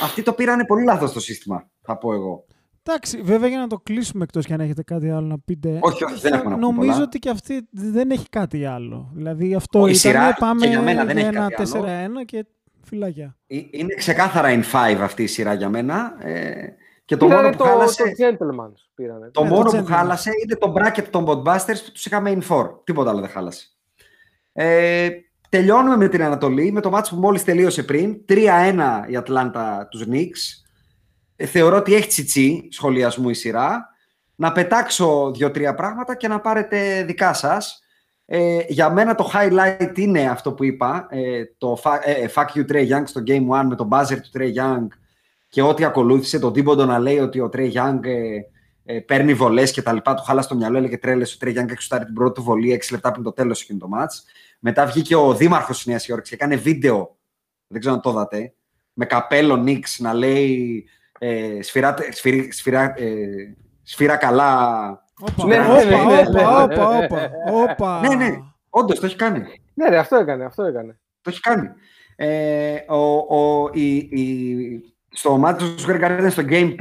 Αυτοί 0.03 0.21
το 0.23 0.34
πήρανε 0.34 0.65
πολύ 0.65 0.84
λάθος 0.84 1.11
το 1.11 1.19
σύστημα, 1.19 1.69
θα 1.82 1.97
πω 1.97 2.13
εγώ. 2.13 2.45
Εντάξει, 2.88 3.21
βέβαια 3.21 3.49
για 3.49 3.59
να 3.59 3.67
το 3.67 3.79
κλείσουμε 3.83 4.23
εκτός 4.23 4.45
και 4.45 4.53
αν 4.53 4.59
έχετε 4.59 4.83
κάτι 4.83 5.09
άλλο 5.09 5.27
να 5.27 5.39
πείτε. 5.39 5.77
Όχι, 5.81 6.03
όχι, 6.03 6.19
δεν 6.19 6.31
θα- 6.31 6.38
έχουμε 6.38 6.49
να 6.55 6.59
πούμε 6.59 6.67
Νομίζω 6.73 6.91
πολλά. 6.91 7.03
ότι 7.05 7.19
και 7.19 7.29
αυτή 7.29 7.67
δεν 7.71 8.11
έχει 8.11 8.29
κάτι 8.29 8.65
άλλο. 8.65 9.11
Δηλαδή 9.13 9.55
αυτό 9.55 9.79
Η 9.79 9.81
ήταν, 9.83 9.95
σειρά 9.95 10.33
πάμε 10.39 10.61
και 10.61 10.67
για 10.67 10.81
μένα 10.81 11.05
δεν 11.05 11.17
για 11.17 11.27
έχει 11.27 11.36
ένα 11.38 11.49
κάτι 11.49 11.77
άλλο. 11.77 11.86
4-1 12.21 12.25
και 12.25 12.45
φυλάκια. 12.83 13.38
Ε- 13.47 13.55
Είναι 13.71 13.93
ξεκάθαρα 13.93 14.49
in 14.49 14.61
5 14.71 15.01
αυτή 15.03 15.23
η 15.23 15.27
σειρά 15.27 15.53
για 15.53 15.69
μένα 15.69 16.15
ε, 16.27 16.53
και 17.05 17.17
το 17.17 17.25
Πήρανε 17.25 17.43
μόνο 17.43 17.57
που 17.57 17.63
το, 17.63 17.69
χάλασε... 17.69 18.03
το 18.03 18.09
Gentleman's. 18.25 18.79
Πήρανε. 18.95 19.29
Το 19.31 19.43
Ναι, 19.43 19.49
μόνο 19.49 19.63
το 19.63 19.69
που 19.77 19.77
gentleman. 19.83 19.86
χάλασε 19.86 20.31
είναι 20.43 20.55
το 20.55 20.73
bracket 20.77 21.05
των 21.09 21.25
Botbusters 21.27 21.81
που 21.86 21.91
τους 21.93 22.05
είχαμε 22.05 22.38
in 22.49 22.55
4. 22.55 22.69
Τίποτα 22.83 23.09
άλλο 23.09 23.19
δεν 23.19 23.29
χάλασε. 23.29 23.67
Ε, 24.53 25.09
τελειώνουμε 25.49 25.97
με 25.97 26.07
την 26.07 26.23
Ανατολή, 26.23 26.71
με 26.71 26.81
το 26.81 26.89
ματς 26.89 27.15
που 27.15 27.21
μόλις 27.21 27.43
τελείωσε 27.43 27.83
πριν. 27.83 28.17
3-1 28.27 29.05
η 29.07 29.15
Ατλάντα 29.15 29.88
τους 29.91 30.03
Knicks. 30.11 30.64
Ε, 31.36 31.45
θεωρώ 31.45 31.77
ότι 31.77 31.95
έχει 31.95 32.07
τσιτσί 32.07 32.67
σχολιασμού 32.71 33.29
η 33.29 33.33
σειρά. 33.33 33.89
Να 34.36 34.51
πετάξω 34.51 35.31
δύο-τρία 35.31 35.75
πράγματα 35.75 36.15
και 36.15 36.27
να 36.27 36.39
πάρετε 36.39 37.03
δικά 37.03 37.33
σας. 37.33 37.79
Ε, 38.25 38.59
για 38.67 38.89
μένα 38.89 39.15
το 39.15 39.31
highlight 39.33 39.97
είναι 39.97 40.29
αυτό 40.29 40.53
που 40.53 40.63
είπα, 40.63 41.07
ε, 41.09 41.43
το 41.57 41.81
fa- 41.83 41.99
ε, 42.03 42.27
fuck 42.36 42.57
you 42.57 42.71
Trey 42.71 42.89
Young 42.89 43.03
στο 43.05 43.21
Game 43.27 43.47
1 43.49 43.65
με 43.67 43.75
τον 43.75 43.88
buzzer 43.91 44.17
του 44.21 44.39
Trey 44.39 44.53
Young 44.55 44.88
και 45.49 45.61
ό,τι 45.61 45.83
ακολούθησε, 45.83 46.39
τον 46.39 46.53
Τίμποντο 46.53 46.86
να 46.86 46.99
λέει 46.99 47.19
ότι 47.19 47.39
ο 47.39 47.49
Trey 47.53 47.71
Young 47.73 47.99
ε, 48.03 48.39
ε, 48.86 48.99
παίρνει 48.99 49.33
βολές 49.33 49.71
και 49.71 49.81
τα 49.81 49.93
λοιπά. 49.93 50.13
Του 50.13 50.23
χάλασε 50.23 50.47
το 50.47 50.55
μυαλό, 50.55 50.77
έλεγε 50.77 50.97
τρέλες. 50.97 51.33
Ο 51.33 51.38
Trey 51.41 51.49
Young 51.49 51.69
έχει 51.69 51.81
σουτάρει 51.81 52.05
την 52.05 52.13
πρώτη 52.13 52.33
του 52.33 52.43
βολή 52.43 52.71
6 52.71 52.91
λεπτά 52.91 53.11
πριν 53.11 53.23
το 53.23 53.31
τέλος 53.31 53.61
εκείνο 53.61 53.79
το 53.79 53.88
ματς. 53.99 54.13
Μετά 54.59 54.86
βγήκε 54.86 55.15
ο 55.15 55.33
δήμαρχος 55.33 55.77
της 55.77 55.86
Νέας 55.86 56.07
Υόρκης 56.07 56.29
και 56.29 56.36
έκανε 56.36 56.55
βίντεο. 56.55 57.17
Δεν 57.67 57.79
ξέρω 57.79 57.95
αν 57.95 58.01
το 58.01 58.09
είδατε. 58.09 58.53
Με 58.93 59.05
καπέλο 59.05 59.55
Νίξ 59.55 59.99
να 59.99 60.13
λέει 60.13 60.86
ε, 61.20 61.61
σφυρά, 61.61 61.95
σφυρί- 62.11 62.53
σφυρά, 62.53 62.93
ε, 62.97 63.26
σφυρά 63.84 64.16
καλά. 64.16 65.03
Όπα, 65.20 65.45
Ναι, 65.47 65.57
ναι, 65.57 65.66
όπα, 65.66 65.84
ναι, 65.84 65.95
ναι, 65.95 66.22
ναι. 66.22 66.22
όπα, 66.22 66.63
όπα, 66.63 66.97
όπα, 66.97 67.32
όπα. 67.72 67.99
Ναι, 67.99 68.16
ναι. 68.16 68.38
Όντως 68.70 68.99
το 68.99 69.05
έχει 69.05 69.16
κάνει. 69.16 69.43
Ναι, 69.74 69.89
ρε, 69.89 69.97
αυτό 69.97 70.16
έκανε, 70.16 70.45
αυτό 70.45 70.63
έκανε. 70.63 70.99
Το 71.22 71.30
έχει 71.30 71.39
κάνει. 71.39 71.70
Ε, 72.16 72.76
ο, 72.88 73.16
ο, 73.38 73.70
η, 73.74 73.95
η, 73.95 74.95
στο 75.09 75.38
μάτι 75.38 75.63
του 75.63 75.82
Square 75.82 76.01
Garden, 76.01 76.28
στο 76.30 76.43
Game 76.49 76.70
2, 76.70 76.76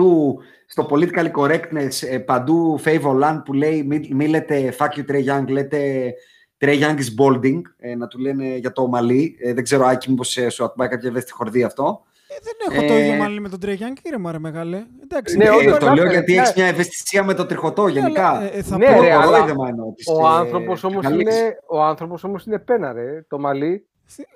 στο 0.67 0.89
Political 0.91 1.31
Correctness, 1.33 2.09
ε, 2.09 2.19
παντού 2.19 2.81
Favor 2.85 3.23
Land 3.23 3.43
που 3.45 3.53
λέει 3.53 3.83
μη, 3.83 4.09
μη 4.13 4.27
λέτε 4.29 4.75
fuck 4.79 4.89
you 4.89 5.11
Trey 5.11 5.25
Young, 5.25 5.45
λέτε 5.49 6.13
Trey 6.59 6.81
Young 6.81 6.97
is 6.97 7.15
balding, 7.19 7.61
ε, 7.79 7.95
να 7.95 8.07
του 8.07 8.19
λένε 8.19 8.57
για 8.57 8.73
το 8.73 8.83
ομαλί. 8.83 9.37
Ε, 9.41 9.53
δεν 9.53 9.65
ξέρω, 9.65 9.87
Άκη, 9.87 10.11
μήπως 10.11 10.37
ε, 10.37 10.49
σου 10.49 10.73
πάει 10.77 10.89
κάποια 10.89 11.09
ευαίσθητη 11.09 11.33
χορδή 11.35 11.63
αυτό. 11.63 12.03
Ε, 12.35 12.39
δεν 12.43 12.77
έχω 12.79 12.87
το 12.87 12.93
Ε, 12.93 13.01
ίδιο 13.05 13.15
μάλλον 13.15 13.41
με 13.43 13.49
τον 13.49 13.61
Τρέγιαν, 13.61 13.97
ήρεμα 14.03 14.33
ρε 14.33 14.39
μεγάλε. 14.39 14.83
Εντάξει, 15.03 15.37
Ναι, 15.37 15.45
δεν 15.45 15.53
Ε, 15.53 15.57
όντως, 15.57 15.65
υπάρχει- 15.77 15.87
το 15.89 15.95
λέω 15.95 16.05
ναι, 16.05 16.11
γιατί 16.13 16.33
ναι. 16.35 16.41
έχεις 16.41 16.55
μια 16.55 16.67
ευαισθησία 16.67 17.25
με 17.25 17.35
το 17.35 17.47
τριχωτό 17.47 17.87
γενικά. 17.89 18.43
Ε, 18.43 18.59
ε, 18.59 18.63
θα 18.63 18.77
Ναι, 18.79 18.87
πω- 18.95 19.01
ρε, 19.01 19.13
αλλά 19.13 19.25
κορόιδεμα 19.25 19.69
εννοώ 19.69 19.93
της, 19.93 20.07
Ο 20.09 20.27
ε, 20.27 20.29
άνθρωπος 20.29 20.85
όμως 20.85 21.03
καλής. 21.03 21.21
είναι, 21.39 21.57
ο 21.69 21.83
άνθρωπος 21.83 22.25
όμως 22.25 22.45
είναι 22.47 22.59
πένα, 22.59 22.93
ρε. 22.93 23.23
Το 23.29 23.39
μαλλί. 23.39 23.87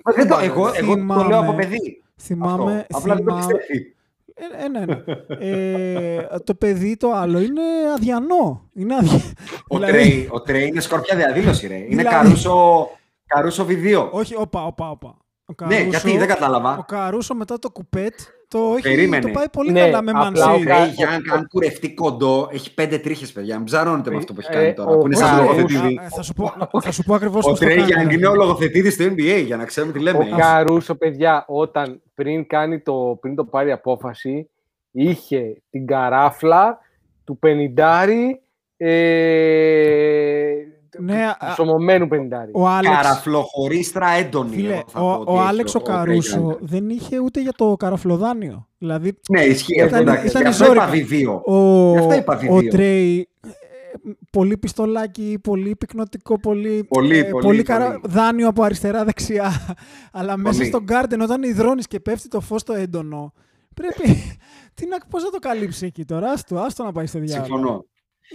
Μα 0.05 0.13
δεν 0.13 0.27
το, 0.27 0.37
εγώ, 0.41 0.61
εγώ 0.75 0.87
το 0.87 0.93
Θυμάμαι- 0.93 1.27
λέω 1.29 1.39
από 1.39 1.53
παιδί. 1.53 2.03
Θυμάμαι, 2.21 2.85
αυτό. 2.91 2.97
Απλά 2.97 3.15
δεν 3.15 3.25
το 3.25 3.31
θυμάμαι, 3.35 3.53
πιστεύει. 3.53 3.95
Ε, 4.33 4.65
Ένα, 4.65 4.81
ένα. 4.81 5.03
Ε, 5.45 6.27
το 6.43 6.53
παιδί 6.55 6.97
το 6.97 7.11
άλλο 7.11 7.39
είναι 7.39 7.61
αδιανό. 7.95 8.69
Είναι 8.73 8.95
αδια... 8.95 9.19
Ο 9.67 9.75
Δηλαδή- 9.77 9.91
Τρέι, 9.97 10.27
ο 10.31 10.41
Τρέι 10.41 10.67
είναι 10.67 10.79
σκορπιά 10.81 11.15
διαδήλωση, 11.15 11.67
ρε. 11.67 11.75
Είναι 11.75 11.85
Δηλαδή- 11.87 12.09
καρούσο, 12.15 12.87
καρούσο 13.25 13.65
βιδίο. 13.65 14.09
Όχι, 14.11 14.35
όπα, 14.37 14.65
όπα, 14.65 14.89
όπα. 14.89 15.17
Ο 15.49 15.65
Ναι, 15.65 15.79
γιατί 15.81 16.11
δεν 16.11 16.21
Ο 16.21 16.25
κατάλαβα. 16.25 16.85
Καρούσο 16.87 17.35
μετά 17.35 17.59
το 17.59 17.69
κουπέτ 17.69 18.13
το, 18.47 18.59
έχει, 18.73 18.81
Περίμενε. 18.81 19.21
το 19.23 19.29
πάει 19.33 19.49
πολύ 19.49 19.71
Ναι, 19.71 19.79
καλά 19.79 20.01
με 20.01 20.11
απλά 20.11 20.23
μανσί. 20.23 20.41
ο 20.41 20.65
Κα- 20.65 20.75
Τρέι 20.75 20.89
Γιάνγκ, 20.89 21.23
αν 21.33 21.47
κουρευτεί 21.47 21.93
κοντό, 21.93 22.49
έχει 22.51 22.73
πέντε 22.73 22.97
τρίχες, 22.97 23.31
παιδιά. 23.31 23.55
Μην 23.55 23.65
ψαρώνετε 23.65 24.09
με 24.11 24.17
αυτό 24.17 24.33
που 24.33 24.39
έχει 24.39 24.49
κάνει 24.51 24.67
Ε, 24.67 24.73
τώρα. 24.73 24.89
ο 24.89 24.97
Που 24.97 25.05
είναι 25.05 25.15
σαν 25.15 25.27
Καρούσο- 25.29 25.55
λογοθετήδη. 25.55 25.97
Α, 25.99 26.09
Θα 26.09 26.21
σου 26.21 26.33
πω, 26.33 26.53
θα 26.81 26.91
σου 26.91 27.03
πω 27.03 27.13
ακριβώς 27.13 27.45
Ο 27.45 27.49
πώς 27.49 27.59
το 27.59 27.65
Τρέι 27.65 27.77
κάνει. 27.77 27.87
Γιάνγκ 27.91 28.11
είναι 28.11 28.27
ο 28.27 28.35
λογοθετήδη 28.35 28.95
του 28.95 29.03
NBA, 29.15 29.43
για 29.45 29.57
να 29.57 29.65
ξέρουμε 29.65 29.93
τι 29.93 29.99
Ο 29.99 30.01
λέμε. 30.01 30.27
Καρούσο, 30.37 30.95
παιδιά, 30.95 31.45
όταν 31.47 32.01
πριν, 32.15 32.47
κάνει 32.47 32.79
το, 32.79 33.17
πριν 33.21 33.35
το 33.35 33.43
πάρει 33.45 33.71
απόφαση, 33.71 34.49
είχε 34.91 35.61
την 35.69 35.85
καράφλα 35.87 36.79
του 37.23 37.37
πενιντάρι, 37.37 38.41
ε, 38.77 40.53
Ναι, 40.97 41.25
α- 41.25 41.37
του 41.47 41.53
σωμωμένου 41.53 42.07
πενιντάρι. 42.07 42.51
Ο 42.53 42.67
Άλεξ, 42.67 42.95
Καραφλοχωρίστρα 42.95 44.09
έντονη. 44.09 44.55
φίλε, 44.55 44.73
εγώ 44.73 44.83
θα 44.87 44.99
ο, 45.01 45.15
πω 45.15 45.19
ότι 45.21 45.31
ο 45.31 45.33
έχει 45.39 45.47
Άλεξ 45.47 45.75
ο 45.75 45.79
Τρέι 45.79 45.95
Καρούσο 45.95 46.37
Γιάνγκ. 46.39 46.51
δεν 46.59 46.89
είχε 46.89 47.19
ούτε 47.19 47.41
για 47.41 47.51
το 47.55 47.75
καραφλοδάνιο. 47.75 48.67
Δηλαδή, 48.77 49.19
Ναι, 49.29 49.41
ισχύει 49.41 49.73
Ήταν- 49.75 49.87
αυτό. 49.87 49.97
εντάξει. 50.01 50.27
ήταν 50.27 50.41
Γι' 50.41 50.47
αυτό 50.47 50.65
ζόρικα. 50.65 50.83
είπα 50.83 50.91
βιδίο. 50.93 51.41
ο, 51.45 51.91
Γι' 51.91 51.97
αυτό 51.97 52.13
είπα 52.13 52.33
ο 52.35 52.37
βιδίο. 52.55 52.69
Τρέι, 52.71 53.29
ε, 53.45 53.49
πολύ 54.31 54.57
πιστολάκι, 54.57 55.39
πολύ 55.43 55.75
πυκνοτικό, 55.75 56.39
πολύ, 56.39 56.83
Πολύ, 56.83 57.17
ε, 57.17 57.23
πολύ, 57.23 57.43
πολύ 57.45 57.63
πολύ. 57.63 57.99
δάνειο 58.03 58.47
από 58.47 58.63
αριστερά-δεξιά. 58.63 59.51
Αλλά 60.11 60.37
μέσα 60.37 60.57
Πολύ. 60.57 60.67
στον 60.69 60.85
Garden, 60.89 61.19
όταν 61.21 61.43
υδρώνεις 61.43 61.87
και 61.87 61.99
πέφτει 61.99 62.27
το 62.27 62.39
φως 62.39 62.63
το 62.63 62.73
έντονο, 62.73 63.33
πρέπει... 63.75 64.23
Τι 64.75 64.87
να, 64.87 64.97
πώς 65.09 65.23
θα 65.23 65.29
το 65.29 65.39
καλύψει 65.39 65.85
εκεί 65.85 66.05
τώρα, 66.05 66.31
άστο, 66.31 66.55
άστο 66.59 66.83
να 66.83 66.91
πάει 66.91 67.05
στο 67.05 67.19
διάλογο. 67.19 67.45
Συμφωνώ. 67.45 67.85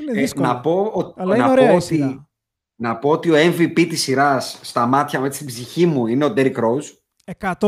Είναι 0.00 0.11
Ε, 0.18 0.20
δύσκολο. 0.20 0.46
να 0.46 0.61
πω, 0.61 0.72
ο- 0.80 1.14
Αλλά 1.16 1.36
να 1.36 1.42
είναι 1.42 1.52
ωραία 1.52 1.66
πω 1.66 1.72
η 1.72 1.76
ότι, 1.76 1.84
σειρά. 1.84 2.28
Να 2.77 2.97
πω 2.97 3.11
ότι 3.11 3.31
ο 3.31 3.35
MVP 3.37 3.87
της 3.89 4.03
σειράς 4.03 4.59
στα 4.62 4.87
μάτια 4.87 5.18
μου, 5.18 5.25
έτσι 5.25 5.37
στην 5.43 5.49
ψυχή 5.55 5.87
μου, 5.87 6.07
είναι 6.07 6.25
ο 6.25 6.33
Derrick 6.37 6.55
Rose. 6.57 6.87
100%. 7.41 7.61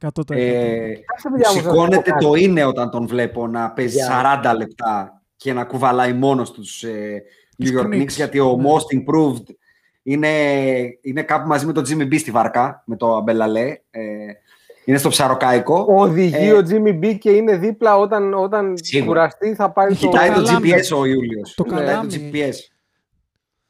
100%. 0.00 0.36
Ε, 0.36 0.92
Κάτσε, 1.06 1.28
παιδιά, 1.30 1.48
όμως, 1.48 1.48
να 1.48 1.48
σου 1.48 1.62
πω 1.62 1.70
σηκώνεται 1.70 2.10
κάτι. 2.10 2.24
το 2.24 2.34
είναι 2.34 2.64
όταν 2.64 2.90
τον 2.90 3.06
βλέπω 3.06 3.46
να 3.46 3.70
παίζει 3.70 3.96
Για. 3.96 4.40
40 4.44 4.56
λεπτά 4.56 5.22
και 5.36 5.52
να 5.52 5.64
κουβαλάει 5.64 6.12
μόνος 6.12 6.50
τους 6.50 6.82
ε, 6.82 7.22
Τους 7.56 7.70
New 7.70 7.78
York 7.80 7.84
Knicks. 7.86 8.00
Knicks 8.02 8.08
γιατί 8.08 8.38
ο 8.38 8.56
Ναι. 8.56 8.68
Most 8.70 8.96
Improved 8.98 9.44
είναι, 10.02 10.28
είναι 11.02 11.22
κάπου 11.22 11.48
μαζί 11.48 11.66
με 11.66 11.72
τον 11.72 11.84
Jimmy 11.88 12.02
B 12.02 12.18
στη 12.18 12.30
βάρκα, 12.30 12.82
με 12.86 12.96
το 12.96 13.16
Αμπελαλέ. 13.16 13.66
Ε, 13.90 14.00
είναι 14.84 14.98
στο 14.98 15.08
ψαροκάικο. 15.08 15.84
Οδηγεί 15.88 16.48
Ε, 16.48 16.52
ο 16.52 16.62
Jimmy 16.70 17.04
B 17.04 17.18
και 17.18 17.30
είναι 17.30 17.56
δίπλα 17.56 17.96
όταν, 17.98 18.34
όταν 18.34 18.74
Σίγουρα. 18.82 19.06
κουραστεί 19.06 19.54
θα 19.54 19.70
πάρει 19.72 19.94
το... 19.94 20.06
Κοιτάει 20.08 20.28
το 20.30 20.42
καλάμι. 20.42 20.70
GPS 20.72 20.96
ο 20.98 21.04
Ιούλιος. 21.04 21.54
Το 21.54 21.62
Κοιτάει 21.64 21.84
καλάμι. 21.86 22.08
το 22.12 22.18
GPS. 22.32 22.54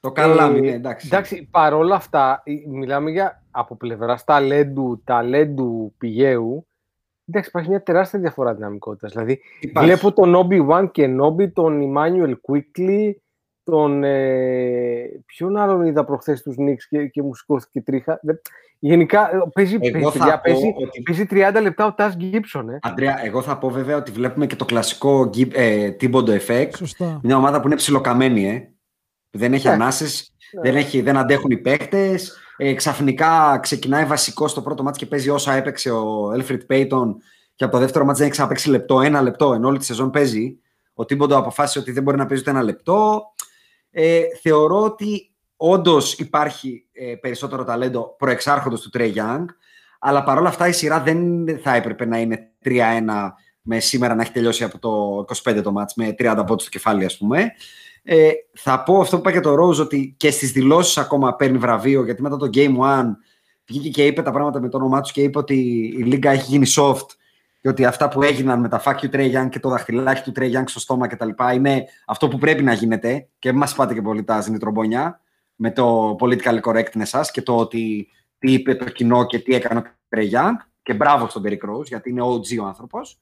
Το 0.00 0.12
καλά 0.12 0.50
Ε, 0.52 0.56
είναι, 0.56 0.70
εντάξει. 0.70 1.06
Εντάξει, 1.06 1.48
παρόλα 1.50 1.94
αυτά, 1.94 2.42
ε, 2.44 2.52
μιλάμε 2.68 3.10
για 3.10 3.42
από 3.50 3.76
πλευράς 3.76 4.24
ταλέντου, 4.24 5.00
ταλέντου 5.04 5.94
πηγαίου. 5.98 6.66
Εντάξει, 7.26 7.48
υπάρχει 7.48 7.68
μια 7.68 7.82
τεράστια 7.82 8.18
διαφορά 8.18 8.54
δυναμικότητας. 8.54 9.12
Δηλαδή, 9.12 9.40
Υπάρχει. 9.60 9.88
βλέπω 9.90 10.12
τον 10.12 10.34
Obi-Wan 10.48 10.88
και 10.92 11.06
Νόμπι, 11.06 11.48
τον 11.50 11.92
Emmanuel 11.94 12.30
Quickly, 12.48 13.10
τον. 13.62 14.04
Ε, 14.04 15.22
ποιον 15.26 15.56
άλλον 15.56 15.84
είδα 15.86 16.04
προχθές 16.04 16.42
τους 16.42 16.56
Knicks 16.58 16.82
και, 16.88 17.06
και 17.06 17.22
μου 17.22 17.34
σηκώθηκε 17.34 17.80
τρίχα. 17.80 18.18
Δεν- 18.22 18.40
Γενικά, 18.82 19.34
ε, 19.34 19.38
παίζει, 19.52 19.74
Εγώ 19.80 19.90
παίζει, 19.92 20.06
θα 20.06 20.12
παιδιά, 20.18 20.34
πω 20.34 20.40
παίζει, 20.44 20.74
ότι- 20.78 21.02
παίζει 21.02 21.26
30 21.26 21.60
λεπτά 21.62 21.86
ο 21.86 21.92
Τας 21.94 22.16
Gibson, 22.20 22.64
ε. 22.70 22.78
Αντρέα, 22.82 23.24
εγώ 23.24 23.42
θα 23.42 23.58
πω 23.58 23.68
βέβαια 23.70 23.96
ότι 23.96 24.10
βλέπουμε 24.10 24.46
και 24.46 24.56
το 24.56 24.64
κλασικό 24.64 25.28
Γκι- 25.28 25.52
ε, 25.56 25.90
Τίμποντο 25.90 26.32
Effect. 26.32 26.70
Σωστά. 26.76 27.20
Μια 27.22 27.36
ομάδα 27.36 27.60
που 27.60 27.66
είναι 27.66 27.76
ψιλοκαμένη, 27.76 28.48
ε. 28.48 28.68
Που 29.30 29.38
δεν 29.38 29.52
έχει 29.52 29.66
Ναι. 29.66 29.72
ανάσες, 29.72 30.32
δεν, 30.62 30.76
έχει, 30.76 31.00
δεν 31.00 31.16
αντέχουν 31.16 31.50
οι 31.50 31.56
παίχτες. 31.56 32.36
Ε, 32.56 32.74
ξαφνικά 32.74 33.58
ξεκινάει 33.62 34.04
βασικό 34.04 34.48
στο 34.48 34.62
πρώτο 34.62 34.82
μάτς 34.82 34.98
και 34.98 35.06
παίζει 35.06 35.30
όσα 35.30 35.52
έπαιξε 35.52 35.90
ο 35.90 36.30
Έλφριτ 36.32 36.62
Πέιτον 36.62 37.16
και 37.54 37.64
από 37.64 37.72
το 37.72 37.78
δεύτερο 37.78 38.04
μάτς 38.04 38.16
δεν 38.18 38.26
έχει 38.26 38.36
ξαναπαίξει 38.36 38.70
λεπτό, 38.70 39.00
ένα 39.00 39.22
λεπτό, 39.22 39.52
ενώ 39.52 39.68
όλη 39.68 39.78
τη 39.78 39.84
σεζόν 39.84 40.10
παίζει. 40.10 40.58
Ο 40.94 41.04
Τίμποντο 41.04 41.36
αποφάσισε 41.36 41.78
ότι 41.78 41.92
δεν 41.92 42.02
μπορεί 42.02 42.16
να 42.16 42.26
παίζει 42.26 42.42
ούτε 42.42 42.50
ένα 42.52 42.62
λεπτό. 42.62 43.22
Ε, 43.90 44.22
θεωρώ 44.42 44.82
ότι 44.82 45.30
όντως 45.56 46.12
υπάρχει 46.12 46.86
ε, 46.92 47.14
περισσότερο 47.14 47.64
ταλέντο 47.64 48.14
προεξάρχοντος 48.18 48.80
του 48.80 48.90
Τρέι 48.90 49.12
Young, 49.16 49.44
αλλά 49.98 50.22
παρόλα 50.22 50.48
αυτά 50.48 50.68
η 50.68 50.72
σειρά 50.72 51.00
δεν 51.00 51.44
θα 51.62 51.74
έπρεπε 51.74 52.04
να 52.06 52.18
είναι 52.18 52.50
3-1 52.64 52.70
με 53.62 53.80
σήμερα 53.80 54.14
να 54.14 54.22
έχει 54.22 54.32
τελειώσει 54.32 54.64
από 54.64 54.78
το 54.78 55.24
25 55.50 55.60
το 55.62 55.72
μάτς 55.72 55.94
με 55.94 56.14
30 56.18 56.34
πόντους 56.46 56.62
στο 56.62 56.70
κεφάλι 56.70 57.04
ας 57.04 57.16
πούμε. 57.16 57.52
Ε, 58.02 58.30
θα 58.52 58.82
πω 58.82 59.00
αυτό 59.00 59.16
που 59.16 59.28
είπα 59.28 59.32
και 59.32 59.40
το 59.40 59.54
Rose 59.54 59.80
ότι 59.80 60.14
και 60.16 60.30
στις 60.30 60.52
δηλώσεις 60.52 60.98
ακόμα 60.98 61.34
παίρνει 61.34 61.58
βραβείο 61.58 62.04
γιατί 62.04 62.22
μετά 62.22 62.36
το 62.36 62.50
Game 62.54 62.76
1 62.78 63.04
βγήκε 63.66 63.88
και 63.88 64.06
είπε 64.06 64.22
τα 64.22 64.30
πράγματα 64.30 64.60
με 64.60 64.68
το 64.68 64.76
όνομά 64.76 65.00
τους 65.00 65.12
και 65.12 65.22
είπε 65.22 65.38
ότι 65.38 65.54
η 65.98 66.02
Λίγκα 66.02 66.30
έχει 66.30 66.50
γίνει 66.50 66.66
soft 66.76 67.06
και 67.60 67.68
ότι 67.68 67.84
αυτά 67.84 68.08
που 68.08 68.22
έγιναν 68.22 68.60
με 68.60 68.68
τα 68.68 68.82
fuck 68.84 68.96
you 68.96 69.10
Trey 69.10 69.36
Young 69.36 69.48
και 69.48 69.60
το 69.60 69.68
δαχτυλάκι 69.68 70.30
του 70.30 70.40
Trey 70.40 70.56
Young 70.56 70.64
στο 70.66 70.80
στόμα 70.80 71.06
κτλ. 71.06 71.28
είναι 71.54 71.84
αυτό 72.06 72.28
που 72.28 72.38
πρέπει 72.38 72.62
να 72.62 72.72
γίνεται 72.72 73.28
και 73.38 73.50
μην 73.50 73.58
μας 73.58 73.74
πάτε 73.74 73.94
και 73.94 74.02
πολύ 74.02 74.24
τα 74.24 74.40
ζημιτρομπονιά 74.40 75.20
με 75.54 75.70
το 75.70 76.16
political 76.20 76.60
correctness 76.60 77.02
σας 77.02 77.30
και 77.30 77.42
το 77.42 77.56
ότι 77.56 78.08
τι 78.38 78.52
είπε 78.52 78.74
το 78.74 78.84
κοινό 78.84 79.26
και 79.26 79.38
τι 79.38 79.54
έκανε 79.54 79.78
ο 79.78 79.82
Trey 80.08 80.30
Young 80.30 80.54
και 80.82 80.94
μπράβο 80.94 81.28
στον 81.28 81.42
Derrick 81.46 81.70
Rose 81.70 81.84
γιατί 81.84 82.10
είναι 82.10 82.22
OG 82.22 82.62
ο 82.62 82.64
άνθρωπος 82.64 83.20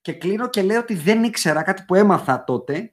και 0.00 0.12
κλείνω 0.12 0.48
και 0.48 0.62
λέω 0.62 0.80
ότι 0.80 0.94
δεν 0.94 1.24
ήξερα 1.24 1.62
κάτι 1.62 1.84
που 1.86 1.94
έμαθα 1.94 2.44
τότε 2.44 2.92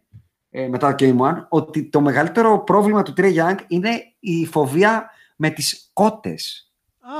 ε, 0.55 0.67
μετά 0.67 0.95
το 0.95 1.05
Game 1.05 1.17
One 1.29 1.45
ότι 1.49 1.89
το 1.89 2.01
μεγαλύτερο 2.01 2.63
πρόβλημα 2.63 3.01
του 3.03 3.13
Trey 3.17 3.35
Young 3.35 3.55
είναι 3.67 3.89
η 4.19 4.45
φοβία 4.45 5.09
με 5.35 5.49
τις 5.49 5.89
κότες. 5.93 6.71
Α, 6.99 7.11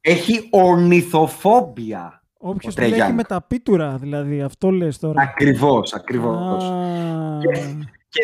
Έχει 0.00 0.48
ορνηθοφόμπια. 0.50 2.22
όποιος 2.38 2.74
ο 2.76 2.80
Trey 2.82 2.86
μπλέκει 2.86 3.02
Young. 3.10 3.14
με 3.14 3.22
τα 3.24 3.42
πίτουρα, 3.42 3.96
δηλαδή, 3.96 4.42
αυτό 4.42 4.70
λες 4.70 4.98
τώρα. 4.98 5.22
Ακριβώς, 5.22 5.92
ακριβώς. 5.94 6.64
Α, 6.64 7.38
Και 7.40 7.60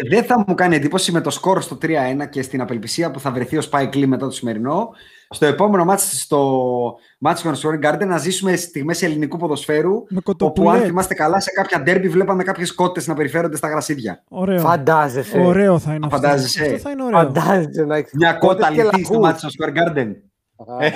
δεν 0.08 0.24
θα 0.24 0.44
μου 0.46 0.54
κάνει 0.54 0.76
εντύπωση 0.76 1.12
με 1.12 1.20
το 1.20 1.30
σκορ 1.30 1.62
στο 1.62 1.78
3-1 1.82 1.88
και 2.30 2.42
στην 2.42 2.60
απελπισία 2.60 3.10
που 3.10 3.20
θα 3.20 3.30
βρεθεί 3.30 3.56
ο 3.56 3.62
Spike 3.70 3.94
Lee 3.94 4.06
μετά 4.06 4.26
το 4.26 4.32
σημερινό. 4.32 4.90
Στο 5.30 5.46
επόμενο 5.46 5.84
μάτς 5.84 6.20
στο 6.20 6.98
Madison 7.26 7.52
Square 7.52 7.84
Garden 7.84 8.06
να 8.06 8.18
ζήσουμε 8.18 8.56
στιγμές 8.56 9.02
ελληνικού 9.02 9.36
ποδοσφαίρου 9.36 9.92
με 9.92 9.98
όπου 10.00 10.16
αν 10.16 10.22
κοτοπουλέτ. 10.22 10.82
θυμάστε 10.86 11.14
καλά 11.14 11.40
σε 11.40 11.50
κάποια 11.50 11.82
ντέρμπι 11.82 12.08
βλέπαμε 12.08 12.42
κάποιες 12.42 12.74
κότες 12.74 13.06
να 13.06 13.14
περιφέρονται 13.14 13.56
στα 13.56 13.68
γρασίδια. 13.68 14.22
Ωραίο. 14.28 14.60
Φαντάζεσαι. 14.60 15.38
Ωραίο 15.38 15.78
θα 15.78 15.94
είναι 15.94 16.06
αυτό. 16.06 16.18
Φαντάζεσαι. 16.18 16.62
Αυτό 16.62 16.78
θα 16.78 16.90
είναι 16.90 17.02
ωραίο. 17.02 17.18
Φαντάζεσαι 17.18 17.84
να 17.84 17.96
έχεις 17.96 18.12
Μια 18.12 18.32
κότες 18.32 18.66
κότα 18.66 18.74
και 18.74 18.82
λυθεί 18.82 19.04
στο 19.04 19.18
λαγούς. 19.18 19.42
Madison 19.42 19.48
Square 19.64 19.72
Garden. 19.78 20.12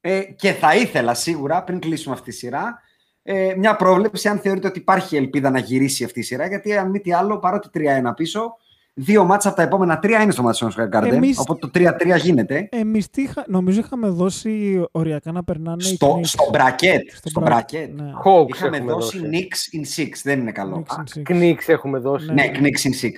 ε, 0.00 0.20
και 0.20 0.52
θα 0.52 0.74
ήθελα 0.74 1.14
σίγουρα, 1.14 1.64
πριν 1.64 1.78
κλείσουμε 1.78 2.14
αυτή 2.14 2.30
τη 2.30 2.36
σειρά, 2.36 2.80
ε, 3.22 3.54
μια 3.56 3.76
πρόβλεψη 3.76 4.28
αν 4.28 4.38
θεωρείτε 4.38 4.66
ότι 4.66 4.78
υπάρχει 4.78 5.16
ελπίδα 5.16 5.50
να 5.50 5.58
γυρίσει 5.58 6.04
αυτή 6.04 6.18
η 6.18 6.22
σειρά. 6.22 6.46
Γιατί 6.46 6.76
αν 6.76 6.90
μη 6.90 7.00
τι 7.00 7.12
άλλο, 7.12 7.38
παρότι 7.38 7.68
3-1 7.74 8.12
πίσω, 8.16 8.56
δύο 8.94 9.24
μάτσα 9.24 9.48
από 9.48 9.56
τα 9.56 9.62
επόμενα 9.62 9.98
τρία 9.98 10.22
είναι 10.22 10.32
στο 10.32 10.44
Madison 10.50 10.68
Square 10.68 10.98
Garden. 11.00 11.12
Εμείς- 11.12 11.38
Οπότε 11.38 11.60
το 11.60 11.70
3-3 11.74 12.16
γίνεται. 12.16 12.68
Εμείς 12.70 13.10
τι 13.10 13.22
είχα- 13.22 13.44
νομίζω 13.48 13.80
είχαμε 13.80 14.08
δώσει 14.08 14.84
οριακά 14.90 15.32
να 15.32 15.44
περνάνε 15.44 15.82
οι 15.84 15.94
Στο, 15.94 16.16
Knicks. 16.18 16.24
στο 16.24 16.44
bracket. 16.52 17.00
Στο 17.14 17.28
Στο 17.28 17.42
bracket, 17.44 17.48
bracket. 17.50 17.88
ναι. 17.94 18.10
Hawks 18.24 18.48
Είχαμε 18.48 18.76
έχουμε 18.76 18.92
δώσει 18.92 19.18
δώσει. 19.18 19.30
Knicks 19.32 19.76
in 19.78 20.02
6. 20.02 20.08
Δεν 20.22 20.40
είναι 20.40 20.52
καλό. 20.52 20.84
Knicks 20.88 21.18
in 21.18 21.22
six. 21.22 21.40
Knicks 21.42 21.66
έχουμε 21.66 21.98
δώσει. 21.98 22.26
Ναι. 22.26 22.32
Ναι, 22.32 22.50
Knicks 22.54 22.86
in 22.88 22.92
6. 23.06 23.10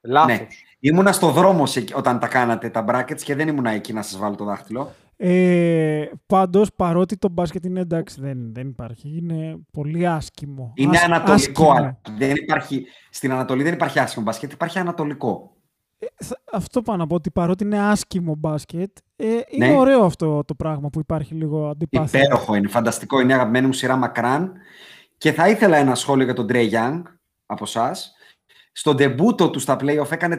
Λάθος. 0.00 0.38
Ναι. 0.38 0.46
Ήμουνα 0.80 1.12
στο 1.12 1.30
δρόμο 1.30 1.66
σε- 1.66 1.84
όταν 1.94 2.18
τα 2.18 2.26
κάνατε 2.26 2.68
τα 2.70 2.84
brackets 2.88 3.22
και 3.22 3.34
δεν 3.34 3.48
ήμουνα 3.48 3.70
εκεί 3.70 3.92
να 3.92 4.02
σας 4.02 4.18
βάλω 4.18 4.34
το 4.34 4.44
δάχτυλο. 4.44 4.92
Ε, 5.16 6.04
πάντως, 6.26 6.68
παρότι 6.76 7.16
το 7.16 7.28
μπάσκετ 7.28 7.64
είναι 7.64 7.80
εντάξει, 7.80 8.20
δεν, 8.20 8.54
δεν 8.54 8.68
υπάρχει. 8.68 9.16
Είναι 9.16 9.56
πολύ 9.72 10.06
άσχημο. 10.06 10.72
Είναι 10.74 10.96
Άσ- 10.96 11.04
ανατολικό. 11.04 11.70
άσχημο. 11.72 12.00
Δεν 12.18 12.34
υπάρχει, 12.36 12.86
στην 13.10 13.32
Ανατολή 13.32 13.62
δεν 13.62 13.72
υπάρχει 13.72 13.98
άσχημο 13.98 14.24
μπάσκετ, 14.24 14.52
υπάρχει 14.52 14.78
ανατολικό. 14.78 15.56
Θα- 16.16 16.40
Αυτό 16.52 16.82
πάω 16.82 16.96
να 16.96 17.06
πω 17.06 17.14
ότι 17.14 17.30
παρότι 17.30 17.64
είναι 17.64 17.78
άσχημο 17.80 18.34
μπάσκετ, 18.34 18.90
ε, 19.16 19.26
είναι 19.50 19.66
Ναι. 19.66 19.76
ωραίο 19.76 20.04
αυτό 20.04 20.44
το 20.44 20.54
πράγμα 20.54 20.88
που 20.88 20.98
υπάρχει 21.00 21.34
λίγο 21.34 21.68
αντιπάθεια. 21.68 22.20
Υπέροχο 22.20 22.54
είναι, 22.54 22.68
φανταστικό. 22.68 23.20
Είναι 23.20 23.32
η 23.32 23.34
αγαπημένη 23.34 23.66
μου 23.66 23.72
σειρά 23.72 23.96
μακράν. 23.96 24.52
Και 25.18 25.32
θα 25.32 25.48
ήθελα 25.48 25.76
ένα 25.76 25.94
σχόλιο 25.94 26.24
για 26.24 26.34
τον 26.34 26.46
Trey 26.50 26.70
Young 26.70 27.02
από 27.46 27.64
εσάς. 27.64 28.14
Στο 28.72 28.94
ντεμπούτο 28.94 29.50
του 29.50 29.58
στα 29.58 29.76
playoff 29.80 30.10
έκανε 30.12 30.36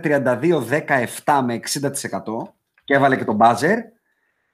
32-17 1.24 1.42
με 1.46 1.54
60% 1.54 2.54
και 2.84 2.94
έβαλε 2.94 3.16
και 3.18 3.24
τον 3.26 3.38
buzzer. 3.42 3.76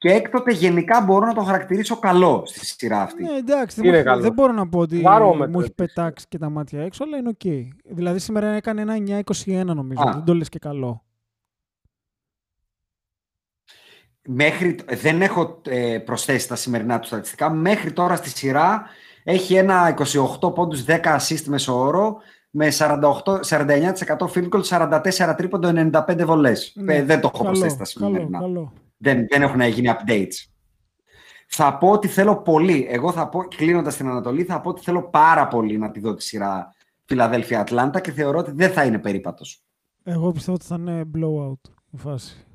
Και 0.01 0.09
έκτοτε 0.11 0.51
γενικά 0.51 1.01
μπορώ 1.01 1.25
να 1.25 1.33
τον 1.33 1.45
χαρακτηρίσω 1.45 1.99
καλό 1.99 2.43
στη 2.45 2.65
σειρά 2.65 3.01
αυτή. 3.01 3.23
Ναι, 3.23 3.31
εντάξει, 3.37 3.75
δεν, 3.75 3.85
Είναι 3.85 3.93
μπορώ- 3.97 4.09
καλό. 4.09 4.21
δεν 4.21 4.33
μπορώ 4.33 4.51
να 4.53 4.67
πω 4.69 4.79
ότι 4.79 4.99
Βαρόμετρο 4.99 5.51
μου 5.51 5.59
έχει 5.59 5.71
επίσης. 5.77 5.93
πετάξει 5.95 6.25
και 6.29 6.37
τα 6.37 6.49
μάτια 6.49 6.81
έξω, 6.81 7.03
αλλά 7.03 7.17
είναι 7.17 7.29
οκ. 7.29 7.69
Δηλαδή 7.95 8.19
σήμερα 8.19 8.47
έκανε 8.47 8.81
ένα 8.81 8.93
9-21 8.93 9.63
νομίζω, 9.65 10.01
Α. 10.07 10.11
δεν 10.13 10.23
το 10.23 10.33
λες 10.35 10.49
και 10.49 10.59
καλό. 10.59 11.03
Μέχρι, 14.27 14.75
δεν 14.89 15.21
έχω 15.21 15.61
ε, 15.65 15.97
προσθέσει 16.05 16.47
τα 16.47 16.55
σημερινά 16.55 16.99
του 16.99 17.07
στατιστικά. 17.07 17.49
Μέχρι 17.49 17.91
τώρα 17.93 18.15
στη 18.15 18.29
σειρά 18.29 18.83
έχει 19.23 19.55
ένα 19.55 19.93
28 20.41 20.53
πόντους, 20.55 20.83
10 20.87 20.99
assist 21.17 21.43
μέσω 21.45 21.79
όρο, 21.79 22.17
με 22.49 22.67
48, 22.71 23.39
49% 23.41 23.93
field 24.33 24.49
goal, 24.49 24.61
44 24.63 25.33
τρίποντο, 25.37 25.69
95 25.91 26.23
βολές. 26.25 26.73
Ναι, 26.75 26.95
Ε, 26.95 27.03
δεν 27.03 27.21
το 27.21 27.31
έχω 27.33 27.43
καλό, 27.43 27.59
προσθέσει 27.59 27.77
τα 27.77 27.99
καλό, 27.99 28.07
σημερινά. 28.13 28.39
καλό. 28.39 28.73
Δεν, 29.01 29.25
δεν 29.29 29.41
έχουν 29.41 29.61
γίνει 29.61 29.89
updates. 29.97 30.33
Θα 31.47 31.77
πω 31.77 31.89
ότι 31.91 32.07
θέλω 32.07 32.37
πολύ. 32.41 32.87
Εγώ 32.89 33.11
θα 33.11 33.29
πω, 33.29 33.43
κλείνοντας 33.43 33.95
την 33.95 34.07
Ανατολή, 34.07 34.43
θα 34.43 34.61
πω 34.61 34.69
ότι 34.69 34.81
θέλω 34.81 35.01
πάρα 35.09 35.47
πολύ 35.47 35.77
να 35.77 35.91
τη 35.91 35.99
δω 35.99 36.13
τη 36.13 36.23
σειρά 36.23 36.73
Φιλαδέλφια-Ατλάντα 37.05 37.99
και 37.99 38.11
θεωρώ 38.11 38.37
ότι 38.37 38.51
δεν 38.51 38.71
θα 38.71 38.83
είναι 38.85 38.99
περίπατος. 38.99 39.63
Εγώ 40.03 40.31
πιστεύω 40.31 40.57
ότι 40.61 40.65
θα 40.65 40.75
είναι 40.75 41.03
blowout 41.15 41.69
η 41.91 41.97
φάση. 41.97 42.45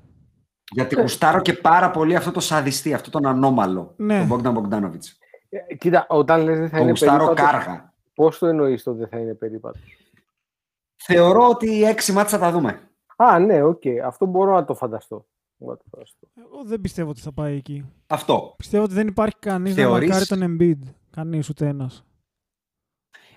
Γιατί 0.72 1.00
γουστάρω 1.00 1.40
και 1.40 1.52
πάρα 1.52 1.90
πολύ 1.90 2.16
αυτό 2.16 2.30
το 2.30 2.40
σαδιστή, 2.40 2.94
αυτό 2.94 3.10
τον 3.10 3.26
ανώμαλο, 3.26 3.94
Ναι. 3.96 4.26
τον 4.28 4.42
Bogdan 4.42 4.54
Bogdanovic. 4.56 5.00
Ε, 5.48 5.74
Κοίτα, 5.74 6.06
όταν 6.08 6.42
λες 6.42 6.58
δεν 6.58 6.68
θα 6.68 6.76
Το 6.76 6.80
είναι 6.82 6.90
γουστάρω 6.90 7.24
περίπατος, 7.24 7.50
κάργα. 7.50 7.94
πώς 8.14 8.38
το 8.38 8.46
εννοείς 8.46 8.82
το 8.82 8.94
δεν 8.94 9.08
θα 9.08 9.18
είναι 9.18 9.34
περίπατος; 9.34 9.80
Θεωρώ 10.96 11.48
ότι 11.48 11.74
οι 11.76 11.84
έξι 11.84 12.12
ματς 12.12 12.30
θα 12.30 12.38
τα 12.38 12.50
δούμε. 12.50 12.80
Α, 13.16 13.38
ναι, 13.38 13.62
οκ. 13.62 13.82
Αυτό 14.04 14.26
μπορώ 14.26 14.54
να 14.54 14.64
το 14.64 14.74
φανταστώ. 14.74 15.26
Μπορώ 15.58 15.72
να 15.72 15.76
το 15.78 15.84
φανταστώ. 15.90 16.28
Εγώ 16.36 16.64
δεν 16.64 16.80
πιστεύω 16.80 17.10
ότι 17.10 17.20
θα 17.20 17.32
πάει 17.32 17.56
εκεί. 17.56 17.84
Αυτό. 18.06 18.54
Πιστεύω 18.56 18.84
ότι 18.84 18.94
δεν 18.94 19.06
υπάρχει 19.06 19.36
κανείς 19.38 19.74
Θεωρείς- 19.74 20.08
να 20.08 20.14
μαρκάρει 20.14 20.40
τον 20.40 20.56
Embiid. 20.60 20.88
Κανείς 21.10 21.48
ούτε 21.48 21.66
ένας. 21.66 22.04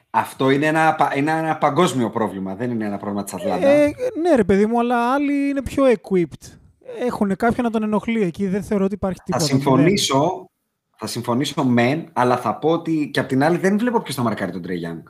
Αυτό 0.09 0.49
είναι 0.49 0.65
ένα, 0.65 0.95
πα- 0.95 1.15
είναι 1.15 1.31
ένα 1.31 1.57
παγκόσμιο 1.57 2.09
πρόβλημα. 2.09 2.55
Δεν 2.55 2.71
είναι 2.71 2.85
ένα 2.85 2.97
πρόβλημα 2.97 3.23
της 3.23 3.33
Ατλάντα. 3.33 3.67
Ε, 3.67 3.93
ναι 4.21 4.35
ρε 4.35 4.43
παιδί 4.43 4.65
μου, 4.65 4.79
αλλά 4.79 5.13
άλλοι 5.13 5.49
είναι 5.49 5.61
πιο 5.61 5.83
equipped. 5.85 6.57
Έχουν 6.99 7.35
κάποιον 7.35 7.65
να 7.65 7.71
τον 7.71 7.83
ενοχλεί 7.83 8.21
εκεί. 8.21 8.47
Δεν 8.47 8.63
θεωρώ 8.63 8.85
ότι 8.85 8.93
υπάρχει 8.93 9.17
θα 9.17 9.23
τίποτα. 9.23 9.45
συμφωνήσω, 9.45 10.49
θα 10.97 11.07
συμφωνήσω 11.07 11.63
μεν, 11.63 12.09
αλλά 12.13 12.37
θα 12.37 12.55
πω 12.57 12.69
ότι 12.69 13.09
και 13.13 13.19
απ' 13.19 13.27
την 13.27 13.43
άλλη 13.43 13.57
δεν 13.57 13.77
βλέπω 13.77 14.01
ποιος 14.01 14.15
θα 14.15 14.21
μαρκάρει 14.23 14.51
τον 14.51 14.61
Τρέι 14.61 14.81
Young. 14.85 15.03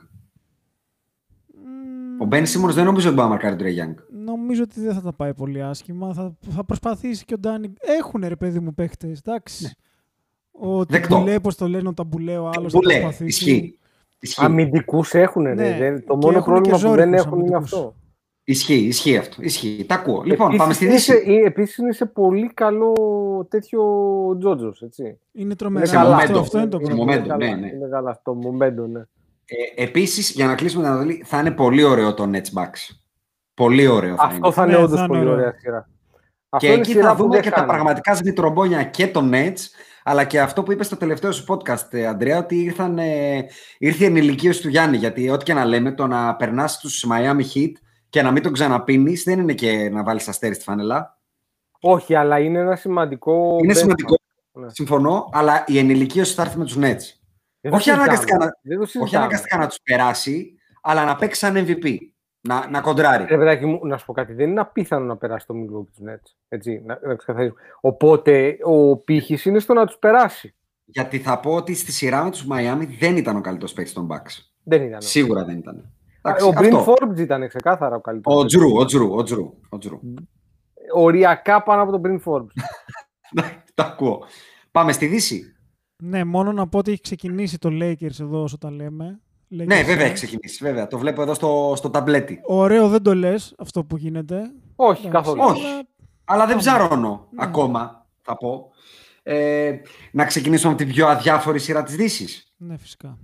Ο 2.20 2.24
Μπεν 2.24 2.46
Σίμονς 2.46 2.74
δεν 2.74 2.84
νομίζω 2.84 3.06
ότι 3.06 3.16
μπορεί 3.16 3.28
να 3.28 3.34
μαρκάρει 3.34 3.56
τον 3.56 3.64
Τρέι 3.64 3.76
Young. 3.80 4.02
Νομίζω 4.24 4.62
ότι 4.62 4.80
δεν 4.80 4.94
θα 4.94 5.00
τα 5.00 5.12
πάει 5.12 5.34
πολύ 5.34 5.62
άσχημα. 5.62 6.12
Θα, 6.14 6.36
θα 6.50 6.64
προσπαθήσει 6.64 7.24
και 7.24 7.34
ο 7.34 7.38
Ντάνι. 7.38 7.72
Έχουν 7.80 8.24
ρε 8.28 8.36
παιδί 8.36 8.58
μου 8.60 8.74
παίχτες. 8.74 9.18
Εντάξει. 9.18 9.76
Ο 10.50 10.84
Δεκτό. 10.84 11.14
Ταμπουλέ, 11.14 11.40
πώς 11.40 11.56
το 11.56 11.68
λένε, 11.68 11.88
ο 11.88 11.94
Ταμπουλέ, 11.94 12.38
ο 12.38 12.50
άλλος. 12.54 12.72
Μπουλέ, 12.72 12.94
ισχύει. 13.18 13.78
Ισχύει. 14.20 14.44
Αμυντικούς 14.44 15.14
έχουν, 15.14 15.42
ρε. 15.42 15.54
Ναι, 15.54 15.76
δεν- 15.78 16.06
το 16.06 16.16
και 16.18 16.26
μόνο 16.26 16.36
έχουν 16.38 16.62
και 16.62 16.70
πρόβλημα 16.70 16.78
που 16.78 16.94
δεν 16.96 17.06
ζώρικους 17.08 17.20
έχουν 17.26 17.38
είναι 17.40 17.54
αμυντικούς. 17.56 17.72
αυτό. 17.72 17.94
Ισχύει, 18.44 18.74
ισχύει 18.74 19.16
αυτό. 19.16 19.36
Ισχύει. 19.42 19.84
Τα 19.88 19.94
ακούω. 19.94 20.22
Λοιπόν, 20.22 20.46
Επίσης 20.46 20.58
πάμε 20.58 20.72
στη 20.72 20.84
είναι 20.84 20.94
Δύση. 20.94 21.04
σε- 21.12 21.22
ε, 21.32 21.44
Επίσης 21.46 21.76
είναι 21.76 21.92
σε 21.92 22.06
πολύ 22.06 22.50
καλό 22.54 22.92
τέτοιο 23.50 23.82
Τζότζος, 24.38 24.82
έτσι. 24.82 25.02
Είναι 25.02 25.18
Είναι 25.32 25.54
τρομερό. 25.54 25.86
σε 25.86 25.94
καλά. 25.94 26.16
Αυτό, 26.16 26.34
momentum. 26.38 26.40
αυτό 26.40 26.58
είναι 26.58 26.68
το 26.68 26.78
Σε 26.78 26.84
πρόβλημα. 26.94 27.12
momentum, 27.22 27.26
καλά, 27.28 27.46
ναι, 27.46 27.54
ναι. 27.54 27.66
Είναι 27.66 27.88
καλά 27.90 28.12
στο 28.12 28.38
momentum, 28.42 28.88
ναι. 28.90 29.02
Ε, 29.76 29.82
Επίσης, 29.82 30.30
για 30.30 30.46
να 30.46 30.54
κλείσουμε 30.54 30.82
την 30.82 30.92
Ανατολή, 30.92 31.22
θα 31.26 31.38
είναι 31.38 31.50
πολύ 31.50 31.82
ωραίο 31.84 32.14
το 32.14 32.30
Nets 32.32 32.58
Bucks. 32.60 32.96
Πολύ 33.54 33.86
ωραίο 33.86 34.16
θα 34.16 34.24
είναι. 34.24 34.34
Αυτό 34.34 34.52
θα 34.52 34.66
Ναι, 34.66 34.70
είναι 34.72 34.78
θα 34.78 34.84
όντω 34.84 34.96
είναι 34.98 35.06
πολύ 35.06 35.20
ωραίο. 35.20 35.32
ωραία 35.32 35.54
σειρά. 35.58 35.88
Και 35.88 36.56
Αυτό 36.56 36.66
είναι 36.66 36.76
εκεί 36.76 36.90
σειρά 36.90 37.04
θα 37.08 37.14
που 37.16 37.22
δούμε 37.22 37.34
δεν 37.34 37.42
και 37.42 37.50
τα 37.50 37.56
χάνει. 37.56 37.68
πραγματικά 37.68 38.14
σμιτρομπόνια 38.14 38.84
και 38.84 39.08
το 39.08 39.28
Nets, 39.32 39.56
αλλά 40.04 40.24
και 40.24 40.40
αυτό 40.40 40.62
που 40.62 40.72
είπες 40.72 40.86
στο 40.86 40.96
τελευταίο 40.96 41.32
σου 41.32 41.44
podcast, 41.48 41.92
ε, 41.92 42.06
Αντρέα, 42.06 42.38
ότι 42.38 42.56
ήρθαν, 42.62 42.98
ε, 42.98 43.46
ήρθε 43.78 44.04
η 44.04 44.06
ενηλικίωση 44.06 44.62
του 44.62 44.68
Γιάννη. 44.68 44.96
Γιατί 44.96 45.30
ό,τι 45.30 45.44
και 45.44 45.54
να 45.54 45.64
λέμε, 45.64 45.92
το 45.92 46.06
να 46.06 46.36
περνάς 46.36 46.78
τους 46.78 47.06
Miami 47.10 47.42
Heat 47.54 47.72
και 48.10 48.22
να 48.22 48.30
μην 48.30 48.42
τον 48.42 48.52
ξαναπίνεις 48.52 49.22
δεν 49.22 49.38
είναι 49.40 49.52
και 49.52 49.88
να 49.92 50.02
βάλεις 50.02 50.28
αστέρι 50.28 50.54
στη 50.54 50.64
φανελά. 50.64 51.18
Όχι, 51.80 52.14
αλλά 52.14 52.38
είναι 52.38 52.58
ένα 52.58 52.76
σημαντικό. 52.76 53.58
Είναι 53.62 53.72
benchmark. 53.72 53.76
σημαντικό. 53.76 54.14
Ναι. 54.52 54.66
Συμφωνώ, 54.70 55.28
αλλά 55.32 55.64
η 55.66 55.78
ενηλικίωση 55.78 56.34
θα 56.34 56.42
έρθει 56.42 56.58
με 56.58 56.64
τους 56.64 56.76
Nets. 56.80 57.19
Δεν 57.60 57.70
το 57.70 57.76
Όχι 57.76 57.84
συζητάμε. 57.84 58.02
αναγκαστικά 58.08 58.36
να- 58.38 58.50
Δεν 58.62 58.76
το 58.76 58.82
Όχι 58.82 58.90
συζητάμε. 58.90 59.16
αναγκαστικά 59.24 59.56
να 59.58 59.66
τους 59.66 59.78
περάσει, 59.84 60.54
αλλά 60.82 61.04
να 61.04 61.16
παίξει 61.16 61.40
σαν 61.40 61.56
MVP. 61.56 61.96
Να, 62.42 62.68
να 62.70 62.80
κοντράρει. 62.80 63.24
Ρε 63.28 63.36
παιδάκι 63.36 63.66
μου, 63.66 63.86
να 63.86 63.96
σου 63.98 64.04
πω 64.06 64.12
κάτι. 64.12 64.32
Δεν 64.32 64.50
είναι 64.50 64.60
απίθανο 64.60 65.04
να 65.04 65.16
περάσει 65.16 65.46
το 65.46 65.54
Milwaukee 65.54 65.86
τους 65.86 66.04
Nets. 66.08 66.34
Έτσι, 66.48 66.82
να, 66.86 66.98
να 67.02 67.14
ξεκαθαρίσουμε. 67.14 67.60
Οπότε 67.80 68.56
ο 68.62 68.96
πύχης 68.96 69.44
είναι 69.44 69.58
στο 69.58 69.74
να 69.74 69.86
τους 69.86 69.96
περάσει. 69.98 70.54
Γιατί 70.84 71.18
θα 71.18 71.40
πω 71.40 71.54
ότι 71.54 71.74
στη 71.74 71.92
σειρά 71.92 72.24
με 72.24 72.30
τους 72.30 72.46
Miami 72.52 72.86
δεν 72.98 73.16
ήταν 73.16 73.36
ο 73.36 73.40
καλύτερος 73.40 73.72
παίκτης 73.72 73.92
των 73.94 74.08
Bucks. 74.10 74.50
Δεν 74.62 74.82
ήταν. 74.82 75.02
Σίγουρα 75.02 75.44
δεν 75.44 75.56
ήταν. 75.58 75.76
Α, 76.22 76.30
Εντάξει, 76.30 76.46
ο 76.46 76.52
Bryn 76.56 76.74
αυτό. 76.76 76.94
Forbes 77.00 77.18
ήταν 77.18 77.48
ξεκάθαρα 77.48 77.96
ο 77.96 78.00
καλύτερος. 78.00 78.38
Ο 78.42 78.44
Τζρου, 78.44 78.76
ο 78.76 78.84
Τζρου, 78.84 79.14
ο 79.14 79.22
Τζρου. 79.22 79.54
Ο 79.68 79.78
Τζρου. 79.78 80.00
Οριακά 80.94 81.62
πάνω 81.62 81.82
από 81.82 81.98
τον 81.98 82.02
Bryn 82.04 82.20
Forbes. 82.32 82.62
Τα 83.74 83.84
ακούω. 83.84 84.24
Πάμε 84.70 84.92
στη 84.92 85.06
Δύση. 85.06 85.54
Ναι, 86.00 86.24
μόνο 86.24 86.52
να 86.52 86.68
πω 86.68 86.78
ότι 86.78 86.90
έχει 86.90 87.00
ξεκινήσει 87.00 87.58
το 87.58 87.68
Lakers 87.72 88.20
εδώ 88.20 88.42
όσο 88.42 88.58
τα 88.58 88.70
λέμε. 88.70 89.20
Lakers, 89.52 89.66
Ναι, 89.66 89.82
βέβαια 89.82 90.02
ε. 90.02 90.04
έχει 90.04 90.12
ξεκινήσει. 90.14 90.64
Βέβαια. 90.64 90.86
Το 90.86 90.98
βλέπω 90.98 91.22
εδώ 91.22 91.34
στο, 91.34 91.72
στο 91.76 91.90
ταμπλέτι. 91.90 92.40
Ωραίο 92.44 92.88
δεν 92.88 93.02
το 93.02 93.14
λες 93.14 93.54
αυτό 93.58 93.84
που 93.84 93.96
γίνεται. 93.96 94.50
Όχι, 94.76 95.06
Εντάξει, 95.06 95.30
καθόλου. 95.34 95.42
Όχι. 95.50 95.64
αλλά 95.64 95.82
Αλλά 96.24 96.46
δεν 96.46 96.56
Πάμε. 96.56 96.60
ψαρώνω 96.60 97.28
Ναι. 97.30 97.42
ακόμα, 97.44 98.06
θα 98.22 98.36
πω. 98.36 98.70
Ε, 99.22 99.76
να 100.12 100.24
ξεκινήσουμε 100.24 100.72
από 100.72 100.82
την 100.84 100.92
πιο 100.92 101.06
αδιάφορη 101.06 101.58
σειρά 101.58 101.82
της 101.82 101.96
Δύσης. 101.96 102.52
Ναι, 102.56 102.76
φυσικά. 102.78 103.18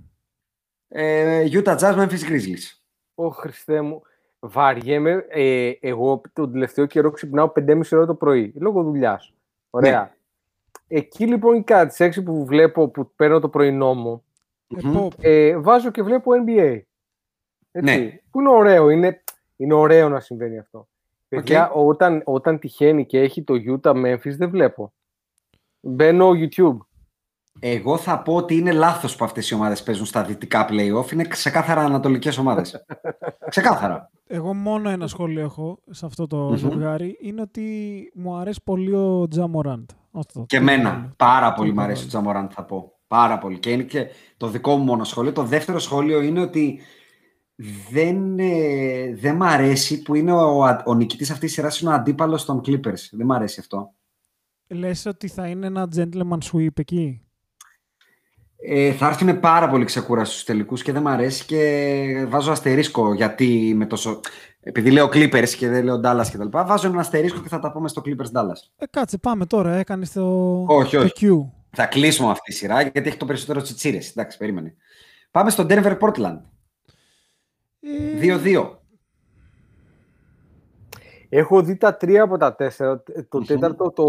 Ε, 0.87 1.43
Utah 1.51 1.77
Jazz, 1.77 1.95
Memphis 1.95 2.29
Grizzlies. 2.29 2.79
Ω 3.15 3.29
Χριστέ 3.29 3.81
μου. 3.81 4.01
Βαριέμαι. 4.39 5.25
Ε, 5.29 5.71
εγώ 5.79 6.21
τον 6.33 6.51
τελευταίο 6.51 6.85
καιρό 6.85 7.11
ξυπνάω 7.11 7.51
5,5 7.55 7.81
ώρα 7.91 8.05
το 8.05 8.15
πρωί. 8.15 8.53
Λόγω 8.55 8.83
δουλειάς. 8.83 9.33
Ωραία. 9.69 10.01
Ναι. 10.01 10.11
Εκεί 10.87 11.27
λοιπόν 11.27 11.63
κατά 11.63 11.87
τι 11.87 12.09
6 12.19 12.23
που 12.23 12.45
βλέπω 12.45 12.87
που 12.89 13.11
παίρνω 13.15 13.39
το 13.39 13.49
πρωινό 13.49 13.93
μου, 13.93 14.23
Μμμ. 14.67 14.95
Επό- 14.95 15.11
ε, 15.21 15.57
βάζω 15.57 15.91
και 15.91 16.03
βλέπω 16.03 16.31
NBA. 16.45 16.81
Έτσι, 17.71 17.99
Ναι. 17.99 18.19
Που 18.31 18.39
είναι 18.39 18.49
ωραίο. 18.49 18.89
Είναι, 18.89 19.23
είναι 19.55 19.73
ωραίο 19.73 20.09
να 20.09 20.19
συμβαίνει 20.19 20.57
αυτό. 20.59 20.87
Παιδιά, 21.27 21.71
όταν, 21.71 22.21
όταν 22.25 22.59
τυχαίνει 22.59 23.05
και 23.05 23.19
έχει 23.19 23.43
το 23.43 23.53
Utah 23.67 23.93
Memphis 24.05 24.35
δεν 24.37 24.49
βλέπω. 24.49 24.93
Μπαίνω 25.79 26.31
YouTube. 26.35 26.77
Εγώ 27.59 27.97
θα 27.97 28.21
πω 28.21 28.35
ότι 28.35 28.55
είναι 28.55 28.71
λάθος 28.71 29.15
που 29.15 29.25
αυτές 29.25 29.49
οι 29.49 29.53
ομάδες 29.53 29.83
παίζουν 29.83 30.05
στα 30.05 30.23
δυτικά 30.23 30.67
play-off. 30.69 31.11
Είναι 31.11 31.23
ξεκάθαρα 31.23 31.81
ανατολικές 31.83 32.37
ομάδες. 32.37 32.85
ξεκάθαρα. 33.49 34.09
Εγώ 34.27 34.53
μόνο 34.53 34.89
ένα 34.89 35.07
σχόλιο 35.07 35.41
έχω 35.41 35.79
σε 35.89 36.05
αυτό 36.05 36.27
το 36.27 36.37
Μμμ. 36.37 36.55
ζευγάρι. 36.55 37.17
Είναι 37.21 37.41
ότι 37.41 37.63
μου 38.15 38.35
αρέσει 38.35 38.61
πολύ 38.63 38.93
ο 38.95 39.27
Τζαμοράντ. 39.29 39.89
Αυτό. 40.11 40.45
Και 40.47 40.57
Τίποτα 40.57 40.73
εμένα. 40.73 40.89
άλλο. 40.89 41.13
Πάρα 41.17 41.53
πολύ 41.53 41.67
μου 41.67 41.73
Τίποτα 41.73 41.83
αρέσει 41.85 41.99
ο 41.99 42.01
άλλο. 42.01 42.09
Τζαμοράντ, 42.09 42.51
θα 42.53 42.63
πω. 42.65 42.91
Πάρα 43.07 43.37
πολύ. 43.37 43.59
Και 43.59 43.71
είναι 43.71 43.83
και 43.83 44.07
το 44.37 44.47
δικό 44.47 44.75
μου 44.75 44.83
μόνο 44.83 45.03
σχόλιο. 45.03 45.31
Το 45.31 45.43
δεύτερο 45.43 45.79
σχόλιο 45.79 46.21
είναι 46.21 46.41
ότι 46.41 46.79
δεν, 47.91 48.39
ε, 48.39 49.13
δεν 49.15 49.35
μ' 49.35 49.43
αρέσει 49.43 50.01
που 50.01 50.15
είναι 50.15 50.31
ο, 50.33 50.63
α- 50.63 50.83
ο 50.85 50.93
νικητής 50.93 51.29
αυτής 51.29 51.45
της 51.45 51.53
σειράς 51.53 51.79
είναι 51.79 51.89
ο 51.89 51.93
αντίπαλος 51.93 52.45
των 52.45 52.61
Clippers. 52.65 52.99
Δεν 53.11 53.25
μ' 53.25 53.31
αρέσει 53.31 53.59
αυτό. 53.59 53.93
Λες 54.67 55.05
ότι 55.05 55.27
θα 55.27 55.47
είναι 55.47 55.65
ένα 55.67 55.87
gentleman 55.95 56.37
sweep 56.51 56.79
εκεί; 56.79 57.21
Ε, 58.59 58.91
θα 58.91 59.07
έρθουν 59.07 59.39
πάρα 59.39 59.69
πολύ 59.69 59.85
ξεκούραστοι 59.85 60.33
στους 60.33 60.45
τελικούς 60.45 60.81
και 60.81 60.91
δεν 60.91 61.01
μ' 61.01 61.07
αρέσει 61.07 61.45
και 61.45 62.25
βάζω 62.27 62.51
αστερίσκο 62.51 63.13
γιατί 63.13 63.73
με 63.75 63.85
τόσο... 63.85 64.19
Επειδή 64.59 64.91
λέω 64.91 65.05
Clippers 65.05 65.49
και 65.49 65.67
δεν 65.69 65.83
λέω 65.83 65.95
Dallas 65.95 66.27
και 66.31 66.37
τα 66.37 66.43
λοιπά, 66.43 66.65
βάζω 66.65 66.87
ένα 66.87 66.99
αστερίσκο 66.99 67.41
και 67.41 67.47
θα 67.47 67.59
τα 67.59 67.71
πούμε 67.71 67.87
στο 67.87 68.01
Clippers 68.05 68.39
Dallas. 68.39 68.69
Ε, 68.77 68.85
κάτσε, 68.89 69.17
πάμε 69.17 69.45
τώρα. 69.45 69.75
Έκανε 69.75 70.05
το, 70.13 70.63
Όχι, 70.67 70.97
το 70.97 71.03
όχι. 71.03 71.13
Q. 71.19 71.49
Θα 71.69 71.85
κλείσουμε 71.85 72.31
αυτή 72.31 72.51
τη 72.51 72.57
σειρά 72.57 72.81
γιατί 72.81 73.07
έχει 73.07 73.17
το 73.17 73.25
περισσότερο 73.25 73.61
τσιτσίρες. 73.61 74.09
Εντάξει, 74.09 74.37
περίμενε. 74.37 74.75
Πάμε 75.31 75.49
στο 75.49 75.65
Denver 75.69 75.97
Portland. 75.99 76.39
Ε, 77.79 78.39
2-2. 78.43 78.77
Έχω 81.29 81.61
δει 81.61 81.77
τα 81.77 81.97
τρία 81.97 82.23
από 82.23 82.37
τα 82.37 82.55
τέσσερα. 82.55 83.03
Το 83.29 83.37
Μμμ. 83.37 83.45
τέταρτο, 83.45 83.91
το, 83.91 84.05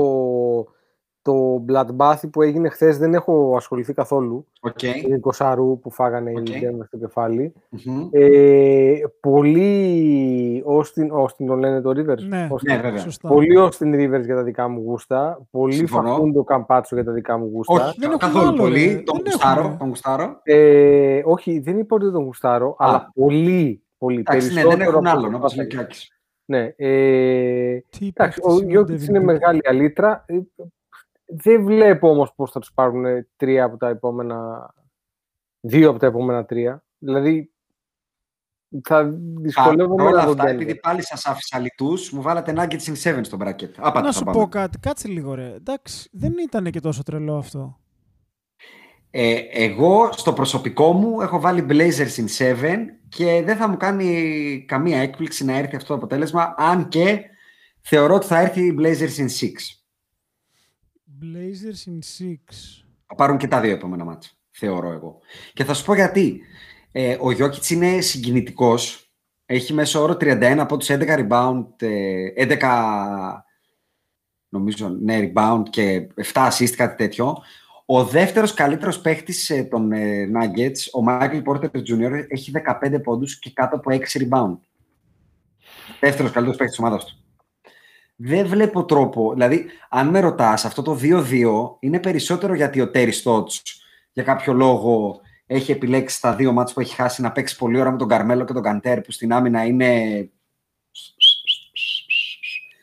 το 1.28 1.64
bloodbath 1.68 2.20
που 2.32 2.42
έγινε 2.42 2.68
χθες 2.68 2.98
δεν 2.98 3.14
έχω 3.14 3.54
ασχοληθεί 3.56 3.92
καθόλου. 3.92 4.46
Οκ. 4.60 4.82
Είναι 4.82 5.18
εικοσάρα 5.18 5.78
που 5.78 5.90
φάγανε 5.90 6.30
Οκ. 6.36 6.48
οι 6.48 6.52
Denver 6.62 6.84
στο 6.86 6.96
κεφάλι. 6.98 7.52
Μμμ. 7.68 8.08
Ε, 8.10 9.00
πολύ 9.20 10.64
Austin, 10.66 11.22
Austin 11.22 11.46
το 11.46 11.54
λένε 11.56 11.80
το 11.80 11.90
Rivers; 11.90 12.22
Ναι, 12.28 12.48
Austin. 12.52 12.62
Ναι, 12.66 12.76
βέβαια. 12.80 12.98
σωστά. 12.98 13.28
Πολύ 13.28 13.56
Austin 13.58 13.94
Rivers 13.94 14.24
για 14.24 14.34
τα 14.34 14.42
δικά 14.42 14.68
μου 14.68 14.82
γούστα. 14.84 15.40
Πολύ 15.50 15.72
Συμφωνώ. 15.72 16.08
Φακούντο 16.08 16.44
Καμπάτσο 16.44 16.94
για 16.94 17.04
τα 17.04 17.12
δικά 17.12 17.38
μου 17.38 17.50
γούστα. 17.52 17.72
Όχι, 17.74 17.82
Δεν 17.98 18.10
έχουμε 18.10 18.16
καθόλου 18.16 18.48
άλλο, 18.48 18.56
πολύ. 18.62 18.86
ρε. 18.86 18.94
Τον 19.02 19.16
Δεν 19.22 19.32
γουστάρω, 19.32 19.60
έχουμε. 19.60 19.76
τον 19.78 19.88
γουστάρω. 19.88 20.40
Ε, 20.42 21.22
όχι, 21.24 21.58
δεν 21.58 21.78
είπα 21.78 21.94
ότι 21.94 22.04
δεν 22.04 22.14
τον 22.14 22.24
γουστάρω, 22.24 22.76
αλλά 22.78 23.10
πολύ, 23.14 23.82
πολύ 23.98 24.18
Εντάξει, 24.18 24.46
ναι, 24.48 24.54
περισσότερο. 24.54 24.76
δεν 24.76 24.86
έχουν 24.94 25.06
από 25.06 25.18
άλλον, 25.18 25.30
το 25.30 25.36
όπως 25.36 25.56
λέει 25.56 25.66
Παπαδάκη. 25.66 25.76
ο 25.76 25.80
Άκης. 25.80 26.12
Ναι, 26.50 26.72
ε, 26.76 27.78
Τι 27.98 28.06
εντάξει, 28.06 28.12
παίκτης 28.12 28.44
ο 28.44 28.52
είναι 28.62 28.70
Γιώκητς 28.70 29.04
Devin 29.04 29.08
είναι 29.08 29.18
Booker. 29.18 29.22
μεγάλη 29.24 29.60
αλήτρα. 29.68 30.24
Ε, 31.28 31.34
Δεν 31.42 31.64
βλέπω 31.64 32.08
όμως 32.10 32.32
πώς 32.34 32.50
θα 32.50 32.60
τους 32.60 32.72
πάρουν 32.74 33.04
τρία 33.36 33.64
από 33.64 33.76
τα 33.76 33.88
επόμενα... 33.88 34.70
Δύο 35.60 35.90
από 35.90 35.98
τα 35.98 36.06
επόμενα 36.06 36.44
τρία. 36.44 36.84
Δηλαδή, 36.98 37.52
θα 38.84 39.04
δυσκολεύομαι 39.40 40.02
Παρ' 40.02 40.12
όλα 40.12 40.16
να 40.24 40.24
τον 40.26 40.38
αυτά, 40.40 40.50
Denver. 40.50 40.54
επειδή 40.54 40.74
πάλι 40.74 41.02
σας 41.04 41.26
άφησα 41.26 41.58
λιτούς, 41.58 42.10
μου 42.10 42.22
βάλατε 42.22 42.52
Nuggets 42.56 42.94
in 42.94 43.18
7 43.18 43.20
στο 43.22 43.36
bracket. 43.40 43.70
Άπατα 43.76 44.00
Να 44.00 44.06
θα 44.06 44.12
σου 44.12 44.24
πάμε. 44.24 44.38
πω 44.38 44.48
κάτι, 44.48 44.78
κάτσε 44.78 45.08
λίγο 45.08 45.34
ρε. 45.34 45.54
Εντάξει, 45.54 46.08
δεν 46.12 46.34
ήταν 46.38 46.70
και 46.70 46.80
τόσο 46.80 47.02
τρελό 47.02 47.36
αυτό. 47.36 47.78
Ε, 49.10 49.38
εγώ 49.50 50.12
στο 50.12 50.32
προσωπικό 50.32 50.92
μου 50.92 51.20
έχω 51.20 51.40
βάλει 51.40 51.66
Blazers 51.68 52.16
in 52.16 52.54
7 52.56 52.76
και 53.08 53.42
δεν 53.44 53.56
θα 53.56 53.68
μου 53.68 53.76
κάνει 53.76 54.64
καμία 54.68 54.98
έκπληξη 54.98 55.44
να 55.44 55.56
έρθει 55.56 55.76
αυτό 55.76 55.88
το 55.88 55.94
αποτέλεσμα, 55.94 56.54
αν 56.56 56.88
και 56.88 57.20
θεωρώ 57.80 58.14
ότι 58.14 58.26
θα 58.26 58.38
έρθει 58.40 58.60
η 58.66 58.76
Blazers 58.80 59.16
in 59.20 59.24
6. 59.24 59.28
Blazers 61.22 61.90
in 61.90 61.98
6. 61.98 62.34
Θα 63.06 63.14
πάρουν 63.14 63.36
και 63.36 63.48
τα 63.48 63.60
δύο 63.60 63.72
επόμενα 63.72 64.04
μάτια, 64.04 64.30
θεωρώ 64.50 64.92
εγώ. 64.92 65.18
Και 65.52 65.64
θα 65.64 65.74
σου 65.74 65.84
πω 65.84 65.94
γιατί. 65.94 66.40
Ε, 66.92 67.16
ο 67.20 67.30
Γιώκητς 67.30 67.70
είναι 67.70 68.00
συγκινητικός. 68.00 69.12
Έχει 69.46 69.72
μέσω 69.72 70.02
όρο 70.02 70.12
31 70.12 70.56
από 70.58 70.76
τους 70.76 70.88
11 70.90 71.26
rebound, 71.28 71.64
ε, 71.78 72.32
11 72.36 73.44
νομίζω, 74.48 74.88
ναι, 74.88 75.32
rebound 75.34 75.62
και 75.70 76.08
7 76.32 76.48
assist, 76.48 76.70
κάτι 76.76 76.96
τέτοιο. 76.96 77.36
Ο 77.86 78.04
δεύτερος 78.04 78.54
καλύτερος 78.54 79.00
παίχτης 79.00 79.50
ε, 79.50 79.64
των 79.64 79.92
ε, 79.92 80.30
Nuggets, 80.34 81.00
ο 81.00 81.04
Michael 81.08 81.42
Porter 81.42 81.70
Jr., 81.70 82.24
έχει 82.28 82.52
15 82.82 83.02
πόντους 83.02 83.38
και 83.38 83.50
κάτω 83.54 83.76
από 83.76 83.90
6 83.90 83.96
rebound. 83.96 84.58
Δεύτερος 86.00 86.30
καλύτερος 86.30 86.56
παίχτης 86.56 86.76
της 86.76 86.78
ομάδας 86.78 87.04
του. 87.04 87.27
Δεν 88.20 88.46
βλέπω 88.46 88.84
τρόπο. 88.84 89.32
Δηλαδή, 89.32 89.66
αν 89.88 90.08
με 90.08 90.20
ρωτάς, 90.20 90.64
αυτό 90.64 90.82
το 90.82 90.98
2-2 91.02 91.76
είναι 91.80 92.00
περισσότερο 92.00 92.54
γιατί 92.54 92.80
ο 92.80 92.90
Τέρι 92.90 93.12
Στότς 93.12 93.62
για 94.12 94.22
κάποιο 94.22 94.52
λόγο 94.52 95.20
έχει 95.46 95.72
επιλέξει 95.72 96.16
στα 96.16 96.34
δύο 96.34 96.52
μάτς 96.52 96.72
που 96.72 96.80
έχει 96.80 96.94
χάσει 96.94 97.22
να 97.22 97.32
παίξει 97.32 97.56
πολύ 97.56 97.80
ώρα 97.80 97.90
με 97.90 97.98
τον 97.98 98.08
Καρμέλο 98.08 98.44
και 98.44 98.52
τον 98.52 98.62
Καντέρ 98.62 99.00
που 99.00 99.12
στην 99.12 99.32
άμυνα 99.32 99.64
είναι. 99.64 100.30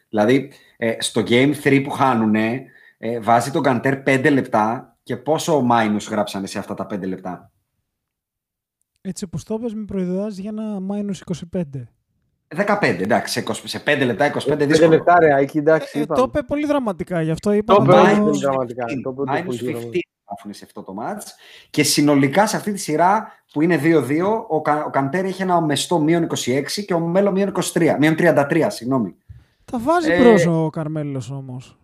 Δηλαδή, 0.09 0.51
ε, 0.77 0.95
στο 0.99 1.23
Game 1.27 1.53
3 1.63 1.81
που 1.83 1.89
χάνουνε, 1.89 2.65
ε, 2.97 3.19
βάζει 3.19 3.51
τον 3.51 3.63
Καντέρ 3.63 3.97
5 3.97 4.29
λεπτά 4.29 4.97
και 5.03 5.17
πόσο 5.17 5.67
minus 5.71 6.07
γράψανε 6.09 6.47
σε 6.47 6.59
αυτά 6.59 6.73
τα 6.73 6.85
5 6.85 7.05
λεπτά; 7.07 7.51
Έτσι 9.01 9.23
όπως 9.23 9.43
το 9.43 9.53
είπες, 9.53 9.73
με 9.73 9.85
προειδεάζει 9.85 10.41
για 10.41 10.49
ένα 10.49 10.77
minus 10.89 11.35
25. 11.53 11.94
15, 12.55 13.01
εντάξει, 13.01 13.33
σε, 13.33 13.43
20, 13.47 13.53
σε 13.63 13.79
5 13.85 14.05
λεπτά, 14.05 14.25
25 14.25 14.45
Πέντε 14.45 14.65
δύσκολο. 14.65 14.89
λεπτά 14.89 15.19
ρε, 15.19 15.35
εκεί 15.41 15.57
εντάξει, 15.57 15.97
Ε, 15.99 16.01
είπαμε. 16.01 16.19
το 16.19 16.25
είπε 16.29 16.43
πολύ 16.43 16.65
δραματικά, 16.65 17.21
γι' 17.21 17.31
αυτό 17.31 17.51
είπα. 17.51 17.75
Το 17.75 17.81
να 17.83 18.01
είπε, 18.11 18.19
το- 18.19 18.25
όχι, 18.29 18.39
Minus 18.39 18.41
δραματικά. 18.41 18.85
15, 18.85 19.01
Το 19.03 19.09
είπε 19.23 19.31
minus 19.39 19.45
πολύ 19.45 19.57
15 19.57 19.71
δραματικά. 19.71 19.99
γράφουν 20.27 20.53
σε 20.53 20.65
αυτό 20.65 20.83
το 20.83 20.93
μάτς 20.93 21.35
και 21.69 21.83
συνολικά 21.83 22.47
σε 22.47 22.55
αυτή 22.55 22.71
τη 22.71 22.79
σειρά 22.79 23.31
που 23.51 23.61
είναι 23.61 23.77
2-2 23.77 24.45
ο, 24.49 24.61
Κα, 24.61 24.83
ο 24.85 24.89
Καντέρ 24.89 25.25
έχει 25.25 25.41
ένα 25.41 25.61
μεστό 25.61 25.99
μείον 25.99 26.23
26 26.23 26.85
και 26.85 26.93
ο 26.93 26.99
Μέλο 26.99 27.31
μείον 27.31 27.47
23, 27.73 27.95
μείον 27.99 28.15
33, 28.17 28.65
συγγνώμη. 28.69 29.15
Τα 29.71 29.79
βάζει 29.79 30.11
Ε, 30.11 30.19
μπρος 30.19 30.45
ο 30.45 30.69
Καρμέλος 30.69 31.31
όμως. 31.31 31.77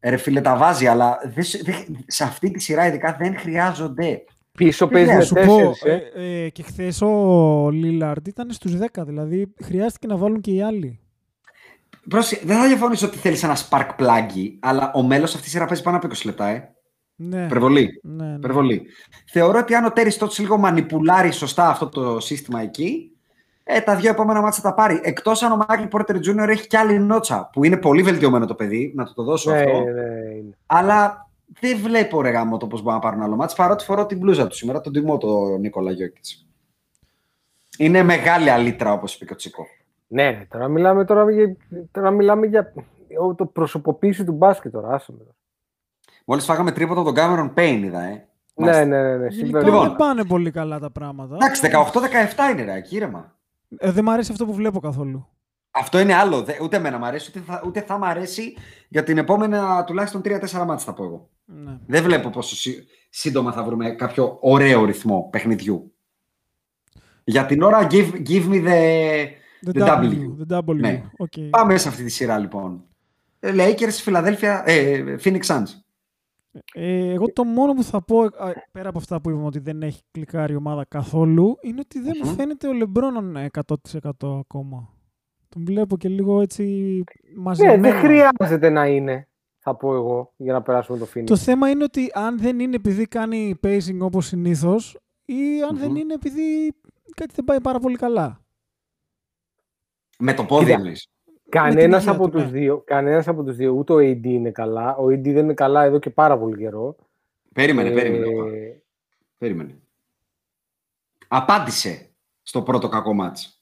Ε, 0.00 0.10
Ρε 0.10 0.16
φίλε 0.16 0.40
τα 0.40 0.56
βάζει, 0.56 0.86
αλλά 0.86 1.18
δεν, 1.34 1.44
σε- 1.44 1.60
δεν- 1.64 2.04
σε 2.06 2.24
αυτή 2.24 2.50
τη 2.50 2.58
σειρά 2.60 2.86
ειδικά 2.86 3.16
δεν 3.18 3.38
χρειάζονται. 3.38 4.22
Πίσω 4.64 4.86
Παιδιά, 4.86 5.06
παίζει 5.06 5.18
με 5.18 5.24
σου 5.24 5.46
πω, 5.46 5.56
τέσσερις, 5.56 5.82
ε, 5.82 6.10
ε. 6.14 6.44
ε, 6.44 6.48
και 6.48 6.62
χθες 6.62 7.02
ο 7.02 7.70
Λίλαρντ 7.70 8.26
ήταν 8.26 8.50
στους 8.50 8.72
10, 8.94 9.02
δηλαδή 9.06 9.54
χρειάστηκε 9.62 10.06
να 10.06 10.16
βάλουν 10.16 10.40
και 10.40 10.50
οι 10.50 10.62
άλλοι. 10.62 11.00
Πρόσεχε, 12.08 12.42
δεν 12.46 12.56
θα 12.56 12.66
διαφωνήσω 12.66 13.06
ότι 13.06 13.18
θέλεις 13.18 13.42
ένα 13.42 13.56
spark 13.56 13.88
pluggy, 13.98 14.46
αλλά 14.60 14.90
ο 14.94 15.02
μέλος 15.02 15.28
αυτής 15.28 15.42
της 15.42 15.50
σειράς 15.50 15.68
παίζει 15.68 15.82
πάνω 15.82 15.96
από 15.96 16.08
20 16.08 16.24
λεπτά, 16.24 16.46
ε. 16.46 16.74
Ναι, 17.14 17.44
Υπερβολή. 17.44 18.00
ναι, 18.02 18.24
ναι. 18.26 18.34
Υπερβολή. 18.34 18.82
Θεωρώ 19.26 19.58
ότι 19.58 19.74
αν 19.74 19.84
ο 19.84 19.92
Τέρις 19.92 20.14
Στότς 20.14 20.38
λίγο 20.38 20.56
μανιπουλάρει 20.56 21.32
σωστά 21.32 21.68
αυτό 21.68 21.88
το 21.88 22.20
σύστημα 22.20 22.60
εκεί, 22.60 23.10
ε, 23.64 23.80
τα 23.80 23.96
δύο 23.96 24.10
επόμενα 24.10 24.40
μάτια 24.40 24.60
θα 24.62 24.68
τα 24.68 24.74
πάρει. 24.74 25.00
Εκτός 25.02 25.42
αν 25.42 25.52
ο 25.52 25.56
Μάικλ 25.68 25.84
Πόρτερ 25.84 26.16
Jr. 26.16 26.48
έχει 26.48 26.66
κι 26.66 26.76
άλλη 26.76 26.98
νότσα, 26.98 27.48
που 27.52 27.64
είναι 27.64 27.76
πολύ 27.76 28.02
βελτιωμένο 28.02 28.46
το 28.46 28.54
παιδί, 28.54 28.92
να 28.96 29.04
του 29.04 29.12
το 29.14 29.22
δώσω 29.22 29.50
Ναι, 29.50 29.56
αυτό. 29.56 29.70
ναι, 29.70 30.34
είναι. 30.38 30.56
Αλλά 30.66 31.29
δεν 31.60 31.78
βλέπω 31.78 32.20
ρε 32.22 32.30
γάμο 32.30 32.56
το 32.56 32.66
πώς 32.66 32.80
μπορούν 32.82 32.94
να 32.94 33.04
πάρουν 33.04 33.22
άλλο 33.22 33.36
μάτς, 33.36 33.54
παρότι 33.54 33.84
φορώ 33.84 34.06
την 34.06 34.18
μπλούζα 34.18 34.46
τους 34.46 34.56
σήμερα, 34.58 34.80
τον 34.80 34.92
τιμώ 34.92 35.18
το 35.18 35.56
Νίκολα 35.56 35.90
Γιώκητς. 35.92 36.46
Είναι 37.78 38.02
μεγάλη 38.02 38.50
αλήτρα, 38.50 38.92
όπως 38.92 39.14
είπε 39.14 39.24
και 39.24 39.32
ο 39.32 39.36
Τσίκο. 39.36 39.66
Ναι, 40.06 40.30
ναι, 40.30 40.46
τώρα 40.50 40.68
μιλάμε, 40.68 41.04
τώρα, 41.04 41.30
για, 41.30 41.56
τώρα 41.90 42.10
μιλάμε 42.10 42.46
για 42.46 42.72
ο- 43.20 43.34
το 43.34 43.46
προσωποποίηση 43.46 44.24
του 44.24 44.32
μπάσκετ 44.32 44.72
τώρα. 44.72 44.94
Άσε 44.94 45.12
με. 45.12 45.18
τώρα. 45.18 45.30
Μόλις 46.24 46.44
φάγαμε 46.44 46.72
τρίποτο 46.72 47.02
τον 47.02 47.14
Κάμερον 47.14 47.54
Πέιν, 47.54 47.82
είδα, 47.82 48.00
ε. 48.00 48.08
Ναι, 48.54 48.66
Μάλιστα. 48.66 48.84
ναι, 48.84 49.02
ναι, 49.02 49.16
ναι, 49.16 49.26
Γενικά 49.26 49.30
συμφέρον. 49.32 49.64
Λοιπόν. 49.64 49.86
δεν 49.88 49.96
πάνε 49.96 50.24
πολύ 50.24 50.50
καλά 50.50 50.78
τα 50.78 50.90
πράγματα. 50.90 51.34
Εντάξει, 51.34 51.60
18-17 51.62 52.50
είναι 52.52 52.62
ρε, 52.64 52.72
εκεί, 52.74 52.96
ήρεμα. 52.96 53.36
Ε, 53.78 53.90
δεν 53.90 54.04
μ' 54.04 54.10
αρέσει 54.10 54.32
αυτό 54.32 54.46
που 54.46 54.54
βλέπω 54.54 54.80
καθόλου. 54.80 55.28
Αυτό 55.70 55.98
είναι 55.98 56.14
άλλο. 56.14 56.42
Δε- 56.42 56.62
Ούτε 56.62 56.76
εμένα 56.76 56.98
μου 56.98 57.04
αρέσει, 57.04 57.30
ούτε 57.30 57.40
θα, 57.52 57.62
ούτε 57.66 57.80
θα 57.80 57.98
μ' 57.98 58.04
αρέσει 58.04 58.54
για 58.88 59.02
την 59.02 59.18
επόμενα 59.18 59.84
τουλάχιστον 59.84 60.20
3-4 60.24 60.30
ματς 60.64 60.76
θα 60.76 60.92
πω 60.92 61.04
εγώ. 61.04 61.28
Ναι. 61.44 61.78
Δεν 61.86 62.02
βλέπω 62.02 62.30
πόσο 62.30 62.56
σύ- 62.56 62.84
σύντομα 63.10 63.52
θα 63.52 63.62
βρούμε 63.64 63.90
κάποιο 63.90 64.38
ωραίο 64.40 64.84
ρυθμό 64.84 65.28
παιχνιδιού. 65.32 65.92
Για 67.24 67.46
την 67.46 67.62
ώρα, 67.62 67.86
give, 67.90 68.12
give 68.28 68.48
me 68.48 68.66
the, 68.66 69.26
The, 69.66 69.72
the 69.72 70.00
W. 70.00 70.10
W. 70.10 70.46
The 70.48 70.58
W. 70.58 70.74
Ναι. 70.76 71.02
Οκ. 71.16 71.32
Πάμε 71.50 71.76
σε 71.78 71.88
αυτή 71.88 72.04
τη 72.04 72.10
σειρά 72.10 72.38
λοιπόν. 72.38 72.84
Ε, 73.40 73.52
Lakers, 73.56 74.04
Philadelphia, 74.04 74.62
ε, 74.64 75.14
Phoenix 75.24 75.40
Suns. 75.40 75.64
Ε, 76.74 77.10
εγώ 77.12 77.32
το 77.32 77.44
μόνο 77.44 77.72
που 77.74 77.82
θα 77.82 78.02
πω, 78.02 78.20
α, 78.22 78.30
πέρα 78.72 78.88
από 78.88 78.98
αυτά 78.98 79.20
που 79.20 79.30
είπαμε 79.30 79.44
ότι 79.46 79.58
δεν 79.58 79.82
έχει 79.82 80.02
κλικάρει 80.10 80.52
η 80.52 80.56
ομάδα 80.56 80.84
καθόλου, 80.84 81.56
είναι 81.60 81.80
ότι 81.80 82.00
δεν 82.00 82.12
μου 82.22 82.28
Μμμ. 82.28 82.36
φαίνεται 82.36 82.68
ο 82.68 82.72
Λεμπρόν 82.72 83.36
100% 83.52 84.38
ακόμα. 84.38 84.88
Τον 85.54 85.64
βλέπω 85.64 85.96
και 85.96 86.08
λίγο 86.08 86.40
έτσι 86.40 86.62
Ναι, 87.34 87.42
μαζεμένο. 87.42 87.82
δεν 87.82 87.92
χρειάζεται 87.94 88.68
να 88.70 88.86
είναι, 88.86 89.28
θα 89.58 89.74
πω 89.76 89.94
εγώ, 89.94 90.32
για 90.36 90.52
να 90.52 90.62
περάσουμε 90.62 90.98
το 90.98 91.06
Phoenix. 91.14 91.24
Το 91.24 91.36
θέμα 91.36 91.70
είναι 91.70 91.84
ότι 91.84 92.10
αν 92.14 92.38
δεν 92.38 92.60
είναι 92.60 92.74
επειδή 92.76 93.06
κάνει 93.06 93.58
pacing 93.62 93.98
όπως 94.00 94.26
συνήθως 94.26 94.98
ή 95.24 95.62
αν 95.70 95.76
δεν 95.78 95.88
Μμμ. 95.88 95.96
είναι 95.96 96.14
επειδή 96.14 96.74
κάτι 97.16 97.34
δεν 97.34 97.44
πάει 97.44 97.60
πάρα 97.60 97.78
πολύ 97.78 97.96
καλά. 97.96 98.40
Με 100.18 100.34
το 100.34 100.44
πόδι 100.44 100.64
Κοίτα. 100.64 100.76
εννοείς. 100.76 101.08
Κανένας 101.48 102.00
υγεία 102.02 102.12
από, 102.14 102.28
τους, 102.30 102.42
τους 102.42 102.52
ναι. 102.52 102.58
δύο, 102.58 102.78
κανένας 102.86 103.28
από 103.28 103.42
τους 103.44 103.56
δύο, 103.56 103.72
ούτε 103.72 103.92
ο 103.92 103.96
AD 103.96 104.24
είναι 104.24 104.50
καλά. 104.50 104.96
Ο 104.96 105.04
AD 105.06 105.22
δεν 105.22 105.36
είναι 105.44 105.54
καλά 105.54 105.82
εδώ 105.84 105.98
και 105.98 106.10
πάρα 106.10 106.38
πολύ 106.38 106.56
καιρό. 106.56 106.96
Περίμενε, 107.52 107.88
Ε, 107.88 107.92
περίμενε. 107.94 108.82
Περίμενε. 109.38 109.78
Απάντησε 111.28 112.10
στο 112.42 112.62
πρώτο 112.62 112.88
κακό 112.88 113.12
ματς. 113.14 113.59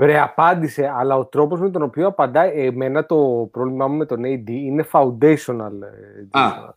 Ρε, 0.00 0.20
απάντησε, 0.20 0.92
αλλά 0.96 1.16
ο 1.16 1.26
τρόπος 1.26 1.60
με 1.60 1.70
τον 1.70 1.82
οποίο 1.82 2.06
απαντάει, 2.06 2.64
εμένα 2.66 3.06
το 3.06 3.48
πρόβλημά 3.52 3.86
μου 3.88 3.96
με 3.96 4.06
τον 4.06 4.22
AD 4.24 4.48
είναι 4.50 4.84
foundational. 4.92 5.72
ε, 6.32 6.38
Α. 6.38 6.48
Jason. 6.50 6.74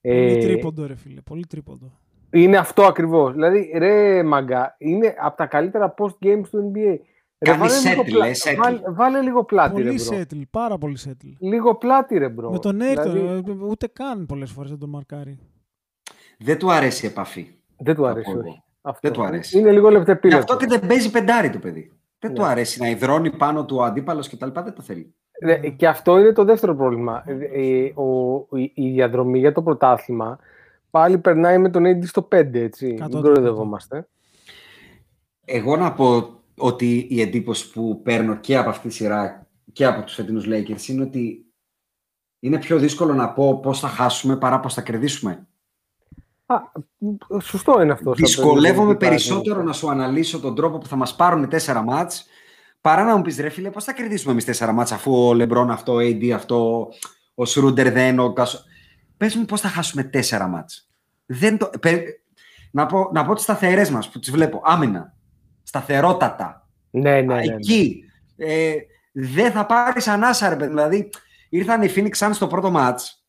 Πολύ 0.00 0.32
Ε, 0.32 0.36
τρίποντο 0.38 0.86
ρε 0.86 0.94
φίλε, 0.94 1.20
πολύ 1.20 1.46
τρίποντο. 1.46 1.92
Είναι 2.30 2.56
αυτό 2.56 2.82
ακριβώς. 2.84 3.32
Δηλαδή, 3.32 3.72
ρε 3.76 4.22
μαγκα, 4.22 4.74
είναι 4.78 5.14
από 5.18 5.36
τα 5.36 5.46
καλύτερα 5.46 5.94
post 5.98 6.26
games 6.26 6.42
του 6.50 6.72
NBA. 6.74 6.96
Ρε, 7.38 7.50
Κάνει 7.50 7.58
βάλε 7.60 7.88
λίγο 7.88 8.02
settle, 8.02 8.10
πλά- 8.10 8.26
ε, 8.26 8.32
settle. 8.32 8.56
βάλε- 8.62 8.80
Βάλε 8.86 9.20
λίγο 9.20 9.44
πλάτη, 9.44 9.72
Πολύ 9.72 9.84
ρε 9.84 9.94
bro. 9.94 10.18
settle, 10.18 10.42
πάρα 10.50 10.78
πολύ 10.78 10.96
settle. 11.04 11.32
Λίγο 11.38 11.74
πλάτη, 11.74 12.18
ρε 12.18 12.28
bro. 12.28 12.50
Με 12.50 12.58
τον 12.58 12.76
Aiton, 12.80 13.10
Δηλαδή, 13.12 13.50
ε, 13.50 13.64
ούτε 13.68 13.86
καν 13.86 14.26
πολλές 14.26 14.50
φορές 14.50 14.70
δεν 14.70 14.78
τον 14.78 14.88
μαρκάρει. 14.88 15.38
Δεν 16.38 16.58
του 16.58 16.72
αρέσει 16.72 17.06
η 17.06 17.08
επαφή. 17.08 17.50
δεν 17.78 17.94
του 17.94 18.02
θα 18.02 18.10
αρέσει, 18.10 18.32
πω 18.32 18.38
εγώ. 18.38 18.48
όχι. 18.48 18.62
Αυτό. 18.82 18.98
Δεν 19.02 19.12
του 19.12 19.24
αρέσει. 19.24 19.58
Είναι 19.58 19.72
λίγο 19.72 19.88
Γι' 19.88 19.96
λεπτεπίλεπτο. 19.96 20.52
αυτό 20.54 20.56
και 20.66 20.78
δεν 20.78 20.86
παίζει 20.88 21.10
πεντάρι 21.10 21.50
το 21.50 21.58
παιδί. 21.58 21.92
Δεν 22.26 22.32
Ναι. 22.32 22.38
του 22.38 22.44
αρέσει 22.44 22.80
να 22.80 22.88
υδρώνει 22.88 23.30
πάνω 23.30 23.64
του 23.64 23.76
ο 23.76 23.82
αντίπαλος 23.82 24.28
κτλ. 24.28 24.48
Δεν 24.54 24.74
το 24.74 24.82
θέλει. 24.82 25.14
Ναι, 25.44 25.56
και 25.58 25.88
αυτό 25.88 26.18
είναι 26.18 26.32
το 26.32 26.44
δεύτερο 26.44 26.74
πρόβλημα. 26.76 27.22
Ε, 27.26 27.32
ε, 27.34 27.92
ο- 28.00 28.46
η, 28.58 28.72
η 28.74 28.90
διαδρομή 28.90 29.38
για 29.38 29.52
το 29.52 29.62
πρωτάθλημα 29.62 30.38
πάλι 30.90 31.18
περνάει 31.18 31.58
με 31.58 31.70
τον 31.70 31.84
AD 31.86 32.04
στο 32.06 32.22
5, 32.22 32.60
έτσι. 32.60 32.86
Μην 32.86 33.02
100%. 33.02 33.20
κοροϊδευόμαστε. 33.22 34.08
Εγώ 35.44 35.76
να 35.76 35.92
πω 35.92 36.40
ότι 36.58 37.06
η 37.10 37.20
εντύπωση 37.20 37.70
που 37.72 38.00
παίρνω 38.02 38.36
και 38.36 38.56
από 38.56 38.68
αυτή 38.68 38.88
τη 38.88 38.94
σειρά 38.94 39.46
και 39.72 39.84
από 39.86 40.02
τους 40.02 40.14
φετινούς 40.14 40.46
Lakers 40.48 40.88
είναι 40.88 41.02
ότι 41.02 41.46
είναι 42.40 42.58
πιο 42.58 42.78
δύσκολο 42.78 43.14
να 43.14 43.32
πω 43.32 43.60
πώς 43.60 43.80
θα 43.80 43.88
χάσουμε 43.88 44.36
παρά 44.36 44.60
πώς 44.60 44.74
θα 44.74 44.82
κερδίσουμε. 44.82 45.46
Α, 46.46 46.56
σωστό 47.40 47.82
είναι 47.82 47.92
αυτό. 47.92 48.14
σαν 48.14 48.24
Δυσκολεύομαι 48.26 48.94
παιδί, 48.94 49.08
περισσότερο 49.08 49.62
να 49.62 49.72
σου 49.72 49.90
αναλύσω 49.90 50.40
τον 50.40 50.54
τρόπο 50.54 50.78
που 50.78 50.86
θα 50.86 50.96
μας 50.96 51.16
πάρουν 51.16 51.48
τέσσερα 51.48 51.82
μάτς 51.82 52.26
παρά 52.80 53.04
να 53.04 53.16
μου 53.16 53.22
πεις 53.22 53.38
ρε 53.38 53.48
φίλε 53.48 53.70
πώς 53.70 53.84
θα 53.84 53.92
κερδίσουμε 53.92 54.32
εμείς 54.32 54.44
τέσσερα 54.44 54.72
μάτς 54.72 54.92
αφού 54.92 55.26
ο 55.28 55.34
Λεμπρόν 55.34 55.70
αυτό, 55.70 55.92
ο 55.92 55.98
AD 55.98 56.30
αυτό, 56.30 56.88
ο 57.34 57.44
Σρούντερ 57.44 57.92
δεν, 57.92 58.18
ο 58.18 58.32
Κασο... 58.32 58.58
Πες 59.16 59.34
μου 59.34 59.44
πώς 59.44 59.60
θα 59.60 59.68
χάσουμε 59.68 60.02
τέσσερα 60.02 60.46
μάτς. 60.46 60.88
Δεν 61.26 61.58
το... 61.58 61.70
πε- 61.80 62.08
Να, 62.70 62.86
πω, 62.86 63.10
να 63.12 63.24
πω 63.24 63.34
τις 63.34 63.42
σταθερές 63.42 63.90
μας 63.90 64.08
που 64.10 64.18
τις 64.18 64.30
βλέπω. 64.30 64.60
Άμυνα. 64.64 65.14
Σταθερότατα. 65.62 66.68
Ναι, 66.90 67.10
ναι, 67.10 67.20
ναι. 67.20 67.34
ναι. 67.34 67.54
Εκεί. 67.54 68.04
Ε, 68.36 68.74
δεν 69.12 69.52
θα 69.52 69.66
πάρεις 69.66 70.08
ανάσα, 70.08 70.48
ρε 70.48 70.56
παιδί. 70.56 70.68
Δηλαδή, 70.70 71.10
ήρθαν 71.48 71.82
οι 71.82 71.92
Phoenix 71.96 72.10
Suns 72.18 72.30
στο 72.32 72.46
πρώτο 72.46 72.70
μάτς. 72.70 73.23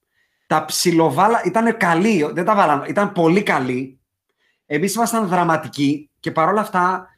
Τα 0.47 0.65
ψιλοβάλα 0.65 1.41
ήταν 1.45 1.77
καλοί. 1.77 2.29
Δεν 2.33 2.45
τα 2.45 2.55
βάλαν. 2.55 2.83
Ήταν 2.87 3.11
πολύ 3.11 3.43
καλοί. 3.43 3.99
Εμείς 4.65 4.93
ήμασταν 4.95 5.27
δραματικοί 5.27 6.09
και 6.19 6.31
παρόλα 6.31 6.61
αυτά 6.61 7.09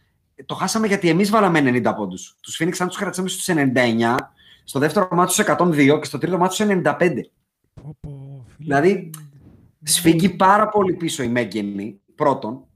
το 0.45 0.55
χάσαμε 0.55 0.87
γιατί 0.87 1.09
εμείς 1.09 1.29
βάλαμε 1.29 1.59
90 1.59 1.93
πόντους. 1.95 2.35
Τους 2.41 2.61
Phoenix 2.61 2.83
Suns 2.83 2.87
τους 2.87 2.97
κρατήσαμε 2.97 3.29
στους 3.29 3.47
99. 3.47 4.15
Στο 4.63 4.79
δεύτερο 4.79 5.07
μάτι 5.11 5.31
στους 5.31 5.45
102 5.45 5.99
και 5.99 6.05
στο 6.05 6.17
τρίτο 6.17 6.37
μάτι 6.37 6.53
στους 6.53 6.67
95. 6.67 7.31
Πω, 7.73 7.97
πω, 7.99 8.45
φίλε. 8.47 8.65
Δηλαδή, 8.65 9.09
Σφίγγει 9.83 10.29
πάρα 10.29 10.69
πολύ 10.69 10.93
πίσω 10.93 11.23
η 11.23 11.27
Μέγγενη, 11.27 12.01
πρώτον. 12.15 12.66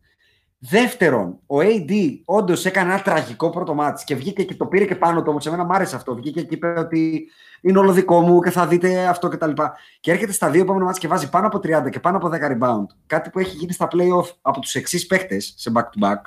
Δεύτερον, 0.64 1.40
ο 1.46 1.58
AD 1.60 2.20
όντως 2.26 2.66
έκανε 2.66 2.94
ένα 2.94 3.02
τραγικό 3.02 3.50
πρώτο 3.50 3.74
μάτι 3.74 4.04
και 4.04 4.16
βγήκε 4.16 4.44
και 4.44 4.56
το 4.56 4.66
πήρε 4.66 4.86
και 4.86 4.96
πάνω 4.96 5.22
του. 5.22 5.30
Όμως, 5.30 5.46
εμένα 5.46 5.64
μου 5.64 5.74
άρεσε 5.74 5.96
αυτό. 5.96 6.16
Βγήκε 6.16 6.42
και 6.42 6.56
είπε 6.56 6.68
ότι 6.68 7.30
είναι 7.62 7.80
όλο 7.80 7.92
δικό 7.92 8.22
μου 8.22 8.42
και 8.42 8.50
θα 8.50 8.68
δείτε 8.68 9.08
αυτό 9.08 9.28
κτλ. 9.28 9.52
Και, 9.54 9.64
και 10.00 10.12
έρχεται 10.12 10.32
στα 10.32 10.50
δύο 10.50 10.62
επόμενα 10.62 10.86
μάτια 10.86 11.00
και 11.02 11.08
βάζει 11.08 11.30
πάνω 11.30 11.48
από 11.48 11.58
30 11.58 11.90
και 11.90 12.00
πάνω 12.00 12.18
από 12.18 12.30
10 12.34 12.34
rebound. 12.34 12.86
Κάτι 13.06 13.30
που 13.30 13.40
έχει 13.40 13.56
γίνει 13.56 13.74
στα 13.74 13.88
playoff 13.92 14.36
από 14.42 14.60
τους 14.60 14.76
εξής 14.76 15.08
παίχτε 15.08 15.40
σε 15.40 15.72
back-to-back. 15.76 16.22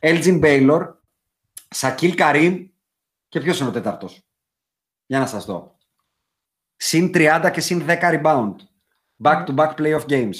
Elgin 0.00 0.40
Baylor, 0.40 0.88
Σακίλ 1.68 2.14
Καρύμ 2.14 2.66
και 3.28 3.40
ποιος 3.40 3.60
είναι 3.60 3.68
ο 3.68 3.72
τέταρτος. 3.72 4.20
Για 5.06 5.18
να 5.18 5.26
σας 5.26 5.44
δω. 5.44 5.76
Συν 6.76 7.10
30 7.14 7.50
και 7.52 7.60
συν 7.60 7.84
10 7.86 7.98
rebound. 8.00 8.54
Back-to-back 9.22 9.74
playoff 9.76 10.06
games. 10.08 10.36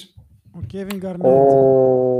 Ο 0.52 0.60
Kevin 0.72 1.02
Garnett. 1.02 1.24
Ο... 1.24 2.19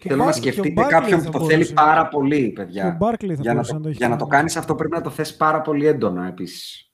Και 0.00 0.08
Θέλω 0.08 0.22
ο 0.22 0.24
να 0.26 0.30
Bar- 0.32 0.38
και 0.40 0.48
ο 0.48 0.52
σκεφτείτε 0.52 0.82
Barkley 0.82 0.88
κάποιον 0.90 1.20
θα 1.20 1.26
που 1.26 1.32
το 1.32 1.38
μπορούσε. 1.38 1.56
θέλει 1.58 1.72
πάρα 1.72 2.08
πολύ, 2.08 2.52
Και 2.52 2.60
ο 2.60 2.64
παιδιά. 2.64 2.98
Barkley 3.00 3.26
θα 3.34 3.34
Για 3.34 3.42
να 3.44 3.52
μπορούσε 3.52 3.72
το, 3.72 3.80
το 3.80 3.88
έχει 3.88 3.96
για 3.96 4.08
να 4.08 4.16
το 4.16 4.24
κάνει. 4.26 4.36
κάνεις 4.36 4.56
αυτό 4.56 4.74
πρέπει 4.74 4.94
να 4.94 5.00
το 5.00 5.10
θες 5.10 5.36
πάρα 5.36 5.60
πολύ 5.60 5.86
έντονα 5.86 6.26
επίσης. 6.26 6.92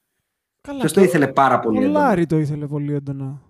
Καλά, 0.60 0.78
Ποιος 0.78 0.92
και 0.92 0.98
το 0.98 1.04
ο- 1.04 1.08
ήθελε 1.08 1.26
πάρα 1.26 1.60
πολύ 1.60 1.78
Ο 1.78 1.80
έντονα; 1.82 1.98
Λάρη 1.98 2.26
το 2.26 2.38
ήθελε 2.38 2.66
πολύ 2.66 2.94
έντονα. 2.94 3.42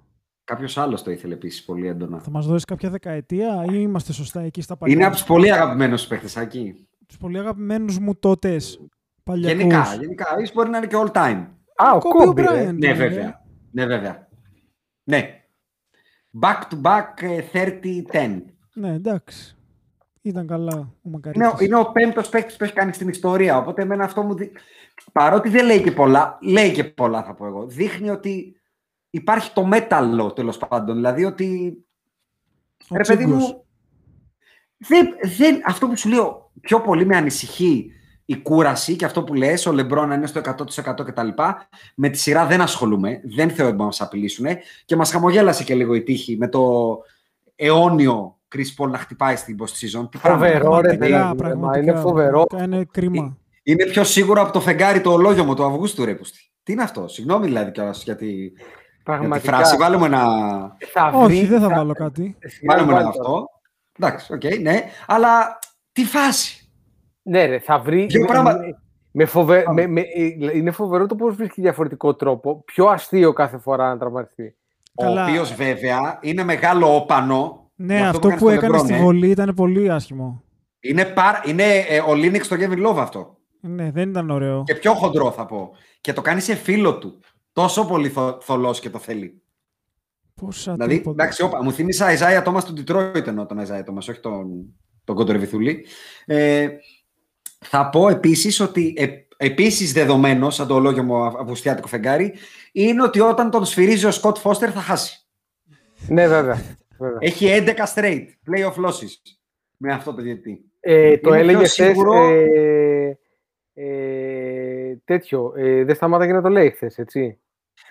Κάποιος 0.45 0.79
άλλος 0.79 1.03
το 1.03 1.11
ήθελε 1.11 1.35
επίσης 1.35 1.65
πολύ 1.65 1.87
έντονα. 1.87 2.19
Θα 2.19 2.31
μας 2.31 2.47
δώσεις 2.47 2.65
κάποια 2.65 2.91
δεκαετία 2.91 3.65
ή 3.71 3.75
είμαστε 3.75 4.13
σωστά 4.13 4.41
εκεί 4.41 4.61
στα 4.63 4.77
παλιά. 4.77 4.95
Είναι 4.95 5.05
από 5.05 5.15
τους 5.15 5.25
πολύ 5.25 5.53
αγαπημένους 5.53 6.07
παίχτες 6.07 6.37
εκεί. 6.37 6.87
τους 7.07 7.17
πολύ 7.17 7.39
αγαπημένους 7.39 7.99
μου 7.99 8.15
τότες. 8.17 8.81
Παλιακούς. 9.25 9.57
Γενικά, 9.61 9.95
γενικά. 10.01 10.37
Ίσως 10.41 10.55
μπορεί 10.55 10.71
να 10.71 10.77
είναι 10.77 10.87
και 10.87 10.97
all 11.05 11.11
time. 11.13 11.47
Α, 11.77 11.93
ο 11.95 11.99
Kobe 11.99 12.25
Κόμπι, 12.25 12.43
ρε. 12.43 12.49
Bryant. 12.71 12.75
Ναι, 12.79 12.87
ρε. 12.87 12.95
βέβαια. 12.95 13.41
Ναι, 13.71 13.87
βέβαια. 13.87 14.29
Ναι. 15.05 15.29
Back 16.43 16.61
to 16.71 16.81
back 16.83 17.23
ε, 17.23 17.41
30-10. 17.53 18.54
Ναι, 18.75 18.93
εντάξει. 18.93 19.57
Ήταν 20.23 20.47
καλά 20.47 20.73
ο 20.75 20.79
Είναι, 20.79 20.91
Μακαρίτης. 21.03 21.49
ο- 21.49 21.57
είναι 21.65 21.77
ο 21.79 21.91
πέμπτος 21.93 22.29
παίκτης 22.29 22.57
που 22.57 22.65
έχει 22.65 22.73
κάνει 22.73 22.93
στην 22.93 23.09
ιστορία. 23.09 23.57
Οπότε 23.59 23.83
εμένα 23.83 24.05
αυτό 24.05 24.23
μου 24.23 24.35
δει... 24.35 24.53
Παρότι 25.13 25.49
δεν 25.49 25.67
λέει 25.67 25.83
και 25.83 25.93
πολλά, 25.93 26.39
λέει 26.43 26.73
και 26.73 26.85
πολλά 26.85 27.23
θα 27.25 27.35
πω 27.35 27.47
εγώ. 27.47 27.67
Δείχνει 27.67 28.11
ότι 28.11 28.57
υπάρχει 29.11 29.53
το 29.53 29.65
μέταλλο 29.65 30.33
τέλος 30.33 30.59
πάντων. 30.59 30.95
Δηλαδή 30.95 31.25
ότι 31.25 31.79
Ο 32.89 32.97
Ρε 32.97 33.03
παιδί 33.03 33.25
Τσίγκος. 33.25 33.43
μου, 33.43 33.65
δεν, 34.77 35.09
δεν, 35.39 35.61
αυτό 35.67 35.89
που 35.89 35.97
σου 35.97 36.09
λέω 36.09 36.51
πιο 36.61 36.81
πολύ 36.81 37.07
με 37.07 37.17
ανησυχεί 37.17 37.91
η 38.25 38.37
κούραση 38.37 38.97
και 38.97 39.05
αυτό 39.05 39.25
που 39.25 39.35
λες, 39.35 39.67
ο 39.67 39.73
Λεμπρόν 39.73 40.09
να 40.09 40.15
είναι 40.15 40.27
στο 40.27 40.41
100% 40.41 41.05
κτλ. 41.05 41.29
Με 41.95 42.09
τη 42.09 42.19
σειρά 42.19 42.47
δεν 42.47 42.61
ασχολούμαι, 42.61 43.21
δεν 43.25 43.51
θεωρώ 43.51 43.73
ότι 43.73 43.83
μας 43.83 44.01
απειλήσουν 44.01 44.47
και 44.85 44.97
μας 44.97 45.11
χαμογέλασε 45.11 45.65
και 45.65 45.75
λίγο 45.75 45.95
η 45.95 46.03
τύχη 46.03 46.37
με 46.37 46.49
το 46.49 46.99
αιώνιο 47.57 48.39
Chris 48.55 48.85
Paul 48.85 48.89
να 48.91 48.99
χτυπάει 48.99 49.37
στην 49.37 49.57
post-season. 49.61 50.09
Τι 50.11 50.19
πράγμα. 50.19 50.39
Φοβερό, 50.47 50.59
ρε, 50.81 50.89
Πραγματικά, 50.89 51.05
δηλαδή, 51.07 51.37
πραγματικά, 51.37 51.67
μα 51.67 51.79
είναι 51.79 51.95
φοβερό. 52.01 52.45
πραγματικά 52.45 52.77
Είναι 52.77 52.87
κρίμα. 52.91 53.37
Είναι 53.63 53.85
πιο 53.85 54.05
σίγουρο 54.05 54.41
από 54.43 54.53
το 54.53 54.61
φεγγάρι 54.61 55.01
το 55.01 55.13
ολόγιο 55.13 55.45
μου 55.45 55.55
του 55.55 55.65
Αυγούστου, 55.65 56.05
ρε 56.05 56.15
πούστη. 56.15 56.39
Τι 56.63 56.73
είναι 56.73 56.83
αυτό, 56.83 57.09
συγγνώμη 57.09 57.45
δηλαδή 57.47 57.71
κιόλας 57.71 58.03
για 58.05 58.17
τη, 58.17 58.27
για 58.27 58.51
τη 58.51 59.03
Πραγματικά. 59.05 59.57
φράση. 59.57 59.77
Βάλουμε 59.77 60.07
ένα, 60.07 60.23
Θα 60.93 61.11
Όχι, 61.15 61.25
βρει- 61.37 61.47
δεν 61.47 61.61
θα 61.61 61.69
θα- 61.69 61.75
βάλω 61.75 61.93
κάτι. 61.93 62.37
βάλουμε 62.69 62.93
ένα 62.93 63.03
βάλτε. 63.03 63.19
αυτό. 63.19 63.47
Εντάξει, 63.99 64.33
οκ, 64.33 64.43
ναι. 64.61 64.83
Αλλά 65.07 65.59
τι 65.93 66.05
φάση. 66.05 66.69
Ναι, 67.23 67.45
ρε, 67.45 67.59
θα 67.59 67.79
βρει. 67.79 68.07
Δύο 68.07 68.21
με- 68.21 68.27
πράγματα. 68.27 68.59
με- 68.59 68.79
με 69.17 69.25
φοβε... 69.25 69.65
με, 69.73 69.87
με, 69.87 70.01
ε, 70.01 70.57
είναι 70.57 70.71
φοβερό 70.71 71.07
το 71.07 71.15
πώς 71.15 71.35
βρίσκει 71.35 71.61
διαφορετικό 71.61 72.15
τρόπο. 72.15 72.63
Πιο 72.65 72.87
αστείο 72.87 73.33
κάθε 73.33 73.59
φορά 73.59 73.89
να 73.89 73.99
τραυματιστεί. 73.99 74.57
Καλά. 74.95 75.25
Ο 75.25 75.29
οποίος 75.29 75.55
βέβαια 75.55 76.19
είναι 76.23 76.43
μεγάλο 76.45 76.95
όπανο. 76.97 77.64
Ναι, 77.75 77.99
με 78.01 78.09
αυτό 78.09 78.29
κάνει 78.29 78.41
που 78.41 78.47
στο 78.47 78.55
έκανε 78.55 78.79
LeBron, 78.79 78.85
στη 78.85 78.95
ε. 78.95 78.99
βολή 78.99 79.31
ήταν 79.31 79.55
πολύ 79.55 79.91
άσχημο. 79.91 80.43
Είναι, 80.81 81.05
παρ... 81.05 81.49
είναι 81.49 81.65
ε, 81.89 82.01
ο 82.01 82.15
Λίνεξ 82.15 82.47
στο 82.47 82.57
Kevin 82.59 82.87
Love 82.87 82.97
αυτό. 82.97 83.39
Ναι, 83.61 83.91
δεν 83.91 84.09
ήταν 84.09 84.31
ωραίο. 84.31 84.63
Και 84.67 84.75
πιο 84.75 84.95
χοντρό 84.95 85.31
θα 85.33 85.47
πω. 85.47 85.71
Και 86.01 86.13
το 86.13 86.21
κάνει 86.21 86.41
σε 86.41 86.55
φίλο 86.55 86.99
του. 86.99 87.19
Τόσο 87.53 87.87
πολύ 87.87 88.09
θο... 88.09 88.39
θολός 88.41 88.81
και 88.81 88.91
το 88.91 88.99
θέλει. 88.99 89.43
Πόσα 90.35 90.73
Δηλαδή, 90.73 90.95
τρίποτα. 90.95 91.23
εντάξει, 91.23 91.43
όπα, 91.43 91.63
μου 91.63 91.73
θύμισα 91.73 92.07
Isaiah 92.19 92.45
Thomas 92.45 92.65
του 92.65 92.75
Detroit 92.77 93.27
ενώ 93.27 93.47
τον 93.47 93.59
Isaiah 93.61 93.91
Thomas, 93.91 93.97
όχι 93.97 94.21
τον, 94.21 94.75
τον 95.05 95.17
Κοντορεβιθούλη. 95.17 95.87
Ε, 96.25 96.69
θα 97.59 97.89
πω 97.89 98.09
επίσης 98.09 98.61
ότι 98.61 98.95
ε, 98.97 99.07
επίσης 99.37 99.93
δεδομένος, 99.93 100.55
σαν 100.55 100.67
το 100.67 100.75
ολόγιο 100.75 101.03
μου 101.03 101.17
α- 101.17 101.35
αυγουστιάτικο 101.41 101.89
φεγγάρι, 101.89 102.35
είναι 102.73 103.03
ότι 103.03 103.21
όταν 103.21 103.51
τον 103.51 103.65
σφυρίζει 103.65 104.07
ο 104.07 104.11
Σκοτ 104.11 104.37
Φώστερ 104.37 104.71
θα 104.75 104.81
χάσει. 104.81 105.27
Ναι, 106.09 106.29
βέβαια. 106.29 106.63
Βέβαια. 107.05 107.19
Έχει 107.21 107.47
11 107.67 107.85
straight 107.95 108.27
playoff 108.51 108.85
losses 108.87 109.13
με 109.77 109.93
αυτό 109.93 110.15
το 110.15 110.23
διαιτητή. 110.23 110.65
Ε, 110.81 111.17
το 111.19 111.31
Είναι 111.31 111.39
έλεγες 111.39 111.75
πιο 111.75 111.85
χθε. 111.85 111.93
σίγουρο- 111.95 112.29
Ε, 112.31 113.19
ε, 113.75 114.97
τέτοιο. 115.05 115.53
Ε, 115.57 115.85
δεν 115.85 115.95
σταμάταγε 115.95 116.33
να 116.33 116.43
το 116.43 116.49
λέει 116.49 116.71
χθες, 116.71 116.99
έτσι. 116.99 117.39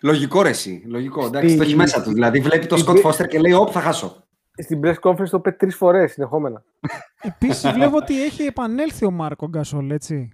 Λογικό 0.01 0.41
ρε 0.41 0.49
εσύ, 0.49 0.83
λογικό. 0.87 1.25
Εντάξει, 1.25 1.47
Στη- 1.47 1.57
το 1.57 1.63
έχει 1.63 1.75
μέσα 1.75 2.03
του. 2.03 2.13
Δηλαδή 2.13 2.39
βλέπει 2.39 2.65
τον 2.65 2.77
στη- 2.77 2.87
Σκοτ 2.89 2.99
Φώστερ 3.01 3.27
και 3.27 3.39
λέει, 3.39 3.53
όπ, 3.53 3.69
θα 3.71 3.79
χάσω. 3.81 4.23
Στην 4.57 4.79
press 4.83 4.95
conference 5.01 5.29
το 5.29 5.37
είπε 5.37 5.51
τρει 5.51 5.69
φορές 5.71 6.11
συνεχόμενα. 6.11 6.63
Επίσης 7.21 7.71
βλέπω 7.71 7.97
ότι 7.97 8.23
έχει 8.23 8.43
επανέλθει 8.43 9.05
ο 9.05 9.11
Μάρκο 9.11 9.47
Γκασόλ, 9.47 9.89
έτσι. 9.91 10.29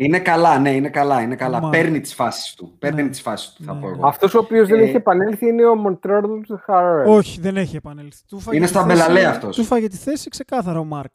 Είναι 0.00 0.18
καλά, 0.20 0.58
ναι, 0.58 0.70
είναι 0.74 0.88
καλά, 0.88 1.20
είναι 1.20 1.36
καλά. 1.36 1.60
Μα- 1.60 1.68
Παίρνει 1.70 2.00
τις 2.00 2.14
φάσεις 2.14 2.54
του. 2.54 2.76
Παίρνει 2.78 3.02
Ναι. 3.02 3.08
τις 3.08 3.20
φάσεις 3.20 3.52
του, 3.52 3.62
θα 3.64 3.74
Ναι, 3.74 3.80
πω 3.80 3.86
ναι. 3.88 3.92
εγώ. 3.96 4.06
Αυτός 4.06 4.34
ο 4.34 4.38
οποίος 4.38 4.68
δεν 4.68 4.78
Ε, 4.78 4.82
έχει 4.82 4.96
επανέλθει 4.96 5.46
είναι 5.46 5.64
ο 5.66 5.74
Μοντρέλ 5.74 6.24
Χαρέ. 6.64 7.04
Όχι, 7.10 7.40
δεν 7.40 7.56
έχει 7.56 7.76
επανέλθει. 7.76 8.22
Του 8.28 8.40
φάγε 8.40 8.56
Είναι 8.56 8.66
τη 8.66 8.72
στα 8.72 8.82
θέση- 8.84 8.96
μπελαλέ 9.02 9.24
αυτός. 9.26 9.56
Του 9.56 9.64
φάγε 9.64 9.88
τη 9.88 9.96
θέση 9.96 10.28
ξεκάθαρα 10.28 10.78
ο 10.78 10.84
Μάρκ. 10.84 11.12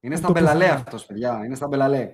Είναι 0.00 0.14
Αυτό 0.14 0.26
στα 0.26 0.34
το 0.34 0.40
μπελαλέ 0.40 0.64
πουθενά. 0.64 0.80
αυτός, 0.80 1.06
παιδιά. 1.06 1.42
Είναι 1.44 1.54
στα 1.54 1.68
μπελαλέ. 1.68 2.08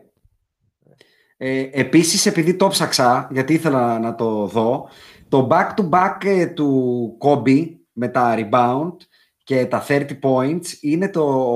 Ε, 1.36 1.68
επίσης, 1.72 2.26
επειδή 2.26 2.54
το 2.54 2.68
ψάξα, 2.68 3.28
γιατί 3.30 3.52
ήθελα 3.52 3.98
να 3.98 4.14
το 4.14 4.46
δω, 4.46 4.88
το 5.28 5.48
back-to-back 5.50 6.16
ε, 6.24 6.46
του 6.46 7.14
Κόμπι 7.18 7.86
με 7.92 8.08
τα 8.08 8.34
rebound 8.36 8.92
και 9.44 9.66
τα 9.66 9.84
30 9.88 10.18
points 10.22 10.66
είναι 10.80 11.08
το, 11.10 11.46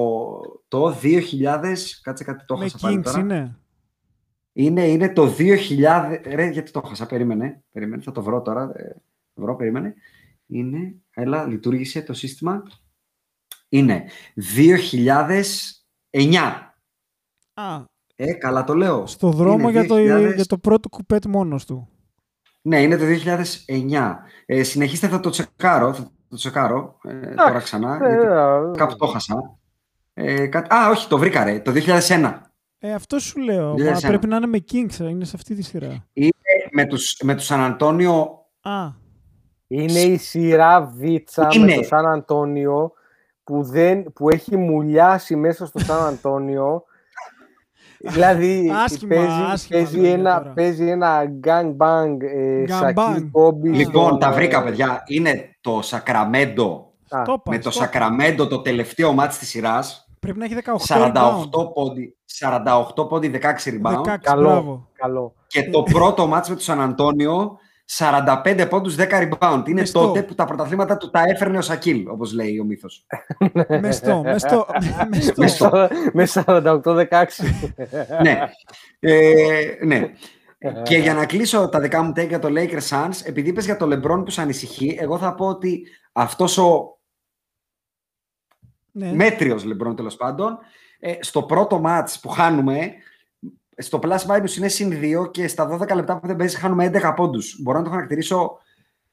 το 0.69 0.95
2000... 1.03 2.01
Κάτσε 2.03 2.25
κάτι 2.25 2.45
το 2.45 2.57
Με 2.57 2.65
έχασα 2.65 2.79
πάλι 2.87 2.99
Kings 2.99 3.03
τώρα. 3.03 3.19
είναι. 3.21 3.57
Είναι, 4.59 4.87
είναι 4.87 5.09
το 5.13 5.35
2000. 5.39 6.21
Ρε, 6.25 6.47
γιατί 6.49 6.71
το 6.71 6.81
χάσα, 6.81 7.07
περίμενε. 7.07 7.63
Περίμενε, 7.73 8.03
θα 8.03 8.13
το 8.13 8.23
βρω 8.23 8.43
τώρα. 8.43 8.73
Ε, 8.77 8.97
βρω, 9.35 9.57
περίμενε. 9.57 9.95
Είναι, 10.47 10.95
έλα, 11.15 11.47
λειτουργήσε 11.47 12.03
το 12.03 12.13
σύστημα. 12.13 12.63
Είναι 13.69 14.05
2009. 16.11 16.73
Α, 17.55 17.85
Ε, 18.17 18.33
καλά 18.33 18.65
το 18.65 18.75
λέω. 18.75 19.07
στο 19.07 19.31
δρόμο 19.31 19.69
Είναι 19.69 19.71
για 19.81 19.87
το, 19.87 19.95
2000 19.95 20.33
για 20.35 20.45
το 20.45 20.59
πρώτο 20.59 20.89
κουπέτ 20.89 21.25
μόνος 21.27 21.65
του. 21.67 21.89
Ναι, 22.63 22.83
είναι 22.83 22.97
το 22.97 23.05
2009. 23.05 24.17
Ε, 24.47 24.63
συνεχίστε, 24.63 25.09
θα 25.09 25.21
το 25.21 25.31
τσεκάρω. 25.31 25.93
Θα 25.95 26.11
το 26.29 26.37
τσεκάρω 26.37 26.99
ε, 27.03 27.35
τώρα 27.35 27.59
ξανά. 27.61 27.95
Ε, 28.03 28.09
γιατί 28.09 28.25
ε, 28.27 28.77
κάπου 28.77 28.97
το 28.97 29.07
χάσα. 29.07 29.59
Ε, 30.15 30.47
κάτι- 30.47 30.75
Α, 30.75 30.89
όχι, 30.91 31.09
το 31.09 31.19
βρήκα 31.19 31.45
ρε. 31.45 31.61
Το 31.61 31.73
2001. 31.73 32.41
Ε, 32.89 32.93
αυτό 32.95 33.19
σου 33.19 33.41
λέω. 33.41 33.75
Δεν 33.75 33.87
Μα 33.87 33.95
σένα. 33.95 34.09
πρέπει 34.09 34.27
να 34.27 34.37
είναι 34.37 34.47
με 34.47 34.65
Kings, 34.73 35.01
ε, 35.01 35.09
είναι 35.09 35.25
σε 35.25 35.33
αυτή 35.35 35.55
τη 35.55 35.63
σειρά. 35.63 36.07
Είναι 36.13 36.31
με 36.73 36.85
τους, 36.85 37.17
με 37.23 37.35
τους 37.35 37.45
Σαν 37.45 37.61
Αντώνιο 37.61 38.45
Α, 38.61 38.89
Είναι 39.67 39.99
η 40.01 40.17
σειρά 40.17 40.81
βίτσα 40.97 41.43
με 41.47 41.51
Είναι. 41.55 41.75
το 41.77 41.83
Σαν 41.83 42.07
Αντώνιο 42.07 42.93
που, 43.45 43.63
δεν, 43.63 44.13
που 44.13 44.31
έχει 44.31 44.57
μουλιάσει 44.57 45.37
μέσα 45.37 45.67
στο 45.67 45.79
Σαν 45.79 46.07
Αντώνιο. 46.07 46.85
δηλαδή 48.13 48.71
Άσχημα, 48.75 49.15
παίζει, 49.15 49.41
άσχημα 49.53 49.79
παίζει, 49.79 49.97
λόγια 49.97 50.13
ένα, 50.13 50.39
τώρα. 50.39 50.53
παίζει 50.53 50.89
ένα 50.89 51.23
gang 51.45 51.77
bang 51.77 52.17
ε, 52.21 52.65
Gang 52.65 52.71
Σακίλ 52.71 53.03
bang. 53.25 53.29
Κόμπι 53.33 53.69
Λοιπόν, 53.71 54.07
στον, 54.07 54.19
τα 54.19 54.33
βρήκα, 54.33 54.61
ε, 54.61 54.65
παιδιά. 54.65 55.03
Είναι 55.07 55.57
το 55.61 55.79
Σακραμέντο. 55.83 56.93
α, 57.09 57.23
το 57.23 57.33
είπα, 57.33 57.51
με 57.51 57.59
το 57.59 57.71
στο 57.71 57.85
είπα. 57.85 57.93
Σακραμέντο 57.93 58.47
το 58.47 58.61
τελευταίο 58.61 59.13
μάτι 59.13 59.39
της 59.39 59.49
σειράς. 59.49 60.06
Πρέπει 60.33 60.39
να 60.39 60.45
έχει 60.45 60.55
18 60.55 60.95
48 60.95 61.13
rebound. 61.13 61.73
πόντι, 61.75 62.17
48 62.97 63.09
πόντι 63.09 63.29
16 63.29 63.71
rebound. 63.71 64.03
16, 64.03 64.17
Καλό. 64.21 64.43
μπράβο. 64.51 64.89
καλό. 64.93 65.35
Και 65.47 65.71
το 65.71 65.83
πρώτο 65.83 66.27
μάτς 66.27 66.49
με 66.49 66.55
τον 66.55 66.65
Σαν 66.65 66.81
Αντώνιο, 66.81 67.59
45 67.85 68.67
πόντους 68.69 68.95
10 68.95 69.29
rebound. 69.29 69.63
Είναι 69.67 69.81
Μεστό. 69.81 70.01
τότε 70.01 70.23
που 70.23 70.35
τα 70.35 70.45
πρωταθλήματα 70.45 70.97
του 70.97 71.11
τα 71.11 71.23
έφερνε 71.27 71.59
ο 71.59 71.63
Σακίλ, 71.63 72.09
όπως 72.09 72.33
λέει 72.33 72.59
ο 72.59 72.65
μύθος. 72.65 73.07
Μεστό, 73.81 74.23
μεστό, 74.25 74.67
μεστό. 75.07 75.31
Μεστό. 75.37 75.89
μες 76.13 76.43
48-16. 76.47 77.45
ναι. 78.23 78.39
Ε, 79.01 79.65
ναι. 79.85 80.11
Και 80.83 80.97
για 80.97 81.15
να 81.15 81.27
κλείσω 81.27 81.69
τα 81.69 81.81
δικά 81.81 82.03
μου 82.03 82.13
take 82.17 82.29
για 82.29 82.39
το 82.39 82.49
Lakers 82.51 82.89
Suns, 82.89 83.21
επειδή 83.25 83.49
είπες 83.49 83.65
για 83.65 83.77
το 83.77 83.87
LeBron 83.93 84.23
που 84.25 84.31
σε 84.31 84.41
ανησυχεί, 84.41 84.97
εγώ 85.01 85.19
θα 85.19 85.35
πω 85.35 85.47
ότι 85.47 85.83
αυτός 86.13 86.59
ο 86.59 86.96
Ναι. 88.97 89.13
μέτριος 89.13 89.65
LeBron 89.65 89.97
τέλος 89.97 90.17
πάντων, 90.17 90.59
ε, 90.99 91.15
στο 91.21 91.43
πρώτο 91.43 91.81
μάτς 91.81 92.21
που 92.21 92.29
χάνουμε, 92.29 92.93
στο 93.77 93.99
plus 94.03 94.19
minus 94.19 94.57
είναι 94.57 94.69
συν 94.69 94.91
2 94.91 95.31
και 95.31 95.49
στα 95.49 95.67
12 95.67 95.95
λεπτά 95.95 96.19
που 96.19 96.27
δεν 96.27 96.37
παίζει 96.37 96.57
χάνουμε 96.57 96.85
11 96.85 97.15
πόντους. 97.17 97.59
Μπορώ 97.63 97.79
να 97.79 97.85
το 97.85 97.91
χαρακτηρίσω 97.91 98.59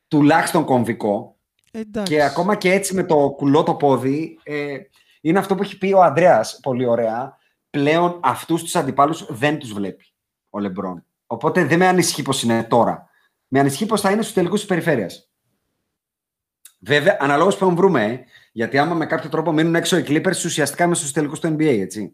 τουλάχιστον 0.07 0.65
κομβικό 0.65 1.37
Εντάξει. 1.71 2.13
και 2.13 2.23
ακόμα 2.23 2.55
και 2.55 2.71
έτσι 2.71 2.93
με 2.93 3.03
το 3.03 3.33
κουλό 3.37 3.63
το 3.63 3.75
πόδι 3.75 4.39
ε, 4.43 4.77
είναι 5.21 5.39
αυτό 5.39 5.55
που 5.55 5.63
έχει 5.63 5.77
πει 5.77 5.93
ο 5.93 6.01
Ανδρέας 6.01 6.59
πολύ 6.61 6.85
ωραία. 6.85 7.37
Πλέον 7.69 8.19
αυτούς 8.23 8.63
τους 8.63 8.75
αντιπάλους 8.75 9.25
δεν 9.29 9.59
τους 9.59 9.73
βλέπει 9.73 10.05
ο 10.49 10.59
Λεμπρόν. 10.59 11.05
Οπότε 11.27 11.65
δεν 11.65 11.79
με 11.79 11.87
ανησυχεί 11.87 12.21
πως 12.21 12.43
είναι 12.43 12.63
τώρα. 12.63 13.09
Με 13.47 13.59
ανησυχεί 13.59 13.85
πως 13.85 14.01
θα 14.01 14.11
είναι 14.11 14.21
στους 14.21 14.33
τελικούς 14.33 14.59
της 14.59 14.69
περιφέρειας. 14.69 15.32
Βέβαια, 16.85 17.17
αναλόγως 17.19 17.57
ποιον 17.57 17.75
βρούμε, 17.75 18.03
ε, 18.03 18.19
γιατί 18.51 18.77
άμα 18.77 18.93
με 18.93 19.05
κάποιο 19.05 19.29
τρόπο 19.29 19.51
μείνουν 19.51 19.75
έξω 19.75 19.97
οι 19.97 20.03
Clippers, 20.07 20.45
ουσιαστικά 20.45 20.83
είμαι 20.83 20.95
στους 20.95 21.11
τελικούς 21.11 21.39
του 21.39 21.55
NBA, 21.57 21.79
έτσι. 21.79 22.13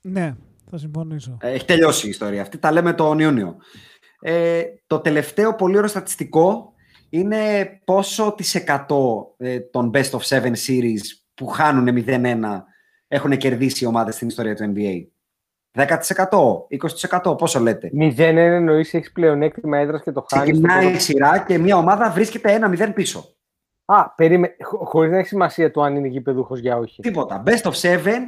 Ναι, 0.00 0.34
θα 0.70 0.78
συμφωνήσω. 0.78 1.36
Ε, 1.40 1.52
Έχει 1.52 1.64
τελειώσει 1.64 2.06
η 2.06 2.08
ιστορία 2.08 2.42
αυτή. 2.42 2.58
Τα 2.58 2.72
λέμε 2.72 2.92
τον 2.92 3.18
Ιούνιο. 3.18 3.56
Ε, 4.20 4.62
το 4.86 4.98
τελευταίο 4.98 5.54
πολύ 5.54 5.76
ωραίο 5.76 5.88
στατιστικό 5.88 6.72
είναι 7.08 7.64
πόσο 7.84 8.34
τις 8.36 8.54
100 8.54 9.34
ε, 9.36 9.60
των 9.60 9.90
Best 9.94 10.10
of 10.10 10.20
Seven 10.20 10.52
Series 10.66 11.00
που 11.34 11.46
χάνουν 11.46 12.04
0-1 12.06 12.40
έχουν 13.08 13.36
κερδίσει 13.36 13.84
οι 13.84 13.86
ομάδες 13.86 14.14
στην 14.14 14.28
ιστορία 14.28 14.54
του 14.54 14.72
NBA. 14.76 15.06
10%, 15.78 15.86
20%, 17.30 17.38
πόσο 17.38 17.60
λέτε; 17.60 17.90
0 18.00 18.18
εννοείς 18.18 18.94
έχεις 18.94 19.12
πλεονέκτημα 19.12 19.78
έδρας 19.78 20.02
και 20.02 20.12
το 20.12 20.26
χάνεις. 20.28 20.50
Ξεκινάει 20.50 20.92
η 20.92 20.98
σειρά 20.98 21.38
και 21.38 21.58
μια 21.58 21.76
ομάδα 21.76 22.10
βρίσκεται 22.10 22.58
1-0 22.78 22.92
πίσω. 22.94 23.35
Α, 23.88 24.10
περίμε... 24.14 24.56
χωρίς 24.84 25.10
να 25.10 25.18
έχει 25.18 25.28
σημασία 25.28 25.70
το 25.70 25.82
αν 25.82 25.96
είναι 25.96 26.08
γηπεδούχος 26.08 26.60
για 26.60 26.76
όχι. 26.76 27.02
Τίποτα. 27.02 27.42
Best 27.46 27.62
of 27.62 27.72
seven, 27.72 28.20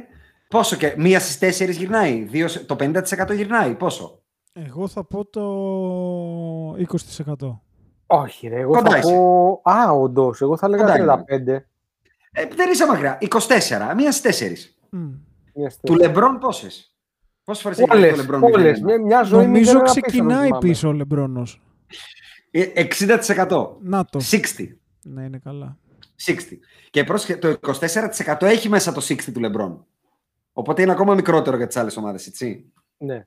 πόσο 0.47 0.75
και. 0.75 0.93
Μία 0.97 1.19
στις 1.19 1.37
τέσσερις 1.39 1.77
γυρνάει. 1.77 2.21
Δύο, 2.23 2.47
σε- 2.47 2.59
το 2.59 2.75
50% 2.79 3.35
γυρνάει. 3.35 3.75
Πόσο; 3.75 4.21
Εγώ 4.53 4.87
θα 4.87 5.03
πω 5.03 5.25
το 5.25 5.43
20%. 6.73 7.59
Όχι, 8.07 8.47
ρε, 8.47 8.59
εγώ 8.59 8.71
Κοντά 8.73 8.89
θα 8.89 8.97
είσαι. 8.97 9.11
πω. 9.13 9.61
Α, 9.63 9.91
όντως, 9.91 10.41
εγώ 10.41 10.57
θα 10.57 10.67
Κοντά 10.67 10.93
έλεγα 10.93 11.13
είμαι. 11.13 11.23
35. 11.25 11.65
Ε, 12.31 12.45
δεν 12.55 12.71
είσαι 12.71 12.85
μακριά. 12.85 13.17
24. 13.21 13.93
Μία 13.95 14.11
στις 14.11 14.21
τέσσερις. 14.21 14.77
Μμ. 14.89 14.99
Μια 15.53 15.67
Του 15.67 15.73
στιγμή. 15.73 15.97
Λεμπρόν 16.01 16.39
πόσες; 16.39 16.95
Πόσες 17.43 17.63
φορές 17.63 17.79
έχει 17.79 17.91
Όλες, 17.95 18.09
το 18.09 18.15
Λεμπρόν 18.15 18.43
όλες. 18.43 18.81
Μια, 18.81 18.99
μια 19.01 19.23
ζωή 19.23 19.45
Νομίζω 19.45 19.59
μηδέν 19.59 19.75
ένα 19.75 19.83
ξεκινάει 19.89 20.47
πίσω, 20.47 20.59
πίσω 20.59 20.87
ο 20.87 20.91
Λεμπρόνος. 20.91 21.61
Ε, 22.51 22.65
60%. 22.75 23.77
Να 23.81 24.05
το. 24.05 24.19
60. 24.19 24.78
Ναι, 25.03 25.23
είναι 25.23 25.37
καλά. 25.43 25.77
60. 26.25 26.35
Και 26.89 27.03
πρόσεχε, 27.03 27.37
το 27.37 27.55
24% 28.25 28.35
έχει 28.41 28.69
μέσα 28.69 28.91
το 28.91 29.01
60 29.09 29.15
του 29.33 29.39
Λεμπρόν. 29.39 29.85
Οπότε 30.53 30.81
είναι 30.81 30.91
ακόμα 30.91 31.13
μικρότερο 31.15 31.57
για 31.57 31.67
τις 31.67 31.77
άλλες 31.77 31.97
ομάδες, 31.97 32.27
έτσι. 32.27 32.71
Ναι. 32.97 33.25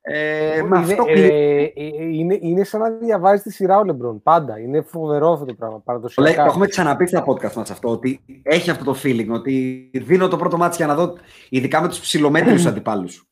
Ε, 0.00 0.58
είναι, 0.58 0.62
με 0.68 0.78
αυτό 0.78 1.04
ε, 1.08 1.12
κλείνει. 1.12 1.26
ε, 1.28 1.62
ε, 1.62 1.72
είναι, 2.12 2.38
είναι 2.40 2.64
σαν 2.64 2.80
να 2.80 2.90
διαβάζει 2.90 3.42
τη 3.42 3.52
σειρά 3.52 3.78
ο 3.78 3.84
Λεμπρόν. 3.84 4.22
Πάντα. 4.22 4.58
Είναι 4.58 4.80
φοβερό 4.80 5.32
αυτό 5.32 5.44
το 5.44 5.54
πράγμα. 5.54 5.74
Το, 5.76 5.82
λέει- 5.86 5.94
Παραδοσιακά. 6.04 6.42
το 6.42 6.48
έχουμε 6.48 6.66
ξαναπεί 6.66 7.06
στα 7.06 7.24
podcast 7.26 7.52
μας 7.52 7.70
αυτό, 7.70 7.88
ότι 7.90 8.20
έχει 8.42 8.70
αυτό 8.70 8.84
το 8.84 8.96
feeling, 9.02 9.28
ότι 9.28 9.90
δίνω 9.94 10.28
το 10.28 10.36
πρώτο 10.36 10.56
μάτι 10.56 10.76
για 10.76 10.86
να 10.86 10.94
δω, 10.94 11.14
ειδικά 11.48 11.80
με 11.80 11.88
τους 11.88 12.00
ψηλομέτριους 12.00 12.66
αντιπάλους. 12.70 13.28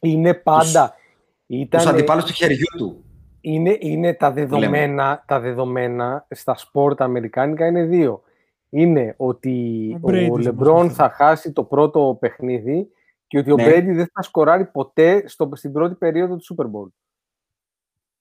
Είναι 0.00 0.34
πάντα. 0.34 0.94
Τους 1.46 1.58
Ήταν, 1.58 1.88
αντιπάλους 1.88 2.24
του 2.24 2.32
χεριού 2.32 2.66
του. 2.76 3.04
Είναι, 3.42 3.76
είναι 3.80 4.14
τα 4.14 4.32
δεδομένα, 4.32 5.22
τα 5.26 5.40
δεδομένα 5.40 6.26
στα 6.30 6.56
σπορ 6.56 6.94
τα 6.94 7.04
αμερικάνικα 7.04 7.66
είναι 7.66 7.84
δύο. 7.84 8.22
Είναι 8.68 9.14
ότι 9.16 9.50
Ο 10.00 10.08
Brady 10.08 10.22
ο 10.22 10.24
όμως 10.24 10.44
Λεμπρόν 10.44 10.80
αυτό. 10.86 10.94
θα 10.94 11.08
χάσει 11.10 11.52
το 11.52 11.64
πρώτο 11.64 12.16
παιχνίδι 12.20 12.88
και 13.26 13.38
ότι 13.38 13.50
ο 13.52 13.54
Ναι. 13.56 13.64
Μπρέντι 13.64 13.92
δεν 13.92 14.10
θα 14.14 14.22
σκοράρει 14.22 14.64
ποτέ 14.64 15.28
στο, 15.28 15.50
στην 15.52 15.72
πρώτη 15.72 15.94
περίοδο 15.94 16.36
του 16.36 16.54
Super 16.56 16.64
Bowl. 16.64 16.88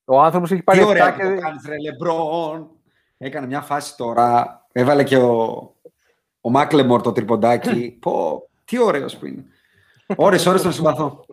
Ο 0.06 0.22
άνθρωπος 0.22 0.52
έχει 0.52 0.64
πάρει 0.64 0.80
Τι 0.80 0.86
ωραία 0.86 1.10
7 1.10 1.12
που 1.12 1.18
και... 1.28 1.36
το 1.36 1.42
κάνεις 1.42 1.66
ρε 1.68 1.76
Λεμπρόν. 1.80 2.70
Έκανε 3.18 3.48
μια 3.48 3.62
φάση 3.62 3.98
τώρα, 3.98 4.62
έβαλε 4.72 5.04
και 5.04 5.18
ο, 5.18 5.36
ο 6.42 6.50
Μάκλεμορ 6.50 7.02
το 7.02 7.12
τριποντάκι. 7.12 7.92
Πω, 8.02 8.44
τι 8.66 8.80
ωραίος 8.80 9.18
που 9.18 9.26
είναι. 9.26 9.46
Ώρες, 10.16 10.46
ώρες 10.46 10.62
τον 10.62 10.72
συμπαθώ. 10.72 11.26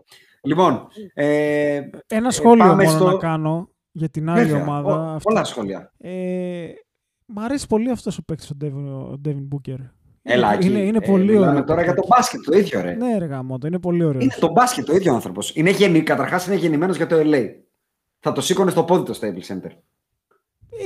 Λοιπόν, 0.42 0.88
ε, 1.14 1.82
Ένα 2.06 2.30
σχόλιο 2.30 2.64
πάμε 2.64 2.84
μόνο 2.84 2.96
στο- 2.96 3.10
να 3.10 3.16
κάνω 3.16 3.68
για 3.98 4.08
την 4.08 4.30
άλλη 4.30 4.44
βέβαια, 4.44 4.62
ομάδα. 4.62 4.94
ό- 4.94 5.08
Αυτή- 5.14 5.22
πολλά 5.22 5.44
σχόλια. 5.44 5.92
Ε, 5.98 6.66
μ' 7.26 7.38
αρέσει 7.38 7.66
πολύ 7.66 7.90
αυτός 7.90 8.18
ο 8.18 8.22
παίκτης 8.22 8.50
ο 8.50 8.54
Devin, 8.64 9.10
ο 9.12 9.20
Devin 9.24 9.48
Booker. 9.54 9.76
Έλα, 10.22 10.52
εκεί. 10.54 10.66
είναι, 10.68 10.78
είναι 10.78 10.98
Ε, 11.02 11.06
πολύ 11.06 11.32
μιλάμε 11.32 11.50
ωραίο. 11.50 11.64
τώρα 11.64 11.82
για 11.82 11.94
το 11.94 12.00
παιχνίδι. 12.00 12.08
μπάσκετ 12.08 12.40
το 12.44 12.58
ίδιο, 12.58 12.80
ρε. 12.80 12.94
Ναι, 12.94 13.18
ρε 13.18 13.24
γάμο, 13.24 13.58
το 13.58 13.66
είναι 13.66 13.78
πολύ 13.78 14.04
ωραίο. 14.04 14.20
Είναι 14.20 14.34
το 14.40 14.50
μπάσκετ 14.52 14.84
το 14.84 14.94
ίδιο 14.94 15.14
άνθρωπος. 15.14 15.52
Είναι 15.54 15.70
γεννη, 15.70 16.02
καταρχάς 16.02 16.46
είναι 16.46 16.56
γεννημένος 16.56 16.96
για 16.96 17.06
το 17.06 17.16
LA. 17.18 17.44
Θα 18.20 18.32
το 18.32 18.40
σήκωνε 18.40 18.70
στο 18.70 18.84
πόδι 18.84 19.02
το 19.12 19.18
Staples 19.20 19.54
Center. 19.54 19.70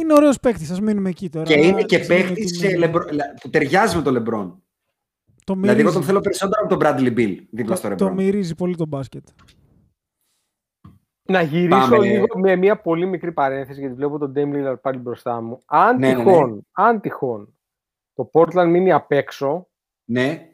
Είναι 0.00 0.12
ωραίος 0.12 0.40
παίκτης, 0.40 0.70
ας 0.70 0.80
μείνουμε 0.80 1.08
εκεί 1.08 1.28
τώρα. 1.28 1.44
Και 1.44 1.54
είναι 1.66 1.82
και 1.82 1.96
Ας 1.96 2.08
μείνουμε 2.08 2.26
παίκτη 2.28 2.58
την- 2.58 2.90
που 3.40 3.50
ταιριάζει 3.50 3.96
με 3.96 4.02
τον 4.02 4.14
LeBron. 4.16 4.52
Το 5.44 5.54
Δηλαδή, 5.54 5.80
εγώ 5.80 5.90
τον 5.90 6.00
μυρίζει. 6.00 6.02
θέλω 6.06 6.20
περισσότερο 6.20 6.62
από 6.64 6.76
τον 6.76 6.88
Bradley 6.88 7.18
Bill 7.18 7.36
δίπλα 7.50 7.76
στο 7.76 7.88
Το, 7.88 7.94
το 7.94 8.06
LeBron. 8.06 8.12
μυρίζει 8.14 8.54
πολύ 8.54 8.76
το 8.76 8.86
μπάσκετ. 8.86 9.24
Να 11.32 11.42
γυρίσω 11.42 11.78
Πάμε. 11.90 11.98
λίγο 12.06 12.26
με 12.38 12.56
μια 12.56 12.80
πολύ 12.80 13.06
μικρή 13.06 13.32
παρένθεση, 13.32 13.80
γιατί 13.80 13.94
βλέπω 13.94 14.18
τον 14.18 14.32
Dame 14.36 14.52
Lillard 14.54 14.80
πάλι 14.80 14.98
μπροστά 14.98 15.40
μου. 15.40 15.58
Αν, 15.66 15.98
Ναι, 15.98 16.08
ναι, 16.08 16.14
ναι. 16.14 16.24
τυχόν, 16.24 16.66
αν 16.72 17.00
τυχόν 17.00 17.54
το 18.14 18.30
Portland 18.32 18.66
μείνει 18.68 18.92
απ' 18.92 19.12
έξω, 19.12 19.66
Ναι, 20.04 20.48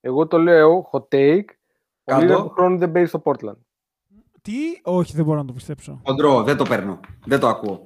εγώ 0.00 0.26
το 0.26 0.38
λέω 0.38 0.88
hot 0.92 1.14
take, 1.14 1.44
ο 1.44 2.12
Κάντο. 2.12 2.34
Lillard 2.34 2.42
του 2.42 2.48
χρόνου 2.50 2.78
δεν 2.78 2.92
παίζει 2.92 3.08
στο 3.08 3.22
Portland. 3.24 3.56
Τι, 4.42 4.52
όχι, 4.82 5.12
δεν 5.16 5.24
μπορώ 5.24 5.38
να 5.38 5.44
το 5.44 5.52
πιστέψω. 5.52 6.00
χοντρό, 6.06 6.42
δεν 6.42 6.56
το 6.56 6.64
παίρνω. 6.64 7.00
Δεν 7.26 7.40
το 7.40 7.48
ακούω. 7.48 7.82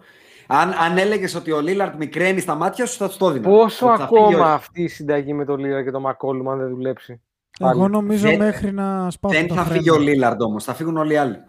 Αν, 0.47 0.73
αν 0.73 0.99
έλεγες 0.99 1.35
ότι 1.35 1.53
ο 1.53 1.61
Λίλαρτ 1.61 1.95
μικραίνει 1.97 2.41
στα 2.41 2.55
μάτια 2.55 2.87
σου, 2.87 2.97
θα 2.99 3.09
του 3.09 3.17
το 3.17 3.29
έδινα. 3.29 3.49
Πόσο 3.49 3.87
Ότι 3.89 3.99
θα 3.99 4.07
φύγει, 4.07 4.19
ακόμα 4.25 4.45
όχι. 4.45 4.55
αυτή 4.55 4.83
η 4.83 4.89
συνταγή 4.89 5.33
με 5.35 5.45
τον 5.45 5.57
Lillard 5.61 5.85
και 5.85 5.91
τον 5.91 6.05
McCollum 6.07 6.51
αν 6.53 6.59
δεν 6.59 6.69
δουλέψει. 6.69 7.21
Πάλι. 7.59 7.79
Εγώ 7.79 7.89
νομίζω 7.89 8.29
Δεν- 8.29 8.39
μέχρι 8.39 8.73
να 8.73 9.11
σπάσουν 9.11 9.39
Δεν 9.39 9.49
τα 9.49 9.55
θα 9.55 9.63
φρένα. 9.63 9.77
φύγει 9.77 9.91
ο 9.91 9.99
Λίλαρντ 9.99 10.43
όμως, 10.43 10.65
θα 10.65 10.75
φύγουν 10.75 10.97
όλοι 10.97 11.13
οι 11.13 11.17
άλλοι. 11.17 11.43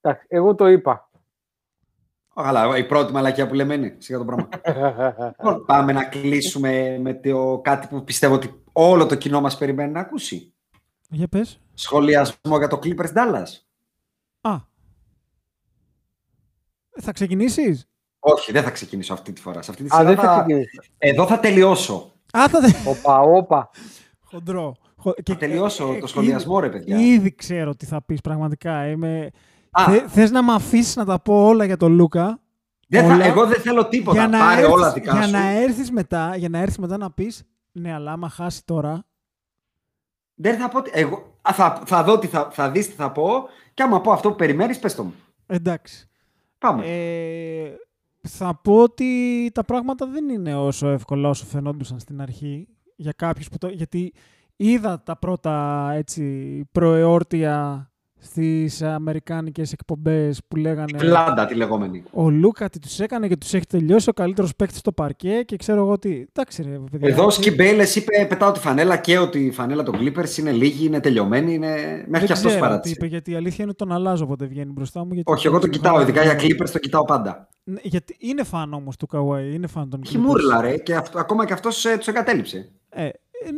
Εντάξει, 0.00 0.26
εγώ 0.28 0.54
το 0.54 0.66
είπα. 0.68 1.10
Αλλά 2.34 2.76
η 2.76 2.86
πρώτη 2.86 3.12
μαλακία 3.12 3.46
που 3.46 3.54
λέμε 3.54 3.74
είναι 3.74 3.94
σιγά 3.98 4.18
το 4.18 4.24
πράγμα. 4.24 4.48
Λοιπόν, 5.38 5.64
Πάμε 5.66 5.92
να 5.92 6.04
κλείσουμε 6.04 6.98
με 6.98 7.14
το 7.14 7.60
κάτι 7.64 7.86
που 7.86 8.04
πιστεύω 8.04 8.34
ότι 8.34 8.62
όλο 8.72 9.06
το 9.06 9.14
κοινό 9.14 9.40
μας 9.40 9.58
περιμένει 9.58 9.92
να 9.92 10.00
ακούσει. 10.00 10.54
Για 11.10 11.28
πες. 11.28 11.60
Σχολιασμό 11.74 12.58
για 12.58 12.68
το 12.68 12.78
Clippers 12.82 13.12
Dallas. 13.14 13.46
Α. 14.40 14.52
Ε, 16.90 17.00
Θα 17.00 17.12
ξεκινήσεις; 17.12 17.88
Όχι, 18.18 18.52
δεν 18.52 18.62
θα 18.62 18.70
ξεκινήσω 18.70 19.12
αυτή 19.12 19.32
τη 19.32 19.40
φορά. 19.40 19.62
Σε 19.62 19.70
αυτή 19.70 19.82
τη 19.82 19.88
Α, 19.88 19.96
σειρά 19.96 20.08
δεν 20.08 20.16
θα 20.16 20.22
θα... 20.22 20.40
ξεκινήσεις. 20.42 20.80
Εδώ 20.98 21.26
θα 21.26 21.40
τελειώσω. 21.40 22.12
Α, 22.32 22.48
θα... 22.48 22.58
Όπα, 22.90 23.20
όπα. 23.20 23.70
Χοντρό. 24.20 24.76
Χο- 24.96 25.14
Θα 25.24 25.36
τελειώσω 25.36 25.92
ε, 25.92 25.98
το 25.98 26.06
σχολιασμό, 26.06 26.60
ρε 26.60 26.66
ήδη- 26.66 26.78
παιδιά. 26.78 27.00
Ήδη 27.00 27.34
ξέρω 27.34 27.74
τι 27.76 27.86
θα 27.86 28.02
πεις 28.02 28.20
πραγματικά. 28.20 28.88
Είμαι... 28.88 29.30
Α. 29.70 29.84
Θε, 29.84 30.08
θες 30.08 30.30
να 30.30 30.42
με 30.42 30.52
αφήσεις 30.52 30.96
να 30.96 31.04
τα 31.04 31.18
πω 31.20 31.46
όλα 31.46 31.64
για 31.64 31.76
τον 31.76 31.92
Λούκα; 31.92 32.40
Δεν 32.88 33.06
θα, 33.08 33.14
όλα. 33.14 33.24
εγώ 33.24 33.46
δεν 33.46 33.60
θέλω 33.60 33.88
τίποτα. 33.88 34.18
Για 34.18 34.28
να, 34.28 34.38
Πάρε 34.38 34.60
έρθεις, 34.60 34.74
όλα 34.74 34.92
δικά 34.92 35.12
για 35.12 35.22
σου. 35.22 35.30
να 35.30 35.46
έρθεις 35.50 35.90
μετά, 35.90 36.36
για 36.36 36.48
να 36.48 36.58
έρθεις 36.58 36.78
μετά 36.78 36.96
να 36.96 37.10
πεις 37.10 37.42
ναι, 37.72 37.92
αλλά 37.92 38.12
άμα 38.12 38.28
χάσει 38.28 38.64
τώρα. 38.64 39.04
Δεν 40.34 40.58
θα 40.58 40.68
πω. 40.68 40.82
τι- 40.82 40.90
Εγώ 40.94 41.38
α, 41.42 41.52
θα, 41.54 41.82
θα 41.86 42.04
δω 42.04 42.18
τι 42.18 42.26
θα, 42.26 42.48
θα 42.52 42.70
δεις 42.70 42.86
τι 42.86 42.92
θα 42.94 43.12
πω 43.12 43.48
και 43.74 43.82
άμα 43.82 44.00
πω 44.00 44.12
αυτό 44.12 44.28
που 44.30 44.36
περιμένεις, 44.36 44.78
πες 44.78 44.94
το 44.94 45.02
μου. 45.04 45.14
Εντάξει. 45.46 46.08
Πάμε. 46.58 46.82
Ε, 46.86 47.70
θα 48.28 48.54
πω 48.62 48.82
ότι 48.82 49.50
τα 49.54 49.64
πράγματα 49.64 50.06
δεν 50.06 50.28
είναι 50.28 50.54
όσο 50.54 50.88
εύκολα 50.88 51.28
όσο 51.28 51.44
φαινόντουσαν 51.44 51.98
στην 51.98 52.20
αρχή 52.20 52.68
για 52.96 53.12
κάποιους 53.12 53.48
που 53.48 53.58
το, 53.58 53.68
γιατί 53.68 54.12
είδα 54.56 55.02
τα 55.02 55.16
πρώτα 55.16 55.88
έτσι 55.94 56.64
προεόρτια 56.72 57.84
στις 58.22 58.82
αμερικάνικες 58.82 59.72
εκπομπές 59.72 60.40
που 60.48 60.56
λέγανε 60.56 60.98
Πλάντα 60.98 61.46
τη 61.46 61.54
λεγόμενη. 61.54 62.02
ο 62.10 62.30
Λούκα 62.30 62.68
τι 62.68 62.78
τους 62.78 63.00
έκανε 63.00 63.28
και 63.28 63.36
τους 63.36 63.54
έχει 63.54 63.66
τελειώσει 63.66 64.08
ο 64.08 64.12
καλύτερος 64.12 64.56
παίκτης 64.56 64.78
στο 64.78 64.92
παρκέ 64.92 65.42
και 65.46 65.56
ξέρω 65.56 65.80
εγώ 65.80 65.98
τι. 65.98 66.24
Εντάξει 66.32 66.62
ρε 66.62 66.78
παιδιά. 66.90 67.08
Εδώ 67.08 67.24
ο 67.24 67.26
τι- 67.26 67.32
Σκι 67.34 67.50
Μπέιλες 67.50 67.96
είπε 67.96 68.26
πετάω 68.28 68.52
τη 68.52 68.60
φανέλα 68.60 68.96
και 68.96 69.18
ότι 69.18 69.38
η 69.44 69.50
φανέλα 69.50 69.82
των 69.82 69.94
Clippers 70.00 70.38
είναι 70.38 70.52
λίγη, 70.52 70.86
είναι 70.86 71.00
τελειωμένη, 71.00 71.54
είναι... 71.54 71.68
μέχρι 71.68 72.08
δεν 72.10 72.26
και 72.26 72.32
αυτός 72.32 72.38
ξέρω 72.38 72.54
τι 72.54 72.60
παράτησε. 72.60 72.94
είπε, 72.96 73.06
γιατί 73.06 73.30
η 73.30 73.34
αλήθεια 73.34 73.56
είναι 73.64 73.70
ότι 73.78 73.84
τον 73.86 73.92
αλλάζω 73.92 74.24
όποτε 74.24 74.46
βγαίνει 74.46 74.72
μπροστά 74.72 75.04
μου. 75.04 75.14
Γιατί 75.14 75.32
Όχι, 75.32 75.46
εγώ 75.46 75.58
το 75.58 75.66
το 75.66 75.68
κοιτάω, 75.68 76.00
ειδικά 76.00 76.22
για 76.22 76.34
Clippers 76.40 76.70
το 76.72 76.78
κοιτάω 76.78 77.04
πάντα. 77.04 77.48
Ναι, 77.64 77.80
γιατί 77.82 78.16
είναι 78.18 78.42
φαν 78.44 78.72
όμως 78.72 78.96
του 78.96 79.06
Καουάι, 79.06 79.54
είναι 79.54 79.66
φαν 79.66 79.90
των 79.90 80.00
Έχει 80.04 80.16
Clippers. 80.16 80.20
μούρλα 80.26 80.60
ρε 80.60 80.76
και 80.76 80.94
αυτό, 80.94 81.18
ακόμα 81.18 81.46
και 81.46 81.52
αυτός 81.52 81.84
ε, 81.84 81.96
τους 81.96 82.06
εγκατέλειψε. 82.08 82.70
Ε, 82.88 83.04
ε, 83.04 83.10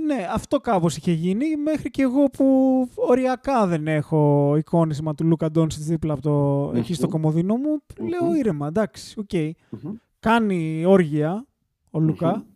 ναι, 0.06 0.28
αυτό 0.32 0.60
κάπως 0.60 0.96
είχε 0.96 1.12
γίνει 1.12 1.56
μέχρι 1.56 1.90
και 1.90 2.02
εγώ 2.02 2.24
που 2.24 2.88
οριακά 2.94 3.66
δεν 3.66 3.86
έχω 3.86 4.54
εικόνισμα 4.56 5.14
του 5.14 5.24
Λούκα 5.24 5.50
Ντόνσιτς 5.50 5.86
δίπλα 5.86 6.12
από 6.12 6.22
το, 6.22 6.72
εκεί 6.78 6.94
στο 6.94 7.08
κομμωδίνο 7.08 7.56
μου. 7.56 7.82
Λέω 8.08 8.34
ήρεμα, 8.34 8.66
εντάξει, 8.66 9.18
οκ. 9.18 9.32
Μμμ. 9.70 9.94
Κάνει 10.18 10.84
όργια 10.84 11.46
ο 11.90 12.00
λουκα 12.00 12.46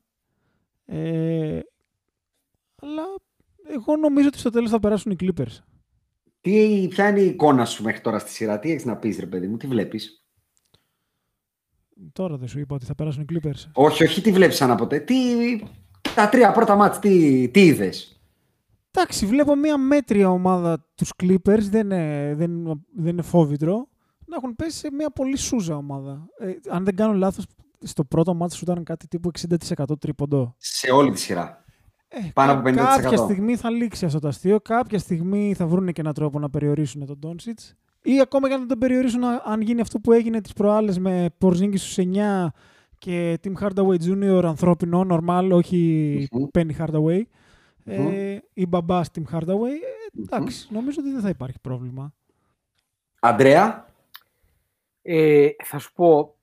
Ε, 0.84 1.60
αλλά 2.82 3.02
εγώ 3.68 3.96
νομίζω 3.96 4.28
ότι 4.28 4.38
στο 4.38 4.50
τέλος 4.50 4.70
θα 4.70 4.80
περάσουν 4.80 5.12
οι 5.12 5.16
Clippers. 5.20 5.58
Τι, 6.40 6.86
ποια 6.90 7.08
είναι 7.08 7.20
η 7.20 7.26
εικόνα 7.26 7.64
σου 7.64 7.82
μέχρι 7.82 8.00
τώρα 8.00 8.18
στη 8.18 8.30
σειρά, 8.30 8.58
τι 8.58 8.70
έχεις 8.70 8.84
να 8.84 8.96
πεις 8.96 9.18
ρε 9.18 9.26
παιδί 9.26 9.46
μου, 9.46 9.56
τι 9.56 9.66
βλέπεις; 9.66 10.26
Τώρα 12.12 12.36
δεν 12.36 12.48
σου 12.48 12.58
είπα 12.58 12.74
ότι 12.74 12.84
θα 12.84 12.94
περάσουν 12.94 13.22
οι 13.22 13.26
Clippers. 13.32 13.70
Όχι, 13.72 14.04
όχι, 14.04 14.20
τι 14.20 14.32
βλέπεις 14.32 14.56
σαν 14.56 14.76
ποτέ. 14.76 14.98
Τι, 14.98 15.14
τα 16.14 16.28
τρία 16.28 16.52
πρώτα 16.52 16.76
μάτς, 16.76 16.98
τι, 16.98 17.48
τι 17.48 17.60
είδες; 17.64 18.20
Εντάξει, 18.90 19.26
βλέπω 19.26 19.54
μια 19.54 19.76
μέτρια 19.78 20.30
ομάδα 20.30 20.86
τους 20.94 21.10
Clippers, 21.22 21.60
δεν 21.70 21.80
είναι, 21.90 22.32
δεν, 22.36 22.50
είναι- 22.50 22.80
δεν 22.96 23.12
είναι 23.12 23.22
φόβητρο, 23.22 23.88
να 24.26 24.36
έχουν 24.36 24.56
πέσει 24.56 24.78
σε 24.78 24.88
μια 24.92 25.10
πολύ 25.10 25.36
σούζα 25.36 25.76
ομάδα. 25.76 26.26
Ε, 26.38 26.52
αν 26.68 26.84
δεν 26.84 26.96
κάνω 26.96 27.12
λάθος, 27.12 27.44
στο 27.82 28.04
πρώτο 28.04 28.34
μάτι 28.34 28.54
σου 28.54 28.64
ήταν 28.70 28.84
κάτι 28.84 29.08
τύπου 29.08 29.30
60% 29.78 29.98
τρίποντο. 30.00 30.54
Σε 30.58 30.90
όλη 30.90 31.10
τη 31.10 31.18
σειρά. 31.20 31.64
Ε, 32.08 32.18
Πάνω 32.34 32.52
από 32.52 32.62
50%. 32.70 32.74
Κάποια 33.02 33.16
στιγμή 33.16 33.56
θα 33.56 33.70
λήξει 33.70 34.04
αυτό 34.04 34.18
το 34.18 34.28
αστείο, 34.28 34.60
κάποια 34.60 34.98
στιγμή 34.98 35.54
θα 35.56 35.66
βρουν 35.66 35.92
και 35.92 36.00
έναν 36.00 36.12
τρόπο 36.12 36.38
να 36.38 36.50
περιορίσουν 36.50 37.06
τον 37.06 37.18
Ντόνσιτς 37.18 37.74
ή 38.02 38.20
ακόμα 38.20 38.48
και 38.48 38.56
να 38.56 38.66
τον 38.66 38.78
περιορίσουν 38.78 39.24
α- 39.24 39.42
αν 39.44 39.60
γίνει 39.60 39.80
αυτό 39.80 39.98
που 39.98 40.12
έγινε 40.12 40.40
τις 40.40 40.52
προάλλες 40.52 40.98
με 40.98 41.26
Πορζίνγκη 41.38 41.76
στους 41.76 41.96
9 41.98 42.46
και 43.06 43.38
Tim 43.44 43.52
Hardaway 43.60 43.98
Jr. 44.00 44.42
ανθρώπινο, 44.44 45.06
normal, 45.10 45.48
όχι 45.52 46.28
Μμμ. 46.32 46.46
Penny 46.54 46.76
Hardaway. 46.78 47.20
Μμμ. 47.84 48.08
Ε, 48.08 48.42
ή 48.52 48.66
μπαμπάς 48.66 49.10
Tim 49.14 49.22
Hardaway. 49.34 49.76
Ε, 50.16 50.22
εντάξει, 50.22 50.68
νομίζω 50.70 51.00
ότι 51.00 51.10
δεν 51.10 51.20
θα 51.20 51.28
υπάρχει 51.28 51.60
πρόβλημα. 51.60 52.14
Αντρέα, 53.20 53.86
Ε, 55.02 55.48
θα 55.64 55.78
σου 55.78 55.92
πω, 55.92 56.34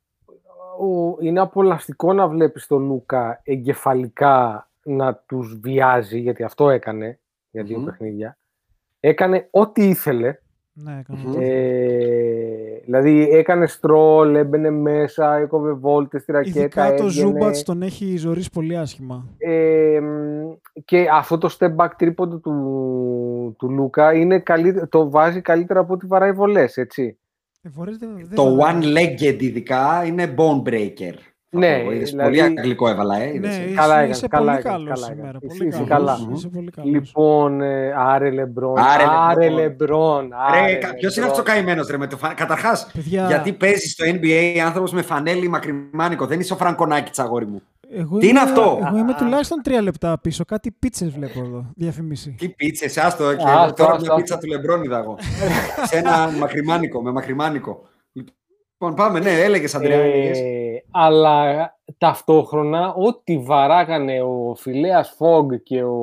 ο, 0.80 1.18
είναι 1.20 1.40
απολαυστικό 1.40 2.14
να 2.14 2.28
βλέπεις 2.28 2.68
τον 2.68 2.86
Λούκα 2.86 3.42
εγκεφαλικά 3.44 4.70
να 4.84 5.16
τους 5.16 5.60
βιάζει, 5.60 6.20
γιατί 6.20 6.44
αυτό 6.44 6.70
έκανε 6.70 7.20
για 7.52 7.64
δύο 7.64 7.78
Μμμ. 7.78 7.86
παιχνίδια. 7.86 8.38
Έκανε 9.00 9.48
ό,τι 9.52 9.88
ήθελε. 9.88 10.38
Ναι, 10.76 10.98
έκανα. 11.00 11.20
Μμμ. 11.26 11.36
Ε, 11.40 12.80
δηλαδή 12.84 13.30
έκανες 13.32 13.72
στρόλ, 13.72 14.36
έμπαινε 14.36 14.70
μέσα, 14.70 15.36
έκοβε 15.36 15.72
βόλτες 15.72 16.22
στη 16.22 16.32
ρακέτα, 16.32 16.60
Ειδικά 16.60 16.88
το 16.96 17.04
έβγαινε. 17.04 17.10
Ζούμπατς 17.28 17.64
τον 17.64 17.82
έχει 17.82 18.18
ζωήσει 18.18 18.50
πολύ 18.50 18.78
άσχημα. 18.78 19.28
Ε, 19.38 20.00
μ, 20.02 20.52
και 20.86 21.08
αυτό 21.14 21.38
το 21.38 21.56
step 21.60 21.76
back 21.76 21.88
τρίποντο 21.98 22.38
του, 22.38 23.56
του 23.58 23.70
Λούκα 23.72 24.14
είναι 24.14 24.40
καλύ- 24.40 24.88
το 24.90 25.10
βάζει 25.10 25.42
καλύτερα 25.42 25.80
από 25.80 25.94
ό,τι 25.94 26.06
βαράει 26.06 26.32
βολές, 26.32 26.78
έτσι. 26.78 27.18
Ε, 27.62 27.70
φορές 27.70 27.98
δεν- 27.98 28.16
δεν 28.16 28.36
το 28.36 28.44
θα- 28.58 28.72
one-legged 28.74 29.42
ειδικά 29.42 30.04
είναι 30.06 30.34
bone 30.38 30.70
breaker. 30.70 31.14
Ναι, 31.56 31.80
πω. 31.84 31.92
Είδες, 31.92 32.10
δηλαδή- 32.10 32.30
Πολύ 32.38 32.42
αγγλικό 32.42 32.88
έβαλα, 32.90 33.22
ε. 33.22 33.34
είδες, 33.34 33.58
Ναι, 33.58 33.64
ε. 33.64 33.66
είσαι, 33.66 33.76
Καλά 33.76 34.06
είσαι 34.06 34.26
έκανες, 34.26 34.30
καλά 34.30 34.46
πολύ 34.46 34.58
έκανες, 34.60 34.84
καλός 34.86 35.00
καλά 35.00 35.06
σήμερα. 35.06 35.28
έκανες. 35.28 35.58
Πολύ 35.58 35.70
Είσαι 35.70 35.84
καλός. 35.88 36.18
καλά. 36.18 36.30
Είσαι 36.36 36.48
πολύ 36.48 36.72
καλός. 36.72 36.92
Λοιπόν, 36.92 37.62
ε, 37.62 37.94
άρε 37.98 38.32
Λεμπρόν. 38.32 38.78
Άρε, 38.78 39.04
Άρε 39.30 39.50
Λεμπρόν. 39.50 40.22
Λεμπρόν. 40.22 40.30
Ρε, 40.66 40.78
ποιος 41.00 41.16
είναι 41.16 41.26
αυτός 41.26 41.40
ο 41.40 41.44
καημένος, 41.44 41.88
ρε, 41.88 41.98
με 41.98 42.08
το 42.08 42.18
φα... 42.18 42.34
Καταρχάς, 42.34 42.90
Παιδιά- 42.94 43.26
γιατί 43.28 43.54
παίζει 43.54 43.88
στο 43.90 44.06
NBA 44.08 44.58
άνθρωπος 44.66 44.92
με 44.92 45.02
φανέλη 45.02 45.48
μακριμάνικο. 45.48 46.26
Δεν 46.26 46.40
είσαι 46.40 46.54
ο 46.54 46.56
Φραγκονάκη, 46.56 47.22
αγόρι 47.22 47.46
μου. 47.48 47.62
Εγώ 47.96 48.18
Τι 48.18 48.28
είναι 48.28 48.40
είμαι- 48.40 48.50
αυτό; 48.50 48.80
Εγώ 48.88 48.98
είμαι 48.98 49.14
τουλάχιστον 49.14 49.62
τρία 49.64 49.82
λεπτά 49.82 50.20
πίσω. 50.22 50.46
Κάτι 50.46 50.72
πίτσες 50.72 51.10
βλέπω 51.10 51.40
εδώ. 51.40 51.66
Διαφημίση. 51.76 52.36
Τι 52.38 52.50
πίτσες, 52.50 52.98
άστο. 52.98 53.24
Και 53.36 53.44
Άστο, 53.44 53.50
εγώ 53.50 53.74
τώρα 53.74 53.92
άστο, 53.92 54.02
μια 54.02 54.12
άστο. 54.12 54.16
πίτσα 54.16 54.38
του 54.38 54.48
Λεμπρόν 54.48 54.84
είδα 54.84 54.98
εγώ. 54.98 55.18
Σε 55.84 55.98
ένα 55.98 56.30
μακριμάνικο, 56.42 57.02
με 57.02 57.12
μακριμάνικο. 57.12 57.82
Λοιπόν, 58.14 58.96
πάμε, 58.96 59.20
ναι, 59.20 59.32
έλεγες 59.32 59.76
Αντρέα. 59.76 60.00
έλεγες. 60.00 60.40
Ε, 60.40 60.73
αλλά 60.94 61.76
ταυτόχρονα 61.98 62.94
ό,τι 62.94 63.38
βαράγανε 63.38 64.22
ο 64.22 64.56
Φιλέας 64.56 65.10
Φόγκ 65.10 65.54
και 65.64 65.84
ο 65.84 65.98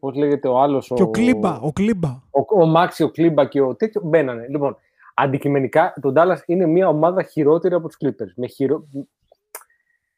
πώς 0.00 0.14
λέγεται 0.14 0.48
ο 0.48 0.58
άλλος 0.60 0.92
Και 0.94 1.02
ο 1.02 1.10
Κλίμπερ. 1.10 1.58
Ο 1.60 1.72
Κλίμπερ. 1.72 2.08
ο, 2.08 2.60
ο 2.62 2.66
Μάξι, 2.66 3.02
ο 3.02 3.10
Κλίμπερ 3.10 3.46
και 3.46 3.60
ο 3.60 3.74
τέτοιο 3.74 4.00
μπαίνανε. 4.04 4.46
Λοιπόν, 4.48 4.76
αντικειμενικά 5.14 5.94
το 6.00 6.12
Dallas 6.16 6.38
είναι 6.46 6.66
μια 6.66 6.88
ομάδα 6.88 7.22
χειρότερη 7.22 7.74
από 7.74 7.88
τους 7.88 7.96
Clippers. 8.04 8.32
Με, 8.36 8.46
χειρο... 8.46 8.86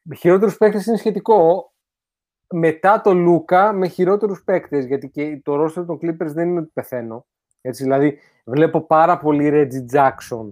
με 0.02 0.14
χειρότερους 0.14 0.56
παίκτες 0.56 0.86
είναι 0.86 0.96
σχετικό. 0.96 1.72
Μετά 2.52 3.00
το 3.00 3.14
Λούκα 3.14 3.72
με 3.72 3.88
χειρότερους 3.88 4.42
παίκτες, 4.44 4.84
γιατί 4.84 5.08
και 5.08 5.40
το 5.44 5.64
roster 5.64 5.84
των 5.86 5.98
Clippers 6.02 6.32
δεν 6.32 6.48
είναι 6.48 6.60
ότι 6.60 6.70
πεθαίνω. 6.72 7.26
Έτσι, 7.60 7.82
δηλαδή, 7.82 8.18
βλέπω 8.44 8.80
πάρα 8.80 9.18
πολύ 9.18 9.50
Reggie 9.52 9.96
Jackson 9.96 10.50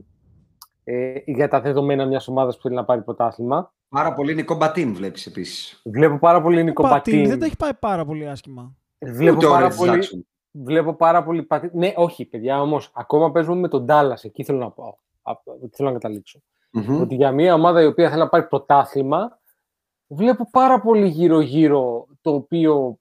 ε, 0.90 1.12
για 1.26 1.48
τα 1.48 1.60
δεδομένα 1.60 2.06
μιας 2.06 2.28
ομάδας 2.28 2.56
που 2.56 2.62
θέλει 2.62 2.74
να 2.74 2.84
πάρει 2.84 3.02
πρωτάθλημα. 3.02 3.72
Πάρα 3.88 4.12
πολύ 4.12 4.34
Νικό 4.34 4.54
Μπατίν 4.54 4.94
βλέπεις 4.94 5.26
επίσης. 5.26 5.80
Βλέπω 5.84 6.18
πάρα 6.18 6.42
πολύ 6.42 6.62
Νίκο 6.64 6.82
Πατίν 6.82 7.12
Πατίν. 7.14 7.28
δεν 7.28 7.38
τα 7.38 7.46
έχει 7.46 7.56
πάει 7.56 7.74
πάρα 7.74 8.04
πολύ 8.04 8.28
άσχημα. 8.28 8.74
Βλέπω 8.98 9.36
Ούτε 9.36 9.46
ο 9.46 9.50
πάρα 9.50 9.68
Reggie 9.68 9.76
πολύ, 9.76 9.98
Jackson. 10.02 10.18
βλέπω 10.50 10.94
πάρα 10.94 11.24
πολύ 11.24 11.42
πατή... 11.42 11.70
Ναι, 11.72 11.92
όχι, 11.96 12.24
παιδιά, 12.24 12.60
όμως 12.60 12.90
ακόμα 12.94 13.30
παίζουμε 13.32 13.56
με 13.60 13.68
τον 13.68 13.86
Dallas. 13.88 14.22
Εκεί 14.24 14.44
θέλω 14.44 14.58
να 14.58 14.70
πω. 14.70 14.98
Α, 15.22 15.32
Θέλω 15.72 15.88
να 15.88 15.94
καταλήξω. 15.98 16.40
Μμμ. 16.70 17.00
Ότι 17.00 17.14
για 17.14 17.32
μια 17.32 17.54
ομάδα 17.54 17.82
η 17.82 17.86
οποία 17.86 18.08
θέλει 18.08 18.20
να 18.20 18.28
πάρει 18.28 18.46
πρωτάθλημα, 18.46 19.38
βλέπω 20.06 20.50
πάρα 20.50 20.80
πολύ 20.80 21.06
γύρω-γύρω 21.08 22.06
το 22.20 22.30
οποίο. 22.34 22.98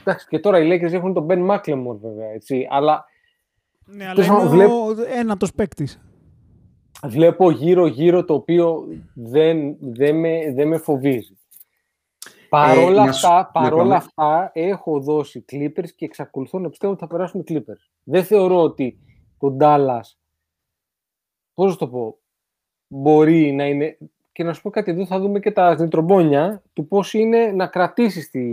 Εντάξει, 0.00 0.26
και 0.28 0.38
τώρα 0.38 0.58
οι 0.58 0.68
Lakers 0.72 0.92
έχουν 0.92 1.12
τον 1.14 1.26
Ben 1.30 1.50
McLemore 1.50 1.96
βέβαια, 2.00 2.28
έτσι, 2.28 2.66
αλλά 2.70 3.04
Ναι, 3.86 4.04
αλλά 4.04 4.14
Τέλος 4.14 4.28
είναι 4.28 4.36
πάντων, 4.38 4.52
ο 4.60 4.84
βλέπ- 4.94 5.08
ένατος 5.14 5.54
παίκτης. 5.54 6.00
Βλέπω 7.02 7.50
γύρω-γύρω 7.50 8.24
το 8.24 8.34
οποίο 8.34 8.86
δεν, 9.14 9.76
δεν, 9.80 10.16
με, 10.16 10.52
δεν 10.54 10.68
με 10.68 10.76
φοβίζει. 10.78 11.38
Παρόλα, 12.48 13.04
να 13.04 13.12
σου- 13.12 13.28
αυτά, 13.28 13.60
ναι, 13.60 13.68
παρόλα 13.68 13.82
πάμε. 13.82 13.94
αυτά, 13.94 14.50
έχω 14.54 15.00
δώσει 15.00 15.44
Clippers 15.52 15.90
και 15.96 16.04
εξακολουθώ 16.04 16.58
να 16.58 16.68
πιστεύω 16.70 16.92
ότι 16.92 17.02
θα 17.02 17.08
περάσουν 17.08 17.40
οι 17.40 17.44
Clippers. 17.48 17.90
Δεν 18.02 18.24
θεωρώ 18.24 18.62
ότι 18.62 18.98
το 19.38 19.56
Dallas, 19.60 20.16
πώς 21.54 21.70
να 21.70 21.76
το 21.76 21.88
πω, 21.88 22.18
μπορεί 22.86 23.52
να 23.52 23.66
είναι... 23.66 23.98
Και 24.32 24.44
να 24.44 24.52
σου 24.52 24.62
πω 24.62 24.70
κάτι, 24.70 24.90
εδώ 24.90 25.06
θα 25.06 25.20
δούμε 25.20 25.40
και 25.40 25.52
τα 25.52 25.80
νητρομπόνια 25.80 26.62
του 26.72 26.86
πώς 26.86 27.14
είναι 27.14 27.52
να 27.52 27.66
κρατήσεις 27.66 28.30
τη, 28.30 28.50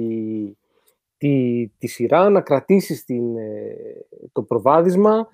τη, 1.17 1.67
τη 1.77 1.87
σειρά, 1.87 2.29
να 2.29 2.41
κρατήσεις 2.41 3.05
την, 3.05 3.37
ε, 3.37 3.75
το 4.31 4.43
προβάδισμα 4.43 5.27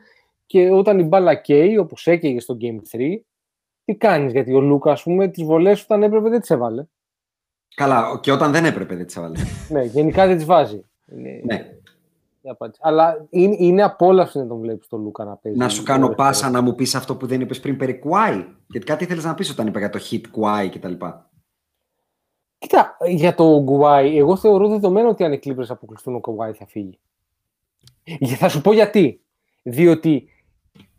και 0.47 0.69
όταν 0.71 0.99
η 0.99 1.03
μπάλα 1.03 1.35
καίει, 1.35 1.77
όπως 1.77 2.07
έκαιγε 2.07 2.39
στο 2.39 2.57
Game 2.61 2.79
3, 2.97 3.15
τι 3.85 3.95
κάνεις, 3.95 4.31
γιατί 4.31 4.53
ο 4.53 4.61
Λούκα, 4.61 4.91
ας 4.91 5.03
πούμε, 5.03 5.27
τις 5.27 5.43
βολές 5.43 5.83
όταν 5.83 6.03
έπρεπε 6.03 6.29
δεν 6.29 6.39
τις 6.39 6.49
έβαλε. 6.49 6.85
Καλά, 7.75 8.19
και 8.21 8.31
όταν 8.31 8.51
δεν 8.51 8.65
έπρεπε 8.65 8.95
δεν 8.95 9.05
τις 9.05 9.15
έβαλε. 9.17 9.39
ναι, 9.71 9.83
γενικά 9.83 10.27
δεν 10.27 10.35
τις 10.35 10.45
βάζει. 10.45 10.81
Είναι, 11.11 11.41
ναι. 11.43 11.77
η 12.41 12.49
απάντηση. 12.49 12.79
Αλλά 12.83 13.27
είναι, 13.29 13.55
είναι 13.59 13.83
απόλαυση 13.83 14.37
να 14.37 14.47
τον 14.47 14.59
βλέπεις 14.59 14.87
τον 14.87 15.01
Λούκα 15.01 15.23
να 15.23 15.35
παίζει. 15.35 15.57
Να 15.57 15.69
σου 15.69 15.83
κάνω 15.83 16.05
ώρες 16.05 16.17
πάσα 16.17 16.47
ώρες. 16.47 16.59
να 16.59 16.61
μου 16.61 16.75
πεις 16.75 16.95
αυτό 16.95 17.15
που 17.15 17.25
δεν 17.27 17.41
είπες 17.41 17.59
πριν 17.59 17.77
περί 17.77 17.99
Κουάι. 17.99 18.45
Γιατί 18.67 18.85
κάτι 18.85 19.03
ήθελε 19.03 19.21
να 19.21 19.33
πεις 19.35 19.49
όταν 19.49 19.67
είπα 19.67 19.79
για 19.79 19.89
το 19.89 19.99
hit 20.09 20.21
Κουάι 20.31 20.69
κτλ. 20.69 20.93
Κοίτα, 22.57 22.97
για 23.07 23.35
το 23.35 23.61
Γκουάι, 23.63 24.17
εγώ 24.17 24.35
θεωρώ 24.37 24.67
δεδομένο 24.67 25.09
ότι 25.09 25.23
αν 25.23 25.31
οι 25.33 25.39
Clippers 25.43 25.67
αποκλειστούν 25.67 26.15
ο 26.15 26.19
Γκουάι 26.19 26.53
θα 26.53 26.65
φύγει. 26.67 26.99
Για- 28.03 28.35
Θα 28.37 28.49
σου 28.49 28.61
πω 28.61 28.73
γιατί. 28.73 29.21
Διότι 29.63 30.29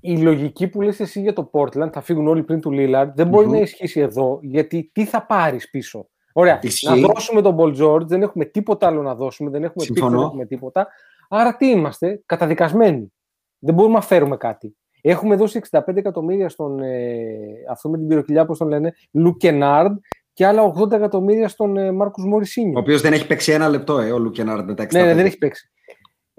η 0.00 0.18
λογική 0.18 0.68
που 0.68 0.80
λες 0.80 1.00
εσύ 1.00 1.20
για 1.20 1.32
το 1.32 1.50
Portland 1.52 1.92
θα 1.92 2.00
φύγουν 2.00 2.26
όλοι 2.26 2.42
πριν 2.42 2.60
του 2.60 2.70
Lillard 2.72 3.08
δεν 3.14 3.28
μπορεί 3.28 3.46
Μμμ. 3.46 3.52
να 3.52 3.58
ισχύσει 3.58 4.00
εδώ 4.00 4.38
γιατί 4.42 4.90
τι 4.94 5.04
θα 5.04 5.26
πάρεις 5.26 5.70
πίσω; 5.70 6.08
Ωραία, 6.32 6.58
Ισχύει. 6.62 6.88
να 6.88 6.94
δώσουμε 6.96 7.42
τον 7.42 7.56
Paul 7.58 7.76
George, 7.82 8.06
δεν 8.06 8.22
έχουμε 8.22 8.44
τίποτα 8.44 8.86
άλλο 8.86 9.02
να 9.02 9.14
δώσουμε, 9.14 9.50
δεν 9.50 9.64
έχουμε 9.64 9.84
pick, 9.84 9.92
Συμφωνώ. 9.92 10.16
δεν 10.18 10.26
έχουμε 10.26 10.46
τίποτα. 10.46 10.86
Άρα 11.28 11.56
τι 11.56 11.66
είμαστε, 11.66 12.22
καταδικασμένοι. 12.26 13.12
Δεν 13.58 13.74
μπορούμε 13.74 13.94
να 13.94 14.00
φέρουμε 14.00 14.36
κάτι. 14.36 14.76
Έχουμε 15.00 15.36
δώσει 15.36 15.60
65 15.70 15.80
εκατομμύρια 15.94 16.48
στον, 16.48 16.82
ε, 16.82 17.26
αυτό 17.70 17.88
με 17.88 17.98
την 17.98 18.06
πυροκυλιά, 18.08 18.42
όπως 18.42 18.58
τον 18.58 18.68
λένε, 18.68 18.94
Λου 19.12 19.36
Κενάρντ 19.36 19.96
και 20.32 20.46
άλλα 20.46 20.62
80 20.62 20.92
εκατομμύρια 20.96 21.48
στον 21.48 21.76
ε, 21.76 21.92
Μάρκους 21.92 22.24
Ο 22.24 22.26
Μωρισίνιο. 22.26 22.78
οποίος 22.78 23.00
δεν 23.00 23.12
έχει 23.12 23.26
παίξει 23.26 23.52
ένα 23.52 23.68
λεπτό, 23.68 23.98
ε, 23.98 24.12
ο 24.12 24.18
Λουκενάρντ 24.18 24.66
με 24.66 24.74
τα 24.74 24.82
65. 24.82 24.92
Ναι, 24.92 25.02
ναι, 25.08 25.14
δεν 25.14 25.26
έχει 25.26 25.38
παίξει. 25.38 25.70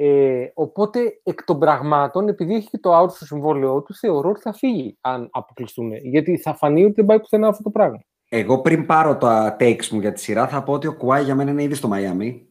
Ε, 0.02 0.52
οπότε, 0.54 1.00
εκ 1.24 1.44
των 1.44 1.60
πραγμάτων, 1.60 2.28
επειδή 2.28 2.56
έχει 2.56 2.70
και 2.70 2.78
το 2.78 3.02
out 3.02 3.10
στο 3.12 3.26
συμβόλαιό 3.26 3.82
του, 3.82 3.96
θεωρώ 3.96 4.30
ότι 4.30 4.42
θα 4.42 4.54
φύγει 4.54 4.98
αν 5.02 5.30
αποκλειστούν. 5.32 5.92
Γιατί 5.94 6.38
θα 6.38 6.56
φανεί 6.56 6.84
ότι 6.84 6.94
δεν 6.94 7.06
πάει 7.06 7.20
πουθενά 7.20 7.48
αυτό 7.48 7.64
το 7.64 7.70
πράγμα. 7.70 8.00
Εγώ 8.30 8.62
πριν 8.62 8.86
πάρω 8.86 9.18
τα 9.18 9.56
takes 9.60 9.88
μου 9.88 10.00
για 10.00 10.12
τη 10.12 10.20
σειρά, 10.20 10.48
θα 10.48 10.64
πω 10.64 10.74
ότι 10.74 10.88
ο 10.88 10.94
Κουάι 10.94 11.24
για 11.24 11.36
μένα 11.36 11.52
είναι 11.52 11.64
ήδη 11.64 11.74
στο 11.76 11.88
Μαϊάμι. 11.88 12.48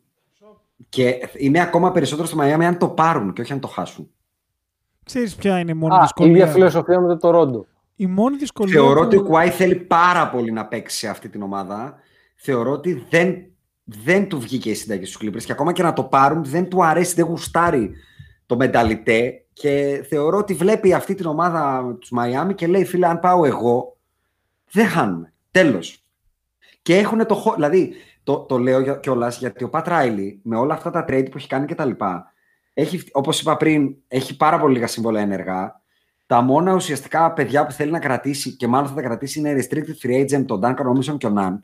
Και 0.89 1.15
είναι 1.39 1.61
ακόμα 1.61 1.93
περισσότερο 1.93 2.27
στο 2.27 2.37
Μαϊάμι 2.37 2.67
αν 2.67 2.79
το 2.79 2.89
πάρουν 2.89 3.33
και 3.33 3.41
όχι 3.41 3.53
αν 3.53 3.61
το 3.61 3.69
χάσουν. 3.69 4.11
Ξέρεις 5.05 5.35
ποια 5.37 5.59
είναι 5.59 5.71
η 5.71 5.75
μόνη 5.75 5.95
Α, 5.95 5.97
η 5.97 5.99
ίδια 5.99 6.05
δυσκολία. 6.05 6.47
φιλοσοφία 6.47 7.01
με 7.01 7.17
το 7.17 7.31
Ρόντο. 7.31 7.67
Η 7.97 8.07
μόνη 8.07 8.37
δυσκολία. 8.37 8.73
Θεωρώ 8.75 9.01
που- 9.01 9.07
ότι 9.07 9.17
ο 9.17 9.23
Κουάι 9.23 9.49
θέλει 9.51 9.75
πάρα 9.75 10.31
πολύ 10.31 10.53
να 10.53 10.67
παίξει 10.67 10.97
σε 10.97 11.09
αυτή 11.09 11.29
την 11.29 11.43
ομάδα. 11.43 11.95
Θεωρώ 12.37 12.71
ότι 12.71 13.07
δεν, 13.11 13.37
δεν 14.05 14.29
του 14.29 14.41
βγήκε 14.41 14.71
η 14.71 14.75
συνταγή 14.75 15.05
στους 15.05 15.23
Clippers 15.23 15.43
και 15.43 15.53
ακόμα 15.53 15.73
και 15.73 15.83
να 15.83 15.93
το 15.93 16.05
πάρουν 16.05 16.45
δεν 16.45 16.69
του 16.69 16.85
αρέσει, 16.85 17.15
δεν 17.15 17.25
γουστάρει 17.25 17.91
το 18.47 18.57
μενταλιτέ 18.57 19.45
και 19.53 20.05
θεωρώ 20.09 20.39
ότι 20.39 20.55
βλέπει 20.55 20.93
αυτή 20.93 21.15
την 21.15 21.27
ομάδα 21.27 21.95
τους 22.01 22.11
Μαϊάμι 22.11 22.55
και 22.55 22.67
λέει 22.67 22.85
φίλε 22.85 23.07
αν 23.07 23.21
πάω 23.21 23.45
εγώ 23.45 23.97
δεν 24.71 24.87
χάνουμε. 24.87 25.33
Τέλος. 25.51 26.05
Και 26.83 26.97
έχουν 26.97 27.27
το 27.27 27.35
χώρο, 27.35 27.55
δηλαδή 27.55 27.93
το, 28.23 28.39
το 28.39 28.59
λέω 28.59 28.99
κιόλας 28.99 29.39
γιατί 29.39 29.65
ο 29.65 29.69
Πατ 29.69 29.87
Ράιλι 29.87 30.41
με 30.43 30.57
όλα 30.57 30.75
αυτά 30.75 30.91
τα 30.91 31.05
trade 31.09 31.27
που 31.31 31.37
έχει 31.37 31.49
κάνει 31.49 31.67
και 31.67 31.75
τα 31.75 31.85
λοιπά 31.85 32.33
έχει, 32.75 33.03
όπως 33.13 33.41
είπα 33.41 33.57
πριν, 33.57 33.95
έχει 34.09 34.37
πάρα 34.37 34.59
πολύ 34.59 34.75
λίγα 34.75 34.87
συμβόλαια 34.87 35.23
ενεργά 35.23 35.81
τα 36.27 36.41
μόνα 36.41 36.75
ουσιαστικά 36.75 37.33
παιδιά 37.33 37.67
που 37.67 37.73
θέλει 37.73 37.91
να 37.91 37.99
κρατήσει 37.99 38.57
και 38.57 38.67
μάλλον 38.67 38.89
θα 38.89 38.95
τα 38.95 39.03
κρατήσει 39.03 39.39
είναι 39.39 39.57
restricted 39.57 40.07
free 40.07 40.25
agent, 40.25 40.45
τον 40.47 40.61
Duncan 40.65 40.75
Robinson 40.75 41.19
και 41.19 41.27
ο 41.27 41.33
Nan. 41.39 41.57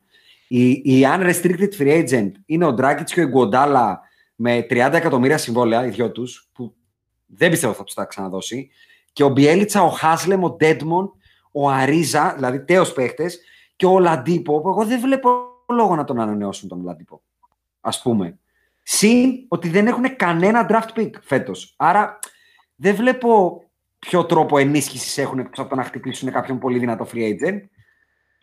Η, 0.49 0.71
η 0.71 1.03
unrestricted 1.05 1.79
free 1.79 2.09
agent 2.09 2.31
είναι 2.47 2.67
ο 2.67 2.75
Dragic 2.79 3.05
και 3.05 3.23
ο 3.23 3.29
Γκοντάλα 3.29 4.01
με 4.35 4.67
30 4.71 4.91
εκατομμύρια 4.93 5.39
συμβόλαια, 5.39 5.87
οι 5.87 5.91
δυο 5.91 6.13
τους, 6.13 6.51
που 6.53 6.75
δεν 7.27 7.51
πιστεύω 7.51 7.73
θα 7.73 7.85
τους 7.85 7.95
τα 7.95 8.05
ξαναδώσει. 8.05 8.71
Και 9.13 9.25
ο 9.25 9.29
Μπιέλιτσα, 9.29 9.83
ο 9.83 9.89
Χάσλεμ, 9.89 10.45
ο 10.45 10.51
Ντέντμον, 10.51 11.13
ο 11.53 11.71
Αρίζα, 11.71 12.33
δηλαδή 12.35 12.65
τέος 12.65 12.93
παίχτες, 12.93 13.41
και 13.77 13.87
ο 13.87 13.99
Λαντίπο, 13.99 14.61
που 14.61 14.69
εγώ 14.69 14.85
δεν 14.85 15.01
βλέπω 15.01 15.31
λόγο 15.69 15.95
να 15.95 16.05
τον 16.05 16.21
ανανεώσουν 16.21 16.69
τον 16.69 16.85
Λαντίπο. 16.85 17.23
Α 17.81 18.01
πούμε. 18.03 18.39
Συν 18.83 19.45
ότι 19.49 19.69
δεν 19.69 19.87
έχουν 19.87 20.17
κανένα 20.17 20.67
draft 20.71 20.99
pick 20.99 21.11
φέτος. 21.21 21.75
Άρα 21.77 22.19
δεν 22.75 22.95
βλέπω 22.95 23.63
ποιο 23.99 24.25
τρόπο 24.25 24.59
ενίσχυσης 24.59 25.19
έχουν 25.19 25.39
εκτός 25.39 25.59
από 25.59 25.69
το 25.69 25.75
να 25.75 25.85
χτυπήσουν 25.85 26.33
κάποιον 26.33 26.59
πολύ 26.59 26.79
δυνατό 26.79 27.07
free 27.13 27.33
agent. 27.33 27.61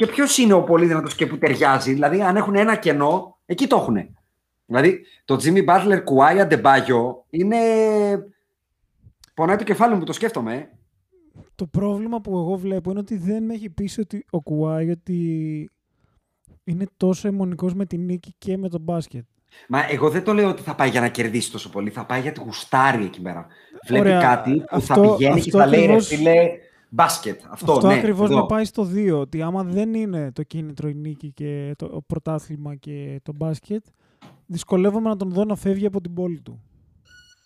Και 0.01 0.07
ποιος 0.07 0.37
είναι 0.37 0.53
ο 0.53 0.63
πολύ 0.63 0.85
δυνατό 0.85 1.15
και 1.15 1.25
που 1.25 1.37
ταιριάζει; 1.37 1.93
Δηλαδή, 1.93 2.21
αν 2.21 2.35
έχουν 2.35 2.55
ένα 2.55 2.75
κενό, 2.75 3.37
εκεί 3.45 3.67
το 3.67 3.75
έχουν. 3.75 3.97
Δηλαδή, 4.65 5.01
το 5.25 5.37
Jimmy 5.43 5.65
Butler 5.65 6.01
Κουάι 6.03 6.39
Αντεμπάγιο 6.39 7.25
είναι. 7.29 7.57
Πονάει 9.33 9.55
το 9.55 9.63
κεφάλι 9.63 9.93
μου 9.93 9.99
που 9.99 10.05
το 10.05 10.13
σκέφτομαι. 10.13 10.55
ε. 10.55 10.69
Το 11.55 11.67
πρόβλημα 11.67 12.21
που 12.21 12.37
εγώ 12.37 12.55
βλέπω 12.57 12.89
είναι 12.91 12.99
ότι 12.99 13.17
δεν 13.17 13.43
με 13.43 13.53
έχει 13.53 13.69
πείσει 13.69 13.99
ότι 14.01 14.25
ο 14.29 14.41
Κουάι 14.41 14.89
ότι 14.89 15.69
είναι 16.63 16.85
τόσο 16.97 17.27
αιμονικός 17.27 17.73
με 17.73 17.85
την 17.85 18.05
νίκη 18.05 18.33
και 18.37 18.57
με 18.57 18.69
τον 18.69 18.81
μπάσκετ. 18.81 19.23
Μα 19.67 19.79
εγώ 19.91 20.09
δεν 20.09 20.23
το 20.23 20.33
λέω 20.33 20.49
ότι 20.49 20.61
θα 20.61 20.75
πάει 20.75 20.89
για 20.89 21.01
να 21.01 21.07
κερδίσει 21.07 21.51
τόσο 21.51 21.69
πολύ. 21.69 21.89
Θα 21.89 22.05
πάει 22.05 22.21
γιατί 22.21 22.41
γουστάρει 22.43 23.03
εκεί 23.03 23.21
πέρα. 23.21 23.47
Βλέπει 23.87 24.07
Ωραία. 24.07 24.19
κάτι 24.21 24.51
που 24.55 24.65
Αυτό- 24.69 24.93
θα 24.93 25.01
πηγαίνει 25.01 25.33
και 25.41 25.49
αυτό 25.49 25.57
θα 25.59 25.65
λέει 25.67 25.79
ρε 25.79 25.83
ακριβώς- 25.85 26.07
φίλε 26.07 26.49
μπάσκετ. 26.93 27.41
Αυτό, 27.49 27.71
Αυτό 27.73 27.87
ναι, 27.87 27.93
ακριβώς 27.93 28.29
εδώ. 28.29 28.39
με 28.39 28.45
πάει 28.47 28.65
στο 28.65 28.87
2, 28.95 29.19
ότι 29.19 29.41
άμα 29.41 29.63
δεν 29.63 29.93
είναι 29.93 30.31
το 30.31 30.43
κίνητρο 30.43 30.89
η 30.89 30.93
νίκη 30.93 31.31
και 31.31 31.73
το 31.77 32.01
πρωτάθλημα 32.07 32.75
και 32.75 33.19
το 33.23 33.31
μπάσκετ, 33.35 33.83
δυσκολεύομαι 34.45 35.09
να 35.09 35.15
τον 35.15 35.29
δω 35.31 35.43
να 35.43 35.55
φεύγει 35.55 35.85
από 35.85 36.01
την 36.01 36.13
πόλη 36.13 36.41
του. 36.41 36.61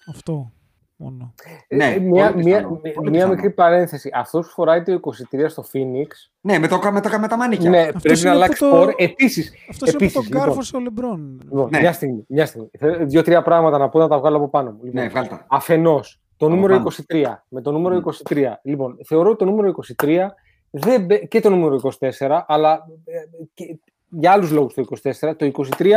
Αυτό. 0.09 0.51
μόνο. 0.97 1.33
Ναι, 1.75 1.85
Ε, 1.85 1.99
μια, 1.99 2.31
πολύ 2.31 2.43
μια, 2.43 2.55
πιθανό, 2.57 2.79
μια- 2.83 2.93
πολύ 2.93 3.09
μια 3.09 3.11
πιθανό. 3.19 3.33
μικρή 3.33 3.51
παρένθεση. 3.51 4.09
Αυτός 4.13 4.45
που 4.47 4.51
φοράει 4.51 4.83
το 4.83 4.91
23 5.31 5.49
στο 5.49 5.63
Phoenix, 5.73 6.07
Ναι, 6.41 6.59
με 6.59 6.67
το, 6.67 6.79
με 6.91 7.01
το, 7.01 7.19
με 7.19 7.27
τα 7.27 7.37
μανίκια. 7.37 7.69
ναι, 7.69 7.79
Αυτός 7.81 8.01
πρέπει 8.01 8.19
είναι 8.19 8.29
να 8.29 8.35
που 8.35 8.41
αλλάξει 8.41 8.59
το- 8.59 8.65
σπορ. 8.67 8.93
Επίσης, 8.97 9.51
Αυτός 9.69 9.89
είναι 9.89 9.97
που 9.97 10.03
Επίσης, 10.03 10.13
τον 10.13 10.23
λοιπόν. 10.23 10.41
κάρφωσε 10.41 10.75
ο 10.75 10.79
Λεμπρόν. 10.79 11.39
Λοιπόν, 11.43 11.69
Ναι. 11.71 11.79
μια 11.79 11.91
στιγμή, 11.93 12.25
μια 12.27 12.45
στιγμή. 12.45 12.69
Θέλω 12.79 13.05
Δύο-τρία 13.05 13.41
πράγματα 13.41 13.77
να 13.77 13.89
πω 13.89 13.99
να 13.99 14.07
τα 14.07 14.17
βγάλω 14.19 14.37
από 14.37 14.49
πάνω 14.49 14.71
μου. 14.71 14.79
Λοιπόν, 14.83 15.03
Ναι, 15.03 15.09
βγάλτα. 15.09 15.45
Αφενός, 15.49 16.19
το 16.37 16.45
Από 16.45 16.55
νούμερο 16.55 16.73
πάνω. 16.75 16.87
23. 17.07 17.43
Με 17.47 17.61
το 17.61 17.71
νούμερο 17.71 17.95
Μμ. 17.95 18.03
23. 18.29 18.53
Λοιπόν, 18.63 18.97
θεωρώ 19.05 19.29
ότι 19.29 19.37
το 19.37 19.45
νούμερο 19.45 19.73
23 20.03 20.27
δεν, 20.69 21.05
μπαι- 21.05 21.27
και 21.27 21.39
το 21.39 21.49
νούμερο 21.49 21.79
24, 21.99 22.43
αλλά 22.47 22.87
ε, 23.05 23.19
και, 23.53 23.77
για 24.09 24.31
άλλους 24.31 24.51
λόγους 24.51 24.73
το 24.73 24.83
24. 25.03 25.35
Το 25.37 25.51
23 25.77 25.87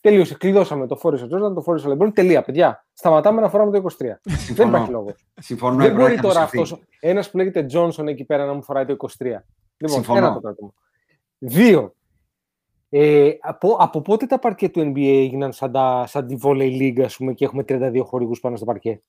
τελείωσε. 0.00 0.34
Κλειδώσαμε. 0.34 0.86
Το 0.86 0.96
φόρησε 0.96 1.24
ο 1.24 1.26
Τζόρνταν, 1.26 1.54
το 1.54 1.60
φόρησε 1.62 1.86
ο 1.86 1.88
Λεμπρόν. 1.88 2.12
Τελεία, 2.12 2.42
παιδιά. 2.42 2.86
Σταματάμε 2.92 3.40
να 3.40 3.48
φοράμε 3.48 3.70
το 3.80 3.84
23. 3.98 4.18
δεν 4.22 4.36
Συμφωνώ. 4.38 4.68
υπάρχει 4.68 4.90
λόγος. 4.90 5.26
Συμφωνώ. 5.40 5.76
δεν 5.76 5.84
έπρεπε 5.84 6.02
μπορεί 6.02 6.14
να 6.14 6.22
τώρα 6.22 6.34
είχα 6.34 6.42
αυτός 6.44 6.82
ένας 7.00 7.30
που 7.30 7.36
λέγεται 7.36 7.64
Τζόνσον 7.64 8.08
εκεί 8.08 8.24
πέρα 8.24 8.44
να 8.44 8.52
μου 8.52 8.62
φοράει 8.62 8.84
το 8.84 8.96
23. 9.18 9.24
Λοιπόν, 9.76 9.96
Συμφωνώ. 9.96 10.18
ένα 10.18 10.32
το 10.34 10.40
κρατούμε. 10.40 10.70
Δύο. 11.38 11.94
Ε, 12.88 13.30
από, 13.40 13.76
από 13.78 14.00
πότε 14.00 14.26
τα 14.26 14.38
παρκέ 14.38 14.68
του 14.68 14.80
NBA 14.80 14.98
έγιναν 15.22 15.52
σαν, 15.52 15.72
τα, 15.72 16.04
σαν 16.06 16.26
τη 16.26 16.36
Volley 16.42 16.80
League, 16.80 17.00
ας 17.00 17.16
πούμε, 17.16 17.32
και 17.32 17.44
έχουμε 17.44 17.64
32 17.68 18.00
χορηγούς 18.04 18.40
πάνω 18.40 18.56
στο 18.56 18.64
παρκέ; 18.64 19.02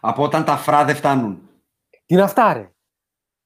Από 0.00 0.22
όταν 0.22 0.44
τα 0.44 0.56
φρά 0.56 0.84
δεν 0.84 0.94
φτάνουν. 0.94 1.40
Τι 1.90 2.14
είναι 2.14 2.22
αυτά, 2.22 2.52
ρε; 2.52 2.70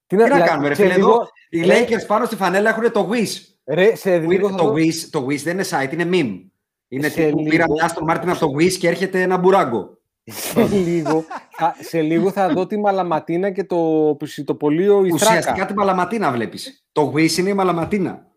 Τι 0.06 0.16
να 0.16 0.24
δηλαδή, 0.24 0.42
κάνουμε, 0.42 0.68
ρε 0.68 0.74
σε 0.74 0.82
φίλε. 0.82 0.94
λίγο- 0.94 1.10
Εδώ 1.10 1.28
οι 1.50 1.60
ρε, 1.60 1.84
Lakers 1.84 2.06
πάνω 2.06 2.24
στη 2.24 2.36
φανέλα 2.36 2.70
έχουν 2.70 2.92
το 2.92 3.08
Wish. 3.12 3.54
Ρε, 3.66 3.94
σε 3.94 4.18
λίγο 4.18 4.50
θα 4.50 4.56
Το 4.56 4.64
δω- 4.64 4.72
Wish, 4.74 5.08
το 5.10 5.26
Wish 5.26 5.36
δεν 5.42 5.52
είναι 5.54 5.64
site, 5.70 5.92
είναι 5.92 6.08
meme. 6.12 6.44
Είναι 6.88 7.08
Σε 7.08 7.14
τύπου 7.24 7.38
λίγο- 7.38 7.50
πήρα 7.50 7.64
μια 7.70 7.88
στον 7.88 8.04
Μάρτιν 8.04 8.30
από 8.30 8.38
το 8.38 8.52
Wish 8.56 8.72
και 8.72 8.88
έρχεται 8.88 9.22
ένα 9.22 9.36
μπουράγκο. 9.36 9.98
σε, 10.30 10.62
λίγο, 10.66 11.24
θα, 11.50 11.74
σε 11.80 12.00
λίγο 12.00 12.30
θα 12.30 12.48
δω 12.48 12.66
τη 12.66 12.78
Μαλαματίνα 12.78 13.50
και 13.50 13.64
το 13.64 14.14
ψητοπολείο 14.18 15.04
η 15.04 15.10
Ουσιαστικά 15.12 15.40
Θράκα. 15.54 15.66
τη 15.66 15.74
Μαλαματίνα 15.74 16.30
βλέπεις. 16.32 16.84
Το 16.92 17.12
Wish 17.16 17.36
είναι 17.36 17.48
η 17.48 17.54
Μαλαματίνα. 17.54 18.28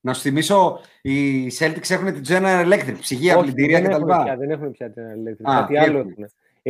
Να 0.00 0.14
σου 0.14 0.20
θυμίσω, 0.20 0.80
οι 1.02 1.46
Celtics 1.58 1.90
έχουν 1.90 2.12
την 2.12 2.22
General 2.28 2.72
Electric, 2.72 2.94
ψυγεία, 3.00 3.36
Όχι, 3.36 3.44
πλυντήρια 3.44 3.80
δεν 3.80 3.90
κτλ. 3.90 4.08
έχουν 4.10 4.24
πια, 4.24 4.36
δεν 4.36 4.50
έχουν 4.50 4.70
πια 4.70 4.90
την 4.90 5.02
Electric. 5.02 5.50
Α, 5.50 5.54
Κάτι 5.60 5.72
τι 5.72 5.78
άλλο 5.78 5.98
έχουν; 5.98 6.14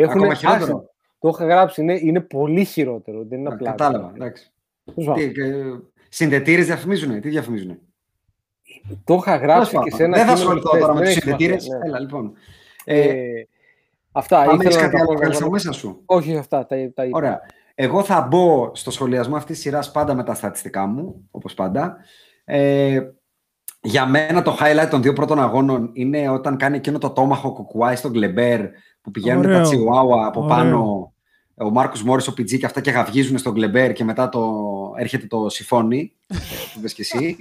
Έχουν. 0.00 0.10
Έχουν 0.10 0.20
Ακόμα 0.20 0.34
χειρότερο. 0.34 0.62
άσυλο. 0.62 0.90
Το 1.18 1.28
είχα 1.28 1.44
γράψει, 1.44 1.80
είναι, 1.82 1.98
είναι 2.02 2.20
πολύ 2.20 2.64
χειρότερο. 2.64 3.24
Δεν 3.28 3.38
είναι 3.38 3.48
Α, 3.48 3.52
απλά. 3.52 3.70
Κατάλαβα. 3.70 4.12
εντάξει. 4.14 4.50
Τέλος 4.84 5.04
πάντων. 5.06 5.90
Συνδετήρες 6.08 6.66
διαφημίζουν, 6.66 7.20
τι 7.20 7.28
διαφημίζουν. 7.28 7.78
Το 9.04 9.14
είχα 9.14 9.36
γράψει 9.36 9.70
Τέλος 9.70 9.84
και 9.84 9.90
πάντων, 9.90 9.96
σε 9.98 10.04
ένα 10.04 10.16
Δεν 10.16 10.26
θα 10.26 10.32
κείμενο 10.32 10.50
ασχοληθώ 10.60 10.68
χθες, 10.68 10.80
τώρα 10.80 10.94
με 10.94 10.98
δεν 11.00 11.08
του 11.08 11.18
έχει 11.18 11.20
σημασία, 11.20 11.46
συνδετήρες. 11.48 11.68
ναι. 11.82 11.86
Έλα, 11.88 12.00
λοιπόν. 12.00 12.32
Ε, 12.84 13.00
Ε, 13.00 13.46
αυτά 14.12 14.36
Πάμε 14.44 14.52
ήθελα 14.52 14.68
έχεις 14.68 14.76
να 14.76 14.82
κάτι 14.82 14.92
τα 14.92 14.98
άλλο 14.98 15.06
πω 15.06 15.12
να 15.12 15.18
κάνεις 15.20 15.36
εγώ. 15.36 15.44
από 15.44 15.52
μέσα 15.54 15.72
σου. 15.72 16.02
Όχι 16.06 16.36
αυτά, 16.36 16.66
τα, 16.66 16.76
τα 16.94 17.04
είπα. 17.04 17.16
Ωραία. 17.18 17.40
Εγώ 17.74 18.02
θα 18.02 18.20
μπω 18.30 18.70
στο 18.74 18.90
σχολιασμό 18.90 19.36
αυτής 19.36 19.54
της 19.54 19.64
σειράς 19.64 19.90
πάντα 19.90 20.14
με 20.14 20.22
τα 20.24 20.34
στατιστικά 20.34 20.86
μου, 20.86 21.28
όπως 21.30 21.54
πάντα. 21.54 21.96
Ε, 22.44 23.00
για 23.82 24.06
μένα 24.06 24.42
το 24.42 24.56
highlight 24.60 24.88
των 24.90 25.02
δύο 25.02 25.12
πρώτων 25.12 25.40
αγώνων 25.40 25.90
είναι 25.92 26.28
όταν 26.28 26.56
κάνει 26.56 26.76
εκείνο 26.76 26.98
το 26.98 27.10
τόμαχο 27.10 27.52
κουκουάι 27.52 27.96
στον 27.96 28.10
Γκλεμπέρ 28.10 28.60
που 29.06 29.12
πηγαίνουν 29.12 29.44
Ωραίο. 29.44 29.56
τα 29.56 29.62
τσιουάουα 29.62 30.26
από 30.26 30.40
Ωραίο. 30.40 30.56
πάνω. 30.56 31.10
Ο 31.54 31.70
Μάρκος 31.70 32.02
Μόρις, 32.02 32.26
ο 32.26 32.32
Πιτζή 32.34 32.58
και 32.58 32.66
αυτά 32.66 32.80
και 32.80 32.90
γαυγίζουν 32.90 33.38
στον 33.38 33.52
Γκλεμπέρ 33.52 33.92
και 33.92 34.04
μετά 34.04 34.28
το... 34.28 34.52
έρχεται 34.96 35.26
το 35.26 35.48
σιφόνι. 35.48 36.12
ε, 36.26 36.34
που 36.72 36.78
είπες 36.78 36.92
και 36.94 37.02
εσύ. 37.02 37.36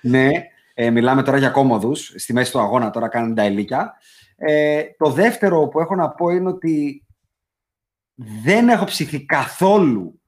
ναι, 0.00 0.28
ε, 0.74 0.90
μιλάμε 0.90 1.22
τώρα 1.22 1.38
για 1.38 1.50
κόμμοδους. 1.50 2.12
Στη 2.16 2.32
μέση 2.32 2.52
του 2.52 2.60
αγώνα 2.60 2.90
τώρα 2.90 3.08
κάνουν 3.08 3.34
τα 3.34 3.42
ελίκια. 3.42 3.94
Ε, 4.36 4.82
το 4.98 5.10
δεύτερο 5.10 5.68
που 5.68 5.80
έχω 5.80 5.94
να 5.94 6.08
πω 6.10 6.28
είναι 6.28 6.48
ότι 6.48 7.06
δεν 8.42 8.68
έχω 8.68 8.84
ψηθεί 8.84 9.24
καθόλου 9.24 10.20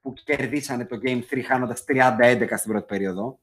που 0.00 0.12
κερδίσανε 0.24 0.84
το 0.84 0.98
Game 1.04 1.20
3 1.34 1.40
χάνοντας 1.46 1.84
30-11 2.20 2.46
στην 2.56 2.70
πρώτη 2.70 2.86
περίοδο. 2.86 3.38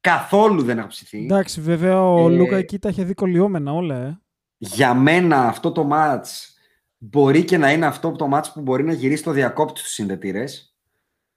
Καθόλου 0.00 0.62
δεν 0.62 0.78
έχω 0.78 0.86
ψηθεί. 0.88 1.24
Εντάξει, 1.24 1.60
βέβαια 1.60 2.04
ο 2.12 2.28
Ε, 2.30 2.32
Λούκα 2.32 2.56
εκεί 2.56 2.78
τα 2.78 2.88
είχε 2.88 3.04
δει 3.04 3.14
κολλιόμενα 3.14 3.72
όλα, 3.72 3.96
ε. 3.96 4.20
Για 4.62 4.94
μένα 4.94 5.46
αυτό 5.46 5.72
το 5.72 5.88
match 5.92 6.24
μπορεί 6.96 7.44
και 7.44 7.58
να 7.58 7.72
είναι 7.72 7.86
αυτό 7.86 8.12
το 8.12 8.28
match 8.32 8.44
που 8.54 8.60
μπορεί 8.60 8.84
να 8.84 8.92
γυρίσει 8.92 9.22
το 9.22 9.30
διακόπτη 9.30 9.80
στους 9.80 9.92
συνδετήρες. 9.92 10.76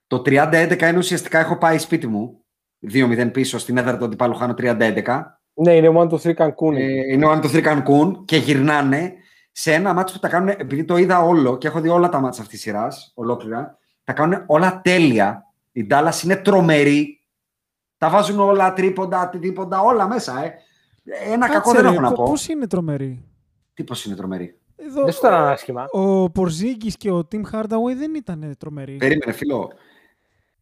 Το 0.06 0.22
30-11 0.26 0.80
είναι 0.80 0.98
ουσιαστικά 0.98 1.38
έχω 1.38 1.58
πάει 1.58 1.78
σπίτι 1.78 2.06
μου. 2.06 2.44
2-0 2.92 3.30
πίσω 3.32 3.58
στην 3.58 3.76
έδρα 3.76 3.98
του 3.98 4.04
αντιπάλου 4.04 4.34
χάνω 4.34 4.54
30-11. 4.58 5.22
Ναι, 5.54 5.72
είναι 5.72 5.92
one 5.94 6.08
to 6.08 6.18
three 6.18 6.34
Cancun. 6.34 6.74
Ε, 6.76 7.12
είναι 7.12 7.26
ο 7.26 7.30
Άντο 7.30 7.48
Cancun 7.52 8.24
και 8.24 8.36
γυρνάνε 8.36 9.14
σε 9.52 9.72
ένα 9.72 9.94
μάτσο 9.94 10.14
που 10.14 10.20
τα 10.20 10.28
κάνουν, 10.28 10.48
επειδή 10.48 10.84
το 10.84 10.96
είδα 10.96 11.22
όλο 11.22 11.58
και 11.58 11.66
έχω 11.66 11.80
δει 11.80 11.88
όλα 11.88 12.08
τα 12.08 12.20
μάτσα 12.20 12.42
αυτής 12.42 12.60
της 12.60 12.72
σειράς, 12.72 13.12
ολόκληρα, 13.14 13.78
τα 14.04 14.12
κάνουν 14.12 14.44
όλα 14.46 14.80
τέλεια. 14.80 15.46
Η 15.72 15.86
Dallas 15.90 16.22
είναι 16.24 16.36
τρομερή. 16.36 17.20
Τα 17.98 18.08
βάζουν 18.08 18.40
όλα 18.40 18.72
τρίποντα, 18.72 19.28
τύποντα, 19.28 19.80
όλα 19.80 20.08
μέσα. 20.08 20.44
Ε. 20.44 20.54
Ένα 21.04 21.48
κακό 21.48 21.72
δεν 21.72 21.84
έχω 21.86 22.00
να 22.00 22.12
πω. 22.12 22.22
Πώς 22.22 22.48
είναι 22.48 22.66
τρομερή; 22.66 23.24
Τι 23.74 23.84
πώς 23.84 24.04
είναι 24.04 24.14
τρομερή; 24.16 24.58
Εδώ, 24.76 25.02
Δεν 25.04 25.12
σου 25.12 25.18
ήταν 25.18 25.34
άσχημα. 25.44 25.86
ο 25.90 26.30
Πορζίγκη 26.30 26.92
και 26.92 27.10
ο 27.10 27.24
Τιμ 27.24 27.42
Hardaway 27.52 27.96
δεν 27.96 28.14
ήταν 28.14 28.54
τρομεροί. 28.58 28.96
Περίμενε, 28.96 29.32
φίλο. 29.32 29.70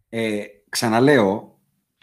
Ε, 0.09 0.43
ξαναλέω, 0.69 1.59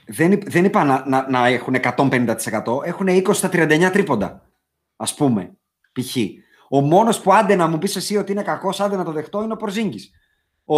δεν, 0.07 0.31
είπ- 0.31 0.49
δεν 0.49 0.65
είπα 0.65 0.83
να, 0.83 1.03
να, 1.07 1.29
να 1.29 1.47
έχουν 1.47 1.75
150%, 1.97 2.35
έχουν 2.83 3.07
20 3.09 3.23
στα 3.31 3.49
39 3.53 3.89
τρίποντα. 3.93 4.49
Α 4.95 5.13
πούμε, 5.15 5.57
π.χ. 5.91 6.15
Ο 6.69 6.81
μόνος 6.81 7.21
που 7.21 7.33
άντε 7.33 7.55
να 7.55 7.67
μου 7.67 7.77
πεις 7.77 7.95
εσύ 7.95 8.17
ότι 8.17 8.31
είναι 8.31 8.41
κακός, 8.43 8.79
άντε 8.79 8.95
να 8.95 9.03
το 9.03 9.11
δεχτώ, 9.11 9.43
είναι 9.43 9.53
ο 9.53 9.55
Πορζίνγκη. 9.55 9.99
Ο, 10.65 10.77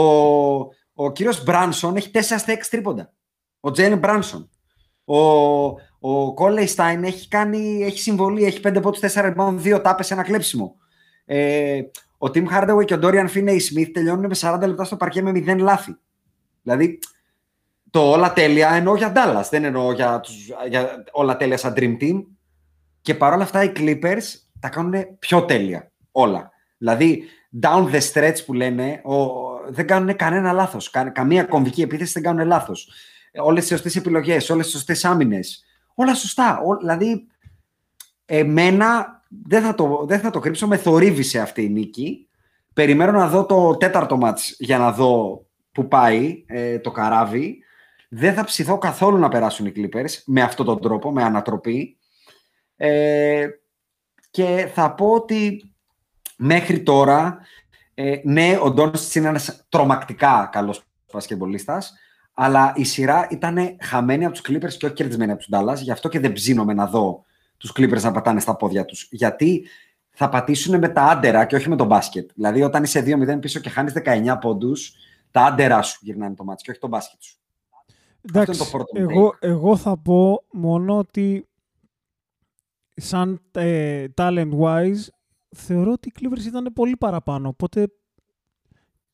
ο 0.93 1.11
κύριος 1.11 1.43
Μπράνσον 1.43 1.95
έχει 1.95 2.11
4 2.13 2.19
στα 2.21 2.53
6 2.53 2.57
τρίποντα. 2.69 3.13
Ο 3.59 3.71
Τζέιν 3.71 3.97
Μπράνσον. 3.97 4.49
Ο, 5.05 5.15
ο 6.03 6.33
Κόλεϊ 6.33 6.67
Στάιν 6.67 7.03
έχει, 7.03 7.27
κάνει, 7.27 7.83
έχει 7.83 7.99
συμβολή, 7.99 8.43
έχει 8.43 8.59
5 8.63 8.79
πόντους, 8.81 8.99
4 8.99 9.33
rebound, 9.33 9.59
2 9.63 9.81
τάπες, 9.83 10.11
ένα 10.11 10.23
κλέψιμο. 10.23 10.75
Ε, 11.25 11.81
ο 12.17 12.31
Τιμ 12.31 12.45
Hardaway 12.51 12.85
και 12.85 12.93
ο 12.93 12.97
Ντόριαν 12.97 13.27
Φίνεϊ 13.27 13.59
Σμιθ 13.59 13.91
τελειώνουν 13.91 14.25
με 14.25 14.35
40 14.39 14.59
λεπτά 14.67 14.83
στο 14.83 14.95
παρκέ 14.97 15.21
με 15.21 15.31
0 15.31 15.57
λάθη. 15.57 15.97
Δηλαδή, 16.61 16.99
το 17.89 18.11
όλα 18.11 18.33
τέλεια 18.33 18.73
εννοώ 18.73 18.95
για 18.95 19.13
Dallas, 19.15 19.47
δεν 19.49 19.63
εννοώ 19.63 19.91
για, 19.91 20.19
τους, 20.19 20.33
για 20.69 21.03
όλα 21.11 21.37
τέλεια 21.37 21.57
σαν 21.57 21.73
Dream 21.77 21.97
Team. 22.01 22.23
Και 23.01 23.15
παρόλα 23.15 23.43
αυτά 23.43 23.63
οι 23.63 23.71
Clippers 23.75 24.23
τα 24.59 24.69
κάνουν 24.69 25.17
πιο 25.19 25.45
τέλεια 25.45 25.91
όλα. 26.11 26.51
Δηλαδή, 26.77 27.23
down 27.61 27.91
the 27.91 28.01
stretch 28.11 28.37
που 28.45 28.53
λένε, 28.53 29.01
ο, 29.03 29.15
δεν 29.67 29.87
κάνουν 29.87 30.15
κανένα 30.15 30.51
λάθος. 30.51 30.89
Κα, 30.89 31.09
καμία 31.09 31.43
κομβική 31.43 31.81
επίθεση 31.81 32.11
δεν 32.13 32.23
κάνουν 32.23 32.47
λάθος. 32.47 32.91
Όλες 33.43 33.61
τις 33.61 33.71
σωστές 33.71 33.95
επιλογές, 33.95 34.49
όλες 34.49 34.65
τις 34.65 34.73
σωστές 34.73 35.05
άμυνες. 35.05 35.65
Όλα 36.01 36.13
σωστά. 36.13 36.59
Ό, 36.59 36.77
δηλαδή, 36.77 37.27
εμένα 38.25 39.21
δεν 39.45 39.63
θα, 39.63 39.75
το, 39.75 40.05
δεν 40.07 40.19
θα 40.19 40.29
το 40.29 40.39
κρύψω, 40.39 40.67
με 40.67 40.77
θορύβησε 40.77 41.39
αυτή 41.39 41.63
η 41.63 41.69
νίκη. 41.69 42.27
Περιμένω 42.73 43.11
να 43.11 43.27
δω 43.27 43.45
το 43.45 43.77
τέταρτο 43.77 44.17
μάτς 44.17 44.55
για 44.59 44.77
να 44.77 44.91
δω 44.91 45.45
που 45.71 45.87
πάει 45.87 46.43
ε, 46.47 46.79
το 46.79 46.91
καράβι. 46.91 47.63
Δεν 48.09 48.33
θα 48.33 48.43
ψηθώ 48.43 48.77
καθόλου 48.77 49.17
να 49.17 49.29
περάσουν 49.29 49.65
οι 49.65 49.71
Clippers 49.75 50.11
με 50.25 50.41
αυτόν 50.41 50.65
τον 50.65 50.81
τρόπο, 50.81 51.11
με 51.11 51.23
ανατροπή. 51.23 51.97
Ε, 52.75 53.47
και 54.31 54.69
θα 54.73 54.93
πω 54.93 55.11
ότι 55.11 55.73
μέχρι 56.37 56.83
τώρα, 56.83 57.37
ε, 57.93 58.19
ναι, 58.23 58.57
ο 58.61 58.71
Ντόνιστς 58.71 59.15
είναι 59.15 59.27
ένας 59.27 59.65
τρομακτικά 59.69 60.49
καλός 60.51 60.83
πασκευολίστας, 61.11 61.93
αλλά 62.43 62.73
η 62.75 62.83
σειρά 62.83 63.27
ήταν 63.29 63.77
χαμένη 63.79 64.25
από 64.25 64.33
τους 64.33 64.43
Clippers 64.47 64.73
και 64.73 64.85
όχι 64.85 64.93
κερδισμένη 64.93 65.31
από 65.31 65.39
τους 65.39 65.49
Dallas, 65.51 65.75
γι' 65.75 65.91
αυτό 65.91 66.09
και 66.09 66.19
δεν 66.19 66.33
ψήνομαι 66.33 66.73
να 66.73 66.87
δω 66.87 67.25
τους 67.57 67.71
Clippers 67.75 68.01
να 68.01 68.11
πατάνε 68.11 68.39
στα 68.39 68.55
πόδια 68.55 68.85
τους. 68.85 69.07
Γιατί 69.11 69.67
θα 70.09 70.29
πατήσουν 70.29 70.79
με 70.79 70.89
τα 70.89 71.03
άντερα 71.03 71.45
και 71.45 71.55
όχι 71.55 71.69
με 71.69 71.75
τον 71.75 71.87
μπάσκετ. 71.87 72.29
Δηλαδή, 72.35 72.61
όταν 72.61 72.83
είσαι 72.83 73.03
2-0 73.05 73.39
πίσω 73.39 73.59
και 73.59 73.69
χάνεις 73.69 73.93
19 73.93 74.37
πόντους, 74.41 74.93
τα 75.31 75.41
άντερα 75.41 75.81
σου 75.81 75.99
γυρνάνε 76.01 76.35
το 76.35 76.43
μάτι 76.43 76.63
και 76.63 76.71
όχι 76.71 76.79
το 76.79 76.87
μπάσκετ 76.87 77.21
σου. 77.21 77.37
Εντάξει, 78.21 78.51
είναι 78.51 78.63
το 78.63 78.77
πρώτο 78.77 78.99
μου 78.99 79.09
εγώ, 79.09 79.35
εγώ 79.39 79.77
θα 79.77 79.97
πω 79.97 80.43
μόνο 80.51 80.97
ότι 80.97 81.47
σαν 82.95 83.41
ε, 83.51 84.05
talent-wise 84.15 85.07
θεωρώ 85.55 85.91
ότι 85.91 86.07
οι 86.07 86.13
Clippers 86.19 86.45
ήταν 86.45 86.71
πολύ 86.73 86.97
παραπάνω. 86.97 87.47
Οπότε 87.47 87.87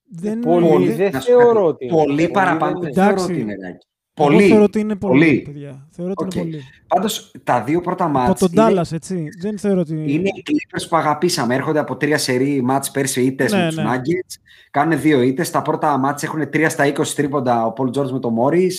δεν... 0.10 0.40
Πολύ, 0.40 0.92
δεν 0.92 1.12
να 1.12 1.20
σου 1.20 1.28
θεωρώ 1.32 1.54
κάτι, 1.54 1.68
ότι 1.68 1.86
είναι. 1.86 1.94
Πολύ 1.94 2.06
Πολύ 2.16 2.30
παραπάνω. 2.30 2.80
δεν 2.80 2.92
Δεν 2.94 3.04
είναι. 3.04 3.04
θεωρώ 3.04 3.12
Εντάξει. 3.12 3.32
ότι 3.32 3.42
είναι. 3.42 3.56
Ράκη. 3.62 3.86
Εγώ 4.20 4.28
Πολύ. 4.30 4.48
θεωρώ 4.48 4.64
ότι 4.64 4.80
είναι 4.80 4.96
πολύ, 4.96 5.20
πολύ. 5.26 5.42
παιδιά. 5.42 5.88
Θεωρώ 5.92 6.14
ότι 6.16 6.24
Οκ. 6.26 6.34
είναι 6.36 6.44
πολύ. 6.52 6.64
Πάντως, 6.88 7.32
τα 7.44 7.64
δύο 7.64 7.82
πρώτα 7.82 8.08
μάτς 8.08 8.30
Από 8.44 8.54
τον 8.54 8.70
είναι, 8.70 8.82
Dallas, 8.82 8.92
έτσι. 8.92 9.28
Δεν 9.42 9.58
θεωρώ 9.60 9.80
ότι... 9.80 9.94
είναι 9.94 10.30
οι 10.30 10.44
Clippers 10.50 10.86
που 10.90 10.96
αγαπήσαμε. 10.96 11.56
Έρχονται 11.56 11.80
από 11.80 11.98
τρία 11.98 12.18
σερή 12.18 12.62
μάτς 12.62 12.92
πέρσι 12.92 13.22
ήττες 13.24 13.52
Ναι, 13.52 13.60
με 13.62 13.68
τους 13.68 13.76
ναι. 13.76 13.84
Nuggets. 13.86 14.36
Κάνουν 14.72 15.02
δύο 15.02 15.22
ήττες. 15.22 15.52
Τα 15.52 15.62
πρώτα 15.62 15.98
μάτς 15.98 16.24
έχουν 16.24 16.42
3 16.54 16.66
στα 16.70 16.86
20 16.94 17.08
τρίποντα 17.16 17.66
ο 17.66 17.74
Paul 17.78 17.88
George 17.98 18.10
με 18.10 18.20
τον 18.20 18.36
Morris. 18.40 18.74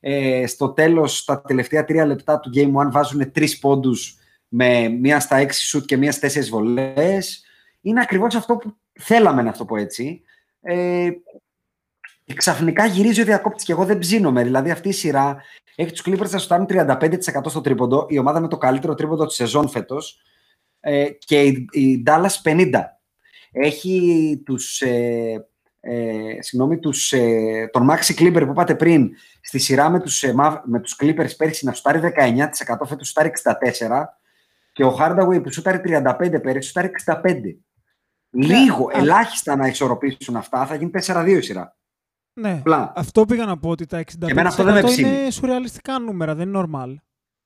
Ε, 0.00 0.46
στο 0.46 0.68
τέλος, 0.68 1.24
τα 1.24 1.40
τελευταία 1.42 1.84
τρία 1.84 2.06
λεπτά 2.06 2.40
του 2.40 2.50
Game 2.54 2.86
1 2.86 2.90
βάζουν 2.90 3.32
τρεις 3.32 3.58
πόντους 3.58 4.16
με 4.48 4.88
μία 4.88 5.20
στα 5.20 5.46
6 5.46 5.48
σουτ 5.52 5.84
και 5.84 5.96
μία 5.96 6.12
στις 6.12 6.48
4 6.48 6.50
βολές. 6.50 7.44
Είναι 7.80 8.00
ακριβώς 8.00 8.34
αυτό 8.34 8.56
που 8.56 8.76
θέλαμε 8.92 9.42
να 9.42 9.52
το 9.52 9.64
πω 9.64 9.76
έτσι. 9.76 10.22
Ε, 10.66 11.10
και 12.24 12.34
ξαφνικά 12.34 12.86
γυρίζει 12.86 13.20
ο 13.20 13.24
διακόπτης 13.24 13.64
και 13.64 13.72
εγώ 13.72 13.84
δεν 13.84 13.98
ψήνομαι. 13.98 14.42
Δηλαδή 14.42 14.70
αυτή 14.70 14.88
η 14.88 14.92
σειρά 14.92 15.42
έχει 15.74 15.92
τους 15.92 16.02
Clippers 16.06 16.30
να 16.30 16.38
σουτάρουν 16.38 16.66
35% 16.70 17.40
στο 17.44 17.60
τρίποντο, 17.60 18.06
η 18.08 18.18
ομάδα 18.18 18.40
με 18.40 18.48
το 18.48 18.58
καλύτερο 18.58 18.94
τρίποντο 18.94 19.26
της 19.26 19.36
σεζόν 19.36 19.68
φέτος. 19.68 20.20
Ε, 20.80 21.08
και 21.10 21.42
η, 21.42 21.66
η 21.70 22.02
Dallas 22.06 22.42
50. 22.42 22.70
Έχει 23.52 24.42
τους, 24.44 24.80
ε, 24.80 25.46
ε, 25.80 26.36
συγγνώμη, 26.38 26.78
τους, 26.78 27.12
ε, 27.12 27.68
τον 27.72 27.88
Maxi 27.90 28.20
Clipper 28.20 28.42
που 28.44 28.50
είπατε 28.50 28.74
πριν 28.74 29.10
στη 29.40 29.58
σειρά 29.58 29.90
με 29.90 30.00
τους, 30.00 30.22
ε, 30.22 30.34
με 30.64 30.80
τους 30.80 30.96
Clippers 31.00 31.36
πέρσι 31.36 31.64
να 31.64 31.72
σουτάρει 31.72 31.98
19%, 31.98 32.86
φέτος 32.86 33.08
σουτάρει 33.08 33.28
64% 33.28 34.18
και 34.72 34.84
ο 34.84 34.96
Hardaway 35.00 35.42
που 35.42 35.52
σουτάρει 35.52 35.78
35 35.78 36.40
πέρυσι 36.42 36.68
σουτάρει 36.68 36.90
65%. 36.90 37.65
Λίγο, 38.30 38.90
ναι, 38.92 39.00
ελάχιστα 39.00 39.56
να 39.56 39.66
ισορροπήσουν 39.66 40.36
αυτά, 40.36 40.66
θα 40.66 40.74
γίνει 40.74 40.90
4-2 41.06 41.36
η 41.38 41.40
σειρά. 41.40 41.76
Ναι, 42.40 42.62
αυτό 42.94 43.24
πήγα 43.24 43.44
να 43.44 43.58
πω 43.58 43.68
ότι 43.68 43.86
τα 43.86 43.98
65% 43.98 44.42
αυτό 44.46 44.64
δεν 44.64 44.84
με 44.84 44.90
είναι 44.98 45.30
σουρεαλιστικά 45.30 45.98
νούμερα, 45.98 46.34
δεν 46.34 46.48
είναι 46.48 46.64
normal. 46.64 46.94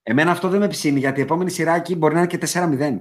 Εμένα 0.03 0.31
αυτό 0.31 0.49
δεν 0.49 0.61
με 0.61 0.69
ψήνει, 0.69 0.99
γιατί 0.99 1.21
η 1.21 1.23
επόμενη 1.23 1.51
σειρά 1.51 1.75
εκεί 1.75 1.97
μπορεί 1.97 2.15
να 2.15 2.21
είναι 2.21 2.29
και 2.29 2.39
4-0. 2.53 3.01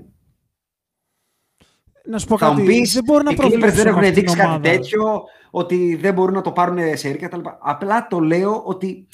Να 2.05 2.17
σου 2.17 2.27
πω 2.27 2.35
κάτι, 2.35 2.63
πεις, 2.63 2.93
δεν 2.93 3.03
μπορώ 3.03 3.23
να 3.23 3.33
προβλέψω 3.33 3.75
δεν 3.75 3.87
έχουν 3.87 4.13
δείξει 4.13 4.35
κάτι 4.35 4.69
τέτοιο, 4.69 5.23
ότι 5.51 5.95
δεν 5.95 6.13
μπορούν 6.13 6.33
να 6.33 6.41
το 6.41 6.51
πάρουν 6.51 6.97
σε 6.97 7.09
ρίκα 7.09 7.27
κτλ. 7.27 7.39
Απλά 7.59 8.07
το 8.07 8.19
λέω 8.19 8.63
ότι 8.63 9.07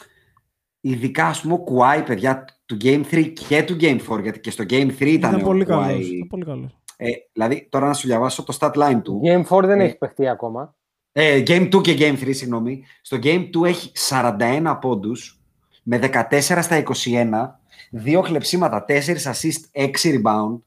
ειδικά 0.82 1.26
ας 1.26 1.42
πούμε 1.42 1.54
ο 1.54 1.58
Κουάι, 1.58 2.04
παιδιά, 2.04 2.46
του 2.66 2.78
Game 2.82 3.04
3 3.12 3.34
και 3.48 3.64
του 3.64 3.78
Game 3.80 4.00
4, 4.10 4.22
γιατί 4.22 4.40
και 4.40 4.52
στο 4.52 4.64
Game 4.70 4.92
3 5.00 5.02
ήταν, 5.02 5.14
ήταν 5.16 5.42
πολύ 5.42 5.66
καλός, 5.66 6.08
ήταν 6.08 6.28
πολύ 6.28 6.46
καλός. 6.46 6.78
Ε, 6.98 7.10
δηλαδή, 7.34 7.68
τώρα 7.70 7.88
να 7.88 7.94
σου 7.94 8.08
διαβάσω 8.08 8.44
το 8.44 8.58
stat 8.60 8.74
line 8.74 9.02
του. 9.04 9.22
Game 9.24 9.46
4 9.46 9.64
δεν 9.64 9.80
ε, 9.80 9.84
έχει 9.84 9.98
παιχτεί 9.98 10.28
ακόμα. 10.28 10.76
Ε, 11.12 11.44
game 11.48 11.76
2 11.76 11.82
και 11.82 11.96
Game 12.00 12.20
3, 12.24 12.30
συγγνώμη. 12.36 12.84
Στο 13.02 13.18
Game 13.24 13.50
2 13.62 13.66
έχει 13.66 13.92
41 14.10 14.78
πόντους, 14.82 15.42
με 15.84 16.00
14 16.30 16.40
στα 16.40 16.84
21, 17.06 17.60
δύο 17.92 18.22
χλεψίματα, 18.22 18.86
4 18.88 18.92
assist, 19.24 19.60
6 19.72 19.90
rebound 20.04 20.60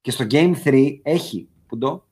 και 0.00 0.10
στο 0.10 0.26
Game 0.30 0.54
3 0.64 1.00
έχει 1.02 1.48
Πουντό. 1.66 2.04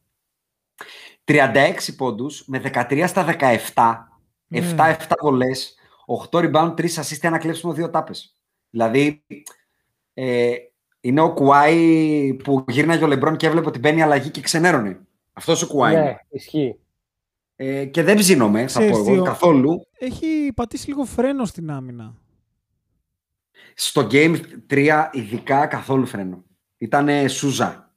36 1.25 1.95
πόντους 1.97 2.45
με 2.47 2.59
13 2.59 3.05
στα 3.07 3.25
17. 3.25 4.09
7-7 4.51 5.17
βολές, 5.21 5.75
8 6.31 6.39
rebound, 6.39 6.75
3 6.77 6.95
assist, 6.95 7.19
ένα 7.21 7.39
κλέψιμο, 7.39 7.73
2 7.73 7.91
τάπες. 7.91 8.37
Δηλαδή, 8.71 9.25
ε, 10.15 10.55
είναι 11.05 11.21
ο 11.21 11.33
Κουάι 11.33 12.35
που 12.35 12.65
γύρναγε 12.69 13.05
ο 13.05 13.07
Λεμπρόν 13.07 13.37
και 13.37 13.47
έβλεπε 13.47 13.67
ότι 13.67 13.79
μπαίνει 13.79 14.03
αλλαγή 14.03 14.31
και 14.31 14.41
ξενέρωνε. 14.41 15.01
Αυτός 15.33 15.63
ο 15.63 15.67
Κουάι. 15.67 15.95
Ναι, 15.95 16.17
ισχύει. 16.29 16.79
Ε, 17.57 17.85
και 17.85 18.03
δεν 18.03 18.17
ψήνομαι, 18.17 18.67
θα 18.67 18.81
πω 18.81 18.87
εγώ, 18.87 19.23
καθόλου. 19.23 19.87
Έχει 19.99 20.53
πατήσει 20.55 20.89
λίγο 20.89 21.05
φρένο 21.05 21.45
στην 21.45 21.71
άμυνα. 21.71 22.15
Στο 23.75 24.07
Game 24.11 24.37
3 24.71 25.09
ειδικά 25.13 25.67
καθόλου 25.67 26.07
φρένο. 26.07 26.45
Ήτανε 26.79 27.29
Σούζα. 27.29 27.93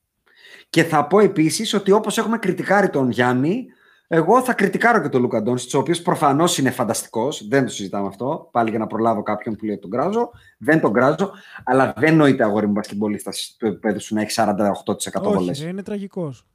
Και 0.70 0.84
θα 0.84 1.08
πω 1.08 1.20
επίσης 1.20 1.74
ότι 1.74 1.92
όπως 1.92 2.18
έχουμε 2.18 2.38
κριτικάρει 2.38 2.90
τον 2.90 3.10
Γιάννη, 3.10 3.66
εγώ 4.08 4.42
θα 4.42 4.54
κριτικάρω 4.54 5.02
και 5.02 5.10
τον 5.10 5.22
Λούκα 5.22 5.42
Ντόνσιτς, 5.42 5.74
ο 5.74 5.80
οποίος 5.80 6.02
προφανώς 6.02 6.58
είναι 6.58 6.72
φανταστικός. 6.72 7.48
Δεν 7.48 7.66
το 7.66 7.72
συζητάμε 7.72 8.08
αυτό. 8.08 8.50
Πάλι 8.52 8.70
για 8.70 8.80
να 8.80 8.88
προλάβω 8.88 9.24
κάποιον 9.24 9.56
που 9.56 9.66
λέει 9.66 9.78
τον 9.78 9.90
κράζω. 9.90 10.30
Δεν 10.58 10.82
τον 10.82 10.94
κράζω. 10.94 11.32
Αλλά 11.64 11.94
δεν 11.98 12.16
νοείται 12.16 12.44
αγόρι 12.44 12.66
μου 12.66 12.72
μπασκετμπολίστας 12.72 13.56
του 13.60 13.66
επίπεδου 13.66 14.02
σου 14.02 14.16
να 14.16 14.22
έχει 14.22 14.32
48% 14.36 15.34
βολές. 15.34 15.62
Είναι 15.62 15.84
τραγικός. 15.84 16.46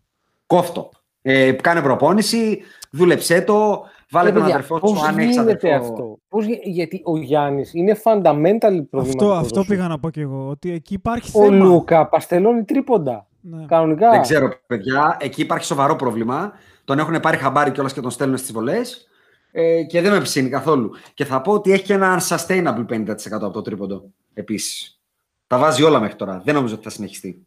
Κόφτο. 0.47 0.91
Ε, 1.23 1.53
κάνε 1.53 1.83
προπόνηση, 1.83 2.61
δούλεψέ 2.91 3.41
το, 3.41 3.85
βάλε 4.11 4.29
ε, 4.29 4.33
τον 4.33 4.43
αδερφό 4.43 4.81
σου 4.87 5.05
αν 5.07 5.19
έχεις 5.19 5.39
αδερφό. 5.39 5.69
αυτό; 5.69 6.19
Πώς, 6.29 6.45
γιατί 6.62 7.01
ο 7.05 7.16
Γιάννης 7.16 7.74
είναι 7.74 7.97
fundamental 8.05 8.83
πρόβλημα. 8.91 9.01
Αυτό, 9.01 9.33
αυτό 9.33 9.65
πήγα 9.65 9.89
να 9.89 9.99
πω 9.99 10.11
και 10.11 10.20
εγώ. 10.20 10.49
Ότι 10.49 10.70
εκεί 10.70 10.95
υπάρχει 10.95 11.31
ο 11.35 11.43
θέμα. 11.45 11.65
Ο 11.65 11.69
Λούκα 11.69 12.09
παστελώνει 12.09 12.65
τρίποντα. 12.65 13.27
Ναι. 13.41 13.65
Κανονικά. 13.66 14.11
Δεν 14.11 14.23
ξέρω, 14.23 14.53
παιδιά. 14.66 15.16
Εκεί 15.20 15.41
υπάρχει 15.41 15.65
σοβαρό 15.65 15.97
πρόβλημα. 15.97 16.53
Τον 16.85 16.99
έχουν 16.99 17.21
πάρει 17.21 17.37
χαμπάρι 17.37 17.71
κιόλας 17.71 17.93
και 17.93 18.01
τον 18.01 18.11
στέλνουν 18.11 18.37
στις 18.37 18.53
βολές. 18.53 19.07
Ε, 19.53 19.83
και 19.83 20.01
δεν 20.01 20.13
με 20.13 20.21
ψήνει 20.21 20.49
καθόλου. 20.49 20.91
Και 21.15 21.25
θα 21.25 21.41
πω 21.41 21.53
ότι 21.53 21.73
έχει 21.73 21.85
και 21.85 21.93
ένα 21.93 22.21
unsustainable 22.21 22.87
50% 22.89 23.15
από 23.31 23.51
το 23.51 23.63
τρίποντο 23.63 24.05
επίσης. 24.35 25.01
Τα 25.47 25.59
βάζει 25.59 25.83
όλα 25.83 26.01
μέχρι 26.01 26.17
τώρα. 26.17 26.43
Δεν 26.45 26.55
νομίζω 26.55 26.75
ότι 26.75 26.83
θα 26.83 26.91
συνεχιστεί. 26.91 27.47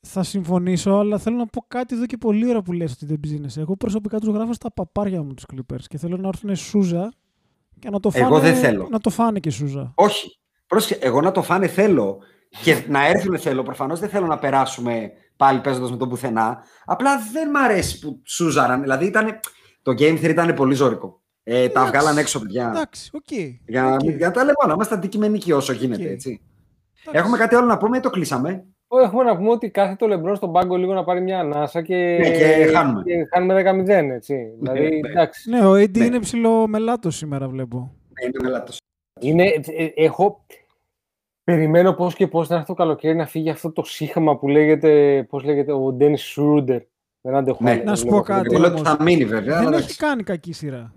Θα 0.00 0.22
συμφωνήσω, 0.22 0.90
αλλά 0.90 1.18
θέλω 1.18 1.36
να 1.36 1.46
πω 1.46 1.64
κάτι 1.68 1.94
εδώ 1.94 2.06
και 2.06 2.16
πολύ 2.16 2.48
ώρα 2.48 2.62
που 2.62 2.72
λες 2.72 2.92
ότι 2.92 3.06
δεν 3.06 3.20
ψήνεσαι. 3.20 3.60
Εγώ 3.60 3.76
προσωπικά 3.76 4.18
τους 4.18 4.34
γράφω 4.34 4.52
στα 4.52 4.72
παπάρια 4.72 5.22
μου 5.22 5.34
τους 5.34 5.44
Clippers 5.52 5.82
και 5.86 5.98
θέλω 5.98 6.16
να 6.16 6.28
έρθουν 6.28 6.56
Σούζα 6.56 7.12
και 7.78 7.90
να 7.90 8.00
το 8.00 8.10
φάνε, 8.10 8.24
Εγώ 8.24 8.38
δεν 8.38 8.54
θέλω. 8.54 8.88
Να 8.90 8.98
το 8.98 9.10
φάνε 9.10 9.38
και 9.38 9.50
Σούζα. 9.50 9.92
Όχι. 9.94 10.38
Πρόσεχε, 10.66 10.94
εγώ 10.94 11.20
να 11.20 11.32
το 11.32 11.42
φάνε 11.42 11.66
θέλω 11.66 12.18
και 12.62 12.84
να 12.88 13.06
έρθουν 13.06 13.38
θέλω. 13.38 13.62
Προφανώς 13.62 14.00
δεν 14.00 14.08
θέλω 14.08 14.26
να 14.26 14.38
περάσουμε 14.38 15.12
πάλι 15.36 15.60
παίζοντας 15.60 15.90
με 15.90 15.96
τον 15.96 16.08
πουθενά. 16.08 16.62
Απλά 16.84 17.18
δεν 17.32 17.50
μ' 17.50 17.56
αρέσει 17.56 17.98
που 17.98 18.22
σούζαραν. 18.24 18.80
Δηλαδή 18.80 19.06
ήταν, 19.06 19.40
το 19.82 19.90
Game 19.90 20.18
3 20.18 20.28
ήταν 20.28 20.54
πολύ 20.54 20.74
ζώρικο. 20.74 21.22
Ε, 21.42 21.68
τα 21.68 21.84
βγάλαν 21.84 22.18
έξω, 22.18 22.40
παιδιά. 22.40 22.68
Εντάξει, 22.74 23.10
OK. 23.12 23.22
Okay. 23.30 23.56
Για, 23.66 23.96
okay. 23.96 24.16
για 24.16 24.26
να 24.26 24.32
τα 24.32 24.40
λέμε 24.40 24.54
όλα. 24.64 24.72
Είμαστε 24.72 24.94
αντικειμενικοί 24.94 25.52
όσο 25.52 25.72
γίνεται. 25.72 26.02
Okay. 26.02 26.12
Έτσι. 26.12 26.40
Έχουμε 27.10 27.36
κάτι 27.36 27.54
άλλο 27.54 27.66
να 27.66 27.76
πούμε 27.76 27.96
ή 27.96 28.00
το 28.00 28.10
κλείσαμε; 28.10 28.64
Έχουμε 29.02 29.22
να 29.22 29.36
πούμε 29.36 29.50
ότι 29.50 29.70
κάθε 29.70 29.94
το 29.94 30.06
λεμπρό 30.06 30.34
στον 30.34 30.52
πάγκο 30.52 30.76
λίγο 30.76 30.94
να 30.94 31.04
πάρει 31.04 31.20
μια 31.20 31.38
ανάσα 31.38 31.82
και, 31.82 32.18
ναι, 32.20 32.30
και 32.30 32.70
χάνουμε. 32.74 33.02
Και 33.02 33.26
χάνουμε 33.32 33.62
10-0, 33.84 33.88
έτσι. 33.88 34.34
Ναι, 34.34 34.72
δηλαδή, 34.72 35.00
ναι. 35.00 35.08
εντάξει. 35.08 35.50
Ναι, 35.50 35.66
ο 35.66 35.72
AD 35.72 35.96
ναι. 35.98 36.04
είναι 36.04 36.18
ψηλό 36.18 36.66
μελάτο 36.66 37.10
σήμερα, 37.10 37.48
βλέπω. 37.48 37.78
Ναι, 37.78 38.26
είναι 38.26 38.38
μελάτος. 38.42 38.78
Είναι, 39.20 39.44
ε, 39.76 39.86
έχω, 39.94 40.44
Περιμένω 41.44 41.92
πώς 41.92 42.14
και 42.14 42.26
πώς 42.26 42.48
να 42.48 42.54
έρθει 42.54 42.66
το 42.66 42.74
καλοκαίρι 42.74 43.16
να 43.16 43.26
φύγει 43.26 43.50
αυτό 43.50 43.72
το 43.72 43.82
σύγχαμα 43.84 44.38
που 44.38 44.48
λέγεται, 44.48 45.22
πώς 45.28 45.44
λέγεται 45.44 45.72
ο 45.72 45.92
Ντένι 45.92 46.18
Σρούντερ. 46.18 46.82
Δεν 47.20 47.34
αντέχω. 47.34 47.58
Ναι. 47.60 47.74
Να 47.74 47.96
σου 47.96 48.06
πω 48.06 48.20
κάτι. 48.20 48.54
Εγώ 48.54 48.64
ότι 48.64 48.82
θα 48.82 48.96
μείνει 49.00 49.24
βέβαια. 49.24 49.62
Δεν 49.62 49.72
έχει 49.72 49.96
κάνει 49.96 50.22
κακή 50.22 50.52
σειρά. 50.52 50.94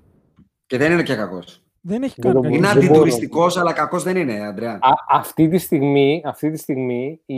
Και 0.65 0.77
δεν 0.77 0.91
είναι 0.91 1.03
και 1.03 1.15
κακός. 1.15 1.61
Δεν 1.81 2.03
έχει 2.03 2.21
κάνει 2.21 2.41
κακή 2.41 2.55
Είναι 2.55 2.67
αντιτουριστικός, 2.67 3.57
αλλά 3.57 3.73
κακός 3.73 4.03
δεν 4.03 4.17
είναι, 4.17 4.45
Αντρέα. 4.47 4.71
Α, 4.71 4.91
αυτή 5.09 5.47
τη 5.47 5.57
στιγμή, 5.57 6.21
αυτή 6.25 6.51
τη 6.51 6.57
στιγμή 6.57 7.21
η... 7.25 7.37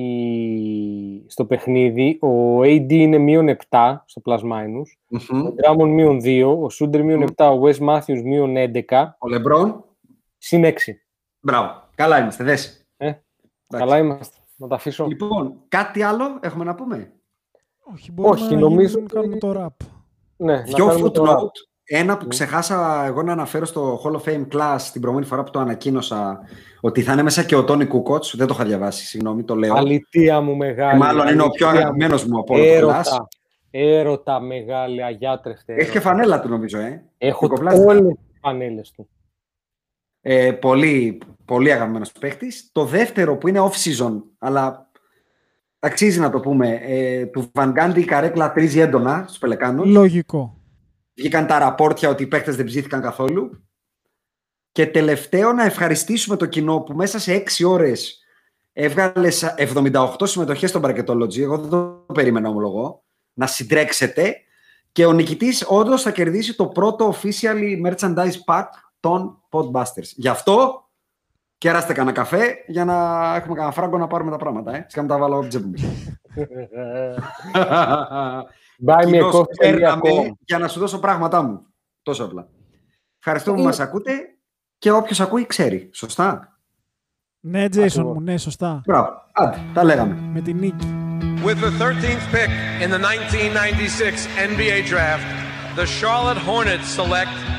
στο 1.28 1.46
παιχνίδι 1.46 2.20
ο 2.22 2.60
AD 2.62 2.92
είναι 2.92 3.18
μείον 3.18 3.58
7 3.70 3.96
στο 4.06 4.22
plus 4.26 4.40
minus, 4.40 5.18
mm-hmm. 5.18 5.44
ο 5.44 5.54
Drummond 5.64 5.88
μείον 5.88 6.20
2, 6.24 6.58
ο 6.62 6.70
Σούντερ 6.70 7.04
μείον 7.04 7.26
7, 7.36 7.46
ο 7.46 7.62
Wes 7.64 7.90
Matthews 7.90 8.22
μείον 8.24 8.56
11. 8.90 9.06
Ο 9.18 9.28
Λεμπρόν. 9.28 9.84
Συν 10.38 10.64
6. 10.66 10.72
Μπράβο. 11.40 11.90
Καλά 11.96 12.20
είμαστε, 12.20 12.44
δες. 12.44 12.79
Καλά 13.78 13.98
είμαστε. 13.98 14.38
Να 14.56 14.68
τα 14.68 14.76
αφήσω. 14.76 15.06
Λοιπόν, 15.06 15.54
κάτι 15.68 16.02
άλλο 16.02 16.40
έχουμε 16.42 16.64
να 16.64 16.76
πούμε; 16.76 17.12
Όχι, 17.94 18.12
μπορούμε 18.12 18.36
Όχι, 18.36 18.54
να 18.54 18.60
νομίζω... 18.60 19.04
κάνουμε 19.14 19.38
το 19.38 19.54
rap. 19.58 19.86
Ναι, 20.36 20.62
Δυο 20.62 20.88
footnote. 20.88 21.68
Ένα 21.92 22.18
που 22.18 22.24
ναι. 22.24 22.30
ξεχάσα 22.30 23.06
εγώ 23.06 23.24
να 23.24 23.32
αναφέρω 23.32 23.66
στο 23.66 24.02
Hall 24.04 24.12
of 24.12 24.22
Fame 24.30 24.48
Class 24.54 24.80
την 24.92 25.02
προηγούμενη 25.02 25.30
φορά 25.30 25.44
που 25.44 25.52
το 25.52 25.60
ανακοίνωσα 25.60 26.40
ότι 26.82 27.02
θα 27.02 27.14
είναι 27.14 27.22
μέσα 27.22 27.44
και 27.44 27.56
ο 27.56 27.64
Τόνι 27.64 27.86
Κούκοτς. 27.86 28.36
Δεν 28.38 28.48
το 28.48 28.54
είχα 28.54 28.66
διαβάσει, 28.66 29.06
συγγνώμη, 29.06 29.44
το 29.44 29.56
λέω. 29.56 29.74
Αλητία 29.76 30.42
μου 30.42 30.56
μεγάλη. 30.56 31.00
μάλλον 31.00 31.28
είναι 31.28 31.42
ο 31.42 31.50
πιο 31.50 31.68
αγαπημένος 31.68 32.26
μου 32.26 32.40
από 32.40 32.54
όλο 32.54 32.80
το 32.80 32.90
Class. 32.90 33.26
Έρωτα 33.72 34.40
μεγάλη, 34.40 35.04
αγιάτρευτε. 35.04 35.74
Έχει 35.74 35.92
και 35.92 36.00
φανέλα 36.00 36.40
του 36.40 36.50
νομίζω, 36.50 36.80
ε. 36.80 37.04
Έχω 37.18 37.48
όλες 37.60 37.74
τις 37.80 38.40
φανέλες 38.42 38.92
του. 38.92 39.10
Ε, 40.22 40.52
πολύ, 40.52 41.22
πολύ 41.46 41.72
αγαπημένος 41.72 42.12
παίχτης. 42.12 42.70
Το 42.72 42.86
δεύτερο 42.86 43.38
που 43.38 43.48
είναι 43.48 43.60
off-season, 43.60 44.22
αλλά 44.38 44.90
αξίζει 45.80 46.20
να 46.20 46.30
το 46.30 46.40
πούμε, 46.40 46.80
ε, 46.82 47.26
του 47.26 47.50
Βανγκάντι 47.54 48.00
η 48.00 48.06
καρέκλα 48.06 48.52
τρίζει 48.52 48.80
έντονα 48.80 49.24
στους 49.28 49.38
Πελεκάνους. 49.40 49.88
Λογικό. 49.90 50.58
Βγήκαν 51.14 51.48
τα 51.48 51.60
ραπόρτια 51.60 52.10
ότι 52.10 52.24
οι 52.24 52.28
παίχτες 52.28 52.56
δεν 52.56 52.66
ψήθηκαν 52.66 53.02
καθόλου. 53.02 53.64
Και 54.72 54.88
τελευταίο 54.88 55.54
να 55.54 55.64
ευχαριστήσουμε 55.64 56.36
το 56.36 56.46
κοινό 56.46 56.80
που 56.80 56.94
μέσα 56.94 57.20
σε 57.20 57.34
6 57.34 57.66
ώρες 57.66 58.24
έβγαλε 58.74 59.30
78 59.58 60.08
συμμετοχές 60.24 60.70
στον 60.70 60.82
Bracketology. 60.86 61.40
Εγώ 61.40 61.58
δεν 61.58 61.70
το 61.70 62.06
περίμενα 62.14 62.50
ομολογώ. 62.50 63.04
Να 63.34 63.48
συντρέξετε. 63.48 64.36
Και 64.92 65.06
ο 65.06 65.12
νικητής 65.12 65.66
όντως 65.68 66.02
θα 66.02 66.12
κερδίσει 66.12 66.56
το 66.56 66.68
πρώτο 66.68 67.16
officially 67.16 67.86
merchandise 67.86 68.36
pack 68.46 68.66
των 69.00 69.39
Podbusters. 69.50 70.10
Γι' 70.16 70.28
αυτό 70.28 70.84
κεράστε 71.58 71.94
κανένα 71.94 72.16
καφέ 72.16 72.64
για 72.68 72.86
να 72.86 72.96
έχουμε 73.36 73.54
κανένα 73.54 73.72
φράγκο 73.72 73.98
να 73.98 74.08
πάρουμε 74.08 74.32
τα 74.32 74.38
πράγματα. 74.38 74.76
Ε. 74.76 74.86
Σκάμε 74.90 75.08
τα 75.08 75.18
βάλω 75.18 75.38
από 75.38 75.48
τσέπη 75.48 75.80
για 80.46 80.58
να 80.58 80.68
σου 80.68 80.80
δώσω 80.80 81.00
πράγματά 81.00 81.42
μου. 81.42 81.66
Τόσο 82.04 82.24
απλά. 82.24 82.48
Ευχαριστούμε 83.18 83.58
που 83.58 83.64
μας 83.64 83.80
ακούτε 83.80 84.12
και 84.78 84.92
όποιος 84.92 85.20
ακούει 85.20 85.46
ξέρει. 85.46 85.90
Σωστά; 85.94 86.60
Ναι, 87.40 87.70
Τζέισον 87.70 88.06
μου, 88.06 88.22
ναι, 88.22 88.38
σωστά. 88.38 88.82
Μπράβο. 88.86 89.10
Άντε, 89.34 89.58
τα 89.74 89.84
λέγαμε. 89.84 90.14
Με 90.14 90.42
την 90.42 90.58
νίκη. 90.58 90.94
With 91.46 91.60
the 91.62 91.72
13th 91.84 92.26
pick 92.34 92.52
in 92.84 92.90
the 92.90 93.00
1996 93.00 94.28
NBA 94.50 94.78
Draft, 94.92 95.28
the 95.76 95.86
Charlotte 95.86 96.42
Hornets 96.50 96.88
select 97.00 97.59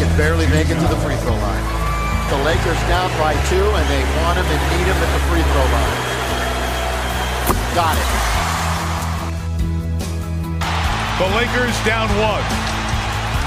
Can 0.00 0.16
barely 0.16 0.48
make 0.48 0.72
it 0.72 0.80
to 0.80 0.88
the 0.88 0.96
free 1.04 1.16
throw 1.20 1.36
line. 1.36 1.66
The 2.32 2.40
Lakers 2.40 2.80
down 2.88 3.12
by 3.20 3.36
two, 3.52 3.60
and 3.60 3.84
they 3.92 4.00
want 4.24 4.40
him 4.40 4.48
and 4.48 4.60
need 4.72 4.88
him 4.88 4.96
at 4.96 5.10
the 5.12 5.22
free 5.28 5.44
throw 5.44 5.66
line. 5.76 5.96
Got 7.76 8.00
it. 8.00 8.08
The 11.20 11.28
Lakers 11.36 11.76
down 11.84 12.08
one. 12.16 12.40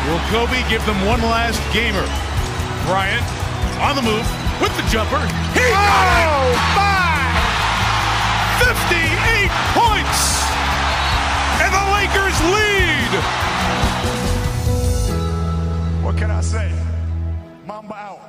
Will 0.06 0.22
Kobe 0.30 0.62
give 0.70 0.86
them 0.86 1.02
one 1.10 1.26
last 1.26 1.58
gamer? 1.74 2.06
Bryant 2.86 3.26
on 3.82 3.98
the 3.98 4.06
move 4.06 4.28
with 4.62 4.70
the 4.78 4.86
jumper. 4.94 5.26
He 5.58 5.66
got 5.74 6.06
it! 6.22 6.30
Oh, 6.30 6.54
Five! 6.78 7.34
58 8.78 9.50
points! 9.74 10.22
And 11.66 11.74
the 11.74 11.86
Lakers 11.98 12.38
lead! 12.46 13.53
What 16.14 16.20
can 16.20 16.30
I 16.30 16.42
say? 16.42 16.72
Mamba 17.66 17.96
out. 17.96 18.23